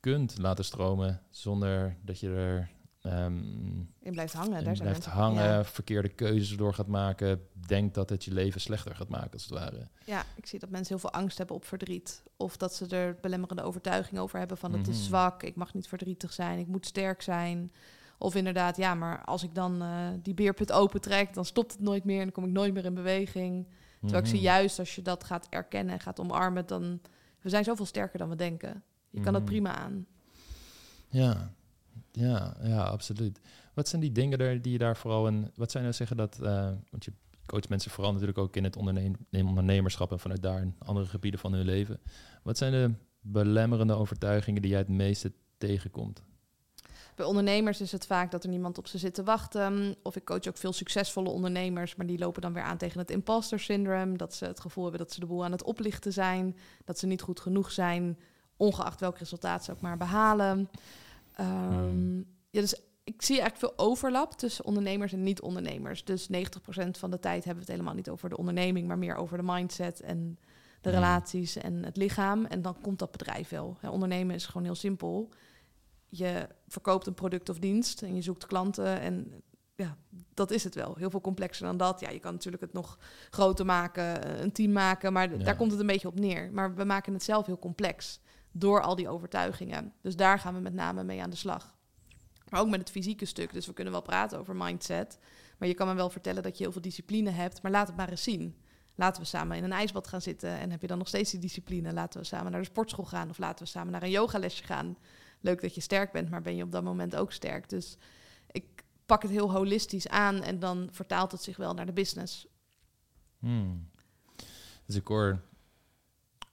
kunt 0.00 0.38
laten 0.38 0.64
stromen 0.64 1.22
zonder 1.30 1.96
dat 2.02 2.20
je 2.20 2.28
er 2.34 2.70
ehm, 3.02 3.36
Je 3.98 4.10
blijft 4.10 4.32
hangen. 4.32 4.58
in 4.58 4.64
Daar 4.64 4.76
blijft 4.76 5.04
hangen, 5.06 5.42
Ja. 5.44 5.64
verkeerde 5.64 6.08
keuzes 6.08 6.56
door 6.56 6.74
gaat 6.74 6.86
maken, 6.86 7.40
denkt 7.66 7.94
dat 7.94 8.10
het 8.10 8.24
je 8.24 8.32
leven 8.32 8.60
slechter 8.60 8.94
gaat 8.96 9.08
maken 9.08 9.32
als 9.32 9.42
het 9.42 9.50
ware. 9.52 9.88
Ja, 10.04 10.24
ik 10.36 10.46
zie 10.46 10.58
dat 10.58 10.70
mensen 10.70 10.88
heel 10.98 11.08
veel 11.10 11.20
angst 11.20 11.38
hebben 11.38 11.56
op 11.56 11.64
verdriet. 11.64 12.22
Of 12.36 12.56
dat 12.56 12.74
ze 12.74 12.86
er 12.86 13.16
belemmerende 13.20 13.62
overtuiging 13.62 14.18
over 14.18 14.38
hebben 14.38 14.56
van 14.56 14.72
het 14.72 14.80
Mhm. 14.82 14.90
is 14.90 15.04
zwak, 15.04 15.42
ik 15.42 15.56
mag 15.56 15.74
niet 15.74 15.88
verdrietig 15.88 16.32
zijn, 16.32 16.58
ik 16.58 16.66
moet 16.66 16.86
sterk 16.86 17.22
zijn. 17.22 17.72
Of 18.18 18.34
inderdaad, 18.34 18.76
ja, 18.76 18.94
maar 18.94 19.24
als 19.24 19.42
ik 19.42 19.54
dan 19.54 19.82
eh, 19.82 20.08
die 20.22 20.34
beerput 20.34 20.72
opentrek, 20.72 21.34
dan 21.34 21.44
stopt 21.44 21.72
het 21.72 21.80
nooit 21.80 22.04
meer 22.04 22.16
en 22.18 22.22
dan 22.24 22.32
kom 22.32 22.44
ik 22.44 22.50
nooit 22.50 22.74
meer 22.74 22.84
in 22.84 22.94
beweging. 22.94 23.66
Terwijl 24.00 24.22
ik 24.22 24.28
zie 24.28 24.36
Mhm. 24.38 24.44
juist 24.46 24.78
als 24.78 24.94
je 24.94 25.02
dat 25.02 25.24
gaat 25.24 25.46
erkennen 25.50 25.94
en 25.94 26.00
gaat 26.00 26.20
omarmen, 26.20 26.66
dan 26.66 27.00
we 27.40 27.48
zijn 27.48 27.64
zoveel 27.64 27.86
sterker 27.86 28.18
dan 28.18 28.28
we 28.28 28.36
denken. 28.36 28.82
Je 29.10 29.20
kan 29.20 29.34
het 29.34 29.42
Mhm. 29.42 29.52
prima 29.52 29.74
aan. 29.76 30.06
Ja, 31.08 31.52
ja, 32.12 32.56
ja, 32.62 32.82
absoluut. 32.82 33.40
Wat 33.74 33.88
zijn 33.88 34.00
die 34.00 34.12
dingen 34.12 34.38
daar, 34.38 34.62
die 34.62 34.72
je 34.72 34.78
daar 34.78 34.96
vooral 34.96 35.26
in... 35.26 35.50
Wat 35.54 35.70
zijn 35.70 35.82
nou 35.82 35.94
zeggen 35.94 36.16
dat... 36.16 36.38
eh, 36.42 36.70
want 36.90 37.04
je 37.04 37.12
coacht 37.46 37.68
mensen 37.68 37.90
vooral 37.90 38.12
natuurlijk 38.12 38.38
ook 38.38 38.56
in 38.56 38.64
het 38.64 38.76
ondernemerschap... 38.76 40.12
en 40.12 40.18
vanuit 40.20 40.42
daar 40.42 40.60
in 40.60 40.74
andere 40.78 41.06
gebieden 41.06 41.40
van 41.40 41.52
hun 41.52 41.64
leven. 41.64 42.00
Wat 42.42 42.58
zijn 42.58 42.72
de 42.72 42.94
belemmerende 43.20 43.94
overtuigingen 43.94 44.62
die 44.62 44.70
jij 44.70 44.80
het 44.80 44.88
meeste 44.88 45.32
tegenkomt? 45.58 46.22
Bij 47.18 47.26
ondernemers 47.26 47.80
is 47.80 47.92
het 47.92 48.06
vaak 48.06 48.30
dat 48.30 48.42
er 48.42 48.48
niemand 48.48 48.78
op 48.78 48.86
ze 48.86 48.98
zit 48.98 49.14
te 49.14 49.22
wachten. 49.24 49.96
Of 50.02 50.16
ik 50.16 50.24
coach 50.24 50.46
ook 50.48 50.56
veel 50.56 50.72
succesvolle 50.72 51.28
ondernemers, 51.28 51.96
maar 51.96 52.06
die 52.06 52.18
lopen 52.18 52.42
dan 52.42 52.52
weer 52.52 52.62
aan 52.62 52.76
tegen 52.76 52.98
het 52.98 53.10
imposter 53.10 53.60
syndrome. 53.60 54.16
Dat 54.16 54.34
ze 54.34 54.44
het 54.44 54.60
gevoel 54.60 54.82
hebben 54.82 55.00
dat 55.00 55.12
ze 55.12 55.20
de 55.20 55.26
boel 55.26 55.44
aan 55.44 55.52
het 55.52 55.62
oplichten 55.62 56.12
zijn. 56.12 56.56
Dat 56.84 56.98
ze 56.98 57.06
niet 57.06 57.20
goed 57.20 57.40
genoeg 57.40 57.70
zijn, 57.72 58.18
ongeacht 58.56 59.00
welk 59.00 59.18
resultaat 59.18 59.64
ze 59.64 59.72
ook 59.72 59.80
maar 59.80 59.96
behalen. 59.96 60.70
Ehm, 61.34 61.72
Hmm. 61.72 62.24
Ja, 62.50 62.60
dus 62.60 62.80
ik 63.04 63.22
zie 63.22 63.40
eigenlijk 63.40 63.74
veel 63.74 63.86
overlap 63.86 64.32
tussen 64.32 64.64
ondernemers 64.64 65.12
en 65.12 65.22
niet-ondernemers. 65.22 66.04
Dus 66.04 66.28
90% 66.28 66.98
van 66.98 67.10
de 67.10 67.18
tijd 67.18 67.44
hebben 67.44 67.64
we 67.64 67.70
het 67.70 67.78
helemaal 67.78 67.94
niet 67.94 68.10
over 68.10 68.28
de 68.28 68.36
onderneming, 68.36 68.86
maar 68.86 68.98
meer 68.98 69.16
over 69.16 69.36
de 69.36 69.44
mindset 69.44 70.00
en 70.00 70.38
de 70.80 70.88
Hmm. 70.90 70.98
relaties 70.98 71.56
en 71.56 71.84
het 71.84 71.96
lichaam. 71.96 72.44
En 72.44 72.62
dan 72.62 72.80
komt 72.80 72.98
dat 72.98 73.10
bedrijf 73.10 73.48
wel. 73.48 73.76
Ondernemen 73.90 74.34
is 74.34 74.46
gewoon 74.46 74.64
heel 74.64 74.74
simpel. 74.74 75.28
Je 76.08 76.48
verkoopt 76.68 77.06
een 77.06 77.14
product 77.14 77.48
of 77.48 77.58
dienst 77.58 78.02
en 78.02 78.14
je 78.14 78.22
zoekt 78.22 78.46
klanten 78.46 79.00
en 79.00 79.42
ja, 79.74 79.96
dat 80.34 80.50
is 80.50 80.64
het 80.64 80.74
wel. 80.74 80.94
Heel 80.96 81.10
veel 81.10 81.20
complexer 81.20 81.66
dan 81.66 81.76
dat. 81.76 82.00
Ja, 82.00 82.10
je 82.10 82.18
kan 82.18 82.32
natuurlijk 82.32 82.62
het 82.62 82.72
nog 82.72 82.98
groter 83.30 83.64
maken, 83.66 84.24
eh, 84.24 84.40
een 84.40 84.52
team 84.52 84.72
maken, 84.72 85.12
maar 85.12 85.38
Ja. 85.38 85.44
daar 85.44 85.56
komt 85.56 85.70
het 85.70 85.80
een 85.80 85.86
beetje 85.86 86.08
op 86.08 86.18
neer. 86.18 86.50
Maar 86.52 86.74
we 86.74 86.84
maken 86.84 87.12
het 87.12 87.22
zelf 87.22 87.46
heel 87.46 87.58
complex 87.58 88.20
door 88.52 88.82
al 88.82 88.94
die 88.96 89.08
overtuigingen. 89.08 89.92
Dus 90.02 90.16
daar 90.16 90.38
gaan 90.38 90.54
we 90.54 90.60
met 90.60 90.74
name 90.74 91.04
mee 91.04 91.22
aan 91.22 91.30
de 91.30 91.36
slag. 91.36 91.74
Maar 92.48 92.60
ook 92.60 92.68
met 92.68 92.80
het 92.80 92.90
fysieke 92.90 93.24
stuk. 93.24 93.52
Dus 93.52 93.66
we 93.66 93.72
kunnen 93.72 93.92
wel 93.92 94.02
praten 94.02 94.38
over 94.38 94.56
mindset. 94.56 95.18
Maar 95.58 95.68
je 95.68 95.74
kan 95.74 95.86
me 95.86 95.94
wel 95.94 96.10
vertellen 96.10 96.42
dat 96.42 96.56
je 96.58 96.62
heel 96.62 96.72
veel 96.72 96.82
discipline 96.82 97.30
hebt. 97.30 97.62
Maar 97.62 97.70
laat 97.72 97.86
het 97.86 97.96
maar 97.96 98.08
eens 98.08 98.22
zien. 98.22 98.56
Laten 98.94 99.22
we 99.22 99.28
samen 99.28 99.56
in 99.56 99.64
een 99.64 99.72
ijsbad 99.72 100.06
gaan 100.08 100.20
zitten. 100.22 100.50
En 100.58 100.70
heb 100.70 100.80
je 100.80 100.86
dan 100.86 100.98
nog 100.98 101.08
steeds 101.08 101.30
die 101.30 101.40
discipline? 101.40 101.92
Laten 101.92 102.20
we 102.20 102.26
samen 102.26 102.50
naar 102.52 102.60
de 102.60 102.66
sportschool 102.66 103.04
gaan. 103.04 103.30
Of 103.30 103.38
laten 103.38 103.64
we 103.64 103.70
samen 103.70 103.92
naar 103.92 104.02
een 104.02 104.10
yogalesje 104.10 104.64
gaan. 104.64 104.96
Leuk 105.40 105.60
dat 105.60 105.74
je 105.74 105.80
sterk 105.80 106.12
bent, 106.12 106.30
maar 106.30 106.42
ben 106.42 106.56
je 106.56 106.62
op 106.62 106.72
dat 106.72 106.82
moment 106.82 107.16
ook 107.16 107.32
sterk? 107.32 107.68
Dus 107.68 107.96
ik 108.50 108.64
pak 109.06 109.22
het 109.22 109.30
heel 109.30 109.52
holistisch 109.52 110.08
aan. 110.08 110.42
En 110.42 110.58
dan 110.58 110.88
vertaalt 110.92 111.32
het 111.32 111.42
zich 111.42 111.56
wel 111.56 111.74
naar 111.74 111.86
de 111.86 111.92
business. 111.92 112.46
Hmm. 113.38 113.88
Dus 114.86 114.96
ik 114.96 115.06
hoor, 115.06 115.40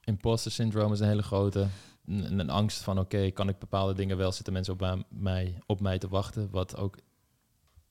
imposter 0.03 0.51
syndrome 0.51 0.93
is 0.93 0.99
een 0.99 1.07
hele 1.07 1.23
grote. 1.23 1.67
Een, 2.05 2.39
een 2.39 2.49
angst 2.49 2.83
van, 2.83 2.99
oké, 2.99 3.31
kan 3.31 3.49
ik 3.49 3.59
bepaalde 3.59 3.93
dingen 3.93 4.17
wel, 4.17 4.31
zitten 4.31 4.53
mensen 4.53 4.73
op 4.73 5.03
mij, 5.09 5.57
op 5.65 5.81
mij 5.81 5.97
te 5.97 6.07
wachten? 6.07 6.49
Wat 6.51 6.77
ook 6.77 6.97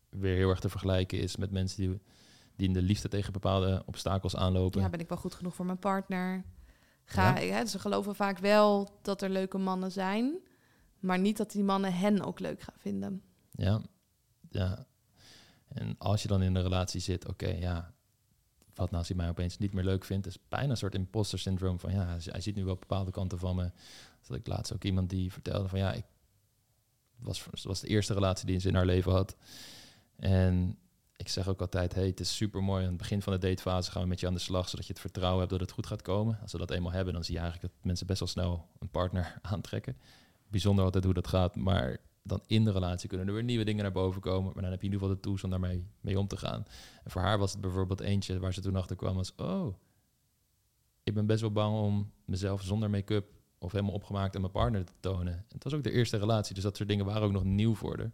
weer 0.09 0.37
heel 0.37 0.51
erg 0.51 0.61
te 0.61 0.69
vergelijken 0.69 1.19
is 1.19 1.37
met 1.37 1.51
mensen 1.51 1.81
die, 1.81 2.01
die 2.57 2.67
in 2.67 2.73
de 2.73 2.83
liefde 2.83 3.09
tegen 3.09 3.33
bepaalde 3.33 3.83
obstakels 3.87 4.37
aanlopen. 4.37 4.81
Ja, 4.81 4.89
ben 4.89 5.01
ik 5.01 5.09
wel 5.09 5.19
goed 5.19 5.35
genoeg 5.35 5.55
voor 5.55 5.67
mijn 5.67 5.79
partner? 5.79 6.45
Ga, 7.05 7.35
hè, 7.35 7.67
ze 7.67 7.79
geloven 7.79 8.15
vaak 8.15 8.39
wel 8.39 8.99
dat 9.03 9.23
er 9.23 9.31
leuke 9.31 9.59
mannen 9.59 9.93
zijn. 9.93 10.39
Maar 11.05 11.19
niet 11.19 11.37
dat 11.37 11.51
die 11.51 11.65
mannen 11.65 11.95
hen 11.95 12.23
ook 12.25 12.41
leuk 12.41 12.61
gaan 12.61 12.79
vinden. 12.79 13.23
Ja, 13.51 13.81
ja. 14.51 14.87
En 15.69 15.95
als 15.99 16.23
je 16.23 16.29
dan 16.29 16.43
in 16.43 16.55
een 16.55 16.63
relatie 16.63 17.01
zit, 17.01 17.29
oké, 17.29 17.49
ja, 17.49 17.93
wat 18.75 18.87
nou 18.87 18.97
als 18.97 19.09
hij 19.09 19.17
mij 19.17 19.29
opeens 19.29 19.59
niet 19.59 19.73
meer 19.73 19.85
leuk 19.85 20.05
vindt, 20.05 20.27
is 20.27 20.39
bijna 20.49 20.71
een 20.71 20.77
soort 20.77 20.95
imposter 20.95 21.39
syndroom 21.39 21.79
van, 21.81 21.93
ja, 21.93 22.17
hij- 22.25 22.41
ziet 22.41 22.55
nu 22.57 22.65
wel 22.65 22.77
bepaalde 22.77 23.11
kanten 23.11 23.39
van 23.39 23.57
me. 23.57 23.71
Dat 24.27 24.37
ik 24.37 24.47
laatst 24.47 24.73
ook 24.73 24.85
iemand 24.85 25.11
die 25.11 25.33
vertelde 25.33 25.69
van, 25.69 25.79
ja, 25.79 25.93
ik 25.93 26.05
was, 27.17 27.47
was 27.63 27.81
de 27.81 27.89
eerste 27.89 28.15
relatie 28.15 28.47
die 28.47 28.59
ze 28.59 28.69
in 28.69 28.75
haar 28.75 28.87
leven 28.87 29.13
had. 29.13 29.37
En 30.17 30.79
ik 31.17 31.29
zeg 31.29 31.49
ook 31.49 31.61
altijd, 31.61 31.95
hey, 31.95 32.07
het 32.07 32.21
is 32.21 32.37
super 32.37 32.63
mooi. 32.63 32.83
Aan 32.83 32.89
het 32.89 32.99
begin 32.99 33.23
van 33.23 33.33
de 33.33 33.39
datefase 33.39 33.91
gaan 33.91 34.03
we 34.03 34.09
met 34.09 34.21
je 34.21 34.27
aan 34.27 34.35
de 34.35 34.41
slag, 34.41 34.69
zodat 34.69 34.87
je 34.87 34.93
het 34.93 35.01
vertrouwen 35.01 35.39
hebt 35.39 35.51
dat 35.51 35.61
het 35.61 35.71
goed 35.71 35.87
gaat 35.87 36.03
komen. 36.03 36.39
Als 36.43 36.53
we 36.53 36.59
dat 36.59 36.71
eenmaal 36.71 36.93
hebben, 36.93 37.15
dan 37.15 37.25
zie 37.25 37.35
je 37.35 37.41
eigenlijk 37.41 37.73
dat 37.75 37.85
mensen 37.85 38.07
best 38.07 38.19
wel 38.19 38.29
snel 38.29 38.69
een 38.79 38.91
partner 38.91 39.39
aantrekken. 39.53 39.97
Bijzonder 40.55 40.85
altijd 40.85 41.05
hoe 41.05 41.15
dat 41.15 41.27
gaat, 41.27 41.57
maar 41.57 41.97
dan 42.23 42.43
in 42.47 42.65
de 42.65 42.73
relatie 42.73 43.09
kunnen 43.09 43.27
er 43.27 43.35
weer 43.35 43.43
nieuwe 43.43 43.65
dingen 43.65 43.83
naar 43.83 43.93
boven 43.93 44.21
komen. 44.21 44.53
Maar 44.53 44.63
dan 44.63 44.71
heb 44.71 44.81
je 44.81 44.87
in 44.87 44.93
ieder 44.93 44.99
geval 44.99 45.15
de 45.15 45.21
tools 45.21 45.45
om 45.45 45.51
daarmee 45.51 45.87
mee 46.01 46.19
om 46.19 46.27
te 46.27 46.37
gaan. 46.37 46.65
En 47.05 47.11
voor 47.11 47.23
haar 47.23 47.39
was 47.39 47.53
het 47.53 47.61
bijvoorbeeld 47.61 48.01
eentje 48.01 48.39
waar 48.39 48.55
ze 48.55 48.61
toen 48.61 48.77
achter 48.77 48.97
kwam 48.97 49.15
was... 49.17 49.35
oh, 49.37 49.75
ik 51.03 51.15
ben 51.15 51.27
best 51.27 51.41
wel 51.41 51.53
bang 51.53 51.77
om 51.77 52.13
mezelf 52.25 52.63
zonder 52.63 52.91
make-up 52.91 53.27
of 53.59 53.73
helemaal 53.73 53.95
opgemaakt 53.95 54.35
aan 54.35 54.41
mijn 54.41 54.53
partner 54.53 54.85
te 54.85 54.93
tonen. 55.01 55.33
En 55.33 55.45
het 55.49 55.65
was 55.65 55.75
ook 55.75 55.83
de 55.83 55.91
eerste 55.91 56.17
relatie, 56.17 56.55
dus 56.55 56.65
dat 56.65 56.77
soort 56.77 56.89
dingen 56.89 57.05
waren 57.05 57.23
ook 57.23 57.33
nog 57.33 57.45
nieuw 57.45 57.75
voor 57.75 57.99
haar. 57.99 58.13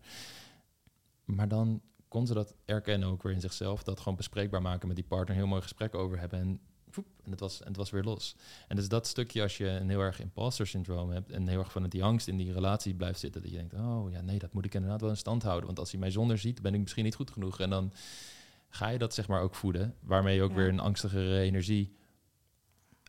Maar 1.25 1.49
dan 1.49 1.83
kon 2.09 2.27
ze 2.27 2.35
dat 2.35 2.55
erkennen 2.65 3.09
ook 3.09 3.23
weer 3.23 3.33
in 3.33 3.41
zichzelf. 3.41 3.83
Dat 3.83 3.99
gewoon 3.99 4.17
bespreekbaar 4.17 4.63
maken 4.63 4.87
met 4.87 4.97
die 4.97 5.07
partner, 5.07 5.37
heel 5.37 5.47
mooi 5.47 5.63
gesprek 5.63 5.95
over 5.95 6.19
hebben. 6.19 6.41
En, 6.41 6.61
voep, 6.93 7.07
en, 7.25 7.31
het 7.31 7.41
was, 7.41 7.61
en 7.61 7.67
het 7.67 7.77
was 7.77 7.91
weer 7.91 8.03
los. 8.03 8.37
En 8.69 8.77
dus 8.77 8.89
dat 8.89 9.07
stukje, 9.07 9.43
als 9.43 9.57
je 9.57 9.67
een 9.69 9.89
heel 9.89 10.01
erg 10.01 10.21
imposter 10.21 10.67
syndroom 10.67 11.11
hebt 11.11 11.31
en 11.31 11.49
heel 11.49 11.59
erg 11.59 11.73
vanuit 11.73 11.93
die 11.93 12.05
angst 12.05 12.29
in 12.29 12.37
die 12.37 12.53
relatie 12.53 12.95
blijft 12.95 13.21
zitten, 13.21 13.43
dat 13.43 13.51
je 13.51 13.57
denkt, 13.57 13.75
oh 13.75 14.11
ja, 14.11 14.21
nee, 14.21 14.39
dat 14.39 14.53
moet 14.53 14.65
ik 14.65 14.75
inderdaad 14.75 15.01
wel 15.01 15.11
in 15.11 15.17
stand 15.17 15.43
houden. 15.43 15.67
Want 15.67 15.79
als 15.79 15.91
hij 15.91 16.01
mij 16.01 16.11
zonder 16.11 16.39
ziet, 16.39 16.63
ben 16.63 16.75
ik 16.75 16.81
misschien 16.81 17.05
niet 17.05 17.15
goed 17.15 17.31
genoeg. 17.31 17.61
En 17.61 17.71
dan 17.71 17.93
ga 18.69 18.89
je 18.89 18.99
dat 18.99 19.15
zeg 19.15 19.29
maar 19.29 19.41
ook 19.43 19.55
voeden, 19.55 19.95
waarmee 20.01 20.35
je 20.35 20.43
ook 20.43 20.51
Ja. 20.51 20.57
weer 20.57 20.69
een 20.69 20.81
angstigere 20.81 21.41
energie 21.41 21.97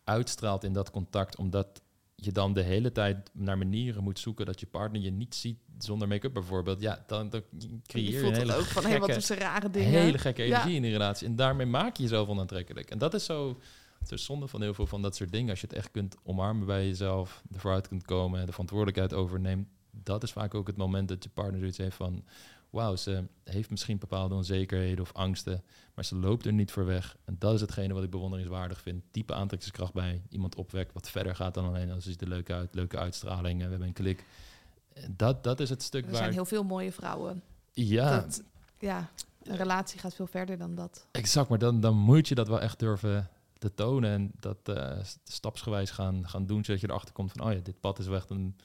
uitstraalt 0.04 0.64
in 0.64 0.72
dat 0.72 0.90
contact, 0.90 1.36
omdat 1.36 1.81
je 2.24 2.32
dan 2.32 2.52
de 2.52 2.62
hele 2.62 2.92
tijd 2.92 3.30
naar 3.32 3.58
manieren 3.58 4.02
moet 4.02 4.18
zoeken 4.18 4.46
dat 4.46 4.60
je 4.60 4.66
partner 4.66 5.00
je 5.02 5.10
niet 5.10 5.34
ziet 5.34 5.58
zonder 5.78 6.08
make-up 6.08 6.32
bijvoorbeeld. 6.32 6.80
Ja, 6.80 7.04
dan, 7.06 7.28
dan 7.30 7.42
creëer 7.86 8.04
je 8.06 8.12
je 8.12 8.18
voelt 8.18 8.32
een 8.36 8.40
het 8.40 8.48
hele 8.48 8.60
ook 8.60 8.64
van, 8.66 8.82
wat 8.82 8.92
gekke- 8.92 9.20
ze 9.20 9.34
rare 9.34 9.70
dingen. 9.70 9.90
hele 9.90 10.18
gekke 10.18 10.42
Ja. 10.42 10.48
energie 10.48 10.74
in 10.76 10.82
die 10.82 10.90
relatie. 10.92 11.26
En 11.26 11.36
daarmee 11.36 11.66
maak 11.66 11.96
je 11.96 12.02
jezelf 12.02 12.28
onaantrekkelijk. 12.28 12.90
En 12.90 12.98
dat 12.98 13.14
is 13.14 13.24
zo, 13.24 13.60
zo 14.06 14.16
zonde 14.16 14.46
van 14.48 14.62
heel 14.62 14.74
veel 14.74 14.86
van 14.86 15.02
dat 15.02 15.16
soort 15.16 15.32
dingen. 15.32 15.50
Als 15.50 15.60
je 15.60 15.66
het 15.66 15.76
echt 15.76 15.90
kunt 15.90 16.16
omarmen 16.22 16.66
bij 16.66 16.86
jezelf, 16.86 17.42
ervoor 17.54 17.72
uit 17.72 17.88
kunt 17.88 18.04
komen 18.04 18.40
en 18.40 18.46
de 18.46 18.52
verantwoordelijkheid 18.52 19.12
overneemt. 19.14 19.68
Dat 19.90 20.22
is 20.22 20.32
vaak 20.32 20.54
ook 20.54 20.66
het 20.66 20.76
moment 20.76 21.08
dat 21.08 21.22
je 21.24 21.30
partner 21.30 21.58
zoiets 21.58 21.78
heeft 21.78 21.96
van... 21.96 22.24
Wauw, 22.72 22.96
ze 22.96 23.24
heeft 23.44 23.70
misschien 23.70 23.98
bepaalde 23.98 24.34
onzekerheden 24.34 25.00
of 25.00 25.12
angsten, 25.12 25.62
maar 25.94 26.04
ze 26.04 26.16
loopt 26.16 26.46
er 26.46 26.52
niet 26.52 26.70
voor 26.70 26.84
weg. 26.84 27.16
En 27.24 27.36
dat 27.38 27.54
is 27.54 27.60
hetgene 27.60 27.94
wat 27.94 28.02
ik 28.02 28.10
bewonderingswaardig 28.10 28.80
vind. 28.80 29.04
Diepe 29.10 29.34
aantrekkingskracht 29.34 29.92
bij 29.92 30.22
iemand 30.28 30.54
opwekt, 30.54 30.92
wat 30.92 31.10
verder 31.10 31.36
gaat 31.36 31.54
dan 31.54 31.64
alleen... 31.64 31.90
als 31.90 32.04
ziet 32.04 32.20
er 32.20 32.28
leuk 32.28 32.50
uit, 32.50 32.74
leuke 32.74 32.98
uitstraling, 32.98 33.60
en 33.60 33.64
we 33.64 33.70
hebben 33.70 33.88
een 33.88 33.94
klik. 33.94 34.24
Dat, 35.10 35.44
dat 35.44 35.60
is 35.60 35.70
het 35.70 35.82
stuk 35.82 36.04
Er 36.04 36.10
waar... 36.10 36.20
zijn 36.20 36.32
heel 36.32 36.44
veel 36.44 36.64
mooie 36.64 36.92
vrouwen. 36.92 37.42
ja, 37.72 38.20
Dat, 38.20 38.42
ja, 38.78 39.10
een 39.42 39.56
relatie 39.56 40.00
gaat 40.00 40.14
veel 40.14 40.26
verder 40.26 40.58
dan 40.58 40.74
dat. 40.74 41.06
Exact, 41.10 41.48
maar 41.48 41.58
dan, 41.58 41.80
dan 41.80 41.96
moet 41.96 42.28
je 42.28 42.34
dat 42.34 42.48
wel 42.48 42.60
echt 42.60 42.78
durven 42.78 43.28
te 43.58 43.74
tonen 43.74 44.10
en 44.10 44.32
dat 44.40 44.68
eh, 44.68 44.98
stapsgewijs 45.24 45.90
gaan, 45.90 46.28
gaan 46.28 46.46
doen, 46.46 46.64
zodat 46.64 46.80
je 46.80 46.88
erachter 46.88 47.14
komt 47.14 47.32
van, 47.32 47.46
oh 47.46 47.52
ja, 47.52 47.58
dit 47.62 47.80
pad 47.80 47.98
is 47.98 48.06
wel 48.06 48.16
echt 48.16 48.30
een 48.30 48.56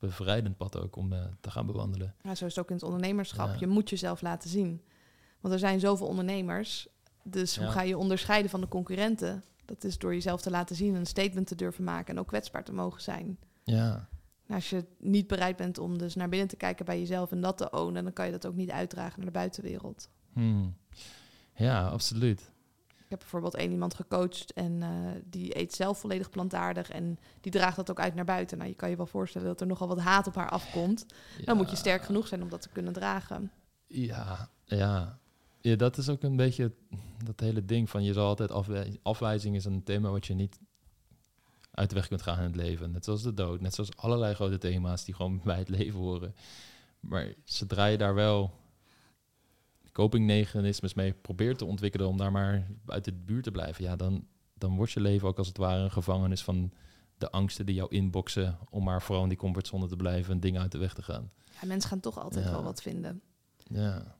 bevrijdend 0.00 0.56
pad 0.56 0.76
ook 0.76 0.96
om 0.96 1.12
eh, 1.12 1.24
te 1.40 1.50
gaan 1.50 1.66
bewandelen. 1.66 2.14
Ja, 2.22 2.34
zo 2.34 2.44
is 2.44 2.54
het 2.54 2.64
ook 2.64 2.70
in 2.70 2.76
het 2.76 2.84
ondernemerschap. 2.84 3.48
Ja. 3.48 3.56
Je 3.58 3.66
moet 3.66 3.90
jezelf 3.90 4.20
laten 4.20 4.50
zien. 4.50 4.82
Want 5.40 5.54
er 5.54 5.60
zijn 5.60 5.80
zoveel 5.80 6.06
ondernemers. 6.06 6.88
Dus 7.22 7.56
hoe 7.56 7.66
ga 7.66 7.82
je 7.82 7.98
onderscheiden 7.98 8.50
van 8.50 8.60
de 8.60 8.68
concurrenten? 8.68 9.44
Dat 9.64 9.84
is 9.84 9.98
door 9.98 10.14
jezelf 10.14 10.40
te 10.40 10.50
laten 10.50 10.76
zien, 10.76 10.94
een 10.94 11.06
statement 11.06 11.46
te 11.46 11.54
durven 11.54 11.84
maken 11.84 12.14
en 12.14 12.20
ook 12.20 12.26
kwetsbaar 12.26 12.64
te 12.64 12.72
mogen 12.72 13.02
zijn. 13.02 13.38
Ja, 13.64 14.08
als 14.48 14.70
je 14.70 14.84
niet 14.98 15.26
bereid 15.26 15.56
bent 15.56 15.78
om 15.78 15.98
dus 15.98 16.14
naar 16.14 16.28
binnen 16.28 16.48
te 16.48 16.56
kijken 16.56 16.84
bij 16.84 16.98
jezelf 16.98 17.30
en 17.30 17.40
dat 17.40 17.58
te 17.58 17.70
ownen, 17.70 18.04
dan 18.04 18.12
kan 18.12 18.26
je 18.26 18.32
dat 18.32 18.46
ook 18.46 18.54
niet 18.54 18.70
uitdragen 18.70 19.16
naar 19.16 19.26
de 19.26 19.38
buitenwereld. 19.38 20.08
Hmm. 20.32 20.76
ja 21.54 21.88
absoluut. 21.88 22.49
Ik 23.10 23.16
heb 23.18 23.30
bijvoorbeeld 23.30 23.62
één 23.62 23.70
iemand 23.70 23.94
gecoacht 23.94 24.52
en 24.52 24.82
eh, 24.82 24.88
die 25.24 25.58
eet 25.58 25.74
zelf 25.74 25.98
volledig 25.98 26.30
plantaardig 26.30 26.90
en 26.90 27.18
die 27.40 27.52
draagt 27.52 27.76
dat 27.76 27.90
ook 27.90 28.00
uit 28.00 28.14
naar 28.14 28.24
buiten. 28.24 28.58
Nou, 28.58 28.70
je 28.70 28.76
kan 28.76 28.90
je 28.90 28.96
wel 28.96 29.06
voorstellen 29.06 29.46
dat 29.46 29.60
er 29.60 29.66
nogal 29.66 29.88
wat 29.88 30.00
haat 30.00 30.26
op 30.26 30.34
haar 30.34 30.48
afkomt. 30.48 31.06
Dan 31.44 31.56
moet 31.56 31.70
je 31.70 31.76
sterk 31.76 32.02
genoeg 32.02 32.26
zijn 32.26 32.42
om 32.42 32.48
dat 32.48 32.62
te 32.62 32.68
kunnen 32.68 32.92
dragen. 32.92 33.50
Ja, 33.86 34.48
ja. 34.64 35.18
ja, 35.60 35.76
dat 35.76 35.96
is 35.96 36.08
ook 36.08 36.22
een 36.22 36.36
beetje 36.36 36.72
dat 37.24 37.40
hele 37.40 37.64
ding 37.64 37.90
van 37.90 38.04
je 38.04 38.12
zal 38.12 38.26
altijd 38.26 38.50
afwij 38.50 38.98
afwijzing 39.02 39.56
is 39.56 39.64
een 39.64 39.82
thema 39.82 40.10
wat 40.10 40.26
je 40.26 40.34
niet 40.34 40.58
uit 41.70 41.88
de 41.88 41.94
weg 41.94 42.08
kunt 42.08 42.22
gaan 42.22 42.38
in 42.38 42.44
het 42.44 42.56
leven. 42.56 42.90
Net 42.90 43.04
zoals 43.04 43.22
de 43.22 43.34
dood, 43.34 43.60
net 43.60 43.74
zoals 43.74 43.96
allerlei 43.96 44.34
grote 44.34 44.58
thema's 44.58 45.04
die 45.04 45.14
gewoon 45.14 45.40
bij 45.44 45.58
het 45.58 45.68
leven 45.68 45.98
horen. 45.98 46.34
Maar 47.00 47.34
zodra 47.44 47.86
je 47.86 47.98
daar 47.98 48.14
wel 48.14 48.59
copingmechanismes 49.92 50.94
mee 50.94 51.12
probeert 51.12 51.58
te 51.58 51.64
ontwikkelen 51.64 52.08
om 52.08 52.16
daar 52.16 52.32
maar 52.32 52.66
uit 52.86 53.04
de 53.04 53.12
buurt 53.12 53.44
te 53.44 53.50
blijven, 53.50 53.84
ja, 53.84 53.96
dan, 53.96 54.26
dan 54.54 54.76
wordt 54.76 54.92
je 54.92 55.00
leven 55.00 55.28
ook 55.28 55.38
als 55.38 55.48
het 55.48 55.56
ware 55.56 55.82
een 55.82 55.90
gevangenis 55.90 56.42
van 56.42 56.72
de 57.18 57.30
angsten 57.30 57.66
die 57.66 57.74
jou 57.74 57.90
inboksen 57.94 58.58
om 58.70 58.84
maar 58.84 59.02
vooral 59.02 59.22
in 59.22 59.28
die 59.28 59.38
comfortzone 59.38 59.86
te 59.86 59.96
blijven 59.96 60.32
en 60.32 60.40
dingen 60.40 60.60
uit 60.60 60.72
de 60.72 60.78
weg 60.78 60.94
te 60.94 61.02
gaan. 61.02 61.30
Ja, 61.60 61.66
mensen 61.66 61.88
gaan 61.90 62.00
toch 62.00 62.18
altijd 62.18 62.44
Ja. 62.44 62.50
wel 62.50 62.62
wat 62.62 62.82
vinden. 62.82 63.22
Ja. 63.56 64.16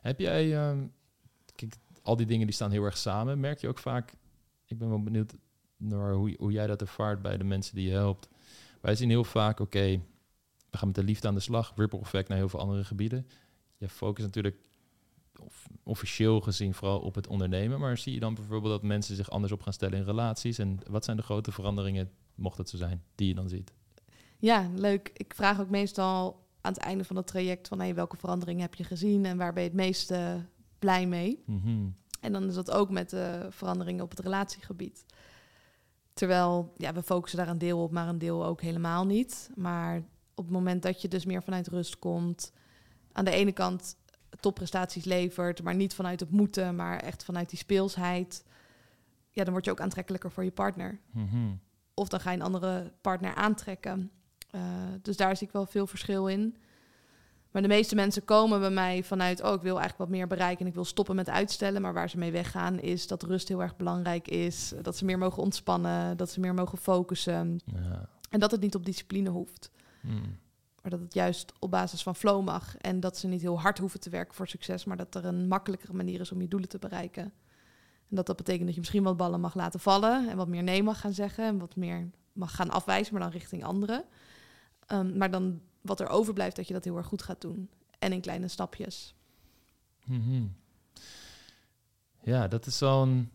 Heb 0.00 0.18
jij, 0.20 0.56
ehm, 0.56 0.86
kijk, 1.54 1.76
al 2.02 2.16
die 2.16 2.26
dingen 2.26 2.46
die 2.46 2.54
staan 2.54 2.70
heel 2.70 2.84
erg 2.84 2.96
samen. 2.98 3.40
Merk 3.40 3.60
je 3.60 3.68
ook 3.68 3.78
vaak, 3.78 4.12
ik 4.64 4.78
ben 4.78 4.88
wel 4.88 5.02
benieuwd 5.02 5.34
naar 5.76 6.12
hoe, 6.12 6.34
hoe 6.38 6.52
jij 6.52 6.66
dat 6.66 6.80
ervaart 6.80 7.22
bij 7.22 7.36
de 7.36 7.44
mensen 7.44 7.74
die 7.74 7.86
je 7.86 7.92
helpt. 7.94 8.28
Wij 8.80 8.94
zien 8.94 9.08
heel 9.08 9.24
vaak, 9.24 9.60
oké, 9.60 10.00
we 10.70 10.76
gaan 10.78 10.86
met 10.88 10.96
de 10.96 11.04
liefde 11.04 11.28
aan 11.28 11.34
de 11.34 11.40
slag, 11.40 11.72
ripple 11.76 12.00
effect 12.00 12.28
naar 12.28 12.38
heel 12.38 12.48
veel 12.48 12.60
andere 12.60 12.84
gebieden. 12.84 13.26
Je 13.76 13.88
focust 13.88 14.26
natuurlijk 14.26 14.56
of, 15.40 15.66
officieel 15.82 16.40
gezien 16.40 16.74
vooral 16.74 17.00
op 17.00 17.14
het 17.14 17.26
ondernemen, 17.26 17.80
maar 17.80 17.98
zie 17.98 18.14
je 18.14 18.20
dan 18.20 18.34
bijvoorbeeld 18.34 18.72
dat 18.72 18.82
mensen 18.82 19.16
zich 19.16 19.30
anders 19.30 19.52
op 19.52 19.62
gaan 19.62 19.72
stellen 19.72 19.98
in 19.98 20.04
relaties? 20.04 20.58
En 20.58 20.78
wat 20.88 21.04
zijn 21.04 21.16
de 21.16 21.22
grote 21.22 21.52
veranderingen, 21.52 22.10
mocht 22.34 22.58
het 22.58 22.68
zo 22.68 22.76
zijn, 22.76 23.02
die 23.14 23.28
je 23.28 23.34
dan 23.34 23.48
ziet? 23.48 23.72
Ja, 24.38 24.70
leuk. 24.74 25.10
Ik 25.14 25.34
vraag 25.34 25.60
ook 25.60 25.70
meestal 25.70 26.46
aan 26.60 26.72
het 26.72 26.82
einde 26.82 27.04
van 27.04 27.16
het 27.16 27.26
traject 27.26 27.68
van 27.68 27.80
hey, 27.80 27.94
welke 27.94 28.16
veranderingen 28.16 28.62
heb 28.62 28.74
je 28.74 28.84
gezien 28.84 29.24
en 29.24 29.36
waar 29.36 29.52
ben 29.52 29.62
je 29.62 29.68
het 29.68 29.78
meest 29.78 30.10
eh, 30.10 30.34
blij 30.78 31.06
mee. 31.06 31.42
Mhm. 31.46 31.88
En 32.20 32.32
dan 32.32 32.48
is 32.48 32.54
dat 32.54 32.70
ook 32.70 32.90
met 32.90 33.10
de 33.10 33.46
veranderingen 33.50 34.04
op 34.04 34.10
het 34.10 34.20
relatiegebied. 34.20 35.04
Terwijl 36.12 36.72
ja, 36.76 36.92
we 36.92 37.02
focussen 37.02 37.38
daar 37.38 37.48
een 37.48 37.58
deel 37.58 37.82
op, 37.82 37.90
maar 37.90 38.08
een 38.08 38.18
deel 38.18 38.44
ook 38.44 38.60
helemaal 38.60 39.06
niet. 39.06 39.50
Maar 39.54 39.96
op 40.34 40.44
het 40.44 40.52
moment 40.52 40.82
dat 40.82 41.02
je 41.02 41.08
dus 41.08 41.24
meer 41.24 41.42
vanuit 41.42 41.68
rust 41.68 41.98
komt, 41.98 42.52
aan 43.12 43.24
de 43.24 43.30
ene 43.30 43.52
kant 43.52 43.96
topprestaties 44.40 45.04
levert, 45.04 45.62
maar 45.62 45.74
niet 45.74 45.94
vanuit 45.94 46.20
het 46.20 46.30
moeten, 46.30 46.76
maar 46.76 46.98
echt 46.98 47.24
vanuit 47.24 47.50
die 47.50 47.58
speelsheid, 47.58 48.44
ja, 49.30 49.44
dan 49.44 49.52
word 49.52 49.64
je 49.64 49.70
ook 49.70 49.80
aantrekkelijker 49.80 50.30
voor 50.30 50.44
je 50.44 50.50
partner. 50.50 50.98
Mhm. 51.10 51.54
Of 51.94 52.08
dan 52.08 52.20
ga 52.20 52.30
je 52.30 52.36
een 52.36 52.42
andere 52.42 52.92
partner 53.00 53.34
aantrekken. 53.34 54.10
Uh, 54.54 54.62
dus 55.02 55.16
daar 55.16 55.36
zie 55.36 55.46
ik 55.46 55.52
wel 55.52 55.66
veel 55.66 55.86
verschil 55.86 56.26
in. 56.26 56.56
Maar 57.50 57.62
de 57.62 57.68
meeste 57.68 57.94
mensen 57.94 58.24
komen 58.24 58.60
bij 58.60 58.70
mij 58.70 59.02
vanuit, 59.02 59.42
oh, 59.42 59.54
ik 59.54 59.62
wil 59.62 59.78
eigenlijk 59.78 59.98
wat 59.98 60.18
meer 60.18 60.26
bereiken 60.26 60.60
en 60.60 60.66
ik 60.66 60.74
wil 60.74 60.84
stoppen 60.84 61.16
met 61.16 61.28
uitstellen. 61.28 61.82
Maar 61.82 61.92
waar 61.92 62.10
ze 62.10 62.18
mee 62.18 62.32
weggaan 62.32 62.80
is 62.80 63.06
dat 63.06 63.22
rust 63.22 63.48
heel 63.48 63.62
erg 63.62 63.76
belangrijk 63.76 64.28
is. 64.28 64.72
Dat 64.82 64.96
ze 64.96 65.04
meer 65.04 65.18
mogen 65.18 65.42
ontspannen, 65.42 66.16
dat 66.16 66.30
ze 66.30 66.40
meer 66.40 66.54
mogen 66.54 66.78
focussen. 66.78 67.60
Ja. 67.64 68.08
En 68.30 68.40
dat 68.40 68.50
het 68.50 68.60
niet 68.60 68.74
op 68.74 68.84
discipline 68.84 69.30
hoeft. 69.30 69.70
Mm. 70.00 70.38
Maar 70.82 70.90
dat 70.90 71.00
het 71.00 71.14
juist 71.14 71.52
op 71.58 71.70
basis 71.70 72.02
van 72.02 72.16
flow 72.16 72.44
mag. 72.44 72.76
En 72.76 73.00
dat 73.00 73.16
ze 73.16 73.26
niet 73.26 73.40
heel 73.40 73.60
hard 73.60 73.78
hoeven 73.78 74.00
te 74.00 74.10
werken 74.10 74.34
voor 74.34 74.48
succes, 74.48 74.84
maar 74.84 74.96
dat 74.96 75.14
er 75.14 75.24
een 75.24 75.48
makkelijkere 75.48 75.92
manier 75.92 76.20
is 76.20 76.32
om 76.32 76.40
je 76.40 76.48
doelen 76.48 76.68
te 76.68 76.78
bereiken. 76.78 77.32
En 78.08 78.16
dat 78.16 78.26
dat 78.26 78.36
betekent 78.36 78.64
dat 78.64 78.74
je 78.74 78.80
misschien 78.80 79.02
wat 79.02 79.16
ballen 79.16 79.40
mag 79.40 79.54
laten 79.54 79.80
vallen 79.80 80.28
en 80.28 80.36
wat 80.36 80.48
meer 80.48 80.62
nee 80.62 80.82
mag 80.82 81.00
gaan 81.00 81.12
zeggen 81.12 81.44
en 81.44 81.58
wat 81.58 81.76
meer 81.76 82.10
mag 82.32 82.54
gaan 82.54 82.70
afwijzen, 82.70 83.12
maar 83.12 83.22
dan 83.22 83.30
richting 83.30 83.64
anderen. 83.64 84.04
Um, 84.92 85.16
maar 85.16 85.30
dan 85.30 85.60
wat 85.80 86.00
er 86.00 86.08
overblijft, 86.08 86.56
dat 86.56 86.66
je 86.66 86.72
dat 86.72 86.84
heel 86.84 86.96
erg 86.96 87.06
goed 87.06 87.22
gaat 87.22 87.40
doen. 87.40 87.70
En 87.98 88.12
in 88.12 88.20
kleine 88.20 88.48
stapjes. 88.48 89.14
Mhm. 90.04 90.46
Ja, 92.22 92.48
dat 92.48 92.66
is 92.66 92.80
een, 92.80 93.30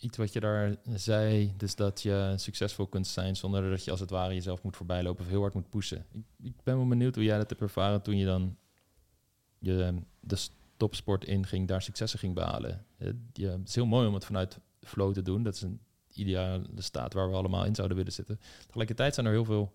iets 0.00 0.16
wat 0.16 0.32
je 0.32 0.40
daar 0.40 0.76
zei. 0.94 1.52
Dus 1.56 1.74
dat 1.74 2.02
je 2.02 2.32
succesvol 2.36 2.86
kunt 2.86 3.06
zijn 3.06 3.36
zonder 3.36 3.70
dat 3.70 3.84
je 3.84 3.90
als 3.90 4.00
het 4.00 4.10
ware 4.10 4.34
jezelf 4.34 4.62
moet 4.62 4.76
voorbijlopen 4.76 5.24
of 5.24 5.30
heel 5.30 5.40
hard 5.40 5.54
moet 5.54 5.70
pushen. 5.70 6.04
Ik, 6.12 6.24
ik 6.42 6.54
ben 6.62 6.76
wel 6.76 6.86
benieuwd 6.86 7.14
hoe 7.14 7.24
jij 7.24 7.38
dat 7.38 7.48
hebt 7.48 7.60
ervaren 7.62 8.02
toen 8.02 8.16
je 8.16 8.24
dan 8.24 8.56
je, 9.58 9.94
de 10.20 10.46
topsport 10.76 11.24
inging, 11.24 11.68
daar 11.68 11.82
successen 11.82 12.18
ging 12.18 12.34
behalen. 12.34 12.86
Het, 12.96 13.16
ja, 13.32 13.50
het 13.50 13.68
is 13.68 13.74
heel 13.74 13.86
mooi 13.86 14.06
om 14.08 14.14
het 14.14 14.24
vanuit 14.24 14.58
flow 14.80 15.12
te 15.14 15.22
doen. 15.22 15.42
Dat 15.42 15.54
is 15.54 15.62
een 15.62 15.80
ideale 16.12 16.62
staat 16.76 17.12
waar 17.12 17.30
we 17.30 17.36
allemaal 17.36 17.64
in 17.64 17.74
zouden 17.74 17.96
willen 17.96 18.12
zitten. 18.12 18.40
Tegelijkertijd 18.66 19.14
zijn 19.14 19.26
er 19.26 19.32
heel 19.32 19.44
veel 19.44 19.72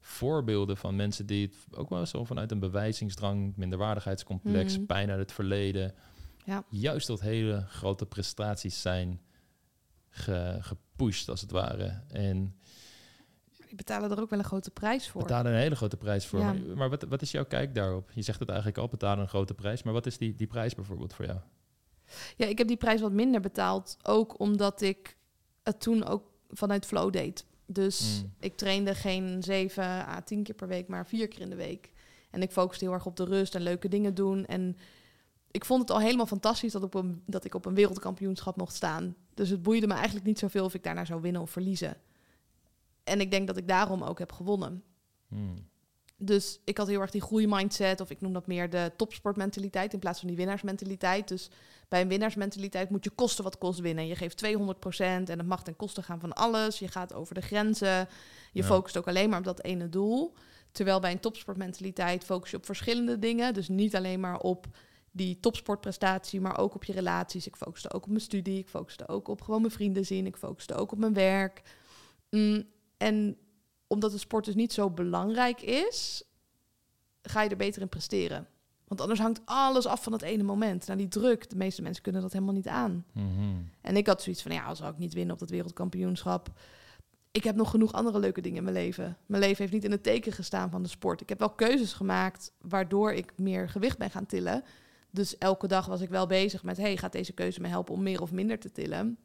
voorbeelden 0.00 0.76
van 0.76 0.96
mensen 0.96 1.26
die 1.26 1.46
het 1.46 1.76
ook 1.78 1.88
wel 1.88 2.06
zo 2.06 2.24
vanuit 2.24 2.50
een 2.50 2.58
bewijzingsdrang, 2.58 3.56
minderwaardigheidscomplex, 3.56 4.76
Mhm. 4.76 4.86
pijn 4.86 5.10
uit 5.10 5.18
het 5.18 5.32
verleden, 5.32 5.94
Ja. 6.44 6.64
juist 6.70 7.06
tot 7.06 7.20
hele 7.20 7.64
grote 7.68 8.06
prestaties 8.06 8.80
zijn 8.80 9.20
ge- 10.10 10.58
gepusht, 10.60 11.28
als 11.28 11.40
het 11.40 11.50
ware. 11.50 12.00
En 12.08 12.56
Die 13.66 13.74
betalen 13.76 14.10
er 14.10 14.20
ook 14.20 14.30
wel 14.30 14.38
een 14.38 14.44
grote 14.44 14.70
prijs 14.70 15.08
voor. 15.08 15.22
betalen 15.22 15.52
een 15.52 15.58
hele 15.58 15.76
grote 15.76 15.96
prijs 15.96 16.26
voor. 16.26 16.38
Ja. 16.40 16.52
Maar, 16.52 16.76
maar 16.76 16.90
wat, 16.90 17.02
wat 17.02 17.22
is 17.22 17.30
jouw 17.30 17.44
kijk 17.44 17.74
daarop? 17.74 18.10
Je 18.14 18.22
zegt 18.22 18.38
het 18.40 18.48
eigenlijk 18.48 18.78
al, 18.78 18.88
betalen 18.88 19.22
een 19.22 19.28
grote 19.28 19.54
prijs. 19.54 19.82
Maar 19.82 19.92
wat 19.92 20.06
is 20.06 20.18
die, 20.18 20.34
die 20.34 20.46
prijs 20.46 20.74
bijvoorbeeld 20.74 21.14
voor 21.14 21.24
jou? 21.24 21.38
Ja, 22.36 22.46
ik 22.46 22.58
heb 22.58 22.66
die 22.68 22.76
prijs 22.76 23.00
wat 23.00 23.12
minder 23.12 23.40
betaald. 23.40 23.96
Ook 24.02 24.38
omdat 24.40 24.80
ik 24.80 25.16
het 25.62 25.80
toen 25.80 26.04
ook 26.04 26.24
vanuit 26.50 26.86
flow 26.86 27.12
deed. 27.12 27.46
Dus 27.66 28.22
Mm. 28.22 28.32
ik 28.40 28.56
trainde 28.56 28.94
geen 28.94 29.42
7 29.42 29.84
à 29.84 30.20
10 30.20 30.42
keer 30.42 30.54
per 30.54 30.68
week, 30.68 30.88
maar 30.88 31.06
vier 31.06 31.28
keer 31.28 31.40
in 31.40 31.50
de 31.50 31.56
week. 31.56 31.92
En 32.30 32.42
ik 32.42 32.50
focuste 32.50 32.84
heel 32.84 32.92
erg 32.94 33.06
op 33.06 33.16
de 33.16 33.24
rust 33.24 33.54
en 33.54 33.62
leuke 33.62 33.88
dingen 33.88 34.14
doen. 34.14 34.46
En 34.46 34.76
ik 35.54 35.64
vond 35.64 35.80
het 35.80 35.90
al 35.90 36.00
helemaal 36.00 36.26
fantastisch 36.26 36.72
dat, 36.72 36.82
op 36.82 36.94
een, 36.94 37.22
dat 37.26 37.44
ik 37.44 37.54
op 37.54 37.64
een 37.64 37.74
wereldkampioenschap 37.74 38.56
mocht 38.56 38.74
staan. 38.74 39.16
Dus 39.34 39.48
het 39.48 39.62
boeide 39.62 39.86
me 39.86 39.94
eigenlijk 39.94 40.26
niet 40.26 40.38
zoveel 40.38 40.64
of 40.64 40.74
ik 40.74 40.82
daarna 40.82 41.04
zou 41.04 41.20
winnen 41.20 41.42
of 41.42 41.50
verliezen. 41.50 41.96
En 43.04 43.20
ik 43.20 43.30
denk 43.30 43.46
dat 43.46 43.56
ik 43.56 43.68
daarom 43.68 44.02
ook 44.02 44.18
heb 44.18 44.32
gewonnen. 44.32 44.82
Hmm. 45.28 45.54
Dus 46.16 46.60
ik 46.64 46.78
had 46.78 46.86
heel 46.86 47.00
erg 47.00 47.10
die 47.10 47.20
groeimindset, 47.20 48.00
of 48.00 48.10
ik 48.10 48.20
noem 48.20 48.32
dat 48.32 48.46
meer 48.46 48.70
de 48.70 48.92
topsportmentaliteit 48.96 49.92
in 49.92 49.98
plaats 49.98 50.18
van 50.18 50.28
die 50.28 50.36
winnaarsmentaliteit. 50.36 51.28
Dus 51.28 51.50
bij 51.88 52.00
een 52.00 52.08
winnaarsmentaliteit 52.08 52.90
moet 52.90 53.04
je 53.04 53.10
kosten 53.10 53.44
wat 53.44 53.58
kost 53.58 53.80
winnen. 53.80 54.06
Je 54.06 54.16
geeft 54.16 54.44
200% 54.44 54.48
en 54.96 55.24
het 55.26 55.46
mag 55.46 55.62
ten 55.62 55.76
koste 55.76 56.02
gaan 56.02 56.20
van 56.20 56.32
alles. 56.32 56.78
Je 56.78 56.88
gaat 56.88 57.12
over 57.12 57.34
de 57.34 57.42
grenzen. 57.42 58.08
Je 58.52 58.62
Ja. 58.62 58.64
focust 58.64 58.96
ook 58.96 59.08
alleen 59.08 59.28
maar 59.30 59.38
op 59.38 59.44
dat 59.44 59.62
ene 59.62 59.88
doel. 59.88 60.34
Terwijl 60.72 61.00
bij 61.00 61.12
een 61.12 61.20
topsportmentaliteit 61.20 62.24
focus 62.24 62.50
je 62.50 62.56
op 62.56 62.64
verschillende 62.64 63.18
dingen. 63.18 63.54
Dus 63.54 63.68
niet 63.68 63.96
alleen 63.96 64.20
maar 64.20 64.38
op 64.38 64.66
die 65.16 65.40
topsportprestatie, 65.40 66.40
maar 66.40 66.58
ook 66.58 66.74
op 66.74 66.84
je 66.84 66.92
relaties. 66.92 67.46
Ik 67.46 67.56
focuste 67.56 67.92
ook 67.92 68.02
op 68.02 68.08
mijn 68.08 68.20
studie. 68.20 68.58
Ik 68.58 68.68
focuste 68.68 69.08
ook 69.08 69.28
op 69.28 69.40
gewoon 69.40 69.60
mijn 69.60 69.72
vrienden 69.72 70.06
zien. 70.06 70.26
Ik 70.26 70.36
focuste 70.36 70.74
ook 70.74 70.92
op 70.92 70.98
mijn 70.98 71.12
werk. 71.12 71.62
Mm, 72.30 72.64
en 72.96 73.36
omdat 73.86 74.10
de 74.10 74.18
sport 74.18 74.44
dus 74.44 74.54
niet 74.54 74.72
zo 74.72 74.90
belangrijk 74.90 75.60
is, 75.60 76.22
ga 77.22 77.42
je 77.42 77.48
er 77.48 77.56
beter 77.56 77.82
in 77.82 77.88
presteren. 77.88 78.48
Want 78.84 79.00
anders 79.00 79.20
hangt 79.20 79.40
alles 79.44 79.86
af 79.86 80.02
van 80.02 80.12
dat 80.12 80.22
ene 80.22 80.42
moment. 80.42 80.86
Nou, 80.86 80.98
die 80.98 81.08
druk, 81.08 81.50
de 81.50 81.56
meeste 81.56 81.82
mensen 81.82 82.02
kunnen 82.02 82.22
dat 82.22 82.32
helemaal 82.32 82.54
niet 82.54 82.68
aan. 82.68 83.04
Mhm. 83.12 83.62
En 83.80 83.96
ik 83.96 84.06
had 84.06 84.22
zoiets 84.22 84.42
van, 84.42 84.52
ja, 84.52 84.64
als 84.64 84.80
ik 84.80 84.98
niet 84.98 85.14
winnen 85.14 85.32
op 85.32 85.40
dat 85.40 85.50
wereldkampioenschap... 85.50 86.52
Ik 87.30 87.44
heb 87.44 87.56
nog 87.56 87.70
genoeg 87.70 87.92
andere 87.92 88.18
leuke 88.18 88.40
dingen 88.40 88.58
in 88.58 88.64
mijn 88.64 88.76
leven. 88.76 89.16
Mijn 89.26 89.42
leven 89.42 89.56
heeft 89.56 89.72
niet 89.72 89.84
in 89.84 89.90
het 89.90 90.02
teken 90.02 90.32
gestaan 90.32 90.70
van 90.70 90.82
de 90.82 90.88
sport. 90.88 91.20
Ik 91.20 91.28
heb 91.28 91.38
wel 91.38 91.50
keuzes 91.50 91.92
gemaakt 91.92 92.52
waardoor 92.60 93.12
ik 93.12 93.32
meer 93.36 93.68
gewicht 93.68 93.98
ben 93.98 94.10
gaan 94.10 94.26
tillen. 94.26 94.64
Dus 95.14 95.38
elke 95.38 95.66
dag 95.66 95.86
was 95.86 96.00
ik 96.00 96.08
wel 96.08 96.26
bezig 96.26 96.62
met... 96.62 96.76
hey, 96.76 96.96
gaat 96.96 97.12
deze 97.12 97.32
keuze 97.32 97.60
me 97.60 97.68
helpen 97.68 97.94
om 97.94 98.02
meer 98.02 98.22
of 98.22 98.32
minder 98.32 98.58
te 98.58 98.72
tillen? 98.72 99.18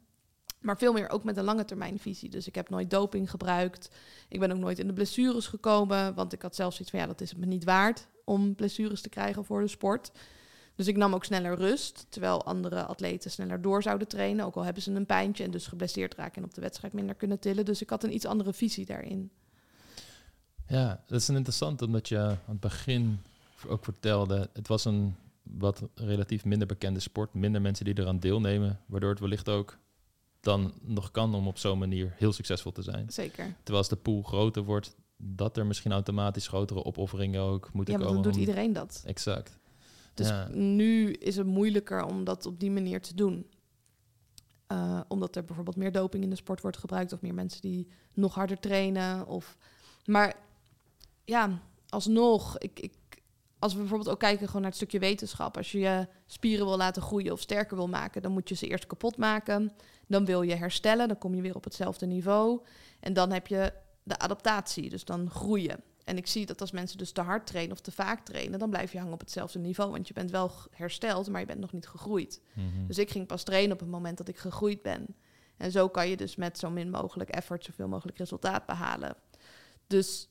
Maar 0.60 0.78
veel 0.78 0.92
meer 0.92 1.08
ook 1.08 1.24
met 1.24 1.36
een 1.36 1.44
lange 1.44 1.64
termijn 1.64 1.98
visie. 1.98 2.28
Dus 2.28 2.46
ik 2.46 2.54
heb 2.54 2.68
nooit 2.68 2.90
doping 2.90 3.30
gebruikt. 3.30 3.90
Ik 4.28 4.40
ben 4.40 4.52
ook 4.52 4.58
nooit 4.58 4.78
in 4.78 4.86
de 4.86 4.92
blessures 4.92 5.46
gekomen. 5.46 6.14
Want 6.14 6.32
ik 6.32 6.42
had 6.42 6.54
zelfs 6.54 6.76
zoiets 6.76 6.94
van, 6.94 7.00
ja, 7.00 7.06
dat 7.06 7.20
is 7.20 7.30
het 7.30 7.38
me 7.38 7.46
niet 7.46 7.64
waard... 7.64 8.06
om 8.24 8.54
blessures 8.54 9.00
te 9.00 9.08
krijgen 9.08 9.44
voor 9.44 9.60
de 9.60 9.68
sport. 9.68 10.10
Dus 10.74 10.86
ik 10.86 10.96
nam 10.96 11.14
ook 11.14 11.24
sneller 11.24 11.54
rust, 11.54 12.06
terwijl 12.08 12.44
andere 12.44 12.84
atleten 12.84 13.30
sneller 13.30 13.62
door 13.62 13.82
zouden 13.82 14.08
trainen, 14.08 14.44
ook 14.44 14.56
al 14.56 14.64
hebben 14.64 14.82
ze 14.82 14.90
een 14.90 15.06
pijntje 15.06 15.44
en 15.44 15.50
dus 15.50 15.66
geblesseerd 15.66 16.14
raken 16.14 16.42
en 16.42 16.48
op 16.48 16.54
de 16.54 16.60
wedstrijd 16.60 16.92
minder 16.92 17.14
kunnen 17.14 17.38
tillen. 17.38 17.64
Dus 17.64 17.82
ik 17.82 17.90
had 17.90 18.04
een 18.04 18.14
iets 18.14 18.26
andere 18.26 18.52
visie 18.52 18.86
daarin. 18.86 19.30
Ja, 20.66 21.02
dat 21.06 21.20
is 21.20 21.28
een 21.28 21.36
interessant, 21.36 21.82
omdat 21.82 22.08
je 22.08 22.18
aan 22.18 22.38
het 22.46 22.60
begin 22.60 23.20
ook 23.68 23.84
vertelde, 23.84 24.50
het 24.52 24.68
was 24.68 24.84
een 24.84 25.16
wat 25.42 25.82
relatief 25.94 26.44
minder 26.44 26.66
bekende 26.66 27.00
sport, 27.00 27.34
minder 27.34 27.60
mensen 27.60 27.84
die 27.84 27.98
eraan 27.98 28.18
deelnemen, 28.20 28.80
waardoor 28.86 29.10
het 29.10 29.20
wellicht 29.20 29.48
ook 29.48 29.78
dan 30.40 30.72
nog 30.82 31.10
kan 31.10 31.34
om 31.34 31.46
op 31.48 31.58
zo'n 31.58 31.78
manier 31.78 32.14
heel 32.16 32.32
succesvol 32.32 32.72
te 32.72 32.82
zijn. 32.82 33.10
Zeker. 33.12 33.44
Terwijl 33.44 33.78
als 33.78 33.88
de 33.88 33.96
pool 33.96 34.22
groter 34.22 34.62
wordt, 34.62 34.96
dat 35.16 35.56
er 35.56 35.66
misschien 35.66 35.92
automatisch 35.92 36.48
grotere 36.48 36.84
opofferingen 36.84 37.40
ook 37.42 37.72
moeten 37.72 37.94
Ja, 37.94 38.00
komen. 38.00 38.14
dan 38.14 38.32
doet 38.32 38.40
iedereen 38.40 38.72
dat. 38.72 39.02
Exact. 39.06 39.58
Dus 40.14 40.28
Ja. 40.28 40.48
nu 40.52 41.12
is 41.12 41.36
het 41.36 41.46
moeilijker 41.46 42.04
om 42.04 42.24
dat 42.24 42.46
op 42.46 42.60
die 42.60 42.70
manier 42.70 43.00
te 43.00 43.14
doen. 43.14 43.46
Eh, 44.66 45.00
omdat 45.08 45.36
er 45.36 45.44
bijvoorbeeld 45.44 45.76
meer 45.76 45.92
doping 45.92 46.22
in 46.22 46.30
de 46.30 46.36
sport 46.36 46.60
wordt 46.60 46.76
gebruikt, 46.76 47.12
of 47.12 47.20
meer 47.20 47.34
mensen 47.34 47.60
die 47.60 47.88
nog 48.14 48.34
harder 48.34 48.58
trainen. 48.58 49.26
Of... 49.26 49.56
Maar 50.04 50.36
ja, 51.24 51.60
alsnog, 51.88 52.58
ik, 52.58 52.80
ik, 52.80 52.92
als 53.60 53.72
we 53.72 53.78
bijvoorbeeld 53.78 54.10
ook 54.10 54.18
kijken 54.18 54.46
gewoon 54.46 54.62
naar 54.62 54.70
het 54.70 54.80
stukje 54.80 54.98
wetenschap. 54.98 55.56
Als 55.56 55.72
je 55.72 55.78
je 55.78 56.06
spieren 56.26 56.66
wil 56.66 56.76
laten 56.76 57.02
groeien 57.02 57.32
of 57.32 57.40
sterker 57.40 57.76
wil 57.76 57.88
maken, 57.88 58.22
dan 58.22 58.32
moet 58.32 58.48
je 58.48 58.54
ze 58.54 58.66
eerst 58.66 58.86
kapot 58.86 59.16
maken. 59.16 59.72
Dan 60.06 60.24
wil 60.24 60.42
je 60.42 60.54
herstellen, 60.54 61.08
dan 61.08 61.18
kom 61.18 61.34
je 61.34 61.42
weer 61.42 61.54
op 61.54 61.64
hetzelfde 61.64 62.06
niveau. 62.06 62.60
En 63.00 63.12
dan 63.12 63.32
heb 63.32 63.46
je 63.46 63.72
de 64.02 64.18
adaptatie, 64.18 64.90
dus 64.90 65.04
dan 65.04 65.30
groeien. 65.30 65.80
En 66.04 66.16
ik 66.16 66.26
zie 66.26 66.46
dat 66.46 66.60
als 66.60 66.70
mensen 66.70 66.98
dus 66.98 67.12
te 67.12 67.20
hard 67.20 67.46
trainen 67.46 67.72
of 67.72 67.80
te 67.80 67.92
vaak 67.92 68.24
trainen, 68.24 68.58
dan 68.58 68.70
blijf 68.70 68.92
je 68.92 68.98
hangen 68.98 69.12
op 69.12 69.20
hetzelfde 69.20 69.58
niveau. 69.58 69.90
Want 69.90 70.08
je 70.08 70.14
bent 70.14 70.30
wel 70.30 70.52
hersteld, 70.70 71.28
maar 71.28 71.40
je 71.40 71.46
bent 71.46 71.60
nog 71.60 71.72
niet 71.72 71.86
gegroeid. 71.86 72.42
Mhm. 72.54 72.86
Dus 72.86 72.98
ik 72.98 73.10
ging 73.10 73.26
pas 73.26 73.42
trainen 73.42 73.72
op 73.72 73.80
het 73.80 73.88
moment 73.88 74.18
dat 74.18 74.28
ik 74.28 74.38
gegroeid 74.38 74.82
ben. 74.82 75.16
En 75.56 75.70
zo 75.70 75.88
kan 75.88 76.08
je 76.08 76.16
dus 76.16 76.36
met 76.36 76.58
zo 76.58 76.70
min 76.70 76.90
mogelijk 76.90 77.30
effort 77.30 77.64
zoveel 77.64 77.88
mogelijk 77.88 78.18
resultaat 78.18 78.66
behalen. 78.66 79.16
Dus 79.86 80.28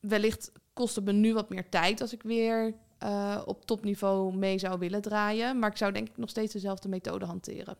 wellicht 0.00 0.52
kost 0.74 0.96
het 0.96 1.04
me 1.04 1.12
nu 1.12 1.34
wat 1.34 1.48
meer 1.48 1.68
tijd 1.68 2.00
als 2.00 2.12
ik 2.12 2.22
weer 2.22 2.74
eh, 2.98 3.42
op 3.44 3.66
topniveau 3.66 4.36
mee 4.36 4.58
zou 4.58 4.78
willen 4.78 5.02
draaien. 5.02 5.58
Maar 5.58 5.70
ik 5.70 5.76
zou 5.76 5.92
denk 5.92 6.08
ik 6.08 6.16
nog 6.16 6.30
steeds 6.30 6.52
dezelfde 6.52 6.88
methode 6.88 7.24
hanteren. 7.24 7.76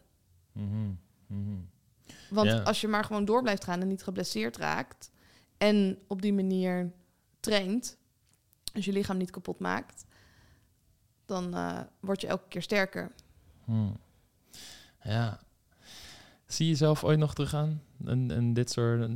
Mhm. 0.53 0.91
Mhm. 1.27 1.57
Want 2.31 2.51
Ja. 2.51 2.63
als 2.63 2.81
je 2.81 2.89
maar 2.89 3.05
gewoon 3.05 3.25
door 3.25 3.43
blijft 3.43 3.65
gaan 3.65 3.81
en 3.81 3.89
niet 3.89 4.03
geblesseerd 4.03 4.57
raakt... 4.57 5.11
en 5.59 5.99
op 6.07 6.23
die 6.23 6.33
manier 6.33 6.93
traint, 7.41 7.97
als 8.75 8.85
je 8.85 8.93
lichaam 8.93 9.17
niet 9.17 9.31
kapot 9.31 9.59
maakt... 9.59 10.05
dan 11.27 11.55
eh, 11.55 11.81
word 12.01 12.21
je 12.21 12.27
elke 12.27 12.49
keer 12.49 12.63
sterker. 12.63 13.13
Hmm. 13.65 13.97
Ja. 15.03 15.41
Zie 16.55 16.67
je 16.67 16.71
jezelf 16.71 17.05
ooit 17.05 17.19
nog 17.19 17.35
teruggaan? 17.35 17.83
En, 18.05 18.31
en 18.31 18.53
dit 18.53 18.71
soort, 18.71 19.11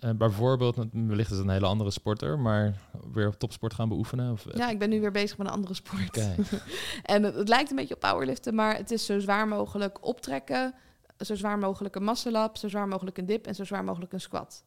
uh, 0.00 0.10
bijvoorbeeld, 0.10 0.76
wellicht 0.92 1.30
is 1.30 1.36
het 1.36 1.46
een 1.46 1.52
hele 1.52 1.66
andere 1.66 1.90
sporter, 1.90 2.38
maar 2.38 2.74
weer 3.12 3.26
op 3.26 3.38
topsport 3.38 3.74
gaan 3.74 3.88
beoefenen? 3.88 4.32
Of, 4.32 4.46
ja, 4.54 4.70
ik 4.70 4.78
ben 4.78 4.90
nu 4.90 5.00
weer 5.00 5.10
bezig 5.10 5.38
met 5.38 5.46
een 5.46 5.52
andere 5.52 5.74
sport. 5.74 6.08
Okay. 6.08 6.36
en 7.02 7.22
het, 7.22 7.34
het, 7.34 7.48
lijkt 7.48 7.70
een 7.70 7.76
beetje 7.76 7.94
op 7.94 8.00
powerliften, 8.00 8.54
maar 8.54 8.76
het 8.76 8.90
is 8.90 9.06
zo 9.06 9.18
zwaar 9.18 9.48
mogelijk 9.48 10.04
optrekken, 10.06 10.74
zo 11.18 11.34
zwaar 11.34 11.58
mogelijk 11.58 11.94
een 11.94 12.04
muscle 12.04 12.42
up, 12.42 12.56
zo 12.56 12.68
zwaar 12.68 12.88
mogelijk 12.88 13.18
een 13.18 13.26
dip 13.26 13.46
en 13.46 13.54
zo 13.54 13.64
zwaar 13.64 13.84
mogelijk 13.84 14.12
een 14.12 14.20
squat. 14.20 14.64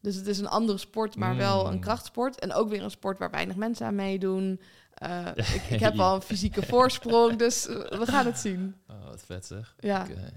Dus 0.00 0.14
het 0.16 0.26
is 0.26 0.38
een 0.38 0.48
andere 0.48 0.78
sport, 0.78 1.16
maar 1.16 1.36
wel 1.36 1.66
een 1.66 1.74
Mm. 1.74 1.80
krachtsport. 1.80 2.38
En 2.38 2.52
ook 2.52 2.68
weer 2.68 2.82
een 2.82 2.90
sport 2.90 3.18
waar 3.18 3.30
weinig 3.30 3.56
mensen 3.56 3.86
aan 3.86 3.94
meedoen. 3.94 4.60
Uh, 5.02 5.26
ik, 5.34 5.62
ik, 5.70 5.80
heb 5.80 5.98
al 6.00 6.14
een 6.14 6.22
fysieke 6.22 6.62
voorsprong, 6.62 7.36
dus 7.36 7.66
we 7.66 8.02
gaan 8.02 8.26
het 8.26 8.38
zien. 8.38 8.74
Oh, 8.88 9.04
wat 9.04 9.22
vet 9.26 9.46
zeg. 9.46 9.74
Ja. 9.78 10.02
Okay. 10.02 10.32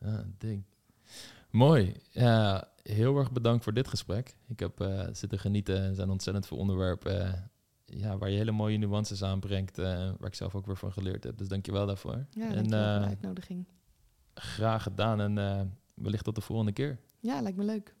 Ja 0.00 0.24
ding. 0.38 0.64
Mooi. 1.50 1.94
Ja, 2.10 2.68
heel 2.82 3.16
erg 3.16 3.32
bedankt 3.32 3.64
voor 3.64 3.74
dit 3.74 3.88
gesprek. 3.88 4.36
Ik 4.48 4.60
heb 4.60 4.80
uh, 4.80 5.06
zitten 5.12 5.38
genieten. 5.38 5.82
Er 5.82 5.94
zijn 5.94 6.10
ontzettend 6.10 6.46
veel 6.46 6.56
onderwerpen 6.56 7.50
ja, 7.84 8.18
waar 8.18 8.30
je 8.30 8.36
hele 8.36 8.50
mooie 8.50 8.78
nuances 8.78 9.22
aanbrengt. 9.22 9.76
waar 9.76 10.26
ik 10.26 10.34
zelf 10.34 10.54
ook 10.54 10.66
weer 10.66 10.76
van 10.76 10.92
geleerd 10.92 11.24
heb. 11.24 11.38
Dus 11.38 11.48
dank 11.48 11.66
je 11.66 11.72
wel 11.72 11.86
daarvoor. 11.86 12.26
Ja, 12.30 12.48
en, 12.48 12.58
voor 12.58 12.68
de 12.68 13.04
uitnodiging. 13.06 13.66
Graag 14.34 14.82
gedaan 14.82 15.20
en 15.20 15.78
wellicht 15.94 16.24
tot 16.24 16.34
de 16.34 16.40
volgende 16.40 16.72
keer. 16.72 16.98
Ja, 17.20 17.40
lijkt 17.40 17.58
me 17.58 17.64
leuk. 17.64 17.94